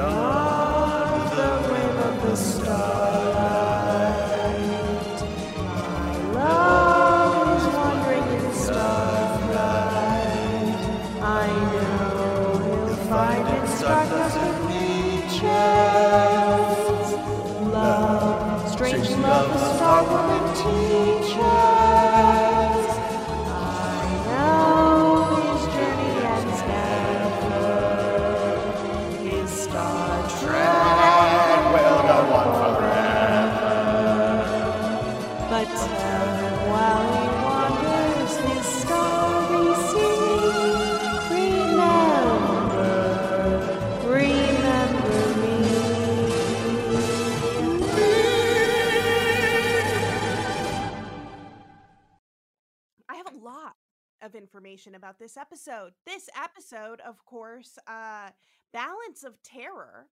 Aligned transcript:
야. 0.00 0.29
Episode. 55.60 55.92
This 56.06 56.28
episode, 56.42 57.00
of 57.00 57.24
course, 57.24 57.78
uh, 57.86 58.30
Balance 58.72 59.24
of 59.24 59.42
Terror. 59.42 60.06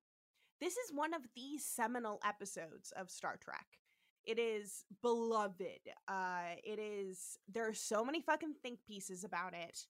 This 0.60 0.74
is 0.74 0.92
one 0.92 1.14
of 1.14 1.22
the 1.34 1.58
seminal 1.58 2.20
episodes 2.26 2.92
of 2.96 3.10
Star 3.10 3.36
Trek. 3.42 3.66
It 4.26 4.38
is 4.38 4.84
beloved. 5.00 5.88
Uh, 6.06 6.56
it 6.64 6.78
is 6.78 7.38
there 7.50 7.68
are 7.68 7.74
so 7.74 8.04
many 8.04 8.20
fucking 8.20 8.54
think 8.62 8.80
pieces 8.86 9.24
about 9.24 9.54
it. 9.54 9.86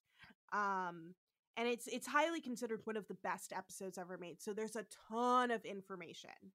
Um, 0.53 1.15
and 1.57 1.67
it's 1.67 1.87
it's 1.87 2.07
highly 2.07 2.39
considered 2.39 2.81
one 2.85 2.95
of 2.95 3.07
the 3.07 3.17
best 3.21 3.51
episodes 3.51 3.97
ever 3.97 4.17
made. 4.17 4.41
So 4.41 4.53
there's 4.53 4.77
a 4.77 4.85
ton 5.09 5.51
of 5.51 5.65
information 5.65 6.53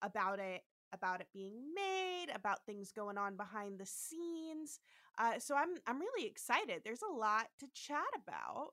about 0.00 0.38
it, 0.38 0.62
about 0.92 1.20
it 1.20 1.28
being 1.32 1.74
made, 1.74 2.26
about 2.32 2.66
things 2.66 2.92
going 2.92 3.18
on 3.18 3.36
behind 3.36 3.80
the 3.80 3.86
scenes. 3.86 4.78
Uh, 5.18 5.38
so 5.38 5.54
I'm 5.54 5.76
I'm 5.86 6.00
really 6.00 6.26
excited. 6.26 6.82
There's 6.84 7.02
a 7.02 7.14
lot 7.14 7.48
to 7.60 7.66
chat 7.72 8.06
about 8.16 8.72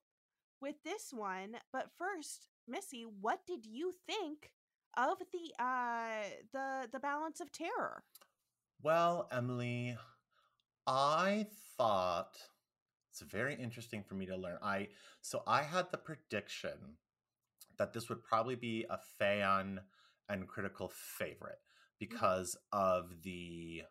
with 0.61 0.75
this 0.83 1.11
one. 1.11 1.57
But 1.71 1.91
first, 1.97 2.47
Missi, 2.67 3.05
what 3.19 3.45
did 3.45 3.65
you 3.65 3.93
think 4.07 4.51
of 4.97 5.19
the 5.31 5.63
uh 5.63 6.29
the 6.53 6.89
the 6.91 6.99
balance 6.99 7.39
of 7.39 7.51
terror? 7.51 8.03
Well, 8.81 9.27
Emily, 9.31 9.95
I 10.87 11.45
thought 11.77 12.37
it's 13.11 13.21
very 13.21 13.55
interesting 13.55 14.03
for 14.03 14.15
me 14.15 14.25
to 14.25 14.35
learn. 14.35 14.57
I 14.61 14.89
so 15.21 15.43
I 15.45 15.61
had 15.63 15.91
the 15.91 15.97
prediction 15.97 16.97
that 17.77 17.93
this 17.93 18.09
would 18.09 18.23
probably 18.23 18.55
be 18.55 18.85
a 18.89 18.99
fan 19.19 19.81
and 20.29 20.47
critical 20.47 20.91
favorite 20.93 21.59
because 21.99 22.57
of 22.71 23.21
the 23.23 23.83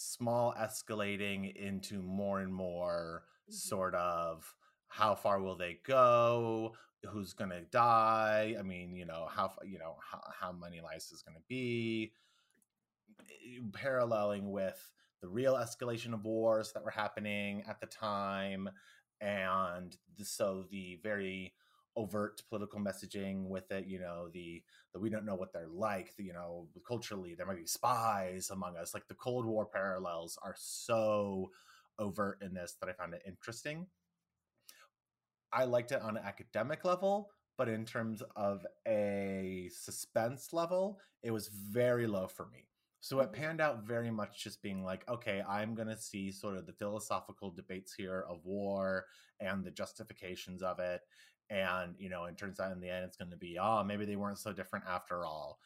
small 0.00 0.54
escalating 0.54 1.54
into 1.54 2.00
more 2.02 2.40
and 2.40 2.52
more 2.54 3.24
Mhm. 3.48 3.52
sort 3.52 3.94
of 3.94 4.54
how 4.88 5.14
far 5.14 5.40
will 5.40 5.56
they 5.56 5.74
go? 5.84 6.74
Who's 7.04 7.32
going 7.34 7.50
to 7.50 7.62
die? 7.62 8.56
I 8.58 8.62
mean 8.62 8.94
you 8.94 9.04
know 9.04 9.26
how 9.26 9.56
you 9.64 9.78
know 9.78 9.96
how, 10.00 10.22
how 10.32 10.52
many 10.52 10.80
lives 10.80 11.12
is 11.12 11.22
going 11.22 11.36
to 11.36 11.44
be. 11.48 12.12
Eh, 13.28 13.60
paralleling 13.72 14.50
with 14.50 14.90
the 15.20 15.28
real 15.28 15.54
escalation 15.54 16.14
of 16.14 16.24
wars 16.24 16.72
that 16.72 16.82
were 16.82 16.90
happening 16.90 17.62
at 17.68 17.80
the 17.80 17.86
time 17.86 18.70
and 19.20 19.96
the, 20.16 20.24
so 20.24 20.64
the 20.70 20.96
very 21.02 21.52
overt 21.96 22.42
political 22.48 22.80
messaging 22.80 23.48
with 23.48 23.70
it 23.72 23.86
you 23.86 23.98
know 23.98 24.28
the 24.32 24.62
that 24.92 25.00
we 25.00 25.10
don't 25.10 25.24
know 25.24 25.34
what 25.34 25.52
they're 25.52 25.68
like 25.68 26.14
the, 26.16 26.24
you 26.24 26.32
know 26.32 26.68
culturally 26.86 27.34
there 27.34 27.46
might 27.46 27.56
be 27.58 27.66
spies 27.66 28.50
among 28.50 28.76
us. 28.76 28.94
Like 28.94 29.08
the 29.08 29.14
cold 29.14 29.44
war 29.46 29.66
parallels 29.66 30.38
are 30.42 30.54
so 30.56 31.50
overt 31.98 32.42
in 32.42 32.54
this 32.54 32.76
that 32.80 32.88
i 32.88 32.92
found 32.92 33.14
it 33.14 33.22
interesting. 33.26 33.86
I 35.52 35.64
liked 35.64 35.92
it 35.92 36.00
on 36.02 36.16
an 36.16 36.24
academic 36.24 36.84
level 36.84 37.30
but 37.58 37.68
in 37.68 37.84
terms 37.84 38.22
of 38.36 38.64
a 38.88 39.68
suspense 39.74 40.52
level 40.52 41.00
it 41.22 41.30
was 41.30 41.48
very 41.48 42.06
low 42.06 42.26
for 42.26 42.46
me. 42.46 42.68
So 43.02 43.20
it 43.20 43.30
Mhm. 43.30 43.32
panned 43.32 43.60
out 43.60 43.82
very 43.86 44.10
much 44.10 44.42
just 44.44 44.62
being 44.62 44.84
like 44.84 45.08
okay 45.08 45.42
i'm 45.48 45.74
going 45.74 45.88
to 45.88 45.96
see 45.96 46.30
sort 46.32 46.56
of 46.56 46.66
the 46.66 46.72
philosophical 46.72 47.50
debates 47.50 47.94
here 47.94 48.20
of 48.28 48.44
war 48.44 49.06
and 49.40 49.64
the 49.64 49.70
justifications 49.70 50.62
of 50.62 50.78
it 50.78 51.00
and 51.50 51.94
you 51.98 52.08
know 52.08 52.24
it 52.24 52.38
turns 52.38 52.60
out 52.60 52.72
in 52.72 52.80
the 52.80 52.88
end 52.88 53.04
it's 53.04 53.16
going 53.16 53.30
to 53.30 53.36
be 53.36 53.58
oh 53.60 53.82
maybe 53.84 54.04
they 54.04 54.16
weren't 54.16 54.38
so 54.38 54.52
different 54.52 54.84
after 54.88 55.26
all 55.26 55.58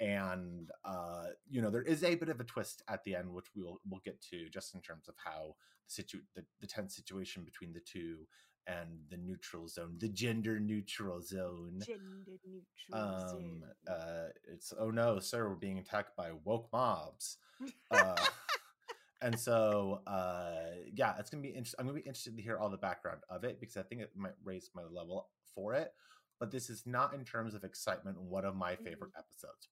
and 0.00 0.70
uh 0.84 1.26
you 1.50 1.60
know 1.60 1.70
there 1.70 1.82
is 1.82 2.02
a 2.04 2.14
bit 2.14 2.28
of 2.28 2.40
a 2.40 2.44
twist 2.44 2.82
at 2.88 3.02
the 3.04 3.14
end 3.14 3.32
which 3.32 3.46
we'll 3.54 3.78
we'll 3.88 4.00
get 4.04 4.20
to 4.20 4.48
just 4.48 4.74
in 4.74 4.80
terms 4.80 5.08
of 5.08 5.14
how 5.22 5.54
the 5.86 5.92
situ 5.92 6.18
the, 6.34 6.44
the 6.60 6.66
tense 6.66 6.94
situation 6.94 7.44
between 7.44 7.72
the 7.72 7.80
two 7.80 8.18
and 8.68 8.88
the 9.10 9.16
neutral 9.16 9.66
zone 9.66 9.96
the 9.98 10.08
gender 10.08 10.60
neutral 10.60 11.20
zone 11.20 11.80
Gender 11.84 12.38
neutral. 12.46 13.02
um 13.14 13.28
zone. 13.28 13.62
uh 13.88 14.28
it's 14.52 14.72
oh 14.78 14.90
no 14.90 15.18
sir 15.18 15.48
we're 15.48 15.54
being 15.56 15.78
attacked 15.78 16.16
by 16.16 16.30
woke 16.44 16.68
mobs 16.72 17.38
uh 17.90 18.14
and 19.22 19.38
so 19.38 20.00
uh 20.06 20.74
yeah 20.94 21.14
it's 21.18 21.30
gonna 21.30 21.42
be 21.42 21.48
interesting 21.48 21.76
i'm 21.78 21.86
gonna 21.86 21.98
be 21.98 22.04
interested 22.06 22.36
to 22.36 22.42
hear 22.42 22.58
all 22.58 22.68
the 22.68 22.76
background 22.76 23.20
of 23.30 23.44
it 23.44 23.60
because 23.60 23.76
i 23.76 23.82
think 23.82 24.00
it 24.00 24.10
might 24.16 24.32
raise 24.44 24.70
my 24.74 24.82
level 24.90 25.28
for 25.54 25.74
it 25.74 25.92
but 26.42 26.50
this 26.50 26.68
is 26.68 26.82
not 26.86 27.14
in 27.14 27.24
terms 27.24 27.54
of 27.54 27.62
excitement 27.62 28.20
one 28.20 28.44
of 28.44 28.56
my 28.56 28.74
favorite 28.74 29.12
episodes. 29.16 29.68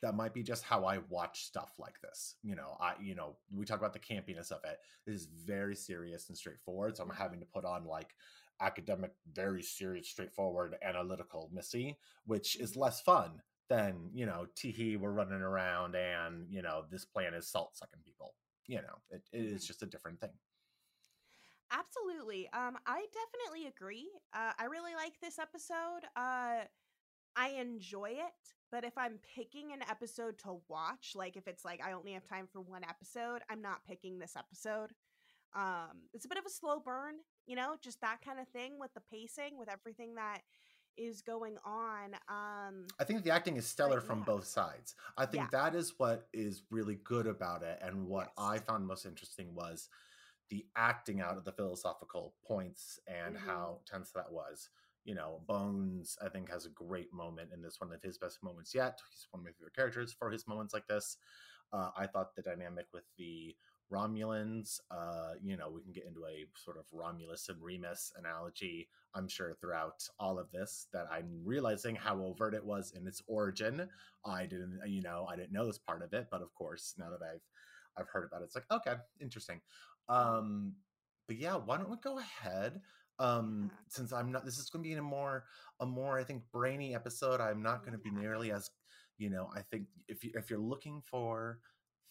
That 0.00 0.14
might 0.14 0.32
be 0.32 0.42
just 0.42 0.64
how 0.64 0.86
i 0.86 0.96
watch 1.10 1.44
stuff 1.44 1.74
like 1.78 2.00
this 2.02 2.36
you 2.42 2.56
know 2.56 2.78
i 2.80 2.94
you 3.02 3.14
know 3.14 3.36
we 3.54 3.66
talk 3.66 3.80
about 3.80 3.92
the 3.92 3.98
campiness 3.98 4.50
of 4.50 4.64
it. 4.64 4.78
This 5.06 5.20
is 5.20 5.28
very 5.44 5.76
serious 5.76 6.30
and 6.30 6.38
straightforward 6.38 6.96
so 6.96 7.04
i'm 7.04 7.10
having 7.10 7.38
to 7.40 7.44
put 7.44 7.66
on 7.66 7.84
like 7.84 8.14
academic 8.62 9.12
very 9.34 9.62
serious 9.62 10.08
straightforward 10.08 10.74
analytical 10.82 11.50
missi 11.52 11.98
which 12.24 12.58
is 12.58 12.76
less 12.76 13.02
fun 13.02 13.42
than 13.68 14.08
you 14.14 14.24
know 14.24 14.46
teehee 14.56 14.98
we're 14.98 15.10
running 15.10 15.42
around 15.42 15.94
and 15.94 16.46
you 16.48 16.62
know 16.62 16.84
this 16.90 17.04
plan 17.04 17.34
is 17.34 17.46
salt 17.46 17.76
sucking 17.76 18.00
people 18.02 18.32
you 18.70 18.82
know 18.82 18.98
it, 19.10 19.28
it 19.32 19.44
is 19.44 19.64
Mhm. 19.64 19.66
just 19.66 19.82
a 19.82 19.86
different 19.86 20.20
thing 20.20 20.38
Absolutely. 21.70 22.48
Um, 22.52 22.78
I 22.86 23.06
definitely 23.12 23.66
agree. 23.68 24.10
Uh, 24.32 24.52
I 24.58 24.64
really 24.64 24.94
like 24.94 25.20
this 25.20 25.38
episode. 25.38 26.00
Uh, 26.16 26.64
I 27.36 27.48
enjoy 27.50 28.10
it, 28.16 28.54
but 28.72 28.84
if 28.84 28.98
I'm 28.98 29.18
picking 29.18 29.72
an 29.72 29.82
episode 29.88 30.38
to 30.40 30.62
watch, 30.68 31.12
like 31.16 31.36
if 31.36 31.48
it's 31.48 31.64
like 31.64 31.82
I 31.84 31.92
only 31.92 32.12
have 32.14 32.24
time 32.24 32.48
for 32.52 32.60
one 32.60 32.84
episode, 32.84 33.42
I'm 33.50 33.62
not 33.62 33.84
picking 33.86 34.18
this 34.18 34.36
episode. 34.36 34.92
Um, 35.54 36.04
it's 36.14 36.26
a 36.26 36.28
bit 36.28 36.38
of 36.38 36.46
a 36.46 36.50
slow 36.50 36.80
burn, 36.80 37.16
you 37.46 37.56
know, 37.56 37.76
just 37.80 38.00
that 38.02 38.20
kind 38.24 38.40
of 38.40 38.48
thing 38.48 38.78
with 38.80 38.94
the 38.94 39.02
pacing, 39.02 39.58
with 39.58 39.70
everything 39.70 40.16
that 40.16 40.42
is 41.00 41.22
going 41.22 41.56
on. 41.64 42.14
Um, 42.28 42.86
i 42.98 43.04
think 43.04 43.22
the 43.24 43.30
acting 43.30 43.56
is 43.56 43.66
stellar 43.66 44.00
But 44.00 44.06
from 44.06 44.18
yeah. 44.18 44.24
both 44.24 44.46
sides 44.46 44.94
i 45.16 45.26
think 45.26 45.50
that 45.50 45.74
is 45.74 45.94
what 45.98 46.28
is 46.32 46.62
really 46.70 46.96
good 47.04 47.26
about 47.26 47.62
it 47.62 47.78
and 47.82 48.06
what 48.06 48.32
i 48.38 48.58
found 48.58 48.86
most 48.86 49.06
interesting 49.06 49.54
was 49.54 49.88
the 50.50 50.66
acting 50.76 51.20
out 51.20 51.36
of 51.36 51.44
the 51.44 51.52
philosophical 51.52 52.34
points 52.46 52.98
and 53.06 53.36
Mhm. 53.36 53.40
how 53.46 53.80
tense 53.86 54.10
that 54.12 54.30
was 54.32 54.68
you 55.04 55.14
know 55.14 55.40
bones 55.46 56.18
i 56.24 56.28
think 56.28 56.50
has 56.50 56.66
a 56.66 56.70
great 56.70 57.12
moment 57.12 57.50
in 57.52 57.62
this 57.62 57.80
one 57.80 57.92
of 57.92 58.02
his 58.02 58.18
best 58.18 58.42
moments 58.42 58.74
yet 58.74 59.00
he's 59.10 59.26
one 59.30 59.40
of 59.40 59.44
my 59.44 59.52
favorite 59.52 59.74
characters 59.74 60.12
for 60.12 60.30
his 60.30 60.46
moments 60.48 60.74
like 60.74 60.86
this 60.88 61.16
uh, 61.72 61.90
i 61.96 62.06
thought 62.06 62.34
the 62.34 62.42
dynamic 62.42 62.86
with 62.92 63.04
the 63.16 63.54
romulans 63.92 64.80
uh, 64.90 65.32
you 65.42 65.56
know 65.56 65.70
we 65.70 65.82
can 65.82 65.92
get 65.92 66.06
into 66.06 66.24
a 66.26 66.46
sort 66.56 66.76
of 66.78 66.84
romulus 66.92 67.48
and 67.48 67.60
remus 67.62 68.12
analogy 68.18 68.88
i'm 69.14 69.28
sure 69.28 69.54
throughout 69.60 70.02
all 70.18 70.38
of 70.38 70.50
this 70.52 70.86
that 70.92 71.06
i'm 71.10 71.28
realizing 71.44 71.94
how 71.96 72.20
overt 72.22 72.54
it 72.54 72.64
was 72.64 72.92
in 72.96 73.06
its 73.06 73.22
origin. 73.26 73.88
I 74.24 74.46
didn't 74.46 74.80
you 74.86 75.02
know 75.02 75.26
i 75.30 75.36
didn't 75.36 75.52
know 75.52 75.66
this 75.66 75.78
part 75.78 76.02
of 76.02 76.12
it 76.12 76.28
but 76.30 76.42
of 76.42 76.54
course 76.54 76.94
now 76.98 77.10
that 77.10 77.22
i've 77.22 77.42
i've 77.96 78.08
heard 78.08 78.24
about 78.24 78.42
it 78.42 78.44
it's 78.44 78.54
like 78.54 78.70
okay 78.70 78.94
interesting. 79.20 79.60
Um 80.08 80.74
but 81.26 81.36
yeah 81.38 81.56
why 81.56 81.76
don't 81.76 81.90
we 81.90 81.96
go 82.02 82.18
ahead 82.18 82.80
um 83.18 83.70
Yeah. 83.70 83.76
since 83.88 84.12
i'm 84.12 84.32
not 84.32 84.44
this 84.44 84.58
is 84.58 84.70
going 84.70 84.82
to 84.82 84.88
be 84.88 84.94
a 84.94 85.02
more 85.02 85.44
a 85.80 85.86
more 85.86 86.18
i 86.18 86.24
think 86.24 86.42
brainy 86.52 86.94
episode 86.94 87.40
i'm 87.40 87.62
not 87.62 87.80
going 87.82 87.92
to 87.92 87.98
be 87.98 88.10
nearly 88.10 88.50
as 88.52 88.70
you 89.18 89.30
know 89.30 89.48
i 89.54 89.60
think 89.62 89.86
if 90.08 90.24
you 90.24 90.30
if 90.34 90.50
you're 90.50 90.58
looking 90.58 91.02
for 91.04 91.60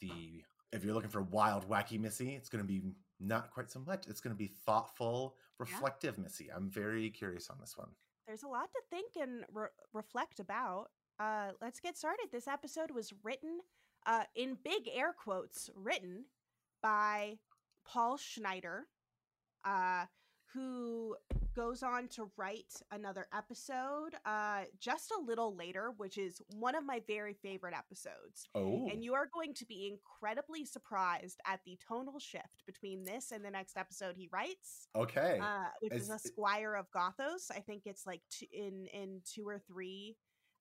the 0.01 0.43
if 0.71 0.83
you're 0.83 0.93
looking 0.93 1.09
for 1.09 1.21
wild 1.21 1.67
wacky 1.69 1.99
missi 1.99 2.35
it's 2.35 2.49
going 2.49 2.63
to 2.63 2.67
be 2.67 2.81
not 3.19 3.51
quite 3.51 3.69
so 3.69 3.79
much 3.79 4.05
it's 4.07 4.21
going 4.21 4.33
to 4.33 4.37
be 4.37 4.47
thoughtful 4.65 5.35
reflective 5.57 6.17
missi 6.17 6.49
i'm 6.55 6.69
very 6.69 7.09
curious 7.09 7.49
on 7.49 7.57
this 7.59 7.77
one 7.77 7.89
there's 8.29 8.43
a 8.43 8.47
lot 8.47 8.71
to 8.71 8.81
think 8.91 9.13
and 9.19 9.43
re- 9.51 9.69
reflect 9.91 10.39
about. 10.39 10.91
Uh, 11.19 11.49
let's 11.61 11.79
get 11.79 11.97
started. 11.97 12.27
This 12.31 12.47
episode 12.47 12.91
was 12.91 13.11
written, 13.23 13.61
uh, 14.05 14.25
in 14.35 14.55
big 14.63 14.87
air 14.93 15.13
quotes, 15.13 15.71
written 15.75 16.25
by 16.83 17.39
Paul 17.87 18.17
Schneider, 18.17 18.85
uh, 19.65 20.05
who 20.53 21.15
goes 21.59 21.83
on 21.83 22.07
to 22.07 22.31
write 22.37 22.73
another 22.91 23.27
episode 23.35 24.15
uh, 24.25 24.61
just 24.79 25.11
a 25.11 25.21
little 25.21 25.53
later, 25.57 25.91
which 25.97 26.17
is 26.17 26.41
one 26.55 26.73
of 26.73 26.85
my 26.85 27.01
very 27.05 27.33
favorite 27.33 27.73
episodes. 27.77 28.47
Oh, 28.55 28.87
And 28.89 29.03
you 29.03 29.13
are 29.13 29.27
going 29.33 29.53
to 29.55 29.65
be 29.65 29.91
incredibly 29.91 30.63
surprised 30.63 31.41
at 31.45 31.59
the 31.65 31.77
tonal 31.85 32.17
shift 32.17 32.63
between 32.65 33.03
this 33.03 33.31
and 33.33 33.43
the 33.43 33.51
next 33.51 33.75
episode 33.75 34.15
he 34.15 34.29
writes, 34.31 34.87
okay. 34.95 35.37
uh, 35.43 35.65
which 35.81 35.91
is, 35.91 36.03
Is 36.03 36.09
a 36.11 36.19
Squire 36.19 36.75
of 36.75 36.89
Gothos. 36.91 37.51
I 37.53 37.59
think 37.59 37.83
it's 37.85 38.07
like 38.07 38.21
two, 38.29 38.45
in 38.53 38.87
in 38.93 39.19
two 39.25 39.45
or 39.45 39.59
three 39.59 40.15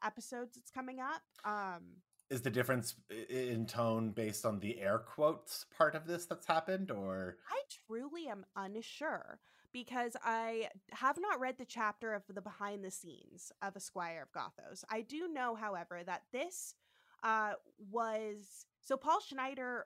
episodes 0.04 0.56
it's 0.56 0.70
coming 0.70 0.98
up. 0.98 1.22
Um, 1.44 1.82
Is 2.28 2.42
the 2.42 2.50
difference 2.50 2.96
in 3.30 3.66
tone 3.66 4.10
based 4.10 4.44
on 4.44 4.58
the 4.58 4.80
air 4.80 4.98
quotes 4.98 5.64
part 5.76 5.94
of 5.94 6.08
this 6.08 6.26
that's 6.26 6.46
happened, 6.46 6.90
or 6.90 7.36
I 7.48 7.60
truly 7.86 8.26
am 8.26 8.44
unsure 8.56 9.38
because 9.72 10.16
I 10.24 10.68
have 10.92 11.18
not 11.20 11.40
read 11.40 11.58
the 11.58 11.64
chapter 11.64 12.14
of 12.14 12.22
the 12.28 12.40
behind 12.40 12.84
the 12.84 12.90
scenes 12.90 13.52
of 13.62 13.76
A 13.76 13.80
Squire 13.80 14.22
of 14.22 14.32
Gothos. 14.32 14.84
I 14.90 15.02
do 15.02 15.28
know, 15.28 15.54
however, 15.54 16.02
that 16.04 16.22
this 16.32 16.74
uh, 17.22 17.52
was 17.90 18.66
so 18.80 18.96
Paul 18.96 19.20
Schneider 19.20 19.84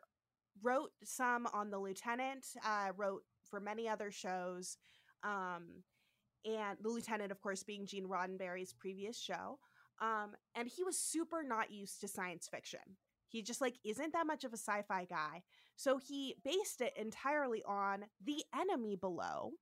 wrote 0.62 0.90
some 1.02 1.46
on 1.52 1.70
The 1.70 1.78
Lieutenant, 1.78 2.46
uh, 2.64 2.92
wrote 2.96 3.22
for 3.48 3.60
many 3.60 3.88
other 3.88 4.10
shows, 4.10 4.76
um, 5.24 5.82
and 6.44 6.78
The 6.80 6.88
Lieutenant, 6.88 7.32
of 7.32 7.40
course, 7.40 7.62
being 7.62 7.86
Gene 7.86 8.06
Roddenberry's 8.06 8.72
previous 8.72 9.18
show. 9.18 9.58
Um, 10.00 10.32
and 10.54 10.68
he 10.68 10.82
was 10.82 10.98
super 10.98 11.42
not 11.42 11.70
used 11.70 12.00
to 12.00 12.08
science 12.08 12.48
fiction. 12.48 12.80
He 13.28 13.42
just 13.42 13.60
like 13.60 13.78
isn't 13.84 14.12
that 14.12 14.26
much 14.26 14.44
of 14.44 14.52
a 14.52 14.56
sci-fi 14.56 15.06
guy. 15.06 15.42
So 15.76 15.98
he 15.98 16.34
based 16.44 16.80
it 16.80 16.92
entirely 16.96 17.62
on 17.66 18.04
The 18.24 18.44
Enemy 18.54 18.96
Below, 18.96 19.52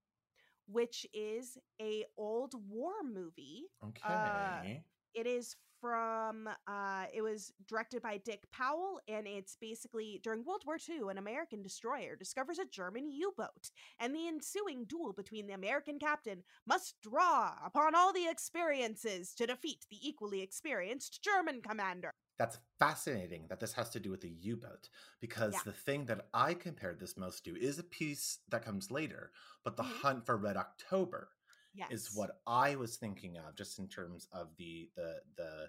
which 0.72 1.06
is 1.12 1.58
a 1.80 2.04
old 2.16 2.54
war 2.68 2.92
movie. 3.04 3.64
Uh, 3.82 4.58
okay? 4.62 4.84
It 5.14 5.26
is 5.26 5.56
from 5.80 6.48
uh 6.66 7.06
it 7.12 7.22
was 7.22 7.52
directed 7.66 8.02
by 8.02 8.18
Dick 8.18 8.50
Powell 8.52 9.00
and 9.08 9.26
it's 9.26 9.56
basically 9.56 10.20
during 10.22 10.44
World 10.44 10.62
War 10.66 10.78
II 10.78 11.08
an 11.10 11.18
American 11.18 11.62
destroyer 11.62 12.16
discovers 12.16 12.58
a 12.58 12.64
German 12.66 13.10
U-boat 13.10 13.70
and 13.98 14.14
the 14.14 14.28
ensuing 14.28 14.84
duel 14.84 15.12
between 15.12 15.46
the 15.46 15.54
American 15.54 15.98
captain 15.98 16.44
must 16.66 17.00
draw 17.00 17.56
upon 17.64 17.94
all 17.94 18.12
the 18.12 18.28
experiences 18.28 19.34
to 19.34 19.46
defeat 19.46 19.86
the 19.90 19.98
equally 20.06 20.40
experienced 20.42 21.22
German 21.22 21.62
commander. 21.62 22.10
That's 22.38 22.58
fascinating 22.78 23.46
that 23.48 23.60
this 23.60 23.74
has 23.74 23.90
to 23.90 24.00
do 24.00 24.10
with 24.10 24.22
the 24.22 24.30
U 24.30 24.56
boat 24.56 24.88
because 25.20 25.60
Yeah. 25.60 25.62
the 25.62 25.72
thing 25.72 26.06
that 26.06 26.28
I 26.32 26.54
compared 26.54 26.98
this 26.98 27.16
most 27.16 27.44
to 27.44 27.56
is 27.56 27.78
a 27.78 27.84
piece 27.84 28.38
that 28.48 28.64
comes 28.64 28.90
later, 28.90 29.32
but 29.62 29.76
the 29.76 29.82
Mhm. 29.82 30.00
hunt 30.02 30.24
for 30.26 30.36
Red 30.36 30.56
October 30.56 31.36
Yes. 31.74 31.90
is 31.92 32.10
what 32.14 32.30
I 32.46 32.74
was 32.76 32.96
thinking 32.96 33.36
of 33.38 33.54
just 33.56 33.78
in 33.78 33.88
terms 33.88 34.26
of 34.32 34.48
the 34.58 34.88
the 34.96 35.16
the 35.36 35.68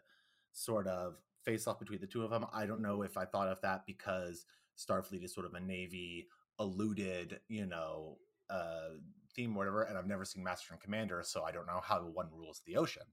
sort 0.51 0.87
of 0.87 1.15
face 1.45 1.67
off 1.67 1.79
between 1.79 2.01
the 2.01 2.07
two 2.07 2.23
of 2.23 2.29
them. 2.29 2.45
I 2.53 2.65
don't 2.65 2.81
know 2.81 3.03
if 3.03 3.17
I 3.17 3.25
thought 3.25 3.47
of 3.47 3.61
that 3.61 3.85
because 3.85 4.45
Starfleet 4.77 5.23
is 5.23 5.33
sort 5.33 5.45
of 5.45 5.53
a 5.53 5.59
Navy 5.59 6.27
alluded, 6.59 7.39
you 7.47 7.65
know, 7.65 8.17
uh 8.49 8.89
theme 9.35 9.55
or 9.55 9.59
whatever, 9.59 9.83
and 9.83 9.97
I've 9.97 10.07
never 10.07 10.25
seen 10.25 10.43
Master 10.43 10.73
and 10.73 10.81
Commander, 10.81 11.21
so 11.23 11.43
I 11.43 11.51
don't 11.51 11.67
know 11.67 11.81
how 11.83 12.01
one 12.01 12.27
rules 12.33 12.61
the 12.65 12.77
ocean. 12.77 13.03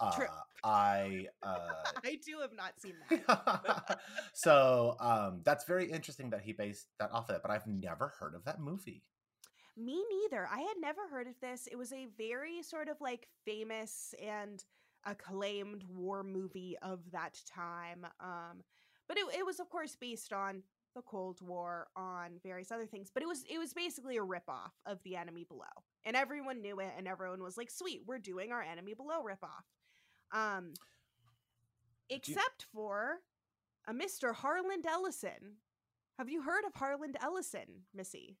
Uh, 0.00 0.26
I 0.64 1.26
uh 1.42 1.68
I 2.04 2.18
do 2.24 2.40
have 2.40 2.52
not 2.52 2.72
seen 2.80 2.94
that. 3.10 3.98
so 4.34 4.96
um 5.00 5.40
that's 5.44 5.64
very 5.64 5.90
interesting 5.90 6.30
that 6.30 6.42
he 6.42 6.52
based 6.52 6.88
that 6.98 7.12
off 7.12 7.28
of 7.28 7.34
that, 7.34 7.42
but 7.42 7.50
I've 7.50 7.66
never 7.66 8.12
heard 8.18 8.34
of 8.34 8.44
that 8.44 8.60
movie. 8.60 9.02
Me 9.76 10.04
neither. 10.22 10.48
I 10.50 10.60
had 10.60 10.76
never 10.80 11.08
heard 11.10 11.26
of 11.26 11.34
this. 11.40 11.68
It 11.70 11.76
was 11.76 11.92
a 11.92 12.06
very 12.16 12.62
sort 12.62 12.88
of 12.88 13.00
like 13.00 13.28
famous 13.44 14.14
and 14.22 14.64
acclaimed 15.04 15.84
war 15.88 16.22
movie 16.22 16.76
of 16.82 17.00
that 17.12 17.40
time. 17.46 18.06
Um, 18.20 18.62
but 19.08 19.18
it, 19.18 19.24
it 19.38 19.46
was 19.46 19.60
of 19.60 19.68
course 19.68 19.96
based 19.96 20.32
on 20.32 20.62
the 20.94 21.02
Cold 21.02 21.40
War, 21.42 21.88
on 21.96 22.38
various 22.42 22.70
other 22.70 22.86
things. 22.86 23.10
But 23.12 23.22
it 23.22 23.26
was 23.26 23.44
it 23.50 23.58
was 23.58 23.72
basically 23.72 24.16
a 24.16 24.22
ripoff 24.22 24.72
of 24.86 25.02
The 25.02 25.16
Enemy 25.16 25.44
Below, 25.44 25.82
and 26.04 26.16
everyone 26.16 26.62
knew 26.62 26.78
it, 26.80 26.92
and 26.96 27.08
everyone 27.08 27.42
was 27.42 27.56
like, 27.56 27.70
"Sweet, 27.70 28.02
we're 28.06 28.18
doing 28.18 28.52
our 28.52 28.62
Enemy 28.62 28.94
Below 28.94 29.22
ripoff." 29.22 29.64
Um, 30.32 30.72
except 32.08 32.66
for 32.72 33.18
a 33.86 33.92
Mr. 33.92 34.34
Harlan 34.34 34.82
Ellison. 34.88 35.58
Have 36.18 36.28
you 36.28 36.42
heard 36.42 36.64
of 36.64 36.74
Harlan 36.74 37.14
Ellison, 37.20 37.86
Missi? 37.92 38.36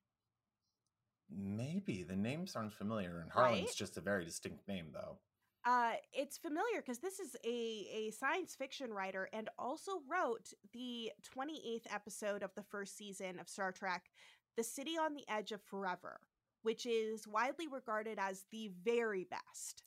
Maybe 1.30 2.02
the 2.02 2.16
name 2.16 2.46
sounds 2.46 2.74
familiar, 2.74 3.20
and 3.20 3.30
Harlan's 3.30 3.60
Right? 3.68 3.74
just 3.76 3.96
a 3.96 4.00
very 4.00 4.24
distinct 4.24 4.66
name, 4.68 4.88
though. 4.92 5.18
Uh, 5.66 5.92
it's 6.12 6.36
familiar 6.36 6.76
because 6.82 6.98
this 6.98 7.18
is 7.18 7.34
a, 7.44 7.48
a 7.48 8.10
science 8.10 8.54
fiction 8.54 8.92
writer 8.92 9.30
and 9.32 9.48
also 9.58 9.92
wrote 10.06 10.52
the 10.74 11.10
28th 11.34 11.86
episode 11.90 12.42
of 12.42 12.50
the 12.54 12.62
first 12.62 12.98
season 12.98 13.38
of 13.40 13.48
Star 13.48 13.72
Trek, 13.72 14.10
The 14.58 14.62
City 14.62 14.98
on 14.98 15.14
the 15.14 15.24
Edge 15.26 15.52
of 15.52 15.62
Forever, 15.62 16.20
which 16.62 16.84
is 16.84 17.26
widely 17.26 17.66
regarded 17.66 18.18
as 18.20 18.44
the 18.52 18.70
very 18.84 19.24
best. 19.24 19.84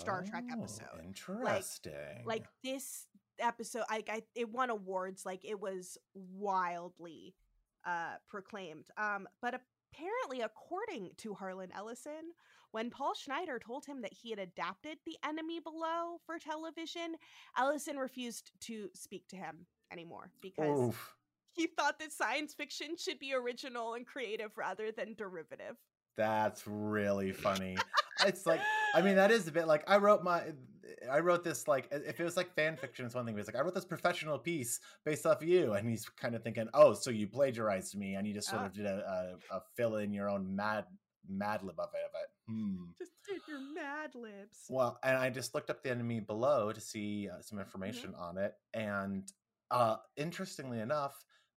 Star 0.00 0.22
Trek 0.22 0.44
Oh, 0.50 0.58
episode. 0.60 1.04
Interesting. 1.04 2.24
Like 2.24 2.46
this 2.64 3.06
episode, 3.38 3.84
like 3.90 4.08
I, 4.10 4.22
it 4.34 4.48
won 4.50 4.70
awards, 4.70 5.26
like 5.26 5.44
it 5.44 5.60
was 5.60 5.98
wildly 6.14 7.34
uh, 7.84 8.14
proclaimed. 8.26 8.86
Um, 8.96 9.28
but 9.42 9.60
apparently, 9.92 10.40
according 10.40 11.10
to 11.18 11.34
Harlan 11.34 11.70
Ellison, 11.74 12.32
when 12.70 12.90
Paul 12.90 13.14
Schneider 13.14 13.58
told 13.58 13.86
him 13.86 14.02
that 14.02 14.12
he 14.12 14.30
had 14.30 14.38
adapted 14.38 14.98
The 15.04 15.16
Enemy 15.24 15.60
Below 15.60 16.20
for 16.26 16.38
television, 16.38 17.16
Ellison 17.56 17.96
refused 17.96 18.50
to 18.60 18.90
speak 18.94 19.26
to 19.28 19.36
him 19.36 19.66
anymore 19.90 20.30
because 20.42 20.78
Oof. 20.78 21.14
he 21.52 21.66
thought 21.66 21.98
that 21.98 22.12
science 22.12 22.52
fiction 22.52 22.96
should 22.96 23.18
be 23.18 23.32
original 23.32 23.94
and 23.94 24.06
creative 24.06 24.56
rather 24.56 24.92
than 24.92 25.14
derivative. 25.14 25.76
That's 26.18 26.64
really 26.66 27.32
funny. 27.32 27.78
it's 28.26 28.44
like 28.44 28.60
I 28.94 29.00
mean 29.00 29.16
that 29.16 29.30
is 29.30 29.48
a 29.48 29.52
bit 29.58 29.66
like 29.66 29.84
I 29.88 29.96
wrote 29.96 30.22
my 30.22 30.42
I 31.10 31.20
wrote 31.20 31.44
this 31.44 31.68
like 31.68 31.88
if 31.92 32.18
it 32.18 32.24
was 32.24 32.36
like 32.36 32.52
fan 32.54 32.76
fiction 32.76 33.06
it's 33.06 33.14
one 33.14 33.24
thing 33.24 33.34
but 33.34 33.40
it's 33.40 33.48
like 33.48 33.56
I 33.56 33.64
wrote 33.64 33.74
this 33.74 33.84
professional 33.84 34.38
piece 34.38 34.80
based 35.04 35.24
off 35.26 35.40
of 35.42 35.48
you 35.48 35.74
and 35.74 35.88
he's 35.88 36.04
kind 36.20 36.34
of 36.34 36.42
thinking 36.42 36.68
oh 36.74 36.92
so 36.92 37.10
you 37.10 37.26
plagiarized 37.28 37.96
me 37.96 38.14
and 38.16 38.26
you 38.26 38.34
just 38.34 38.48
sort 38.48 38.62
Ah. 38.62 38.66
of 38.66 38.72
did 38.74 38.86
a, 38.86 39.36
a, 39.52 39.56
a 39.56 39.60
fill 39.76 39.96
in 39.96 40.12
your 40.12 40.28
own 40.28 40.54
mad 40.56 40.84
mad 41.28 41.62
lib 41.62 41.78
of 41.78 41.90
it 41.94 42.04
of 42.04 42.10
it 42.22 42.30
hmm. 42.52 42.84
Just 42.98 43.12
did 43.28 43.40
your 43.46 43.60
Mad 43.60 44.14
Libs. 44.14 44.58
well 44.68 44.98
and 45.04 45.16
I 45.16 45.30
just 45.30 45.54
looked 45.54 45.70
up 45.70 45.82
the 45.84 45.90
enemy 45.90 46.18
below 46.20 46.72
to 46.72 46.80
see 46.80 47.28
uh, 47.32 47.40
some 47.42 47.58
information 47.60 48.14
on 48.18 48.38
it 48.38 48.54
and 48.74 49.30
uh 49.70 49.96
interestingly 50.16 50.80
enough 50.80 51.14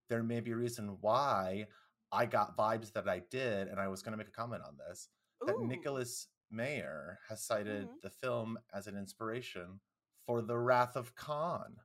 there 0.10 0.22
may 0.24 0.41
be 0.41 0.51
a 0.51 0.56
reason 0.58 0.98
why 1.01 1.65
I 2.12 2.25
got 2.25 2.58
vibes 2.58 2.91
that 2.94 3.08
I 3.08 3.20
did 3.20 3.68
and 3.68 3.80
I 3.80 3.88
was 3.88 4.01
going 4.01 4.12
to 4.12 4.18
make 4.18 4.27
a 4.27 4.32
comment 4.32 4.63
on 4.63 4.77
this 4.77 5.10
that 5.46 5.60
Nicholas 5.60 6.27
Meyer 6.50 7.20
has 7.30 7.44
cited 7.46 7.88
Mhm. 7.88 8.01
the 8.01 8.10
film 8.10 8.60
as 8.74 8.88
an 8.88 8.98
inspiration 8.98 9.80
for 10.25 10.41
The 10.41 10.58
Wrath 10.58 10.96
of 10.96 11.15
Khan. 11.15 11.77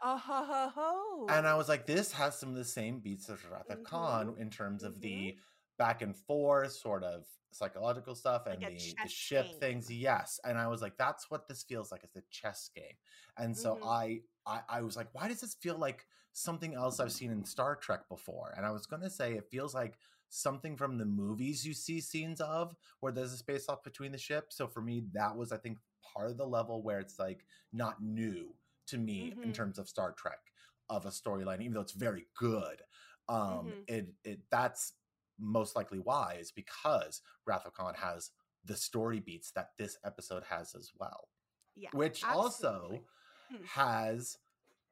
Ah 0.00 0.16
ho 0.18 0.44
ho 0.44 0.68
ho. 0.68 1.26
And 1.28 1.46
I 1.46 1.54
was 1.54 1.68
like, 1.68 1.86
this 1.86 2.12
has 2.12 2.38
some 2.38 2.50
of 2.50 2.56
the 2.56 2.64
same 2.64 3.00
beats 3.00 3.28
as 3.30 3.44
Wrath 3.44 3.70
of 3.70 3.82
Khan 3.84 4.34
Mhm. 4.34 4.38
in 4.38 4.50
terms 4.50 4.82
of 4.84 5.00
the 5.00 5.38
back 5.78 6.02
and 6.02 6.16
forth 6.16 6.72
sort 6.72 7.02
of 7.02 7.26
psychological 7.52 8.14
stuff 8.14 8.46
and 8.46 8.62
Like 8.62 8.78
the, 8.78 8.94
the 9.02 9.08
ship 9.08 9.46
things. 9.60 9.90
Yes. 9.92 10.38
And 10.44 10.58
I 10.58 10.66
was 10.68 10.82
like, 10.82 10.96
that's 10.96 11.30
what 11.30 11.48
this 11.48 11.62
feels 11.64 11.90
like. 11.92 12.04
It's 12.04 12.16
a 12.16 12.22
chess 12.30 12.68
game. 12.74 12.96
And 13.36 13.56
so 13.56 13.76
Mhm. 13.76 13.86
I, 13.86 14.22
I 14.46 14.62
I 14.68 14.82
was 14.82 14.96
like, 14.96 15.12
why 15.14 15.28
does 15.28 15.40
this 15.40 15.54
feel 15.54 15.78
like 15.78 16.06
something 16.34 16.74
else 16.74 17.00
I've 17.00 17.12
seen 17.12 17.30
in 17.30 17.44
Star 17.44 17.76
Trek 17.76 18.08
before? 18.08 18.52
And 18.56 18.66
I 18.66 18.72
was 18.72 18.86
gonna 18.86 19.10
say 19.10 19.34
it 19.34 19.50
feels 19.50 19.74
like 19.74 19.98
something 20.28 20.76
from 20.76 20.98
the 20.98 21.04
movies 21.06 21.66
you 21.66 21.72
see 21.74 22.00
scenes 22.00 22.40
of 22.40 22.74
where 23.00 23.12
there's 23.12 23.32
a 23.32 23.38
space 23.38 23.68
off 23.68 23.82
between 23.84 24.12
the 24.12 24.18
ships. 24.18 24.56
So 24.56 24.66
for 24.68 24.82
me, 24.82 25.04
that 25.12 25.36
was 25.36 25.52
I 25.52 25.58
think 25.58 25.78
part 26.02 26.30
of 26.30 26.36
the 26.36 26.46
level 26.46 26.82
where 26.82 27.00
it's 27.00 27.18
like 27.18 27.46
not 27.72 28.02
new 28.02 28.58
to 28.88 28.98
me 28.98 29.38
in 29.42 29.50
Mhm. 29.50 29.54
terms 29.54 29.78
of 29.78 29.88
Star 29.88 30.12
Trek 30.12 30.52
of 30.90 31.06
a 31.06 31.10
storyline, 31.10 31.60
even 31.60 31.72
though 31.74 31.80
it's 31.80 31.92
very 31.92 32.26
good. 32.34 32.82
Um, 33.28 33.66
Mhm. 33.66 33.84
it 33.88 34.14
it 34.24 34.50
that's 34.50 34.94
most 35.38 35.76
likely 35.76 35.98
why 35.98 36.34
is 36.40 36.52
because 36.52 37.22
Wrath 37.46 37.66
of 37.66 37.72
Khan 37.74 37.94
has 37.94 38.32
the 38.64 38.76
story 38.76 39.20
beats 39.20 39.50
that 39.52 39.76
this 39.78 39.98
episode 40.04 40.44
has 40.44 40.74
as 40.74 40.92
well, 40.98 41.28
yeah. 41.74 41.90
which 41.92 42.22
absolutely. 42.24 42.98
also 42.98 43.06
Hmm. 43.48 43.64
has 43.64 44.38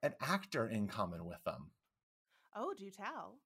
an 0.02 0.14
actor 0.20 0.66
in 0.68 0.86
common 0.88 1.24
with 1.24 1.42
them. 1.44 1.70
Oh, 2.56 2.74
do 2.76 2.90
tell. 2.90 3.38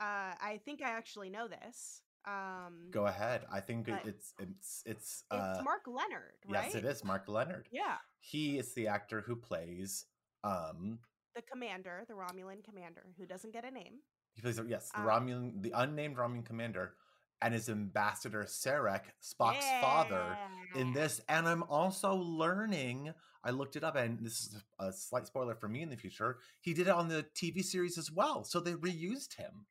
Uh, 0.00 0.34
I 0.40 0.60
think 0.64 0.82
I 0.82 0.90
actually 0.90 1.30
know 1.30 1.48
this. 1.48 2.02
Um, 2.26 2.88
Go 2.90 3.06
ahead. 3.06 3.42
I 3.50 3.60
think 3.60 3.88
it's 3.88 4.06
it's 4.06 4.34
it's 4.38 4.84
it's 4.84 5.24
uh 5.30 5.62
Mark 5.64 5.86
Lenard, 5.86 6.34
right? 6.46 6.64
yes, 6.66 6.74
it 6.74 6.84
is 6.84 7.02
Mark 7.04 7.26
Lenard. 7.26 7.68
Yeah, 7.72 7.96
He 8.20 8.58
is 8.58 8.74
the 8.74 8.88
actor 8.88 9.22
who 9.22 9.34
plays 9.34 10.04
um 10.44 10.98
the 11.34 11.42
commander, 11.42 12.04
the 12.06 12.14
Romulan 12.14 12.62
commander, 12.64 13.06
who 13.18 13.24
doesn't 13.26 13.52
get 13.52 13.64
a 13.64 13.70
name. 13.70 14.00
he 14.34 14.42
plays 14.42 14.60
yes 14.68 14.90
the 14.90 15.00
Um, 15.00 15.06
Romulan 15.06 15.62
the 15.62 15.72
unnamed 15.74 16.16
Romulan 16.16 16.44
commander 16.44 16.94
and 17.40 17.54
his 17.54 17.68
ambassador 17.68 18.44
Sarek, 18.44 19.02
Spock's 19.22 19.66
father 19.80 20.36
in 20.74 20.92
this. 20.92 21.20
And 21.28 21.48
I'm 21.48 21.62
also 21.64 22.14
learning. 22.14 23.12
I 23.44 23.50
looked 23.50 23.76
it 23.76 23.84
up, 23.84 23.96
and 23.96 24.18
this 24.20 24.32
is 24.32 24.56
a 24.78 24.92
slight 24.92 25.26
spoiler 25.26 25.54
for 25.54 25.68
me 25.68 25.82
in 25.82 25.90
the 25.90 25.96
future. 25.96 26.38
He 26.60 26.74
did 26.74 26.88
it 26.88 26.94
on 26.94 27.08
the 27.08 27.24
TV 27.34 27.64
series 27.64 27.96
as 27.96 28.10
well, 28.10 28.44
so 28.44 28.60
they 28.60 28.72
reused 28.72 29.36
him. 29.36 29.66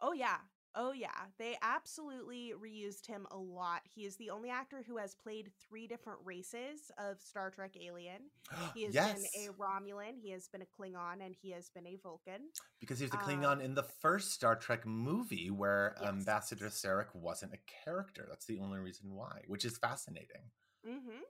Oh 0.00 0.12
yeah. 0.12 0.36
Oh 0.80 0.92
yeah. 0.92 1.08
They 1.38 1.56
absolutely 1.60 2.52
reused 2.56 3.04
him 3.06 3.26
a 3.32 3.36
lot. 3.36 3.80
He 3.84 4.06
is 4.06 4.14
the 4.16 4.30
only 4.30 4.48
actor 4.48 4.84
who 4.86 4.96
has 4.96 5.12
played 5.12 5.50
three 5.68 5.88
different 5.88 6.20
races 6.24 6.92
of 6.98 7.20
Star 7.20 7.50
Trek 7.50 7.72
Alien. 7.84 8.30
He 8.74 8.84
has 8.84 8.94
yes, 8.94 9.14
been 9.34 9.48
a 9.48 9.52
Romulan, 9.54 10.20
he 10.22 10.30
has 10.30 10.46
been 10.46 10.62
a 10.62 10.66
Klingon, 10.66 11.24
and 11.24 11.34
he 11.42 11.50
has 11.50 11.68
been 11.68 11.86
a 11.86 11.96
Vulcan. 11.96 12.42
because 12.78 13.00
he 13.00 13.06
was 13.06 13.12
a 13.12 13.16
uh, 13.18 13.22
Klingon 13.22 13.60
in 13.60 13.74
the 13.74 13.82
first 13.82 14.30
Star 14.32 14.54
Trek 14.54 14.86
movie, 14.86 15.50
where 15.50 15.96
Yes. 16.00 16.08
Ambassador 16.08 16.66
Sarek 16.68 17.12
wasn't 17.12 17.54
a 17.54 17.58
character. 17.84 18.26
That's 18.28 18.46
the 18.46 18.60
only 18.60 18.78
reason 18.78 19.14
why, 19.14 19.42
which 19.48 19.64
is 19.64 19.76
fascinating. 19.78 20.42
Mm-hmm. 20.86 21.22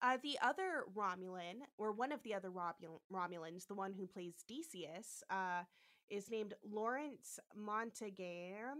Uh, 0.00 0.18
the 0.22 0.38
other 0.42 0.84
Romulan, 0.94 1.62
or 1.76 1.92
one 1.92 2.12
of 2.12 2.22
the 2.22 2.34
other 2.34 2.50
Romul- 2.50 3.00
Romulans, 3.12 3.66
the 3.66 3.74
one 3.74 3.92
who 3.94 4.06
plays 4.06 4.44
Decius, 4.48 5.22
uh, 5.30 5.62
is 6.12 6.30
named 6.30 6.54
Lawrence 6.62 7.40
Montagan, 7.58 8.78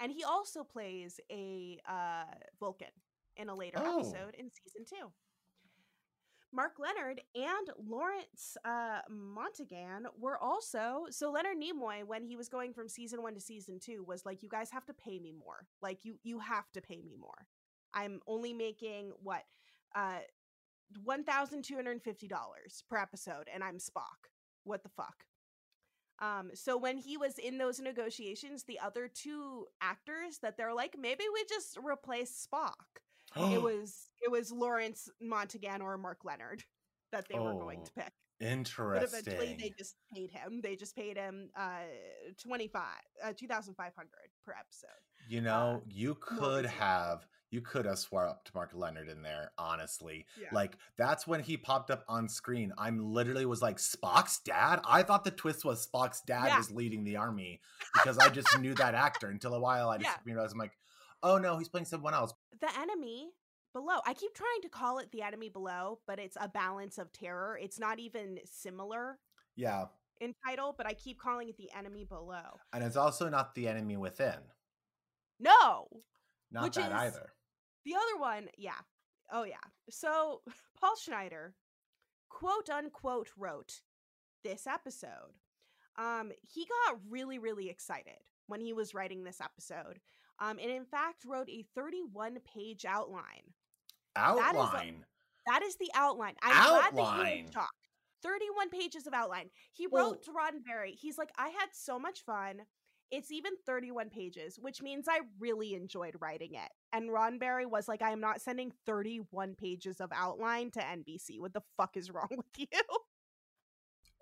and 0.00 0.12
he 0.12 0.24
also 0.24 0.64
plays 0.64 1.20
a 1.30 1.78
uh, 1.88 2.24
Vulcan 2.60 2.88
in 3.36 3.48
a 3.48 3.54
later 3.54 3.78
Oh. 3.80 4.00
episode 4.00 4.34
in 4.38 4.50
season 4.50 4.84
two. 4.84 5.12
Mark 6.52 6.78
Lenard 6.78 7.20
and 7.34 7.70
Lawrence 7.86 8.56
uh, 8.64 9.00
Montagan 9.10 10.04
were 10.18 10.38
also 10.38 11.06
so 11.10 11.30
Leonard 11.30 11.58
Nimoy 11.58 12.04
when 12.04 12.24
he 12.24 12.36
was 12.36 12.48
going 12.48 12.72
from 12.72 12.88
season 12.88 13.22
one 13.22 13.34
to 13.34 13.40
season 13.40 13.78
two 13.78 14.02
was 14.04 14.24
like, 14.24 14.42
you 14.42 14.48
guys 14.48 14.70
have 14.70 14.86
to 14.86 14.94
pay 14.94 15.18
me 15.18 15.32
more. 15.32 15.66
Like 15.82 16.04
you 16.04 16.16
you 16.22 16.38
have 16.38 16.70
to 16.72 16.80
pay 16.80 17.02
me 17.02 17.16
more. 17.18 17.46
I'm 17.92 18.20
only 18.26 18.54
making 18.54 19.12
what 19.22 19.42
uh 19.94 20.20
one 21.04 21.24
thousand 21.24 21.62
two 21.64 21.74
hundred 21.74 22.00
fifty 22.02 22.28
dollars 22.28 22.84
per 22.88 22.96
episode, 22.96 23.48
and 23.52 23.62
I'm 23.62 23.78
Spock. 23.78 24.30
What 24.64 24.82
the 24.82 24.88
fuck? 24.90 25.24
Um, 26.20 26.50
so 26.54 26.76
when 26.78 26.96
he 26.96 27.16
was 27.16 27.38
in 27.38 27.58
those 27.58 27.78
negotiations, 27.78 28.64
the 28.64 28.78
other 28.80 29.08
two 29.08 29.66
actors 29.80 30.38
that 30.42 30.56
they're 30.56 30.74
like, 30.74 30.96
maybe 30.98 31.24
we 31.32 31.44
just 31.48 31.76
replace 31.84 32.46
Spock 32.46 33.00
it 33.36 33.62
was 33.62 34.10
it 34.24 34.30
was 34.30 34.52
Lawrence 34.52 35.08
Montagan 35.22 35.80
or 35.80 35.96
Mark 35.98 36.24
Lenard 36.24 36.64
that 37.12 37.26
they 37.28 37.38
were 37.38 37.54
going 37.54 37.84
to 37.84 37.92
pick. 37.92 38.04
pick. 38.04 38.12
But 39.00 39.18
eventually 39.20 39.56
they 39.58 39.72
just 39.78 39.96
paid 40.14 40.30
him. 40.30 40.60
They 40.62 40.76
just 40.76 40.94
paid 40.94 41.16
him 41.16 41.50
uh 41.56 41.84
25 42.42 42.82
uh 43.24 43.32
2500 43.36 44.10
per 44.44 44.54
episode. 44.58 44.90
You 45.28 45.40
know, 45.40 45.82
you 45.88 46.16
could 46.20 46.66
have 46.66 47.26
you 47.50 47.60
could 47.60 47.86
have 47.86 47.98
swapped 47.98 48.54
Mark 48.54 48.70
Lenard 48.74 49.08
in 49.08 49.22
there, 49.22 49.52
honestly. 49.58 50.26
Yeah. 50.40 50.48
Like 50.52 50.76
that's 50.98 51.26
when 51.26 51.40
he 51.40 51.56
popped 51.56 51.90
up 51.90 52.04
on 52.08 52.28
screen. 52.28 52.72
I'm 52.76 53.12
literally 53.12 53.46
was 53.46 53.62
like, 53.62 53.76
Spock's 53.78 54.40
dad? 54.40 54.80
I 54.84 55.02
thought 55.02 55.24
the 55.24 55.30
twist 55.30 55.64
was 55.64 55.86
Spock's 55.86 56.20
dad 56.22 56.46
Yeah. 56.48 56.58
was 56.58 56.70
leading 56.70 57.04
the 57.04 57.16
army 57.16 57.60
because 57.94 58.18
I 58.18 58.28
just 58.30 58.58
knew 58.60 58.74
that 58.74 58.94
actor 58.94 59.28
until 59.28 59.54
a 59.54 59.60
while 59.60 59.88
I 59.88 59.98
just 59.98 60.10
Yeah. 60.10 60.32
realized 60.32 60.52
I'm 60.52 60.58
like, 60.58 60.76
oh 61.22 61.38
no, 61.38 61.56
he's 61.58 61.68
playing 61.68 61.86
someone 61.86 62.14
else. 62.14 62.34
The 62.60 62.68
enemy 62.80 63.30
below. 63.72 63.98
I 64.06 64.14
keep 64.14 64.34
trying 64.34 64.62
to 64.62 64.68
call 64.68 64.98
it 64.98 65.12
the 65.12 65.22
enemy 65.22 65.48
below, 65.48 66.00
but 66.06 66.18
it's 66.18 66.36
a 66.40 66.48
balance 66.48 66.98
of 66.98 67.12
terror. 67.12 67.58
It's 67.62 67.78
not 67.78 67.98
even 68.00 68.38
similar 68.44 69.18
Yeah. 69.54 69.84
in 70.20 70.34
title, 70.46 70.74
but 70.76 70.86
I 70.86 70.94
keep 70.94 71.18
calling 71.20 71.48
it 71.48 71.56
the 71.58 71.70
enemy 71.76 72.04
below. 72.04 72.58
And 72.72 72.82
it's 72.82 72.96
also 72.96 73.28
not 73.28 73.54
the 73.54 73.68
enemy 73.68 73.96
within. 73.98 74.38
No. 75.38 75.88
Not 76.50 76.64
Which 76.64 76.74
that 76.76 76.90
is- 76.92 76.98
either. 76.98 77.32
The 77.84 77.94
other 77.94 78.18
one, 78.18 78.48
yeah. 78.58 78.78
Oh, 79.32 79.44
yeah. 79.44 79.56
So 79.90 80.42
Paul 80.80 80.96
Schneider, 80.96 81.54
quote 82.28 82.68
unquote, 82.70 83.28
wrote 83.36 83.80
this 84.44 84.66
episode. 84.66 85.34
Um, 85.98 86.32
he 86.42 86.66
got 86.66 86.98
really, 87.08 87.38
really 87.38 87.70
excited 87.70 88.18
when 88.48 88.60
he 88.60 88.72
was 88.72 88.94
writing 88.94 89.24
this 89.24 89.40
episode. 89.40 90.00
Um, 90.38 90.58
and 90.58 90.70
in 90.70 90.84
fact, 90.84 91.24
wrote 91.24 91.48
a 91.48 91.64
31 91.74 92.38
page 92.54 92.84
outline. 92.84 93.22
is 93.46 93.52
a- 94.16 94.18
Outline. 94.20 95.04
That 95.46 95.62
is 95.62 95.76
the 95.76 95.90
outline. 95.94 96.34
I'm 96.42 96.52
glad 96.68 96.82
that 96.84 96.94
you 96.94 97.00
Outline. 97.02 97.50
shocked. 97.52 97.72
31 98.22 98.68
pages 98.70 99.06
of 99.06 99.14
outline. 99.14 99.50
He 99.72 99.86
Well- 99.86 100.10
wrote 100.10 100.24
to 100.24 100.32
Roddenberry. 100.32 100.94
He's 100.94 101.18
like, 101.18 101.30
I 101.38 101.48
had 101.50 101.68
so 101.72 101.98
much 101.98 102.22
fun. 102.24 102.62
It's 103.10 103.30
even 103.30 103.52
31 103.64 104.10
pages, 104.10 104.58
which 104.60 104.82
means 104.82 105.06
I 105.08 105.20
really 105.38 105.74
enjoyed 105.74 106.16
writing 106.20 106.54
it. 106.54 106.70
And 106.92 107.08
Roddenberry 107.10 107.64
was 107.68 107.86
like, 107.88 108.02
I 108.02 108.10
am 108.10 108.20
not 108.20 108.40
sending 108.40 108.72
31 108.84 109.54
pages 109.54 110.00
of 110.00 110.10
outline 110.12 110.70
to 110.72 110.80
NBC. 110.80 111.38
What 111.40 111.52
the 111.54 111.62
fuck 111.76 111.96
is 111.96 112.10
wrong 112.12 112.28
with 112.30 112.46
you? 112.58 112.66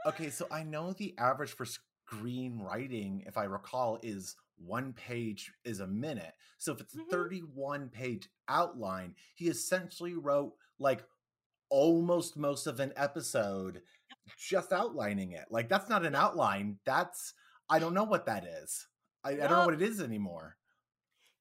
Okay, 0.06 0.28
so 0.30 0.46
I 0.50 0.62
know 0.62 0.92
the 0.92 1.14
average 1.18 1.54
for 1.56 1.66
screenwriting, 2.12 3.26
if 3.26 3.38
I 3.38 3.44
recall, 3.44 3.98
is 4.02 4.36
one 4.56 4.92
page 4.92 5.52
is 5.64 5.80
a 5.80 5.86
minute. 5.86 6.34
So 6.58 6.72
if 6.72 6.80
it's 6.80 6.94
a 6.94 6.98
Mhm. 6.98 7.10
31 7.10 7.88
page 7.88 8.28
outline, 8.48 9.14
he 9.34 9.48
essentially 9.48 10.14
wrote 10.14 10.54
like 10.78 11.04
almost 11.70 12.36
most 12.36 12.66
of 12.66 12.80
an 12.80 12.92
episode 12.96 13.82
just 14.36 14.72
outlining 14.72 15.32
it. 15.32 15.46
Like 15.50 15.68
that's 15.68 15.88
not 15.88 16.04
an 16.04 16.14
outline. 16.14 16.78
That's 16.84 17.32
I 17.68 17.78
don't 17.78 17.94
know 17.94 18.04
what 18.04 18.26
that 18.26 18.44
is. 18.44 18.86
I, 19.24 19.30
I 19.30 19.36
don't 19.36 19.50
know 19.50 19.64
what 19.64 19.74
it 19.74 19.82
is 19.82 20.00
anymore. 20.00 20.56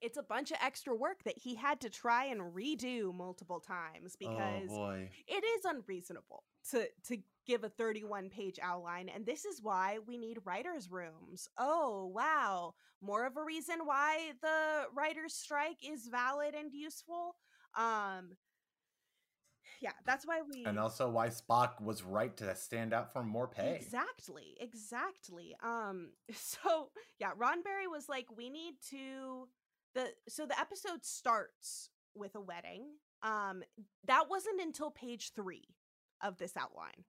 It's 0.01 0.17
a 0.17 0.23
bunch 0.23 0.51
of 0.51 0.57
extra 0.61 0.93
work 0.93 1.23
that 1.23 1.37
he 1.37 1.55
had 1.55 1.79
to 1.81 1.89
try 1.89 2.25
and 2.25 2.41
redo 2.53 3.13
multiple 3.15 3.61
times 3.61 4.17
because 4.19 4.69
oh 4.69 4.75
boy. 4.75 5.09
it 5.27 5.43
is 5.45 5.65
unreasonable 5.65 6.43
to 6.71 6.87
to 7.07 7.17
give 7.45 7.63
a 7.63 7.69
31 7.69 8.29
page 8.29 8.59
outline 8.61 9.09
and 9.09 9.25
this 9.25 9.45
is 9.45 9.61
why 9.61 9.99
we 10.05 10.17
need 10.17 10.39
writers 10.45 10.89
rooms 10.91 11.47
oh 11.57 12.11
wow 12.13 12.73
more 13.01 13.25
of 13.25 13.37
a 13.37 13.43
reason 13.43 13.79
why 13.83 14.31
the 14.41 14.83
writers 14.93 15.33
strike 15.33 15.77
is 15.81 16.07
valid 16.07 16.53
and 16.53 16.73
useful 16.73 17.35
um 17.77 18.29
yeah 19.81 19.91
that's 20.05 20.25
why 20.25 20.41
we 20.41 20.65
And 20.65 20.79
also 20.79 21.09
why 21.09 21.29
Spock 21.29 21.81
was 21.81 22.03
right 22.03 22.35
to 22.37 22.55
stand 22.55 22.93
out 22.93 23.11
for 23.11 23.23
more 23.23 23.47
pay. 23.47 23.75
Exactly, 23.75 24.55
exactly. 24.59 25.55
Um, 25.63 26.09
so 26.33 26.89
yeah, 27.19 27.31
Roddenberry 27.37 27.89
was 27.91 28.09
like, 28.09 28.27
we 28.35 28.49
need 28.49 28.75
to 28.89 29.47
the 29.95 30.07
so 30.27 30.45
the 30.45 30.59
episode 30.59 31.03
starts 31.03 31.89
with 32.15 32.35
a 32.35 32.41
wedding. 32.41 32.85
Um, 33.21 33.63
that 34.05 34.29
wasn't 34.29 34.61
until 34.61 34.91
page 34.91 35.31
three 35.35 35.63
of 36.21 36.37
this 36.37 36.57
outline. 36.57 37.05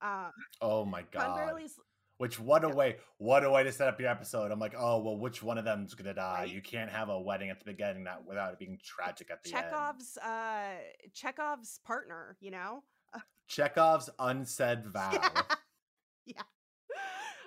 Uh, 0.00 0.30
Oh 0.60 0.84
my 0.84 1.02
god. 1.10 1.36
Burley's 1.36 1.78
Which 2.18 2.40
what 2.40 2.64
a 2.64 2.68
way 2.68 2.96
what 3.18 3.44
a 3.44 3.50
way 3.50 3.62
to 3.62 3.72
set 3.72 3.88
up 3.88 4.00
your 4.00 4.08
episode. 4.08 4.50
I'm 4.50 4.58
like, 4.58 4.74
oh 4.76 5.02
well, 5.02 5.18
which 5.18 5.42
one 5.42 5.58
of 5.58 5.64
them's 5.64 5.94
gonna 5.94 6.14
die? 6.14 6.40
Right. 6.40 6.50
You 6.50 6.62
can't 6.62 6.90
have 6.90 7.08
a 7.08 7.20
wedding 7.20 7.50
at 7.50 7.58
the 7.58 7.64
beginning 7.64 8.04
that 8.04 8.24
without 8.26 8.52
it 8.54 8.58
being 8.58 8.78
tragic 8.82 9.30
at 9.30 9.42
the 9.42 9.54
end. 9.54 9.64
Chekhov's 9.64 10.16
uh 10.18 10.76
Chekhov's 11.12 11.80
partner, 11.84 12.36
you 12.40 12.50
know. 12.50 12.82
Chekhov's 13.48 14.10
unsaid 14.18 14.86
vow. 14.92 15.12
yeah. 16.24 16.42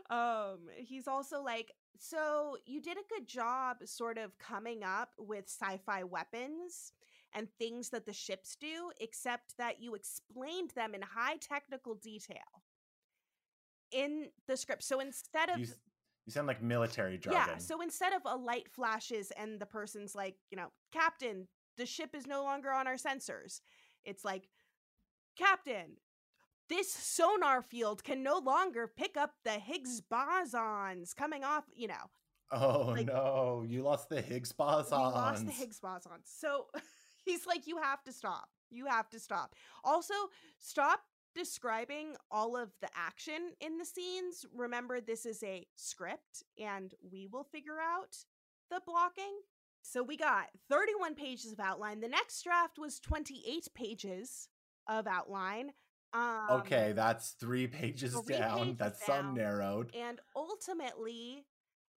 Um, 0.09 0.59
he's 0.75 1.07
also 1.07 1.41
like, 1.41 1.73
so 1.97 2.57
you 2.65 2.81
did 2.81 2.97
a 2.97 3.13
good 3.13 3.27
job 3.27 3.77
sort 3.85 4.17
of 4.17 4.38
coming 4.39 4.83
up 4.83 5.09
with 5.19 5.45
sci-fi 5.45 6.03
weapons 6.03 6.93
and 7.33 7.47
things 7.59 7.89
that 7.89 8.05
the 8.05 8.13
ships 8.13 8.55
do, 8.59 8.91
except 8.99 9.55
that 9.57 9.81
you 9.81 9.93
explained 9.93 10.71
them 10.71 10.95
in 10.95 11.01
high 11.01 11.35
technical 11.38 11.93
detail 11.93 12.63
in 13.91 14.27
the 14.48 14.58
script. 14.58 14.84
So 14.84 15.00
instead 15.00 15.50
of 15.50 15.60
you, 15.60 15.67
you 16.25 16.31
sound 16.31 16.48
like 16.48 16.62
military 16.62 17.17
jargon. 17.17 17.41
yeah, 17.48 17.58
so 17.58 17.81
instead 17.81 18.13
of 18.13 18.22
a 18.25 18.36
light 18.36 18.69
flashes 18.69 19.31
and 19.38 19.60
the 19.60 19.65
person's 19.65 20.13
like, 20.13 20.36
you 20.51 20.58
know, 20.58 20.72
Captain, 20.91 21.48
the 21.77 21.86
ship 21.86 22.12
is 22.13 22.27
no 22.27 22.43
longer 22.43 22.72
on 22.72 22.88
our 22.88 22.96
sensors. 22.96 23.62
It's 24.05 24.24
like, 24.24 24.48
Captain, 25.38 25.98
this 26.67 26.91
sonar 26.91 27.62
field 27.62 28.03
can 28.03 28.22
no 28.22 28.38
longer 28.38 28.88
pick 28.88 29.17
up 29.17 29.31
the 29.43 29.53
Higgs 29.53 30.01
bosons 30.01 31.15
coming 31.15 31.43
off, 31.43 31.65
you 31.74 31.88
know. 31.88 32.12
oh 32.51 32.93
like- 32.96 33.08
no, 33.08 33.65
you 33.67 33.81
lost 33.81 34.10
the 34.10 34.22
Higgs 34.22 34.53
bosons. 34.53 34.91
We 34.91 34.98
lost 34.98 35.46
the 35.46 35.51
Higgs 35.51 35.79
bosons. 35.79 36.25
So 36.25 36.67
he's 37.25 37.48
like, 37.48 37.65
you 37.65 37.77
have 37.77 38.03
to 38.03 38.12
stop. 38.13 38.50
You 38.69 38.86
have 38.86 39.10
to 39.10 39.19
stop. 39.19 39.55
Also, 39.84 40.13
stop 40.60 41.00
describing 41.36 42.15
all 42.31 42.57
of 42.57 42.71
the 42.81 42.89
action 42.95 43.53
in 43.59 43.77
the 43.77 43.86
scenes. 43.86 44.45
Remember, 44.55 45.00
this 45.01 45.25
is 45.25 45.43
a 45.43 45.65
script, 45.75 46.43
and 46.57 46.93
we 47.12 47.27
will 47.31 47.43
figure 47.43 47.79
out 47.79 48.15
the 48.69 48.81
blocking 48.86 49.39
So 49.81 50.03
we 50.03 50.17
got 50.17 50.48
31 50.69 51.15
pages 51.15 51.51
of 51.51 51.59
outline. 51.59 52.01
The 52.01 52.07
next 52.07 52.43
draft 52.43 52.77
was 52.77 53.00
28 53.00 53.67
pages 53.74 54.50
of 54.88 55.07
outline. 55.07 55.71
Um, 56.13 56.48
okay, 56.51 56.93
that's 56.95 57.31
three 57.31 57.67
pages 57.67 58.13
three 58.13 58.36
down. 58.38 58.59
pages 58.59 58.77
that's 58.77 59.05
some 59.05 59.36
narrowed. 59.36 59.91
And 59.95 60.19
ultimately, 60.36 61.45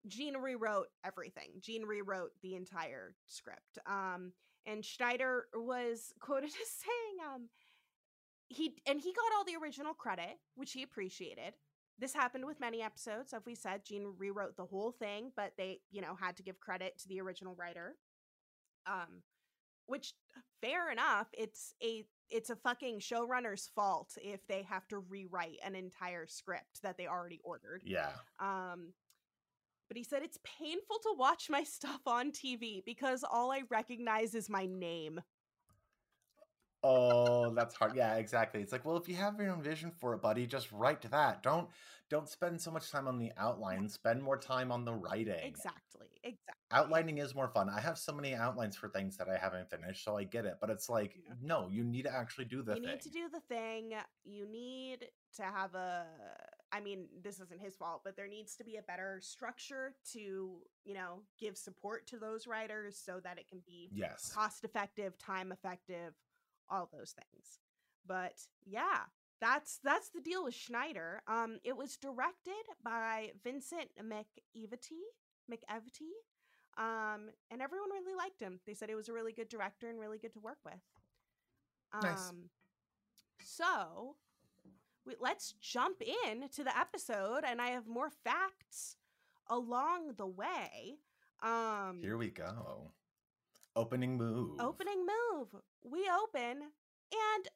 Gene 0.06 0.36
rewrote 0.36 0.88
everything. 1.04 1.48
Gene 1.60 1.84
rewrote 1.84 2.32
the 2.42 2.54
entire 2.54 3.14
script. 3.26 3.78
Um, 3.86 4.32
and 4.66 4.84
Schneider 4.84 5.46
was 5.54 6.12
quoted 6.20 6.50
as 6.50 6.52
saying, 6.52 7.34
um, 7.34 7.48
he 8.52 8.76
and 8.86 9.00
he 9.00 9.12
got 9.12 9.36
all 9.36 9.44
the 9.44 9.56
original 9.62 9.94
credit, 9.94 10.38
which 10.54 10.72
he 10.72 10.82
appreciated. 10.82 11.54
This 11.98 12.14
happened 12.14 12.46
with 12.46 12.60
many 12.60 12.82
episodes. 12.82 13.32
As 13.32 13.42
we 13.44 13.54
said, 13.54 13.84
Gene 13.84 14.14
rewrote 14.18 14.56
the 14.56 14.64
whole 14.64 14.92
thing, 14.92 15.30
but 15.36 15.52
they, 15.56 15.80
you 15.90 16.00
know, 16.00 16.16
had 16.18 16.36
to 16.38 16.42
give 16.42 16.58
credit 16.58 16.98
to 16.98 17.08
the 17.08 17.20
original 17.20 17.54
writer. 17.54 17.96
Um, 18.86 19.22
which 19.86 20.14
fair 20.62 20.90
enough. 20.90 21.28
It's 21.32 21.74
a 21.82 22.04
it's 22.30 22.50
a 22.50 22.56
fucking 22.56 23.00
showrunner's 23.00 23.70
fault 23.74 24.16
if 24.22 24.46
they 24.46 24.62
have 24.62 24.88
to 24.88 24.98
rewrite 24.98 25.58
an 25.64 25.74
entire 25.74 26.26
script 26.26 26.80
that 26.82 26.96
they 26.96 27.06
already 27.06 27.40
ordered. 27.44 27.82
Yeah. 27.84 28.12
Um, 28.40 28.94
but 29.88 29.98
he 29.98 30.04
said 30.04 30.22
it's 30.22 30.38
painful 30.58 30.96
to 31.02 31.14
watch 31.18 31.50
my 31.50 31.62
stuff 31.64 32.00
on 32.06 32.32
TV 32.32 32.82
because 32.84 33.24
all 33.30 33.52
I 33.52 33.62
recognize 33.70 34.34
is 34.34 34.48
my 34.48 34.64
name. 34.64 35.20
Oh, 36.84 37.54
that's 37.54 37.74
hard. 37.76 37.94
Yeah, 37.94 38.16
exactly. 38.16 38.60
It's 38.60 38.72
like, 38.72 38.84
well, 38.84 38.96
if 38.96 39.08
you 39.08 39.14
have 39.14 39.38
your 39.38 39.52
own 39.52 39.62
vision 39.62 39.92
for 40.00 40.14
it, 40.14 40.22
buddy, 40.22 40.46
just 40.46 40.72
write 40.72 41.02
to 41.02 41.08
that. 41.08 41.42
Don't 41.42 41.68
don't 42.10 42.28
spend 42.28 42.60
so 42.60 42.70
much 42.70 42.90
time 42.90 43.06
on 43.06 43.18
the 43.18 43.32
outline. 43.38 43.88
Spend 43.88 44.22
more 44.22 44.36
time 44.36 44.72
on 44.72 44.84
the 44.84 44.92
writing. 44.92 45.44
Exactly. 45.44 46.08
Exactly. 46.24 46.54
Outlining 46.72 47.18
is 47.18 47.34
more 47.34 47.48
fun. 47.48 47.68
I 47.68 47.80
have 47.80 47.98
so 47.98 48.12
many 48.12 48.34
outlines 48.34 48.76
for 48.76 48.88
things 48.88 49.16
that 49.18 49.28
I 49.28 49.36
haven't 49.36 49.70
finished, 49.70 50.04
so 50.04 50.16
I 50.16 50.24
get 50.24 50.44
it. 50.44 50.56
But 50.60 50.70
it's 50.70 50.88
like, 50.88 51.16
no, 51.42 51.68
you 51.70 51.84
need 51.84 52.04
to 52.04 52.14
actually 52.14 52.46
do 52.46 52.62
the 52.62 52.74
you 52.74 52.80
thing. 52.80 52.90
need 52.90 53.00
to 53.02 53.10
do 53.10 53.28
the 53.32 53.40
thing. 53.40 53.92
You 54.24 54.46
need 54.46 55.06
to 55.36 55.42
have 55.42 55.74
a. 55.74 56.06
I 56.72 56.80
mean, 56.80 57.06
this 57.22 57.38
isn't 57.40 57.60
his 57.60 57.76
fault, 57.76 58.00
but 58.04 58.16
there 58.16 58.28
needs 58.28 58.56
to 58.56 58.64
be 58.64 58.76
a 58.76 58.82
better 58.82 59.20
structure 59.22 59.94
to, 60.12 60.18
you 60.18 60.94
know, 60.94 61.20
give 61.38 61.58
support 61.58 62.06
to 62.08 62.18
those 62.18 62.46
writers 62.46 63.00
so 63.04 63.20
that 63.22 63.38
it 63.38 63.46
can 63.46 63.60
be 63.66 63.90
yes. 63.94 64.32
cost 64.34 64.64
effective, 64.64 65.18
time 65.18 65.52
effective, 65.52 66.14
all 66.72 66.88
those 66.92 67.12
things. 67.12 67.60
But 68.06 68.34
yeah, 68.64 69.00
that's 69.40 69.78
that's 69.84 70.08
the 70.10 70.20
deal 70.20 70.44
with 70.44 70.54
Schneider. 70.54 71.22
Um, 71.28 71.58
it 71.64 71.76
was 71.76 71.96
directed 71.96 72.64
by 72.82 73.32
Vincent 73.44 73.90
McEveety, 74.00 75.02
McEveety, 75.50 76.12
um, 76.78 77.28
and 77.50 77.60
everyone 77.60 77.90
really 77.90 78.14
liked 78.16 78.40
him. 78.40 78.60
They 78.66 78.74
said 78.74 78.88
he 78.88 78.94
was 78.94 79.08
a 79.08 79.12
really 79.12 79.32
good 79.32 79.48
director 79.48 79.88
and 79.90 80.00
really 80.00 80.18
good 80.18 80.32
to 80.34 80.40
work 80.40 80.58
with. 80.64 80.74
Um, 81.92 82.00
Nice. 82.02 82.32
So, 83.44 84.16
we, 85.04 85.14
let's 85.20 85.54
jump 85.60 86.00
in 86.00 86.48
to 86.50 86.64
the 86.64 86.76
episode, 86.78 87.42
and 87.46 87.60
I 87.60 87.68
have 87.70 87.86
more 87.86 88.10
facts 88.10 88.96
along 89.48 90.14
the 90.16 90.26
way. 90.26 90.98
Um, 91.42 91.98
Here 92.00 92.16
we 92.16 92.30
go. 92.30 92.92
Opening 93.74 94.16
move. 94.18 94.60
Opening 94.60 95.06
move. 95.06 95.48
We 95.82 96.08
open, 96.22 96.62
and 96.62 97.48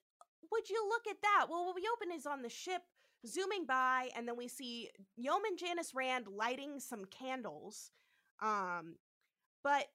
would 0.51 0.71
you 0.71 0.87
look 0.89 1.07
at 1.09 1.21
that? 1.23 1.47
Well, 1.51 1.67
what 1.67 1.75
we 1.75 1.89
open 1.93 2.15
is 2.17 2.27
on 2.27 2.43
the 2.43 2.49
ship 2.49 2.83
zooming 3.27 3.67
by, 3.67 4.11
and 4.17 4.27
then 4.27 4.37
we 4.37 4.49
see 4.49 4.91
Yeoman 5.17 5.57
Janice 5.59 5.93
Rand 5.95 6.27
lighting 6.29 6.81
some 6.81 7.05
candles. 7.07 7.91
Um, 8.41 8.97
but 9.63 9.87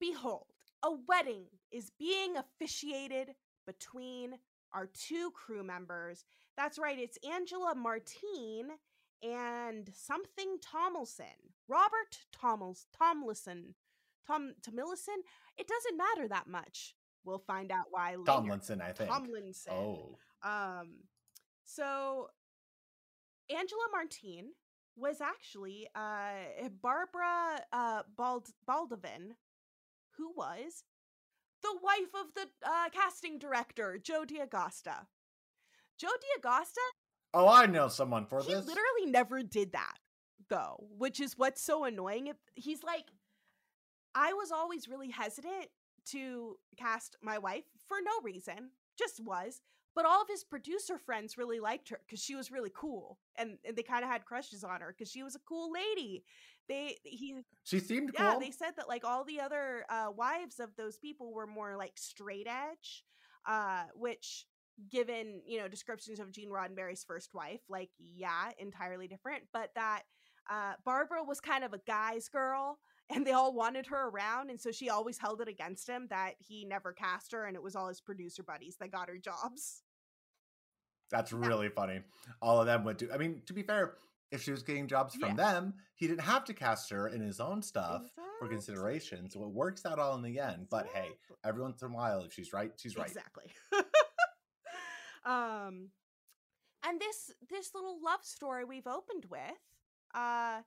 behold, 0.00 0.46
a 0.84 0.90
wedding 1.08 1.44
is 1.70 1.90
being 1.98 2.36
officiated 2.36 3.34
between 3.66 4.34
our 4.72 4.86
two 4.86 5.30
crew 5.30 5.62
members. 5.62 6.24
That's 6.56 6.78
right, 6.78 6.98
it's 6.98 7.18
Angela 7.28 7.74
Martine 7.74 8.68
and 9.22 9.90
something 9.94 10.58
Tomlinson. 10.60 11.24
Robert 11.68 12.18
Tomls 12.32 12.86
Tomlinson. 12.96 13.74
Tom 14.26 14.52
Tomlinson. 14.62 15.22
It 15.56 15.68
doesn't 15.68 15.96
matter 15.96 16.28
that 16.28 16.46
much. 16.46 16.94
We'll 17.24 17.38
find 17.38 17.70
out 17.72 17.86
why 17.90 18.10
later. 18.10 18.24
Tomlinson, 18.26 18.80
I 18.80 18.92
think. 18.92 19.10
Tomlinson. 19.10 19.72
Oh. 19.72 20.18
Um, 20.42 21.04
so 21.64 22.28
Angela 23.50 23.84
Martine 23.92 24.50
was 24.96 25.20
actually 25.20 25.88
uh 25.94 26.68
Barbara 26.82 27.60
uh 27.72 28.02
Bald 28.16 28.48
Baldavin, 28.68 29.32
who 30.16 30.32
was 30.36 30.84
the 31.62 31.76
wife 31.82 32.14
of 32.20 32.34
the 32.34 32.48
uh, 32.68 32.90
casting 32.92 33.38
director 33.38 33.98
Joe 34.02 34.24
D'Agosta. 34.24 35.06
Joe 35.98 36.08
D'Agosta, 36.42 36.76
Oh, 37.32 37.48
I 37.48 37.66
know 37.66 37.88
someone 37.88 38.26
for 38.26 38.40
he 38.42 38.52
this. 38.54 38.64
He 38.64 38.68
literally 38.68 39.06
never 39.06 39.42
did 39.42 39.72
that 39.72 39.96
though, 40.50 40.86
which 40.98 41.20
is 41.20 41.38
what's 41.38 41.62
so 41.62 41.84
annoying. 41.84 42.26
If- 42.28 42.36
He's 42.54 42.82
like, 42.84 43.06
I 44.14 44.32
was 44.32 44.50
always 44.50 44.88
really 44.88 45.10
hesitant 45.10 45.68
to 46.06 46.56
cast 46.76 47.16
my 47.22 47.38
wife 47.38 47.64
for 47.88 47.98
no 48.02 48.12
reason, 48.22 48.70
just 48.98 49.20
was. 49.20 49.60
But 49.94 50.06
all 50.06 50.20
of 50.20 50.28
his 50.28 50.42
producer 50.42 50.98
friends 50.98 51.38
really 51.38 51.60
liked 51.60 51.88
her 51.90 52.00
because 52.04 52.22
she 52.22 52.34
was 52.34 52.50
really 52.50 52.72
cool, 52.74 53.18
and, 53.36 53.58
and 53.64 53.76
they 53.76 53.84
kind 53.84 54.04
of 54.04 54.10
had 54.10 54.24
crushes 54.24 54.64
on 54.64 54.80
her 54.80 54.92
because 54.96 55.10
she 55.10 55.22
was 55.22 55.36
a 55.36 55.40
cool 55.48 55.72
lady. 55.72 56.24
They 56.68 56.96
he 57.04 57.42
She 57.62 57.78
seemed 57.78 58.10
yeah, 58.12 58.32
cool. 58.32 58.40
they 58.40 58.50
said 58.50 58.72
that 58.76 58.88
like 58.88 59.04
all 59.04 59.24
the 59.24 59.40
other 59.40 59.84
uh, 59.88 60.10
wives 60.14 60.58
of 60.58 60.74
those 60.76 60.98
people 60.98 61.32
were 61.32 61.46
more 61.46 61.76
like 61.76 61.92
straight 61.94 62.48
edge, 62.48 63.04
uh, 63.46 63.84
which 63.94 64.46
given 64.90 65.42
you 65.46 65.60
know 65.60 65.68
descriptions 65.68 66.18
of 66.18 66.32
Gene 66.32 66.50
Roddenberry's 66.50 67.04
first 67.04 67.32
wife, 67.32 67.60
like 67.68 67.90
yeah, 67.98 68.50
entirely 68.58 69.06
different. 69.06 69.44
But 69.52 69.70
that 69.76 70.02
uh, 70.50 70.72
Barbara 70.84 71.22
was 71.22 71.40
kind 71.40 71.62
of 71.62 71.72
a 71.72 71.80
guy's 71.86 72.28
girl, 72.28 72.78
and 73.10 73.26
they 73.26 73.32
all 73.32 73.52
wanted 73.52 73.86
her 73.86 74.08
around, 74.08 74.50
and 74.50 74.60
so 74.60 74.70
she 74.72 74.90
always 74.90 75.18
held 75.18 75.40
it 75.40 75.48
against 75.48 75.88
him 75.88 76.06
that 76.10 76.34
he 76.38 76.64
never 76.64 76.92
cast 76.92 77.32
her, 77.32 77.44
and 77.46 77.56
it 77.56 77.62
was 77.62 77.76
all 77.76 77.88
his 77.88 78.00
producer 78.00 78.42
buddies 78.42 78.76
that 78.80 78.90
got 78.90 79.08
her 79.08 79.18
jobs. 79.18 79.82
That's 81.10 81.32
really 81.32 81.68
funny. 81.68 82.00
All 82.40 82.60
of 82.60 82.66
them 82.66 82.84
would 82.84 82.96
do. 82.96 83.08
I 83.12 83.18
mean, 83.18 83.42
to 83.46 83.52
be 83.52 83.62
fair, 83.62 83.98
if 84.32 84.42
she 84.42 84.50
was 84.50 84.62
getting 84.62 84.88
jobs 84.88 85.14
from 85.14 85.30
Yeah. 85.30 85.34
them, 85.36 85.74
he 85.94 86.08
didn't 86.08 86.22
have 86.22 86.44
to 86.46 86.54
cast 86.54 86.90
her 86.90 87.08
in 87.08 87.20
his 87.20 87.38
own 87.40 87.62
stuff 87.62 88.02
for 88.40 88.48
consideration. 88.48 89.30
So 89.30 89.44
it 89.44 89.50
works 89.50 89.86
out 89.86 89.98
all 89.98 90.16
in 90.16 90.22
the 90.22 90.40
end. 90.40 90.68
But 90.70 90.88
hey, 90.88 91.10
every 91.44 91.62
once 91.62 91.82
in 91.82 91.90
a 91.92 91.94
while, 91.94 92.22
if 92.24 92.32
she's 92.32 92.52
right, 92.52 92.72
she's 92.76 92.96
right. 92.96 93.06
Exactly. 93.06 93.52
um 95.24 95.90
and 96.86 97.00
this 97.00 97.30
this 97.48 97.70
little 97.74 97.98
love 98.02 98.22
story 98.24 98.64
we've 98.64 98.86
opened 98.86 99.24
with 99.30 99.40
uh 100.14 100.60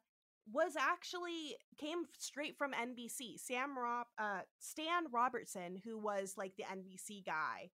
was 0.51 0.73
actually 0.79 1.57
came 1.77 2.03
straight 2.17 2.57
from 2.57 2.71
NBC. 2.71 3.39
Sam 3.39 3.77
Rob 3.77 4.07
uh 4.17 4.41
Stan 4.59 5.05
Robertson 5.11 5.81
who 5.83 5.97
was 5.97 6.33
like 6.37 6.53
the 6.57 6.63
NBC 6.63 7.25
guy 7.25 7.71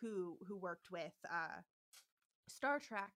who 0.00 0.38
who 0.46 0.56
worked 0.56 0.90
with 0.90 1.12
uh 1.30 1.60
Star 2.48 2.78
Trek 2.78 3.10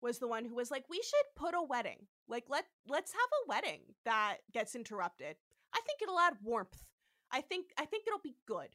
was 0.00 0.18
the 0.18 0.28
one 0.28 0.44
who 0.44 0.54
was 0.54 0.70
like 0.70 0.84
we 0.88 1.02
should 1.02 1.36
put 1.36 1.54
a 1.54 1.62
wedding. 1.62 2.06
Like 2.28 2.44
let 2.48 2.64
let's 2.88 3.12
have 3.12 3.20
a 3.20 3.48
wedding 3.48 3.80
that 4.04 4.38
gets 4.52 4.74
interrupted. 4.74 5.36
I 5.74 5.80
think 5.86 6.00
it'll 6.02 6.18
add 6.18 6.34
warmth. 6.42 6.84
I 7.30 7.40
think 7.40 7.66
I 7.78 7.84
think 7.84 8.04
it'll 8.06 8.20
be 8.22 8.36
good. 8.46 8.68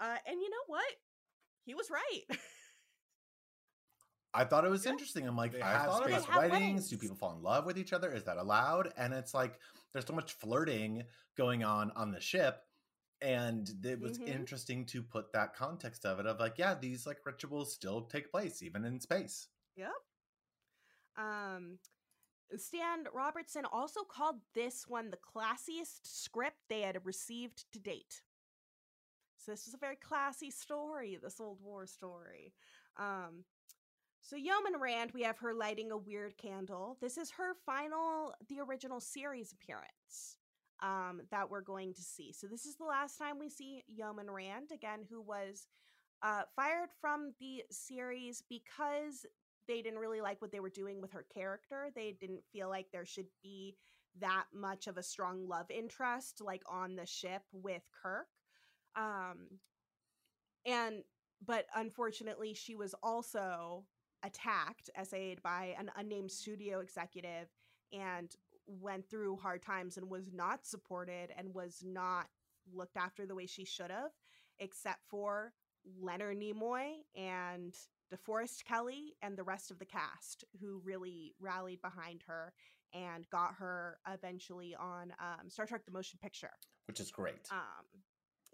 Uh 0.00 0.16
and 0.26 0.40
you 0.40 0.50
know 0.50 0.64
what? 0.66 0.92
He 1.64 1.74
was 1.74 1.90
right. 1.90 2.38
I 4.34 4.44
thought 4.44 4.64
it 4.64 4.70
was 4.70 4.84
Yeah. 4.84 4.92
interesting. 4.92 5.26
I'm 5.26 5.36
like, 5.36 5.52
They 5.52 5.62
I 5.62 5.78
have 5.78 5.86
thought 5.86 6.02
space 6.02 6.24
about 6.24 6.34
weddings. 6.34 6.50
weddings. 6.50 6.88
Do 6.88 6.98
people 6.98 7.16
fall 7.16 7.36
in 7.36 7.42
love 7.42 7.64
with 7.66 7.78
each 7.78 7.92
other? 7.92 8.12
Is 8.12 8.24
that 8.24 8.36
allowed? 8.36 8.92
And 8.96 9.14
it's 9.14 9.32
like 9.34 9.60
there's 9.92 10.06
so 10.06 10.14
much 10.14 10.32
flirting 10.34 11.04
going 11.36 11.62
on 11.64 11.90
on 11.92 12.10
the 12.10 12.20
ship. 12.20 12.66
And 13.20 13.68
it 13.84 14.00
was 14.00 14.18
Mhm. 14.18 14.26
interesting 14.26 14.86
to 14.86 15.02
put 15.02 15.32
that 15.32 15.54
context 15.54 16.04
of 16.04 16.18
it 16.20 16.26
of 16.26 16.40
like, 16.40 16.58
yeah, 16.58 16.74
these 16.74 17.06
like 17.06 17.24
rituals 17.24 17.74
still 17.74 18.06
take 18.06 18.30
place 18.30 18.62
even 18.62 18.84
in 18.84 19.00
space. 19.00 19.48
Yep. 19.76 19.92
Um, 21.16 21.78
Stan 22.56 23.06
Robertson 23.12 23.64
also 23.64 24.04
called 24.04 24.42
this 24.54 24.88
one 24.88 25.10
the 25.10 25.16
classiest 25.16 26.06
script 26.06 26.58
they 26.68 26.82
had 26.82 27.04
received 27.06 27.72
to 27.72 27.78
date. 27.80 28.24
So 29.36 29.52
this 29.52 29.66
was 29.66 29.74
a 29.74 29.78
very 29.78 29.96
classy 29.96 30.50
story, 30.50 31.16
this 31.16 31.40
old 31.40 31.60
war 31.60 31.86
story. 31.86 32.54
Um, 32.96 33.44
so 34.24 34.36
Yeoman 34.36 34.80
Rand, 34.80 35.10
we 35.12 35.22
have 35.22 35.36
her 35.38 35.52
lighting 35.52 35.90
a 35.90 35.98
weird 35.98 36.38
candle. 36.38 36.96
This 37.02 37.18
is 37.18 37.30
her 37.32 37.52
final, 37.66 38.32
the 38.48 38.60
original 38.60 38.98
series 38.98 39.52
appearance 39.52 40.38
um, 40.82 41.20
that 41.30 41.50
we're 41.50 41.60
going 41.60 41.92
to 41.92 42.00
see. 42.00 42.32
So 42.32 42.46
this 42.46 42.64
is 42.64 42.76
the 42.76 42.86
last 42.86 43.18
time 43.18 43.38
we 43.38 43.50
see 43.50 43.84
Yeoman 43.86 44.30
Rand 44.30 44.70
again, 44.72 45.00
who 45.10 45.20
was 45.20 45.66
uh, 46.22 46.42
fired 46.56 46.88
from 47.02 47.34
the 47.38 47.64
series 47.70 48.42
because 48.48 49.26
they 49.68 49.82
didn't 49.82 49.98
really 49.98 50.22
like 50.22 50.40
what 50.40 50.52
they 50.52 50.60
were 50.60 50.70
doing 50.70 51.02
with 51.02 51.12
her 51.12 51.26
character. 51.32 51.90
They 51.94 52.16
didn't 52.18 52.44
feel 52.50 52.70
like 52.70 52.86
there 52.92 53.04
should 53.04 53.28
be 53.42 53.76
that 54.20 54.44
much 54.54 54.86
of 54.86 54.96
a 54.96 55.02
strong 55.02 55.46
love 55.46 55.70
interest 55.70 56.40
like 56.42 56.62
on 56.66 56.96
the 56.96 57.04
ship 57.04 57.42
with 57.52 57.82
Kirk. 58.02 58.28
Um 58.96 59.58
and 60.64 61.02
but 61.44 61.66
unfortunately 61.74 62.54
she 62.54 62.74
was 62.74 62.94
also 63.02 63.84
attacked 64.24 64.90
SA'd 65.02 65.42
by 65.42 65.74
an 65.78 65.90
unnamed 65.96 66.30
studio 66.30 66.80
executive 66.80 67.48
and 67.92 68.34
went 68.66 69.08
through 69.08 69.36
hard 69.36 69.62
times 69.62 69.96
and 69.96 70.08
was 70.08 70.32
not 70.32 70.66
supported 70.66 71.28
and 71.36 71.54
was 71.54 71.82
not 71.84 72.26
looked 72.72 72.96
after 72.96 73.26
the 73.26 73.34
way 73.34 73.46
she 73.46 73.64
should 73.64 73.90
have 73.90 74.12
except 74.58 75.00
for 75.08 75.52
Leonard 76.00 76.38
Nimoy 76.40 76.92
and 77.14 77.74
DeForest 78.12 78.64
Kelley 78.64 79.14
and 79.22 79.36
the 79.36 79.42
rest 79.42 79.70
of 79.70 79.78
the 79.78 79.84
cast 79.84 80.44
who 80.60 80.80
really 80.84 81.34
rallied 81.40 81.82
behind 81.82 82.22
her 82.26 82.52
and 82.94 83.28
got 83.30 83.54
her 83.58 83.98
eventually 84.08 84.74
on 84.78 85.12
um, 85.18 85.50
Star 85.50 85.66
Trek: 85.66 85.84
The 85.84 85.92
Motion 85.92 86.18
Picture. 86.22 86.52
which 86.86 87.00
is 87.00 87.10
great. 87.10 87.48
Um, 87.50 87.84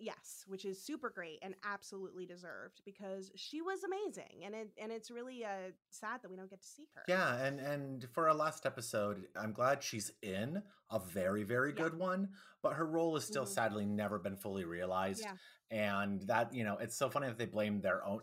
yes, 0.00 0.44
which 0.46 0.64
is 0.64 0.82
super 0.82 1.10
great 1.10 1.38
and 1.42 1.54
absolutely 1.64 2.26
deserved 2.26 2.82
because 2.84 3.30
she 3.36 3.62
was 3.62 3.84
amazing, 3.84 4.42
and 4.44 4.54
it 4.54 4.72
and 4.78 4.92
it's 4.92 5.10
really 5.10 5.44
uh, 5.44 5.70
sad 5.90 6.22
that 6.22 6.30
we 6.30 6.36
don't 6.36 6.50
get 6.50 6.62
to 6.62 6.68
see 6.68 6.88
her. 6.94 7.04
Yeah, 7.06 7.42
and 7.44 7.58
and 7.60 8.08
for 8.10 8.28
our 8.28 8.34
last 8.34 8.66
episode, 8.66 9.28
I'm 9.34 9.52
glad 9.52 9.82
she's 9.82 10.10
in 10.22 10.62
a 10.90 11.00
very 11.00 11.42
very 11.42 11.72
Yeah. 11.72 11.84
good 11.84 11.94
one, 11.94 12.34
but 12.62 12.74
her 12.74 12.86
role 12.86 13.16
is 13.16 13.24
still 13.24 13.46
Mhm. 13.46 13.46
sadly 13.46 13.84
never 13.86 14.18
been 14.18 14.36
fully 14.36 14.64
realized. 14.64 15.22
Yeah. 15.22 15.36
And 15.70 16.20
that, 16.22 16.52
you 16.54 16.64
know, 16.64 16.78
it's 16.78 16.96
so 16.96 17.08
funny 17.10 17.28
that 17.28 17.38
they 17.38 17.46
blame 17.46 17.80
their 17.80 18.04
own 18.04 18.22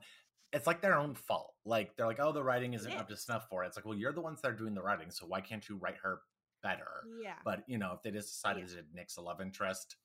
it's 0.53 0.67
like 0.67 0.81
their 0.81 0.97
own 0.97 1.13
fault. 1.15 1.55
Like 1.65 1.97
they're 1.97 2.07
like, 2.07 2.19
"Oh, 2.21 2.31
the 2.31 2.43
writing 2.43 2.73
isn't 2.73 2.95
up 2.97 3.09
to 3.09 3.17
snuff 3.17 3.49
for 3.49 3.63
it." 3.63 3.67
It's 3.67 3.75
like, 3.77 3.85
"Well, 3.85 3.97
you're 3.97 4.13
the 4.13 4.21
ones 4.21 4.41
that 4.41 4.51
are 4.51 4.55
doing 4.55 4.73
the 4.75 4.81
writing, 4.83 5.11
so 5.11 5.25
why 5.27 5.41
can't 5.41 5.67
you 5.67 5.75
write 5.77 5.97
her 5.97 6.21
better?" 6.63 7.09
yeah, 7.17 7.43
But, 7.43 7.63
you 7.67 7.77
know, 7.77 7.93
if 7.93 8.01
they 8.03 8.11
just 8.11 8.29
decided 8.29 8.67
Yeah. 8.67 8.69
to 8.69 8.85
nix 8.93 9.17
a 9.17 9.21
love 9.21 9.41
interest, 9.41 9.97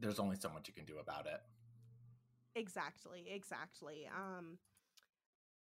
there's 0.00 0.18
only 0.18 0.36
so 0.36 0.48
much 0.48 0.68
you 0.68 0.74
can 0.74 0.84
do 0.84 0.98
about 0.98 1.26
it. 1.26 1.40
exactly, 2.54 3.24
exactly. 3.30 4.08
Um, 4.14 4.58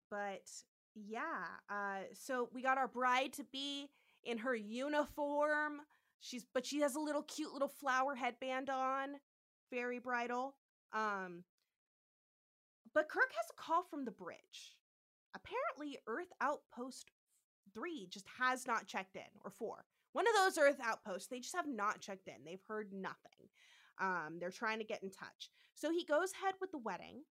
but 0.09 0.49
yeah, 0.95 1.45
uh, 1.69 2.03
so 2.13 2.49
we 2.53 2.61
got 2.61 2.77
our 2.77 2.87
bride 2.87 3.33
to 3.33 3.43
be 3.51 3.89
in 4.23 4.37
her 4.39 4.55
uniform. 4.55 5.81
She's 6.19 6.45
but 6.53 6.65
she 6.65 6.79
has 6.79 6.95
a 6.95 6.99
little 6.99 7.23
cute 7.23 7.53
little 7.53 7.67
flower 7.67 8.15
headband 8.15 8.69
on, 8.69 9.15
very 9.71 9.99
bridal. 9.99 10.55
Um, 10.93 11.43
but 12.93 13.09
Kirk 13.09 13.31
has 13.35 13.49
a 13.51 13.61
call 13.61 13.83
from 13.83 14.05
the 14.05 14.11
bridge. 14.11 14.77
Apparently, 15.35 15.97
Earth 16.07 16.31
Outpost 16.39 17.11
three 17.73 18.07
just 18.09 18.25
has 18.39 18.65
not 18.65 18.87
checked 18.87 19.15
in, 19.15 19.21
or 19.43 19.51
four. 19.51 19.85
One 20.13 20.25
of 20.27 20.33
those 20.35 20.57
Earth 20.57 20.79
outposts, 20.81 21.27
they 21.27 21.41
just 21.41 21.55
have 21.55 21.67
not 21.67 21.99
checked 21.99 22.29
in. 22.29 22.45
They've 22.45 22.63
heard 22.69 22.93
nothing. 22.93 23.49
Um, 23.99 24.37
they're 24.39 24.51
trying 24.51 24.79
to 24.79 24.85
get 24.85 25.03
in 25.03 25.09
touch. 25.11 25.49
So 25.75 25.91
he 25.91 26.03
goes 26.05 26.31
ahead 26.33 26.55
with 26.61 26.71
the 26.71 26.77
wedding. 26.79 27.23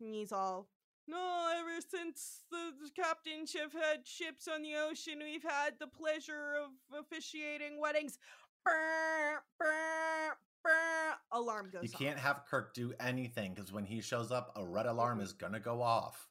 And 0.00 0.14
he's 0.14 0.32
all, 0.32 0.68
No, 1.08 1.52
ever 1.58 1.80
since 1.80 2.42
the 2.50 2.72
the 2.82 2.90
captains 2.90 3.52
have 3.54 3.72
had 3.72 4.06
ships 4.06 4.48
on 4.48 4.62
the 4.62 4.74
ocean, 4.76 5.20
we've 5.22 5.42
had 5.42 5.74
the 5.78 5.86
pleasure 5.86 6.54
of 6.62 6.70
officiating 7.00 7.80
weddings. 7.80 8.18
Brr, 8.64 9.42
brr, 9.58 10.36
brr. 10.62 11.14
Alarm 11.32 11.70
goes 11.70 11.84
You 11.84 11.90
can't 11.90 12.18
have 12.18 12.44
Kirk 12.50 12.74
do 12.74 12.92
anything 12.98 13.54
because 13.54 13.72
when 13.72 13.84
he 13.84 14.00
shows 14.00 14.32
up, 14.32 14.52
a 14.56 14.64
red 14.64 14.86
alarm 14.86 15.20
Mhm. 15.20 15.22
is 15.22 15.32
gonna 15.32 15.60
go 15.60 15.80
off. 15.82 16.28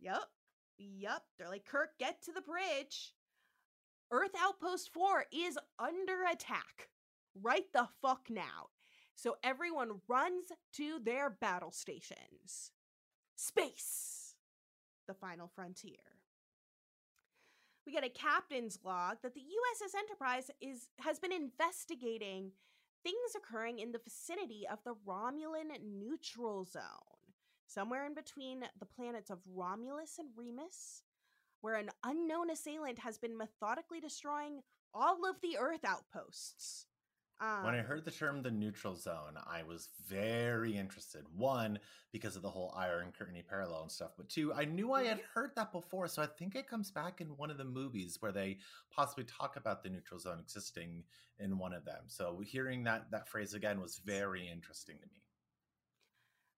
Yep. 0.00 0.30
Yep. 0.78 1.22
They're 1.38 1.48
like, 1.48 1.64
Kirk, 1.66 1.96
get 1.98 2.22
to 2.22 2.32
the 2.32 2.40
bridge. 2.42 3.14
Earth 4.10 4.34
Outpost 4.38 4.90
4 4.92 5.26
is 5.32 5.58
under 5.78 6.24
attack. 6.24 6.90
Right 7.42 7.66
the 7.72 7.88
fuck 8.02 8.28
now. 8.30 8.68
So 9.14 9.36
everyone 9.42 10.00
runs 10.08 10.46
to 10.74 10.98
their 10.98 11.30
battle 11.30 11.70
stations. 11.70 12.72
Space. 13.36 14.34
The 15.06 15.14
final 15.14 15.48
frontier. 15.48 15.96
We 17.86 17.92
get 17.92 18.04
a 18.04 18.10
captain's 18.10 18.78
log 18.84 19.18
that 19.22 19.34
the 19.34 19.40
USS 19.40 19.98
Enterprise 19.98 20.50
is 20.60 20.88
has 21.00 21.18
been 21.18 21.32
investigating 21.32 22.52
things 23.02 23.16
occurring 23.36 23.78
in 23.78 23.92
the 23.92 24.00
vicinity 24.04 24.66
of 24.70 24.78
the 24.84 24.94
Romulan 25.06 25.72
neutral 25.82 26.64
zone 26.64 27.20
somewhere 27.70 28.04
in 28.04 28.14
between 28.14 28.64
the 28.78 28.86
planets 28.86 29.30
of 29.30 29.38
Romulus 29.54 30.18
and 30.18 30.28
Remus, 30.36 31.02
where 31.60 31.76
an 31.76 31.90
unknown 32.04 32.50
assailant 32.50 32.98
has 32.98 33.16
been 33.16 33.36
methodically 33.36 34.00
destroying 34.00 34.60
all 34.92 35.28
of 35.28 35.36
the 35.40 35.56
Earth 35.58 35.84
outposts. 35.84 36.86
Um, 37.40 37.64
When 37.64 37.74
I 37.74 37.78
heard 37.80 38.04
the 38.04 38.10
term 38.10 38.42
the 38.42 38.50
neutral 38.50 38.94
zone, 38.94 39.38
I 39.46 39.62
was 39.62 39.88
very 40.06 40.76
interested. 40.76 41.24
One, 41.34 41.78
because 42.12 42.36
of 42.36 42.42
the 42.42 42.50
whole 42.50 42.74
Iron 42.76 43.12
Curtain 43.12 43.42
parallel 43.48 43.82
and 43.82 43.90
stuff, 43.90 44.12
but 44.16 44.28
two, 44.28 44.52
I 44.52 44.66
knew 44.66 44.92
I 44.92 45.04
had 45.04 45.20
heard 45.32 45.52
that 45.56 45.72
before, 45.72 46.06
so 46.08 46.22
I 46.22 46.26
think 46.26 46.54
it 46.54 46.68
comes 46.68 46.90
back 46.90 47.20
in 47.20 47.28
one 47.36 47.50
of 47.50 47.56
the 47.56 47.64
movies 47.64 48.18
where 48.20 48.32
they 48.32 48.58
possibly 48.90 49.24
talk 49.24 49.56
about 49.56 49.82
the 49.82 49.88
neutral 49.88 50.20
zone 50.20 50.38
existing 50.40 51.04
in 51.38 51.56
one 51.56 51.72
of 51.72 51.84
them. 51.84 52.04
So 52.08 52.40
hearing 52.44 52.84
that 52.84 53.10
that 53.10 53.28
phrase 53.28 53.54
again 53.54 53.80
was 53.80 53.98
very 54.04 54.46
interesting 54.48 54.98
to 54.98 55.06
me. 55.06 55.22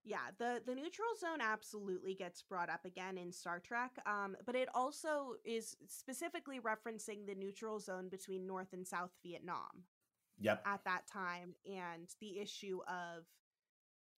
yeah, 0.04 0.30
the 0.38 0.60
the 0.66 0.74
neutral 0.74 1.14
zone 1.18 1.40
absolutely 1.40 2.14
gets 2.14 2.42
brought 2.42 2.68
up 2.68 2.84
again 2.84 3.16
in 3.18 3.30
Star 3.32 3.60
Trek, 3.60 3.92
um, 4.06 4.36
but 4.44 4.56
it 4.56 4.68
also 4.74 5.34
is 5.44 5.76
specifically 5.86 6.58
referencing 6.60 7.24
the 7.26 7.34
neutral 7.36 7.78
zone 7.78 8.08
between 8.08 8.46
North 8.46 8.72
and 8.72 8.86
South 8.86 9.12
Vietnam. 9.22 9.84
Yep. 10.40 10.62
at 10.66 10.84
that 10.84 11.06
time 11.06 11.54
and 11.66 12.08
the 12.20 12.40
issue 12.40 12.80
of 12.88 13.24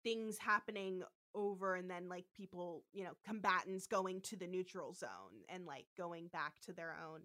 things 0.03 0.39
happening 0.39 1.03
over 1.35 1.75
and 1.75 1.91
then 1.91 2.09
like 2.09 2.25
people 2.37 2.85
you 2.93 3.05
know 3.05 3.13
combatants 3.27 3.87
going 3.87 4.21
to 4.21 4.37
the 4.37 4.47
neutral 4.47 4.95
zone 4.95 5.43
and 5.49 5.67
like 5.67 5.87
going 5.97 6.29
back 6.29 6.61
to 6.61 6.73
their 6.73 6.97
own 7.11 7.21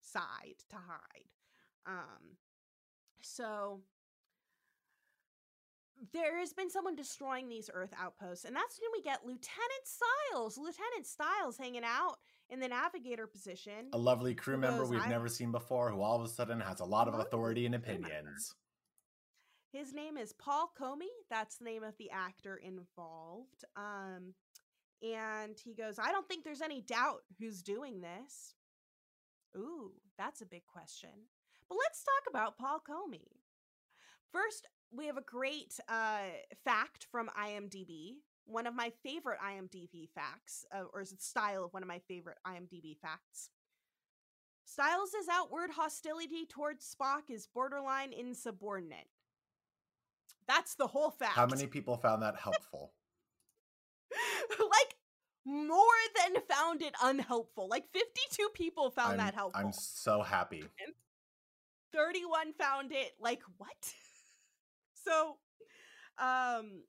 side 0.00 0.56
to 0.68 0.76
hide 0.76 1.30
um 1.86 2.36
so 3.20 3.80
there 6.12 6.38
has 6.38 6.52
been 6.52 6.70
someone 6.70 6.94
destroying 6.94 7.48
these 7.48 7.70
earth 7.72 7.92
outposts 7.98 8.44
and 8.44 8.54
that's 8.54 8.78
when 8.80 8.90
we 8.92 9.02
get 9.02 9.24
lieutenant 9.24 9.84
styles 9.84 10.58
lieutenant 10.58 11.06
styles 11.06 11.56
hanging 11.56 11.84
out 11.84 12.18
in 12.50 12.60
the 12.60 12.68
navigator 12.68 13.26
position 13.26 13.88
A 13.92 13.98
lovely 13.98 14.34
crew 14.34 14.56
member 14.56 14.80
goes, 14.82 14.90
we've 14.90 15.02
"I- 15.02 15.08
never 15.08 15.28
seen 15.28 15.50
before 15.52 15.90
who 15.90 16.00
all 16.00 16.16
of 16.18 16.24
a 16.24 16.28
sudden 16.28 16.60
has 16.60 16.80
a 16.80 16.84
lot 16.84 17.08
of 17.08 17.14
authority 17.14 17.66
and 17.66 17.74
opinions. 17.80 18.54
His 19.72 19.92
name 19.92 20.16
is 20.16 20.32
Paul 20.32 20.72
Comi. 20.80 21.08
That's 21.28 21.56
the 21.58 21.64
name 21.64 21.82
of 21.82 21.96
the 21.98 22.10
actor 22.10 22.56
involved. 22.56 23.64
Um, 23.76 24.34
and 25.02 25.58
he 25.62 25.74
goes, 25.74 25.98
I 25.98 26.12
don't 26.12 26.26
think 26.28 26.44
there's 26.44 26.62
any 26.62 26.80
doubt 26.80 27.22
who's 27.38 27.62
doing 27.62 28.00
this. 28.00 28.54
Ooh, 29.56 29.92
that's 30.16 30.40
a 30.40 30.46
big 30.46 30.64
question. 30.66 31.10
But 31.68 31.78
let's 31.78 32.02
talk 32.04 32.30
about 32.30 32.56
Paul 32.56 32.80
Comi. 32.88 33.26
First, 34.32 34.68
we 34.90 35.06
have 35.06 35.16
a 35.18 35.22
great 35.22 35.78
uh, 35.88 36.20
fact 36.64 37.06
from 37.10 37.28
IMDb. 37.38 38.14
One 38.46 38.66
of 38.66 38.74
my 38.74 38.92
favorite 39.02 39.38
IMDb 39.44 40.08
facts, 40.14 40.64
uh, 40.72 40.84
or 40.92 41.02
is 41.02 41.12
it 41.12 41.20
style 41.20 41.64
of 41.64 41.72
one 41.72 41.82
of 41.82 41.88
my 41.88 42.00
favorite 42.06 42.38
IMDb 42.46 42.96
facts. 42.96 43.50
Styles' 44.64 45.14
outward 45.30 45.70
hostility 45.70 46.46
towards 46.48 46.84
Spock 46.84 47.30
is 47.30 47.46
borderline 47.52 48.12
insubordinate. 48.12 49.08
That's 50.48 50.74
the 50.74 50.86
whole 50.86 51.10
fact. 51.10 51.34
How 51.34 51.46
many 51.46 51.66
people 51.66 51.96
found 51.96 52.22
that 52.22 52.36
helpful? 52.36 52.92
like 54.60 54.96
more 55.44 55.82
than 56.16 56.42
found 56.48 56.82
it 56.82 56.94
unhelpful. 57.02 57.68
Like 57.68 57.84
52 57.92 58.48
people 58.54 58.90
found 58.90 59.12
I'm, 59.12 59.18
that 59.18 59.34
helpful. 59.34 59.64
I'm 59.64 59.72
so 59.72 60.22
happy. 60.22 60.64
31 61.92 62.52
found 62.58 62.92
it 62.92 63.12
like 63.20 63.40
what? 63.56 63.68
so 65.04 65.36
um 66.18 66.82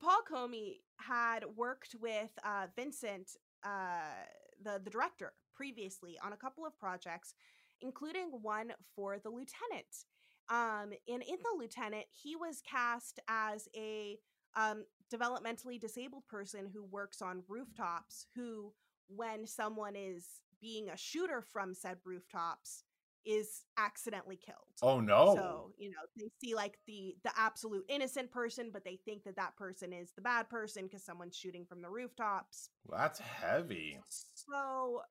Paul 0.00 0.20
Comi 0.30 0.80
had 0.98 1.44
worked 1.56 1.94
with 2.00 2.30
uh 2.44 2.66
Vincent 2.76 3.32
uh 3.64 4.24
the 4.62 4.80
the 4.82 4.90
director 4.90 5.32
previously 5.54 6.18
on 6.24 6.32
a 6.32 6.36
couple 6.36 6.66
of 6.66 6.78
projects 6.78 7.34
including 7.82 8.30
one 8.42 8.72
for 8.94 9.18
the 9.18 9.30
lieutenant. 9.30 10.04
Um 10.48 10.92
and 11.08 11.22
in 11.22 11.38
the 11.42 11.58
lieutenant 11.58 12.06
he 12.12 12.36
was 12.36 12.62
cast 12.68 13.20
as 13.28 13.68
a 13.76 14.18
um 14.56 14.84
developmentally 15.12 15.80
disabled 15.80 16.26
person 16.28 16.68
who 16.72 16.84
works 16.84 17.22
on 17.22 17.42
rooftops 17.48 18.26
who 18.34 18.72
when 19.08 19.46
someone 19.46 19.94
is 19.96 20.40
being 20.60 20.88
a 20.88 20.96
shooter 20.96 21.42
from 21.42 21.74
said 21.74 21.98
rooftops 22.04 22.84
is 23.26 23.64
accidentally 23.76 24.36
killed. 24.36 24.56
Oh 24.82 25.00
no. 25.00 25.34
So 25.34 25.70
you 25.76 25.90
know 25.90 25.96
they 26.16 26.30
see 26.40 26.54
like 26.54 26.78
the 26.86 27.16
the 27.24 27.32
absolute 27.36 27.84
innocent 27.88 28.30
person, 28.30 28.70
but 28.72 28.84
they 28.84 28.98
think 29.04 29.24
that 29.24 29.36
that 29.36 29.56
person 29.56 29.92
is 29.92 30.12
the 30.14 30.22
bad 30.22 30.48
person 30.48 30.84
because 30.84 31.04
someone's 31.04 31.36
shooting 31.36 31.66
from 31.66 31.82
the 31.82 31.90
rooftops. 31.90 32.70
That's 32.90 33.18
heavy. 33.18 33.98
So 34.08 35.02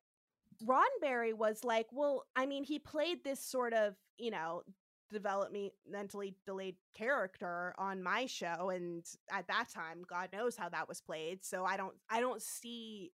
Roddenberry 0.64 1.34
was 1.34 1.64
like, 1.64 1.88
well, 1.92 2.26
I 2.36 2.46
mean, 2.46 2.64
he 2.64 2.80
played 2.80 3.24
this 3.24 3.44
sort 3.44 3.74
of, 3.74 3.96
you 4.18 4.32
know, 4.32 4.64
developmentally 5.14 6.34
delayed 6.46 6.76
character 6.96 7.76
on 7.78 8.02
my 8.02 8.26
show 8.26 8.72
and 8.72 9.06
at 9.32 9.48
that 9.48 9.70
time 9.70 10.04
god 10.10 10.30
knows 10.34 10.58
how 10.58 10.68
that 10.68 10.88
was 10.88 11.00
played 11.00 11.46
so 11.46 11.64
i 11.64 11.78
don't 11.78 11.94
i 12.10 12.20
don't 12.20 12.42
see 12.42 13.12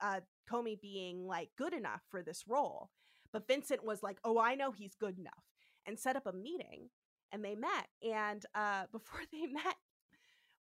uh 0.00 0.20
comi 0.50 0.80
being 0.80 1.26
like 1.26 1.50
good 1.58 1.74
enough 1.74 2.00
for 2.10 2.22
this 2.22 2.44
role 2.48 2.90
but 3.32 3.46
vincent 3.46 3.84
was 3.84 4.02
like 4.02 4.18
oh 4.24 4.38
i 4.38 4.54
know 4.54 4.72
he's 4.72 4.94
good 4.94 5.18
enough 5.18 5.44
and 5.86 5.98
set 5.98 6.16
up 6.16 6.26
a 6.26 6.32
meeting 6.32 6.88
and 7.32 7.44
they 7.44 7.54
met 7.54 7.88
and 8.02 8.44
uh 8.54 8.84
before 8.92 9.20
they 9.32 9.46
met 9.46 9.76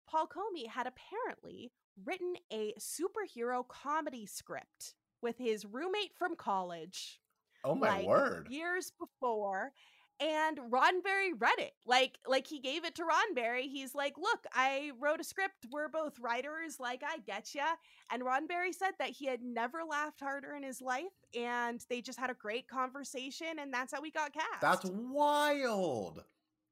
paul 0.09 0.27
comi 0.27 0.67
had 0.67 0.87
apparently 0.87 1.71
written 2.05 2.33
a 2.51 2.73
superhero 2.79 3.67
comedy 3.67 4.25
script 4.25 4.95
with 5.21 5.37
his 5.37 5.65
roommate 5.65 6.13
from 6.17 6.35
college 6.35 7.19
Oh 7.65 7.75
my 7.75 7.97
like, 7.97 8.07
word. 8.07 8.47
years 8.49 8.91
before 8.97 9.73
and 10.19 10.57
Roddenberry 10.57 11.31
read 11.37 11.59
it. 11.59 11.73
Like 11.85 12.19
like 12.27 12.47
he 12.47 12.59
gave 12.59 12.83
it 12.85 12.95
to 12.95 13.03
Roddenberry. 13.03 13.63
He's 13.69 13.95
like, 13.95 14.17
"Look, 14.17 14.45
I 14.53 14.91
wrote 14.99 15.19
a 15.19 15.23
script. 15.23 15.65
We're 15.71 15.87
both 15.89 16.19
writers. 16.19 16.79
Like 16.79 17.01
I 17.05 17.17
get 17.19 17.55
ya." 17.55 17.75
And 18.11 18.23
Roddenberry 18.23 18.73
said 18.73 18.91
that 18.99 19.09
he 19.11 19.25
had 19.27 19.41
never 19.41 19.79
laughed 19.89 20.19
harder 20.21 20.53
in 20.55 20.63
his 20.63 20.81
life 20.81 21.05
and 21.35 21.83
they 21.89 22.01
just 22.01 22.19
had 22.19 22.29
a 22.29 22.33
great 22.33 22.67
conversation 22.67 23.59
and 23.59 23.73
that's 23.73 23.93
how 23.93 24.01
we 24.01 24.11
got 24.11 24.33
cast. 24.33 24.61
That's 24.61 24.85
wild. 24.85 26.23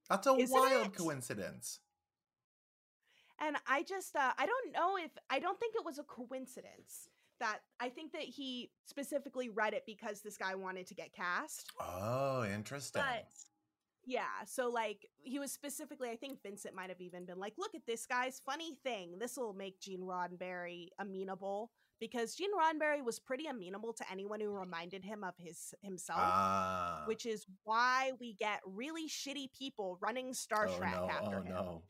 That's 0.09 0.27
a 0.27 0.33
Isn't 0.35 0.51
wild 0.59 0.85
it? 0.87 0.95
coincidence. 0.97 1.79
and 3.39 3.55
I 3.67 3.83
just 3.83 4.15
uh 4.15 4.31
I 4.37 4.45
don't 4.45 4.73
know 4.73 4.97
if 4.97 5.11
I 5.29 5.39
don't 5.39 5.59
think 5.59 5.75
it 5.75 5.85
was 5.85 5.99
a 5.99 6.03
coincidence 6.03 7.09
that 7.39 7.59
I 7.79 7.89
think 7.89 8.11
that 8.13 8.23
he 8.23 8.71
specifically 8.85 9.49
read 9.49 9.73
it 9.73 9.83
because 9.85 10.21
this 10.21 10.37
guy 10.37 10.55
wanted 10.55 10.87
to 10.87 10.95
get 10.95 11.13
cast. 11.13 11.71
Oh, 11.79 12.45
interesting. 12.45 13.01
But 13.05 13.25
yeah, 14.05 14.45
so 14.45 14.69
like 14.69 15.05
he 15.17 15.37
was 15.37 15.51
specifically, 15.51 16.09
I 16.09 16.15
think 16.15 16.41
Vincent 16.41 16.73
might 16.73 16.89
have 16.89 17.01
even 17.01 17.25
been 17.25 17.39
like, 17.39 17.53
look 17.57 17.75
at 17.75 17.85
this 17.85 18.05
guy's 18.05 18.41
funny 18.45 18.77
thing. 18.83 19.19
This 19.19 19.37
will 19.37 19.53
make 19.53 19.79
Gene 19.81 19.99
Roddenberry 20.01 20.87
amenable 20.97 21.71
because 21.99 22.35
Gene 22.35 22.51
Roddenberry 22.57 23.03
was 23.03 23.19
pretty 23.19 23.47
amenable 23.47 23.91
to 23.93 24.05
anyone 24.11 24.39
who 24.39 24.51
reminded 24.51 25.03
him 25.03 25.23
of 25.23 25.33
his 25.37 25.73
himself. 25.81 26.19
ah. 26.21 27.03
Which 27.05 27.25
is 27.25 27.45
why 27.63 28.11
we 28.19 28.33
get 28.33 28.61
really 28.65 29.07
shitty 29.09 29.51
people 29.57 29.97
running 30.01 30.33
Star 30.33 30.67
oh 30.69 30.77
Trek 30.77 30.95
no, 30.95 31.09
after 31.09 31.37
oh 31.37 31.41
him. 31.41 31.53
no. 31.53 31.83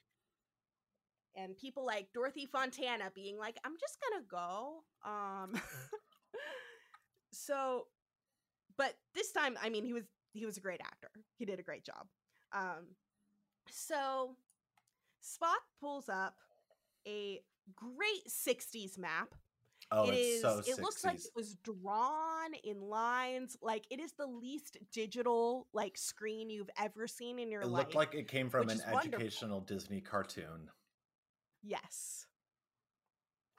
And 1.37 1.55
people 1.57 1.85
like 1.85 2.07
Dorothy 2.13 2.45
Fontana 2.51 3.11
being 3.13 3.37
like, 3.37 3.55
I'm 3.63 3.75
just 3.79 3.97
gonna 4.01 4.25
go. 4.29 4.83
Um 5.05 5.53
so 7.31 7.85
but 8.77 8.93
this 9.15 9.31
time, 9.31 9.57
I 9.61 9.69
mean, 9.69 9.83
he 9.83 9.93
was 9.93 10.03
he 10.33 10.45
was 10.45 10.57
a 10.57 10.61
great 10.61 10.81
actor. 10.81 11.09
He 11.37 11.45
did 11.45 11.59
a 11.59 11.63
great 11.63 11.83
job. 11.83 12.07
Um, 12.53 12.95
so 13.69 14.35
Spock 15.23 15.65
pulls 15.81 16.09
up 16.09 16.35
a 17.07 17.41
great 17.75 18.27
'60s 18.29 18.97
map. 18.97 19.33
Oh, 19.89 20.09
It 20.09 20.15
it's 20.15 20.27
is. 20.27 20.41
so 20.41 20.61
it 20.67 20.79
looks 20.81 21.05
like 21.05 21.15
it 21.15 21.31
was 21.35 21.55
drawn 21.63 22.53
in 22.63 22.81
lines. 22.81 23.57
Like 23.61 23.85
it 23.89 23.99
is 23.99 24.13
the 24.13 24.27
least 24.27 24.77
digital 24.91 25.67
like 25.73 25.97
screen 25.97 26.49
you've 26.49 26.69
ever 26.77 27.07
seen 27.07 27.39
in 27.39 27.49
your 27.49 27.61
It 27.61 27.67
life. 27.67 27.81
It 27.81 27.85
looked 27.85 27.95
like 27.95 28.13
it 28.13 28.27
came 28.27 28.49
from 28.49 28.69
an 28.69 28.77
is 28.77 28.83
wonderful. 28.91 29.15
educational 29.15 29.61
Disney 29.61 30.01
cartoon. 30.01 30.69
Yes. 31.67 32.25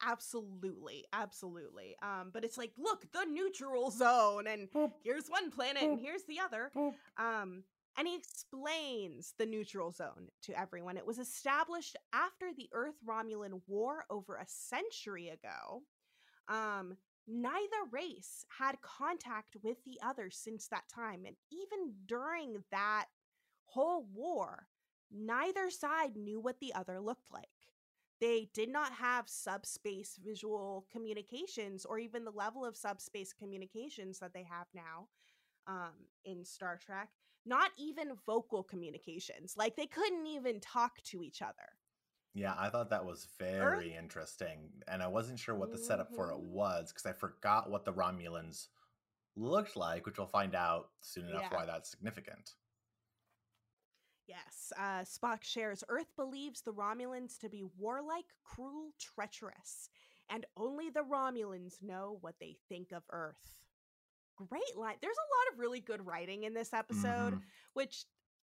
Absolutely, 0.01 1.05
absolutely. 1.13 1.97
Um, 2.03 2.31
but 2.33 2.45
it's 2.45 2.57
like, 2.57 2.73
look, 2.79 3.05
the 3.13 3.25
neutral 3.31 3.91
zone, 3.91 4.47
and 4.47 4.69
here's 5.03 5.29
one 5.29 5.51
planet, 5.51 5.83
and 5.83 5.99
here's 6.01 6.23
the 6.25 6.39
other. 6.39 6.71
Um, 7.19 7.65
and 7.99 8.07
he 8.07 8.17
explains 8.17 9.35
the 9.39 9.47
neutral 9.47 9.91
zone 9.91 10.29
to 10.43 10.59
everyone. 10.59 10.97
It 10.97 11.07
was 11.07 11.19
established 11.19 11.97
after 12.13 12.53
the 12.57 12.69
Earth 12.73 12.95
Romulan 13.05 13.61
War 13.67 14.05
over 14.09 14.37
a 14.37 14.47
century 14.47 15.31
ago. 15.31 15.83
Um, 16.49 16.97
neither 17.27 17.67
race 17.91 18.47
had 18.57 18.81
contact 18.81 19.57
with 19.65 19.79
the 19.85 19.99
other 20.01 20.31
since 20.31 20.69
that 20.69 20.89
time. 20.89 21.25
And 21.27 21.35
even 21.51 21.95
during 22.07 22.63
that 22.71 23.07
whole 23.65 24.07
war, 24.15 24.69
neither 25.11 25.71
side 25.71 26.17
knew 26.17 26.39
what 26.39 26.61
the 26.61 26.73
other 26.75 27.01
looked 27.01 27.33
like. 27.33 27.49
They 28.21 28.49
did 28.53 28.69
not 28.69 28.93
have 28.93 29.29
subspace 29.29 30.19
visual 30.23 30.87
communications 30.91 31.85
or 31.85 31.99
even 31.99 32.25
the 32.25 32.33
level 32.33 32.65
of 32.65 32.77
subspace 32.77 33.33
communications 33.33 34.19
that 34.19 34.33
they 34.35 34.43
have 34.43 34.67
now 34.75 35.09
um, 35.67 35.93
in 36.25 36.45
Star 36.45 36.77
Trek. 36.77 37.11
Not 37.47 37.71
even 37.79 38.13
vocal 38.27 38.63
communications. 38.63 39.55
Like 39.57 39.77
they 39.77 39.87
couldn't 39.87 40.27
even 40.27 40.61
talk 40.61 41.01
to 41.05 41.23
each 41.23 41.43
other. 41.43 41.79
Yeah, 42.35 42.55
I 42.59 42.69
thought 42.69 42.91
that 42.91 43.05
was 43.05 43.27
very 43.39 43.95
interesting, 43.97 44.71
and 44.87 45.03
I 45.03 45.09
wasn't 45.09 45.39
sure 45.39 45.55
what 45.55 45.73
the 45.73 45.79
setup 45.79 46.15
for 46.15 46.31
it 46.31 46.37
Mhm. 46.37 46.51
was 46.51 46.93
because 46.93 47.07
I 47.07 47.13
forgot 47.13 47.71
what 47.71 47.85
the 47.85 47.93
Romulans 47.93 48.69
looked 49.35 49.77
like, 49.77 50.05
which 50.07 50.19
we'll 50.19 50.27
find 50.27 50.55
out 50.55 50.91
soon 51.01 51.27
enough 51.29 51.43
Yeah. 51.51 51.55
why 51.57 51.65
that's 51.67 51.91
significant. 51.91 52.55
Yes, 54.29 54.73
uh, 54.79 55.05
Spock 55.05 55.43
shares 55.43 55.83
Earth 55.89 56.15
believes 56.15 56.61
the 56.61 56.73
Romulans 56.73 57.39
to 57.39 57.49
be 57.49 57.65
warlike, 57.79 58.27
cruel, 58.45 58.91
treacherous, 59.01 59.89
and 60.29 60.45
only 60.57 60.91
the 60.91 61.01
Romulans 61.01 61.83
know 61.83 62.19
what 62.21 62.35
they 62.39 62.57
think 62.69 62.93
of 62.93 63.03
Earth. 63.11 63.57
Great 64.37 64.77
line. 64.77 64.97
There's 65.01 65.17
a 65.17 65.31
lot 65.49 65.53
of 65.55 65.59
really 65.59 65.81
good 65.81 66.05
writing 66.07 66.45
in 66.45 66.53
this 66.55 66.73
episode, 66.75 67.35
Mhm. 67.35 67.43
which 67.73 68.05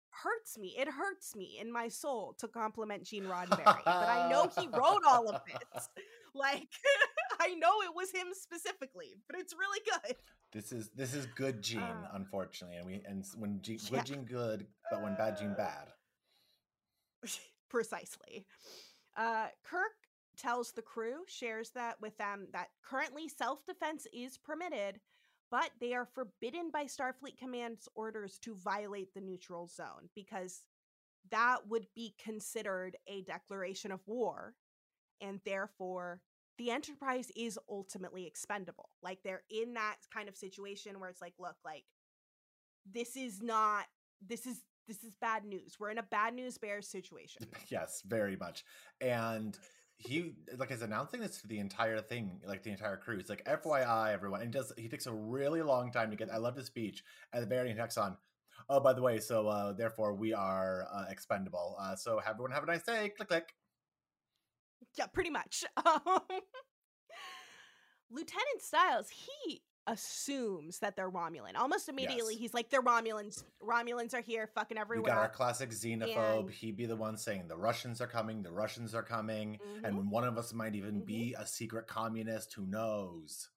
hurts 0.09 0.57
me. 0.57 0.75
It 0.77 0.87
hurts 0.87 1.35
me 1.35 1.57
in 1.59 1.71
my 1.71 1.89
soul 1.89 2.33
to 2.35 2.47
compliment 2.47 3.03
Gene 3.03 3.25
Roddenberry, 3.25 3.83
but 3.83 4.09
I 4.09 4.29
know 4.29 4.47
he 4.57 4.67
wrote 4.67 5.03
all 5.05 5.29
of 5.29 5.41
this. 5.73 5.89
Like, 6.35 6.67
I 7.39 7.53
know 7.53 7.83
it 7.83 7.93
was 7.93 8.09
him 8.09 8.33
specifically, 8.33 9.13
but 9.27 9.37
it's 9.37 9.53
really 9.53 9.79
good. 9.85 10.15
This 10.51 10.71
is 10.71 10.89
this 10.95 11.13
is 11.13 11.27
good 11.27 11.61
Gene, 11.61 11.83
Uh, 11.83 12.09
unfortunately, 12.13 12.77
and 12.77 12.85
we 12.87 13.03
and 13.05 13.23
when 13.37 13.61
yeah. 13.63 13.77
good 13.99 14.05
Gene 14.07 14.25
good, 14.25 14.67
but 14.93 15.01
when 15.01 15.15
bad 15.15 15.37
Gene 15.37 15.51
Uh, 15.51 15.55
bad. 15.55 15.93
Precisely. 17.69 18.45
Uh, 19.17 19.47
Kirk 19.63 19.93
tells 20.37 20.71
the 20.71 20.81
crew, 20.83 21.23
shares 21.27 21.71
that 21.71 21.99
with 21.99 22.15
them 22.17 22.47
that 22.53 22.69
currently 22.83 23.27
self 23.27 23.65
defense 23.65 24.05
is 24.13 24.37
permitted, 24.37 24.99
but 25.49 25.71
they 25.79 25.93
are 25.95 26.05
forbidden 26.05 26.69
by 26.71 26.85
Starfleet 26.85 27.37
Command's 27.39 27.87
orders 27.95 28.37
to 28.39 28.55
violate 28.55 29.13
the 29.13 29.21
neutral 29.21 29.67
zone 29.67 30.09
because 30.13 30.63
that 31.31 31.67
would 31.67 31.87
be 31.95 32.13
considered 32.23 32.95
a 33.07 33.23
declaration 33.23 33.91
of 33.91 34.01
war, 34.05 34.53
and 35.21 35.39
therefore 35.43 36.21
the 36.59 36.69
Enterprise 36.69 37.31
is 37.35 37.57
ultimately 37.67 38.27
expendable. 38.27 38.89
Like 39.01 39.23
they're 39.23 39.43
in 39.49 39.73
that 39.73 39.97
kind 40.13 40.29
of 40.29 40.37
situation 40.37 40.99
where 40.99 41.09
it's 41.09 41.21
like, 41.21 41.33
look, 41.39 41.55
like 41.65 41.85
this 42.85 43.15
is 43.15 43.41
not 43.41 43.85
this 44.27 44.45
is 44.45 44.61
this 44.87 45.03
is 45.03 45.11
bad 45.21 45.45
news. 45.45 45.77
We're 45.79 45.91
in 45.91 45.97
a 45.97 46.03
bad 46.03 46.33
news 46.33 46.57
bears 46.57 46.87
situation. 46.87 47.43
Yes, 47.69 48.03
very 48.05 48.35
much. 48.35 48.63
And 49.01 49.57
he 49.97 50.33
like 50.57 50.71
is 50.71 50.81
announcing 50.81 51.21
this 51.21 51.41
to 51.41 51.47
the 51.47 51.59
entire 51.59 52.01
thing, 52.01 52.41
like 52.45 52.63
the 52.63 52.71
entire 52.71 52.97
crew. 52.97 53.17
It's 53.19 53.29
like 53.29 53.45
FYI, 53.45 54.13
everyone. 54.13 54.41
And 54.41 54.53
he 54.53 54.59
does 54.59 54.73
he 54.77 54.89
takes 54.89 55.07
a 55.07 55.13
really 55.13 55.61
long 55.61 55.91
time 55.91 56.09
to 56.09 56.15
get 56.15 56.31
I 56.31 56.37
love 56.37 56.55
his 56.55 56.65
speech. 56.65 57.03
At 57.31 57.41
the 57.41 57.47
very 57.47 57.69
end, 57.69 57.79
he 57.79 57.99
on, 58.01 58.17
Oh, 58.69 58.79
by 58.79 58.93
the 58.93 59.01
way, 59.01 59.19
so 59.19 59.47
uh 59.47 59.73
therefore 59.73 60.13
we 60.13 60.33
are 60.33 60.87
uh, 60.93 61.05
expendable. 61.09 61.77
Uh 61.79 61.95
so 61.95 62.19
everyone 62.27 62.51
have 62.51 62.63
a 62.63 62.67
nice 62.67 62.83
day. 62.83 63.09
Click 63.15 63.29
click. 63.29 63.53
Yeah, 64.97 65.07
pretty 65.07 65.29
much. 65.29 65.63
Um, 65.85 66.21
Lieutenant 68.11 68.61
Styles, 68.61 69.09
he 69.09 69.63
assumes 69.87 70.79
that 70.79 70.95
they're 70.95 71.09
Romulan. 71.11 71.55
Almost 71.57 71.89
immediately, 71.89 72.33
Yes. 72.35 72.41
he's 72.41 72.53
like, 72.53 72.69
"They're 72.69 72.81
Romulans. 72.81 73.43
Romulans 73.61 74.13
are 74.13 74.21
here, 74.21 74.47
fucking 74.47 74.77
everywhere." 74.77 75.03
We 75.03 75.07
got 75.15 75.17
our 75.17 75.29
classic 75.29 75.71
xenophobe. 75.71 76.39
And- 76.39 76.49
He'd 76.51 76.77
be 76.77 76.85
the 76.85 76.95
one 76.95 77.17
saying 77.17 77.47
the 77.47 77.57
Russians 77.57 77.99
are 78.01 78.07
coming, 78.07 78.43
the 78.43 78.51
Russians 78.51 78.95
are 78.95 79.03
coming, 79.03 79.59
Mhm. 79.59 79.83
and 79.83 80.09
one 80.11 80.23
of 80.23 80.37
us 80.37 80.53
might 80.53 80.75
even 80.75 81.01
Mhm. 81.01 81.05
be 81.05 81.33
a 81.33 81.45
secret 81.45 81.87
communist. 81.87 82.53
Who 82.53 82.65
knows? 82.65 83.49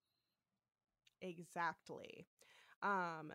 Exactly. 1.20 2.28
Um, 2.82 3.32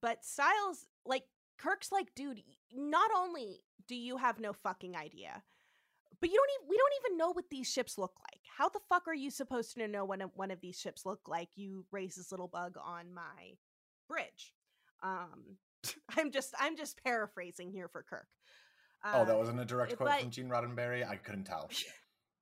but 0.00 0.24
Styles, 0.24 0.86
like 1.04 1.28
Kirk's 1.56 1.92
like, 1.92 2.14
dude, 2.14 2.42
not 2.72 3.10
only 3.14 3.64
do 3.86 3.94
you 3.96 4.16
have 4.18 4.38
no 4.40 4.52
fucking 4.52 4.96
idea, 4.96 5.42
but 6.24 6.30
you 6.30 6.36
don't 6.38 6.48
even 6.62 6.68
we 6.70 6.76
don't 6.78 6.92
even 7.04 7.18
know 7.18 7.32
what 7.34 7.44
these 7.50 7.70
ships 7.70 7.98
look 7.98 8.12
like. 8.18 8.40
How 8.56 8.70
the 8.70 8.80
fuck 8.88 9.06
are 9.06 9.14
you 9.14 9.30
supposed 9.30 9.74
to 9.74 9.86
know 9.86 10.06
what 10.06 10.20
one 10.36 10.50
of 10.50 10.58
these 10.62 10.78
ships 10.80 11.04
look 11.04 11.20
like? 11.28 11.50
You 11.54 11.84
raise 11.92 12.14
this 12.14 12.30
little 12.30 12.48
bug 12.48 12.76
on 12.82 13.12
my 13.12 13.52
bridge. 14.08 14.54
Um, 15.02 15.58
I'm 16.16 16.30
just 16.32 16.54
I'm 16.58 16.78
just 16.78 16.98
paraphrasing 17.04 17.70
here 17.72 17.88
for 17.88 18.02
Kirk. 18.08 18.26
oh, 19.04 19.26
that 19.26 19.34
Uh, 19.34 19.38
wasn't 19.38 19.60
a 19.60 19.66
direct 19.66 19.92
uh, 19.92 19.96
quote 19.96 20.08
but- 20.08 20.20
from 20.22 20.30
Gene 20.30 20.48
Roddenberry. 20.48 21.06
I 21.06 21.16
couldn't 21.16 21.44
tell. 21.44 21.68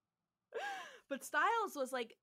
but 1.10 1.24
Styles 1.24 1.74
was 1.74 1.92
like, 1.92 2.14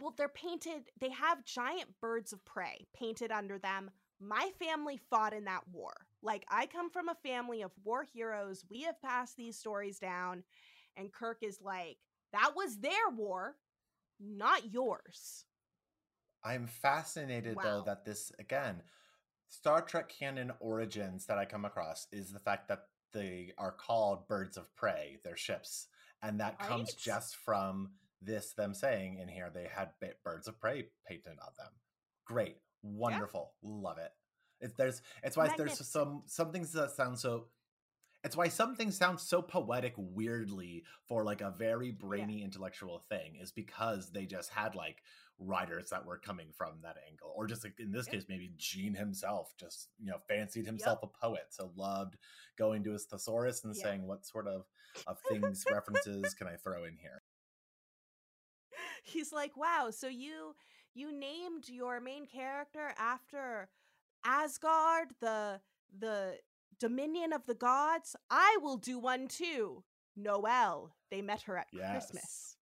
well, 0.00 0.12
they're 0.18 0.28
painted. 0.28 0.90
They 1.00 1.10
have 1.10 1.44
giant 1.44 1.86
birds 2.00 2.32
of 2.32 2.44
prey 2.44 2.88
painted 2.96 3.30
under 3.30 3.58
them. 3.60 3.90
My 4.20 4.50
family 4.58 4.98
fought 5.08 5.34
in 5.34 5.44
that 5.44 5.62
war. 5.72 5.92
Like 6.20 6.44
I 6.50 6.66
come 6.66 6.90
from 6.90 7.08
a 7.08 7.14
family 7.22 7.62
of 7.62 7.70
war 7.84 8.04
heroes. 8.12 8.64
We 8.68 8.82
have 8.82 9.00
passed 9.02 9.36
these 9.36 9.56
stories 9.56 9.98
down, 10.00 10.42
and 10.96 11.12
Kirk 11.12 11.38
is 11.42 11.60
like, 11.60 11.98
"That 12.32 12.54
was 12.56 12.78
their 12.78 13.10
war, 13.14 13.56
not 14.20 14.72
yours." 14.72 15.44
I'm 16.42 16.66
fascinated 16.66 17.56
though 17.62 17.82
that 17.86 18.04
this 18.04 18.32
again, 18.38 18.82
Star 19.48 19.82
Trek 19.82 20.08
canon 20.08 20.52
origins 20.60 21.26
that 21.26 21.38
I 21.38 21.44
come 21.44 21.64
across 21.64 22.06
is 22.12 22.32
the 22.32 22.38
fact 22.38 22.68
that 22.68 22.88
they 23.12 23.52
are 23.58 23.72
called 23.72 24.28
birds 24.28 24.56
of 24.56 24.74
prey, 24.76 25.18
their 25.24 25.36
ships, 25.36 25.88
and 26.22 26.40
that 26.40 26.58
comes 26.58 26.94
just 26.94 27.36
from 27.36 27.90
this 28.22 28.52
them 28.52 28.74
saying 28.74 29.18
in 29.18 29.28
here 29.28 29.50
they 29.52 29.68
had 29.72 29.90
birds 30.24 30.48
of 30.48 30.60
prey 30.60 30.88
painted 31.06 31.38
on 31.40 31.52
them. 31.56 31.72
Great, 32.24 32.56
wonderful, 32.82 33.52
love 33.62 33.98
it. 33.98 34.12
It's 34.60 34.74
there's 34.76 35.02
it's 35.22 35.36
why 35.36 35.52
there's 35.56 35.86
some 35.86 36.22
some 36.26 36.52
things 36.52 36.72
that 36.72 36.90
sound 36.92 37.18
so. 37.18 37.46
It's 38.26 38.36
why 38.36 38.48
some 38.48 38.74
things 38.74 38.98
sound 38.98 39.20
so 39.20 39.40
poetic 39.40 39.94
weirdly 39.96 40.82
for 41.06 41.24
like 41.24 41.42
a 41.42 41.52
very 41.56 41.92
brainy 41.92 42.42
intellectual 42.42 42.98
thing 42.98 43.36
is 43.40 43.52
because 43.52 44.10
they 44.10 44.26
just 44.26 44.50
had 44.50 44.74
like 44.74 45.04
writers 45.38 45.90
that 45.90 46.04
were 46.04 46.18
coming 46.18 46.48
from 46.56 46.80
that 46.82 46.96
angle 47.08 47.32
or 47.36 47.46
just 47.46 47.62
like 47.62 47.78
in 47.78 47.92
this 47.92 48.06
Yep. 48.06 48.14
case 48.16 48.24
maybe 48.28 48.52
gene 48.56 48.94
himself 48.94 49.54
just 49.56 49.90
you 50.00 50.10
know 50.10 50.18
fancied 50.26 50.66
himself 50.66 50.98
a 51.04 51.06
poet 51.06 51.44
so 51.50 51.70
loved 51.76 52.16
going 52.58 52.82
to 52.82 52.92
his 52.92 53.04
thesaurus 53.04 53.62
and 53.64 53.76
Yeah. 53.76 53.82
saying 53.84 54.06
what 54.08 54.26
sort 54.26 54.48
of 54.48 54.64
of 55.06 55.20
things 55.28 55.64
references 55.70 56.34
can 56.34 56.48
i 56.48 56.56
throw 56.56 56.84
in 56.84 56.96
here 57.00 57.22
He's 59.04 59.32
like, 59.32 59.56
"Wow, 59.56 59.90
so 59.90 60.08
you 60.08 60.56
you 60.94 61.12
named 61.12 61.68
your 61.68 62.00
main 62.00 62.26
character 62.26 62.92
after 62.98 63.68
Asgard, 64.24 65.14
the 65.20 65.60
the 65.96 66.38
dominion 66.78 67.32
of 67.32 67.46
the 67.46 67.54
gods? 67.54 68.16
I 68.30 68.58
will 68.62 68.76
do 68.76 68.98
one 68.98 69.28
too. 69.28 69.84
Noel. 70.16 70.94
They 71.10 71.22
met 71.22 71.42
her 71.42 71.56
at 71.58 71.66
Yes. 71.72 71.90
Christmas." 72.10 72.56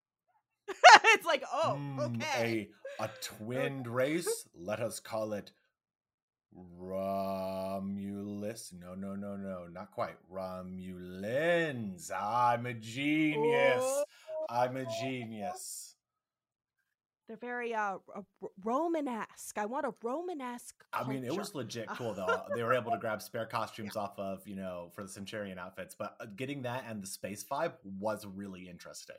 it's 1.05 1.27
like, 1.27 1.43
"Oh, 1.53 1.77
Mm, 1.79 2.01
okay." 2.17 2.71
a 3.01 3.05
a 3.05 3.09
twinned 3.21 3.87
race 3.89 4.49
let 4.55 4.81
us 4.81 5.01
call 5.01 5.33
it 5.33 5.51
romulus 6.79 8.73
no 8.79 8.95
no 8.95 9.17
no 9.17 9.35
no 9.37 9.67
not 9.73 9.91
quite 9.91 10.15
romulans 10.33 12.11
i'm 12.13 12.67
a 12.67 12.75
genius 12.75 13.83
Oh. 13.83 14.05
i'm 14.49 14.77
a 14.77 14.85
genius 15.01 15.94
They're 17.27 17.37
very 17.37 17.75
uh 17.75 17.99
Romanesque. 18.63 19.57
I 19.57 19.65
want 19.65 19.87
a 19.87 19.95
Romanesque. 20.03 20.85
I 20.93 21.09
mean, 21.09 21.25
it 21.25 21.35
was 21.35 21.55
legit 21.55 21.89
cool 21.89 22.13
though. 22.13 22.43
they 22.55 22.63
were 22.63 22.75
able 22.75 22.93
to 22.93 22.99
grab 22.99 23.23
spare 23.23 23.47
costumes 23.47 23.97
off 23.97 24.19
of, 24.19 24.47
you 24.47 24.57
know, 24.57 24.91
for 24.93 25.03
the 25.03 25.09
Centurion 25.09 25.59
outfits, 25.59 25.95
but 25.95 26.17
uh, 26.21 26.27
getting 26.37 26.63
that 26.63 26.85
and 26.89 27.03
the 27.03 27.07
space 27.07 27.45
vibe 27.45 27.73
was 27.99 28.27
really 28.27 28.69
interesting. 28.69 29.17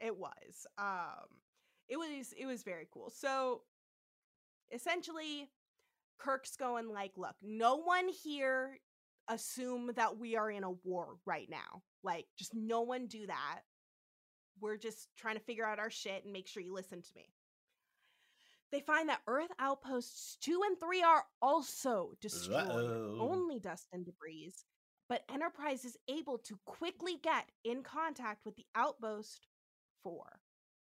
It 0.00 0.16
was. 0.16 0.66
Um 0.78 1.28
it 1.88 1.98
was 1.98 2.32
it 2.38 2.46
was 2.46 2.62
very 2.62 2.88
cool. 2.90 3.10
So 3.10 3.62
essentially 4.72 5.50
Kirk's 6.18 6.56
going 6.56 6.88
like, 6.88 7.12
look, 7.16 7.34
no 7.42 7.76
one 7.76 8.08
here 8.08 8.78
assume 9.28 9.92
that 9.96 10.16
we 10.18 10.36
are 10.36 10.50
in 10.50 10.64
a 10.64 10.70
war 10.70 11.16
right 11.26 11.48
now. 11.50 11.82
Like 12.02 12.26
just 12.38 12.54
no 12.54 12.80
one 12.80 13.06
do 13.06 13.26
that. 13.26 13.60
We're 14.62 14.76
just 14.76 15.08
trying 15.18 15.34
to 15.34 15.42
figure 15.42 15.66
out 15.66 15.80
our 15.80 15.90
shit 15.90 16.22
and 16.24 16.32
make 16.32 16.46
sure 16.46 16.62
you 16.62 16.72
listen 16.72 17.02
to 17.02 17.10
me. 17.16 17.26
They 18.70 18.80
find 18.80 19.08
that 19.08 19.20
Earth 19.26 19.50
outposts 19.58 20.38
2 20.40 20.62
and 20.64 20.78
3 20.80 21.02
are 21.02 21.24
also 21.42 22.12
destroyed. 22.20 22.68
Uh-oh. 22.68 23.18
Only 23.20 23.58
dust 23.58 23.88
and 23.92 24.06
debris. 24.06 24.54
But 25.08 25.24
Enterprise 25.30 25.84
is 25.84 25.98
able 26.08 26.38
to 26.38 26.58
quickly 26.64 27.16
get 27.22 27.50
in 27.64 27.82
contact 27.82 28.46
with 28.46 28.56
the 28.56 28.64
outpost 28.74 29.46
4. 30.04 30.40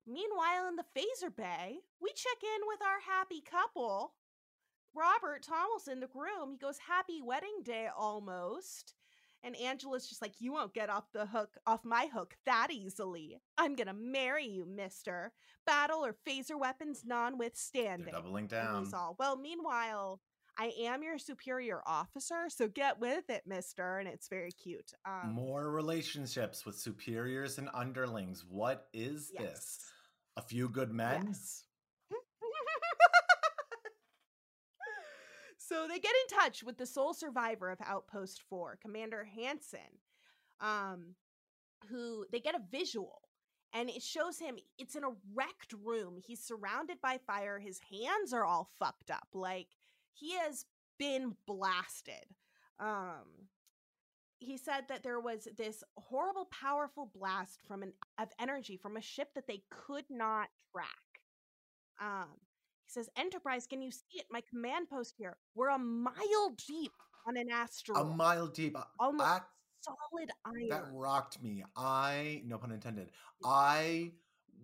Meanwhile, 0.06 0.68
in 0.68 0.76
the 0.76 0.84
phaser 0.98 1.34
bay, 1.34 1.78
we 2.02 2.10
check 2.10 2.44
in 2.44 2.68
with 2.68 2.80
our 2.82 3.00
happy 3.16 3.42
couple. 3.42 4.16
Robert 4.96 5.44
Tomlinson, 5.44 6.00
the 6.00 6.08
groom, 6.08 6.52
he 6.52 6.58
goes, 6.58 6.80
Happy 6.80 7.22
wedding 7.22 7.62
day 7.64 7.88
almost. 7.96 8.96
And 9.44 9.56
Angela's 9.56 10.08
just 10.08 10.22
like, 10.22 10.34
You 10.40 10.54
won't 10.54 10.74
get 10.74 10.90
off 10.90 11.06
the 11.14 11.26
hook, 11.26 11.56
off 11.66 11.86
my 11.86 12.08
hook 12.14 12.36
that 12.46 12.68
easily. 12.72 13.40
I'm 13.58 13.76
gonna 13.76 13.94
marry 13.94 14.46
you, 14.46 14.66
mister. 14.66 15.32
Battle 15.66 16.04
or 16.06 16.16
phaser 16.28 16.60
weapons 16.60 17.04
They're 18.04 18.14
doubling 18.14 18.48
down. 18.48 18.84
he's 18.84 18.94
all, 18.94 19.16
Well, 19.20 19.38
meanwhile, 19.38 20.20
I 20.58 20.74
am 20.82 21.04
your 21.04 21.18
superior 21.18 21.82
officer, 21.86 22.50
so 22.50 22.68
get 22.68 23.00
with 23.00 23.30
it, 23.30 23.44
mister. 23.46 24.00
And 24.00 24.10
it's 24.10 24.28
very 24.28 24.52
cute. 24.52 24.92
Um, 25.06 25.32
More 25.32 25.72
relationships 25.72 26.66
with 26.66 26.78
superiors 26.78 27.58
and 27.60 27.70
underlings. 27.74 28.44
What 28.50 28.88
is 28.94 29.32
this? 29.38 29.80
A 30.36 30.42
few 30.42 30.68
good 30.70 30.92
men? 30.92 31.28
Yes. 31.28 31.64
So 35.70 35.88
they 35.88 36.00
get 36.00 36.12
in 36.12 36.38
touch 36.38 36.64
with 36.64 36.78
the 36.78 36.86
sole 36.86 37.14
survivor 37.14 37.70
of 37.70 37.80
Outpost 37.86 38.42
4, 38.50 38.80
Commander 38.82 39.24
Hansen, 39.24 39.80
um, 40.60 41.16
who 41.90 42.26
they 42.32 42.40
get 42.40 42.56
a 42.56 42.62
visual 42.72 43.22
and 43.74 43.90
it 43.90 44.02
shows 44.02 44.40
him 44.40 44.58
it's 44.78 44.96
in 44.96 45.04
a 45.04 45.12
wrecked 45.34 45.74
room. 45.84 46.18
He's 46.26 46.44
surrounded 46.44 46.98
by 47.02 47.20
fire. 47.26 47.60
His 47.60 47.80
hands 47.92 48.34
are 48.34 48.46
all 48.46 48.72
fucked 48.80 49.12
up. 49.12 49.28
Like 49.34 49.68
he 50.14 50.34
has 50.38 50.66
been 50.98 51.36
blasted. 51.46 52.36
Um, 52.80 53.48
he 54.40 54.58
said 54.58 54.86
that 54.88 55.04
there 55.04 55.20
was 55.20 55.48
this 55.58 55.84
horrible, 55.98 56.46
powerful 56.46 57.12
blast 57.14 57.60
from 57.68 57.84
an 57.84 57.94
of 58.18 58.30
energy 58.40 58.78
from 58.78 58.98
a 58.98 59.02
ship 59.02 59.30
that 59.36 59.48
they 59.48 59.62
could 59.70 60.06
not 60.10 60.50
track. 60.72 60.88
Um, 62.02 62.30
he 62.90 62.94
says, 63.00 63.10
"Enterprise, 63.16 63.68
can 63.68 63.82
you 63.82 63.92
see 63.92 64.18
it? 64.20 64.26
My 64.32 64.42
command 64.50 64.90
post 64.90 65.14
here. 65.18 65.38
We're 65.56 65.70
a 65.70 65.78
mile 65.80 66.56
deep 66.68 66.92
on 67.28 67.38
an 67.38 67.50
asteroid, 67.52 68.02
A 68.02 68.04
mile 68.06 68.48
deep. 68.48 68.76
Almost 69.00 69.30
I- 69.30 69.42
solid 69.82 70.32
iron." 70.46 70.70
that 70.70 70.84
rocked 70.92 71.42
me. 71.44 71.64
I, 71.76 72.42
no 72.46 72.58
pun 72.58 72.72
intended, 72.72 73.12
I 73.46 74.14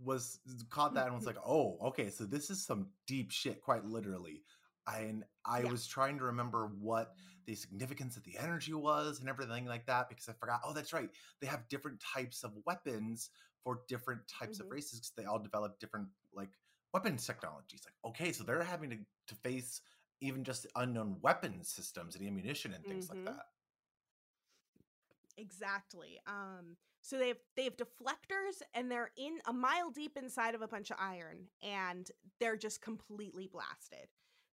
was 0.04 0.40
caught 0.70 0.94
that 0.96 1.06
and 1.08 1.16
was 1.16 1.26
like, 1.28 1.38
oh, 1.46 1.78
okay, 1.86 2.10
so 2.10 2.26
this 2.26 2.50
is 2.50 2.66
some 2.66 2.88
deep 3.08 3.32
shit, 3.32 3.62
quite 3.62 3.86
literally. 3.86 4.44
And 4.88 5.24
I 5.46 5.62
Yeah. 5.62 5.72
was 5.72 5.88
trying 5.88 6.18
to 6.18 6.26
remember 6.26 6.68
what 6.80 7.16
the 7.46 7.56
significance 7.56 8.18
of 8.18 8.24
the 8.24 8.38
energy 8.38 8.74
was 8.74 9.20
and 9.20 9.30
everything 9.30 9.66
like 9.66 9.86
that 9.86 10.10
because 10.10 10.28
I 10.28 10.34
forgot. 10.34 10.62
Oh, 10.66 10.74
that's 10.74 10.94
right. 10.94 11.10
They 11.40 11.48
have 11.48 11.68
different 11.70 12.00
types 12.00 12.44
of 12.44 12.54
weapons 12.66 13.30
for 13.64 13.84
different 13.88 14.28
types 14.28 14.58
Mhm. 14.58 14.62
of 14.66 14.72
races 14.72 15.00
because 15.00 15.12
they 15.12 15.26
all 15.26 15.40
develop 15.40 15.80
different 15.80 16.10
like 16.34 16.50
weapons 16.96 17.26
technologies. 17.28 17.82
Like, 17.86 18.12
okay, 18.12 18.32
so 18.32 18.44
they're 18.44 18.64
having 18.64 18.90
to, 18.92 18.98
to 19.28 19.36
face 19.36 19.82
even 20.22 20.44
just 20.44 20.68
unknown 20.76 21.18
weapon 21.22 21.64
systems 21.64 22.16
and 22.16 22.26
ammunition 22.26 22.74
and 22.74 22.88
things 22.88 23.08
Mhm. 23.08 23.10
like 23.10 23.26
that. 23.26 23.46
Exactly. 25.38 26.20
Um 26.28 26.78
so 27.02 27.18
they 27.18 27.28
have 27.30 27.38
they 27.56 27.66
have 27.66 27.78
deflectors 27.78 28.62
and 28.74 28.90
they're 28.90 29.12
in 29.18 29.40
a 29.48 29.54
mile 29.54 29.92
deep 29.92 30.18
inside 30.18 30.56
of 30.56 30.62
a 30.62 30.68
bunch 30.68 30.92
of 30.92 30.98
iron 31.00 31.50
and 31.62 32.10
they're 32.40 32.58
just 32.58 32.82
completely 32.82 33.48
blasted. 33.48 34.08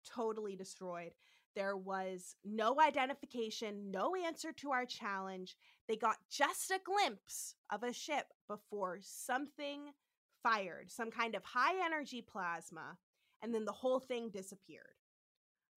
Totally 0.06 0.56
destroyed. 0.56 1.14
There 1.56 1.76
was 1.76 2.36
no 2.46 2.80
identification, 2.80 3.92
no 3.92 4.16
answer 4.16 4.54
to 4.54 4.72
our 4.72 4.86
challenge. 4.86 5.58
They 5.88 5.98
got 5.98 6.18
just 6.30 6.72
a 6.72 6.80
glimpse 6.84 7.56
of 7.70 7.84
a 7.84 7.92
ship 7.94 8.28
before 8.48 9.00
something 9.02 9.92
fired, 10.44 10.92
some 10.92 11.12
kind 11.12 11.36
of 11.36 11.44
high 11.44 11.84
energy 11.86 12.22
plasma, 12.22 12.98
and 13.42 13.54
then 13.54 13.66
the 13.66 13.72
whole 13.72 14.00
thing 14.00 14.30
disappeared. 14.30 14.96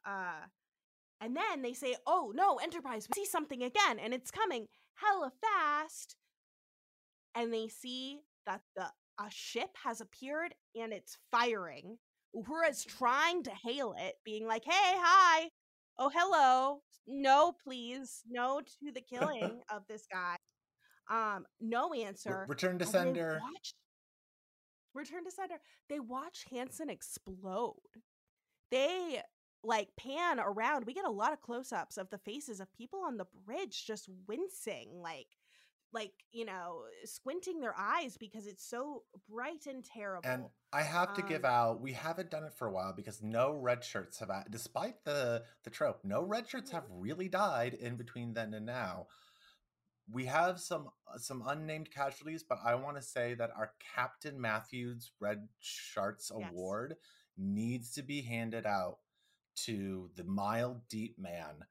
Uh 0.07 0.47
and 1.21 1.37
then 1.37 1.63
they 1.63 1.73
say, 1.73 1.95
"Oh 2.07 2.33
no, 2.35 2.57
Enterprise, 2.57 3.07
we 3.09 3.23
see 3.23 3.31
something 3.31 3.63
again, 3.63 3.99
and 4.01 4.13
it's 4.13 4.31
coming 4.33 4.67
hella 4.97 5.31
fast." 5.41 6.17
And 7.35 7.53
they 7.55 7.69
see 7.69 8.21
that 8.47 8.63
the 8.77 8.91
a 9.21 9.31
ship 9.31 9.71
has 9.85 10.01
appeared 10.01 10.55
and 10.75 10.93
it's 10.93 11.17
firing. 11.31 11.99
Uhura's 12.35 12.85
trying 12.85 13.43
to 13.45 13.51
hail 13.51 13.95
it, 13.97 14.15
being 14.25 14.47
like, 14.47 14.65
"Hey, 14.65 14.71
hi, 14.99 15.51
oh 15.99 16.11
hello, 16.13 16.81
no, 17.07 17.53
please, 17.63 18.23
no 18.29 18.61
to 18.61 18.93
the 18.93 19.01
killing 19.41 19.61
of 19.71 19.83
this 19.89 20.07
guy." 20.11 20.37
Um, 21.11 21.45
no 21.61 21.93
answer. 21.93 22.47
Return 22.49 22.79
to 22.79 22.87
sender. 22.87 23.39
watch- 23.43 23.75
Return 24.95 25.25
to 25.25 25.31
sender. 25.31 25.57
They 25.89 26.01
watch 26.01 26.47
Hansen 26.51 26.91
explode. 26.91 27.77
They 28.71 29.23
like 29.65 29.89
pan 29.97 30.41
around. 30.41 30.87
We 30.87 30.95
get 30.95 31.05
a 31.05 31.11
lot 31.11 31.33
of 31.33 31.41
close 31.41 31.73
ups 31.73 31.97
of 31.97 32.11
the 32.11 32.19
faces 32.19 32.61
of 32.61 32.73
people 32.73 33.01
on 33.07 33.17
the 33.17 33.27
bridge 33.47 33.85
just 33.87 34.09
wincing. 34.27 35.01
Like 35.01 35.29
like 35.93 36.13
you 36.33 36.45
know 36.45 36.85
squinting 37.05 37.61
their 37.61 37.75
eyes 37.79 38.17
because 38.17 38.47
it's 38.47 38.67
so 38.67 39.03
bright 39.29 39.67
and 39.67 39.85
terrible. 39.85 40.29
And 40.29 40.45
I 40.73 40.83
have 40.83 41.13
to 41.15 41.23
give 41.23 41.45
Um, 41.45 41.51
out, 41.51 41.81
we 41.81 41.93
haven't 41.93 42.31
done 42.31 42.45
it 42.45 42.55
for 42.55 42.67
a 42.67 42.73
while 42.73 42.95
because 42.95 43.23
no 43.23 43.53
red 43.55 43.85
shirts 43.85 44.19
have, 44.21 44.31
despite 44.51 45.05
the 45.05 45.45
the 45.65 45.71
trope, 45.71 46.01
no 46.03 46.23
red 46.23 46.49
shirts 46.49 46.71
have 46.71 46.85
really 46.91 47.29
died 47.29 47.75
in 47.75 47.97
between 47.97 48.33
then 48.33 48.55
and 48.55 48.67
now. 48.67 49.07
We 50.11 50.25
have 50.27 50.61
some 50.61 50.89
uh, 51.13 51.19
some 51.19 51.43
unnamed 51.47 51.91
casualties, 51.91 52.43
but 52.47 52.59
I 52.65 52.75
want 52.75 52.97
to 52.97 53.03
say 53.03 53.35
that 53.35 53.51
our 53.57 53.73
Captain 53.95 54.41
Matthews 54.41 55.13
Red 55.21 55.49
Shirts 55.61 56.31
Yes. 56.37 56.49
Award 56.51 56.97
needs 57.39 57.93
to 57.93 58.03
be 58.03 58.21
handed 58.23 58.67
out 58.67 58.99
to 59.65 60.11
the 60.17 60.25
mild 60.25 60.81
deep 60.89 61.19
man. 61.19 61.65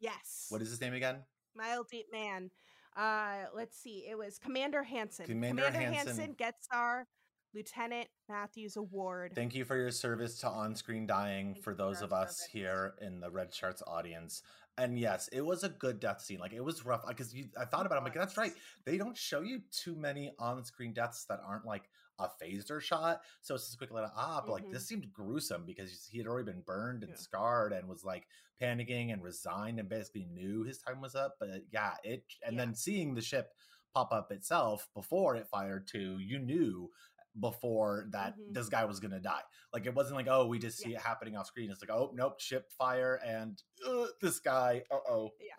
yes, 0.00 0.46
What 0.48 0.62
is 0.62 0.70
his 0.70 0.80
name 0.80 0.94
again? 0.94 1.16
Mile 1.54 1.84
Deep 1.90 2.06
Man. 2.10 2.50
Uh, 2.96 3.44
let's 3.54 3.76
see. 3.78 4.06
It 4.08 4.16
was 4.16 4.38
Commander 4.38 4.82
Hansen. 4.82 5.26
Commander 5.26 5.70
Hansen. 5.70 6.34
gets 6.38 6.66
our 6.72 7.06
Lieutenant 7.54 8.08
Matthews 8.28 8.76
Award. 8.76 9.32
Thank 9.34 9.54
you 9.54 9.64
for 9.64 9.76
your 9.76 9.90
service 9.90 10.38
to 10.40 10.48
on 10.48 10.74
screen 10.74 11.06
dying 11.06 11.54
Thank 11.54 11.64
for 11.64 11.74
those 11.74 12.00
of 12.00 12.12
us 12.12 12.38
service. 12.38 12.48
here 12.52 12.94
in 13.02 13.20
the 13.20 13.28
Redsharts 13.30 13.82
audience. 13.86 14.42
And 14.78 14.98
yes, 14.98 15.28
it 15.28 15.42
was 15.42 15.64
a 15.64 15.68
good 15.68 16.00
death 16.00 16.22
scene. 16.22 16.38
Like 16.38 16.54
it 16.54 16.64
was 16.64 16.84
rough 16.84 17.06
because 17.06 17.34
I 17.58 17.66
thought 17.66 17.84
about 17.84 17.96
it. 17.96 17.98
I'm 17.98 18.04
like, 18.04 18.14
that's 18.14 18.38
right. 18.38 18.54
They 18.86 18.96
don't 18.96 19.16
show 19.16 19.42
you 19.42 19.60
too 19.70 19.94
many 19.94 20.32
on 20.38 20.64
screen 20.64 20.94
deaths 20.94 21.26
that 21.26 21.40
aren't 21.44 21.66
like 21.66 21.90
a 22.18 22.28
phaser 22.42 22.80
shot. 22.80 23.20
So 23.42 23.54
it's 23.54 23.64
just 23.64 23.74
a 23.74 23.78
quick 23.78 23.90
little 23.90 24.10
ah, 24.16 24.42
but 24.46 24.52
like 24.52 24.64
Mhm. 24.64 24.70
this 24.70 24.86
seemed 24.88 25.12
gruesome 25.12 25.66
because 25.66 26.06
he 26.10 26.16
had 26.16 26.26
already 26.26 26.50
been 26.50 26.62
burned 26.62 27.04
and 27.04 27.12
Yeah. 27.12 27.16
scarred 27.18 27.74
and 27.74 27.86
was 27.86 28.02
like 28.02 28.28
panicking 28.60 29.12
and 29.12 29.22
resigned 29.22 29.78
and 29.78 29.88
basically 29.90 30.24
knew 30.24 30.62
his 30.64 30.78
time 30.78 31.02
was 31.02 31.14
up. 31.14 31.36
But 31.38 31.64
yeah, 31.70 31.96
it 32.02 32.24
and 32.42 32.54
Yeah. 32.54 32.62
then 32.62 32.74
seeing 32.74 33.14
the 33.14 33.20
ship 33.22 33.52
pop 33.94 34.10
up 34.10 34.32
itself 34.32 34.88
before 34.94 35.36
it 35.36 35.48
fired 35.48 35.86
too, 35.86 36.18
you 36.18 36.38
knew 36.38 36.90
before 37.38 38.06
that 38.10 38.36
Mhm. 38.38 38.52
this 38.54 38.68
guy 38.68 38.84
was 38.84 39.00
gonna 39.00 39.20
die. 39.20 39.42
Like 39.72 39.86
it 39.86 39.94
wasn't 39.94 40.16
like, 40.16 40.28
oh, 40.28 40.46
we 40.46 40.58
just 40.58 40.78
see 40.78 40.94
it 40.94 41.00
happening 41.00 41.36
off 41.36 41.46
screen. 41.46 41.70
It's 41.70 41.80
like, 41.82 41.90
oh, 41.90 42.10
nope, 42.14 42.40
ship 42.40 42.70
fire 42.72 43.20
and 43.24 43.62
uh, 43.86 44.06
this 44.20 44.38
guy. 44.40 44.84
Uh 44.90 44.98
oh. 45.08 45.30
Yeah 45.40 45.54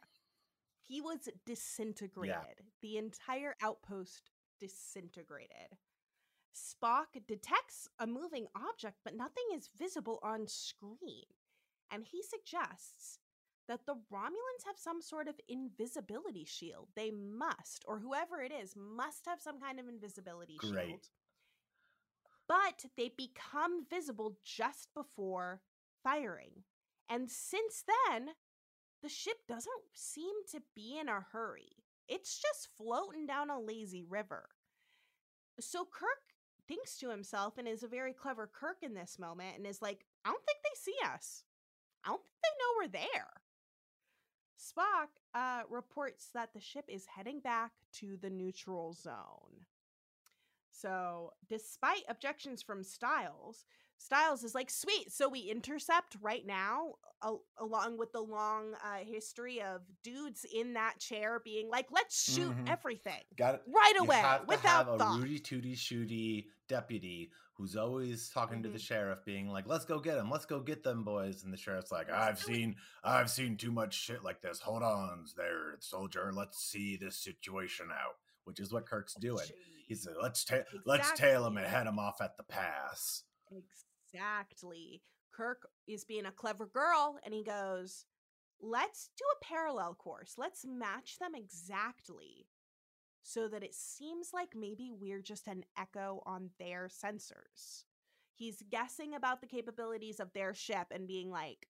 he 0.85 1.01
was 1.01 1.29
disintegrated. 1.45 2.61
The 2.81 2.97
entire 2.97 3.55
outpost 3.63 4.29
disintegrated. 4.59 5.77
Spock 6.53 7.25
detects 7.27 7.87
a 7.97 8.05
moving 8.05 8.47
object, 8.55 8.99
but 9.03 9.15
nothing 9.15 9.45
is 9.55 9.69
visible 9.75 10.19
on 10.21 10.47
screen. 10.47 11.25
And 11.89 12.03
he 12.03 12.21
suggests 12.21 13.17
that 13.67 13.85
the 13.85 13.95
Romulans 14.11 14.65
have 14.65 14.77
some 14.77 15.01
sort 15.01 15.27
of 15.27 15.39
invisibility 15.47 16.45
shield. 16.45 16.89
They 16.95 17.11
must, 17.11 17.83
or 17.87 17.99
whoever 17.99 18.41
it 18.41 18.51
is, 18.51 18.75
must 18.75 19.25
have 19.25 19.41
some 19.41 19.59
kind 19.59 19.79
of 19.79 19.87
invisibility 19.87 20.57
Great. 20.57 20.87
shield. 20.89 21.09
But 22.47 22.85
they 22.97 23.09
become 23.15 23.85
visible 23.89 24.37
just 24.43 24.89
before 24.93 25.61
firing. 26.03 26.63
And 27.09 27.29
since 27.29 27.83
then, 27.87 28.29
the 29.01 29.09
ship 29.09 29.37
doesn't 29.47 29.83
seem 29.93 30.33
to 30.51 30.61
be 30.75 30.97
in 30.99 31.09
a 31.09 31.25
hurry. 31.31 31.83
It's 32.07 32.39
just 32.41 32.69
floating 32.77 33.25
down 33.25 33.49
a 33.49 33.59
lazy 33.59 34.03
river. 34.03 34.49
So 35.59 35.85
Kirk 35.85 36.33
thinks 36.67 36.97
to 36.97 37.09
himself 37.09 37.57
and 37.57 37.67
is 37.67 37.83
a 37.83 37.87
very 37.87 38.13
clever 38.13 38.49
Kirk 38.51 38.77
in 38.81 38.93
this 38.93 39.19
moment 39.19 39.57
and 39.57 39.67
is 39.67 39.81
like, 39.81 40.05
I 40.25 40.29
don't 40.29 40.43
think 40.45 40.59
they 40.63 40.79
see 40.79 40.95
us. 41.13 41.43
I 42.05 42.09
don't 42.09 42.21
think 42.21 42.41
they 42.41 42.49
know 42.59 42.73
we're 42.77 42.87
there. 43.09 43.43
Spock 44.59 45.07
uh, 45.33 45.63
reports 45.69 46.29
that 46.33 46.53
the 46.53 46.61
ship 46.61 46.85
is 46.87 47.05
heading 47.05 47.39
back 47.39 47.71
to 47.99 48.17
the 48.21 48.29
neutral 48.29 48.93
zone. 48.93 49.62
So, 50.83 51.31
despite 51.49 52.03
objections 52.09 52.61
from 52.61 52.83
Stiles, 52.83 53.65
Stiles 53.97 54.43
is 54.43 54.53
like, 54.53 54.69
sweet. 54.69 55.13
So 55.13 55.29
we 55.29 55.39
intercept 55.41 56.17
right 56.21 56.45
now, 56.45 56.95
al- 57.23 57.43
along 57.57 57.97
with 57.97 58.11
the 58.11 58.19
long 58.19 58.73
uh, 58.83 58.97
history 59.05 59.61
of 59.61 59.81
dudes 60.03 60.45
in 60.53 60.73
that 60.73 60.99
chair 60.99 61.39
being 61.41 61.69
like, 61.69 61.87
let's 61.89 62.21
shoot 62.29 62.51
Mhm. 62.51 62.67
everything 62.69 63.21
Got 63.37 63.55
it. 63.55 63.63
right 63.65 63.93
You 63.95 64.01
away 64.03 64.17
have 64.17 64.45
without 64.47 64.87
have 64.99 64.99
a. 65.01 65.17
Rudy 65.19 65.39
Tooty 65.39 65.73
Shooty 65.75 66.47
deputy 66.67 67.31
who's 67.55 67.75
always 67.77 68.29
talking 68.29 68.63
to 68.63 68.69
the 68.69 68.79
Mhm. 68.79 68.81
sheriff, 68.81 69.23
being 69.25 69.47
like, 69.47 69.67
"Let's 69.67 69.85
go 69.85 69.99
get 69.99 70.15
them, 70.15 70.29
let's 70.31 70.45
go 70.47 70.59
get 70.59 70.83
them 70.83 71.03
boys." 71.05 71.43
And 71.43 71.53
the 71.53 71.57
sheriff's 71.57 71.91
like, 71.91 72.09
"I've 72.09 72.39
seen, 72.41 72.75
I've 73.03 73.29
seen 73.29 73.55
too 73.57 73.71
much 73.71 73.93
shit 73.93 74.23
like 74.23 74.41
this. 74.41 74.59
Hold 74.59 74.81
on, 74.83 75.27
there, 75.37 75.77
soldier. 75.79 76.33
Let's 76.33 76.57
see 76.61 76.97
this 76.97 77.15
situation 77.15 77.89
out." 77.91 78.17
Which 78.45 78.59
is 78.59 78.73
what 78.73 78.85
Kirk's 78.85 79.15
doing. 79.15 79.45
He 79.87 79.95
said, 79.95 80.13
"Let's 80.21 80.43
ta- 80.43 80.63
let's 80.85 81.11
tail 81.13 81.45
him 81.45 81.57
and 81.57 81.65
head 81.67 81.87
him 81.87 81.99
off 81.99 82.21
at 82.21 82.37
the 82.37 82.43
pass." 82.43 83.23
Exactly. 83.51 85.01
Kirk 85.33 85.67
is 85.87 86.05
being 86.05 86.25
a 86.25 86.31
clever 86.31 86.67
girl 86.67 87.17
and 87.23 87.33
he 87.33 87.43
goes, 87.43 88.05
let's 88.63 89.09
do 89.17 89.25
a 89.35 89.45
parallel 89.45 89.93
course. 89.93 90.35
Let's 90.37 90.65
match 90.65 91.19
them 91.19 91.35
exactly 91.35 92.47
so 93.21 93.47
that 93.47 93.63
it 93.63 93.75
seems 93.75 94.29
like 94.33 94.55
maybe 94.55 94.91
we're 94.91 95.21
just 95.21 95.47
an 95.47 95.63
echo 95.77 96.21
on 96.25 96.49
their 96.59 96.87
sensors. 96.87 97.83
He's 98.35 98.63
guessing 98.71 99.15
about 99.15 99.41
the 99.41 99.47
capabilities 99.47 100.19
of 100.19 100.33
their 100.33 100.53
ship 100.53 100.87
and 100.91 101.07
being 101.07 101.29
like, 101.29 101.67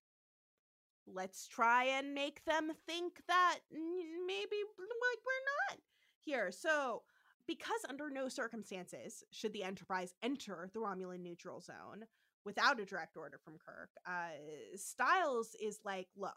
let's 1.06 1.46
try 1.46 1.84
and 1.84 2.14
make 2.14 2.44
them 2.44 2.72
think 2.86 3.20
that 3.28 3.58
maybe 3.70 4.56
like 4.56 5.20
we're 5.24 5.44
not 5.70 5.78
here. 6.24 6.50
So, 6.50 7.02
because 7.46 7.80
under 7.88 8.08
no 8.10 8.28
circumstances 8.28 9.22
should 9.30 9.52
the 9.52 9.64
Enterprise 9.64 10.14
enter 10.22 10.70
the 10.72 10.80
Romulan 10.80 11.20
neutral 11.20 11.60
zone 11.60 12.04
without 12.44 12.80
a 12.80 12.84
direct 12.84 13.16
order 13.16 13.38
from 13.44 13.58
Kirk, 13.58 13.90
uh, 14.06 14.30
Stiles 14.76 15.54
is 15.62 15.80
like, 15.84 16.08
look, 16.16 16.32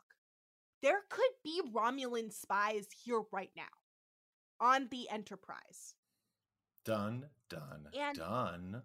there 0.81 1.01
could 1.09 1.31
be 1.43 1.61
Romulan 1.73 2.31
spies 2.31 2.87
here 3.03 3.21
right 3.31 3.51
now 3.55 3.63
on 4.59 4.87
the 4.91 5.09
Enterprise. 5.09 5.95
Done, 6.85 7.25
done, 7.49 7.87
And- 7.93 8.17
done. 8.17 8.83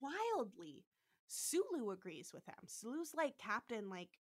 Wildly, 0.00 0.84
Sulu 1.28 1.90
agrees 1.90 2.32
with 2.32 2.44
him. 2.46 2.66
Sulu's 2.66 3.14
like, 3.14 3.38
Captain, 3.38 3.88
like, 3.88 4.18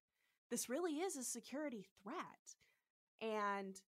this 0.50 0.68
really 0.68 0.92
is 1.00 1.16
a 1.16 1.22
security 1.22 1.86
threat. 2.02 2.56
And 3.20 3.80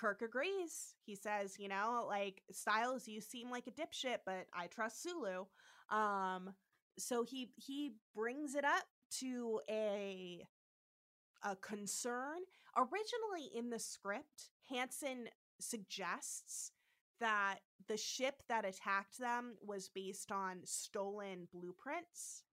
Kirk 0.00 0.22
agrees. 0.22 0.94
He 1.04 1.14
says, 1.14 1.56
you 1.58 1.68
know, 1.68 2.06
like, 2.08 2.42
Stiles, 2.50 3.06
you 3.06 3.20
seem 3.20 3.50
like 3.50 3.66
a 3.66 3.70
dipshit, 3.70 4.18
but 4.24 4.46
I 4.54 4.66
trust 4.68 5.02
Sulu. 5.02 5.44
Um, 5.90 6.54
so 6.98 7.22
he 7.22 7.50
he 7.56 7.92
brings 8.14 8.54
it 8.54 8.64
up 8.64 8.84
to 9.18 9.60
a 9.68 10.46
a 11.42 11.56
concern. 11.56 12.38
Originally 12.76 13.50
in 13.54 13.70
the 13.70 13.78
script, 13.78 14.50
Hansen 14.68 15.28
suggests 15.60 16.72
that 17.20 17.58
the 17.88 17.96
ship 17.96 18.42
that 18.48 18.64
attacked 18.64 19.18
them 19.18 19.56
was 19.62 19.90
based 19.94 20.30
on 20.32 20.60
stolen 20.64 21.48
blueprints 21.52 22.44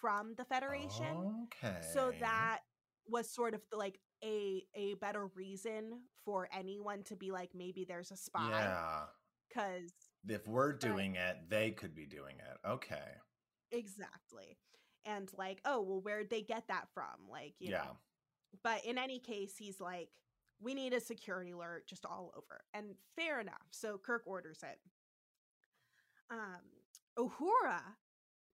from 0.00 0.34
the 0.36 0.44
Federation. 0.44 1.44
Okay. 1.44 1.78
So 1.92 2.12
that 2.20 2.60
was 3.06 3.30
sort 3.30 3.54
of 3.54 3.62
the, 3.70 3.76
like 3.76 3.98
a 4.24 4.64
a 4.74 4.94
better 4.94 5.26
reason 5.34 6.00
for 6.24 6.48
anyone 6.52 7.02
to 7.04 7.16
be 7.16 7.30
like 7.30 7.50
maybe 7.54 7.84
there's 7.84 8.10
a 8.10 8.16
spy 8.16 8.48
yeah. 8.50 9.04
cuz 9.54 9.92
If 10.26 10.46
we're 10.48 10.72
But- 10.72 10.80
doing 10.80 11.14
it, 11.16 11.48
they 11.48 11.70
could 11.72 11.94
be 11.94 12.06
doing 12.06 12.36
it. 12.38 12.58
Okay. 12.66 13.14
exactly. 13.70 14.58
And 15.04 15.30
like, 15.38 15.60
oh, 15.64 15.80
well 15.80 16.00
where'd 16.00 16.28
they 16.30 16.42
get 16.42 16.66
that 16.68 16.88
from? 16.92 17.28
Like, 17.30 17.54
you 17.60 17.70
yeah. 17.70 17.84
know. 17.84 17.96
But 18.62 18.84
in 18.84 18.98
any 18.98 19.18
case, 19.20 19.56
he's 19.56 19.80
like, 19.80 20.10
we 20.60 20.74
need 20.74 20.92
a 20.92 21.00
security 21.00 21.52
alert 21.52 21.86
just 21.86 22.04
all 22.04 22.32
over. 22.36 22.64
And 22.74 22.96
fair 23.14 23.40
enough. 23.40 23.68
So 23.70 23.96
Kirk 23.98 24.22
orders 24.26 24.62
it. 24.62 24.80
Um, 26.30 26.62
Uhura 27.18 27.80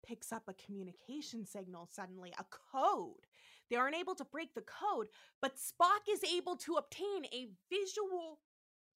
picks 0.04 0.32
up 0.32 0.44
a 0.48 0.54
communication 0.54 1.46
signal 1.46 1.88
suddenly, 1.92 2.34
a 2.40 2.44
code. 2.46 3.28
They 3.72 3.78
aren't 3.78 3.96
able 3.96 4.16
to 4.16 4.26
break 4.26 4.54
the 4.54 4.62
code, 4.64 5.08
but 5.42 5.56
Spock 5.56 6.12
is 6.12 6.24
able 6.26 6.58
to 6.58 6.76
obtain 6.76 7.26
a 7.34 7.50
visual 7.72 8.40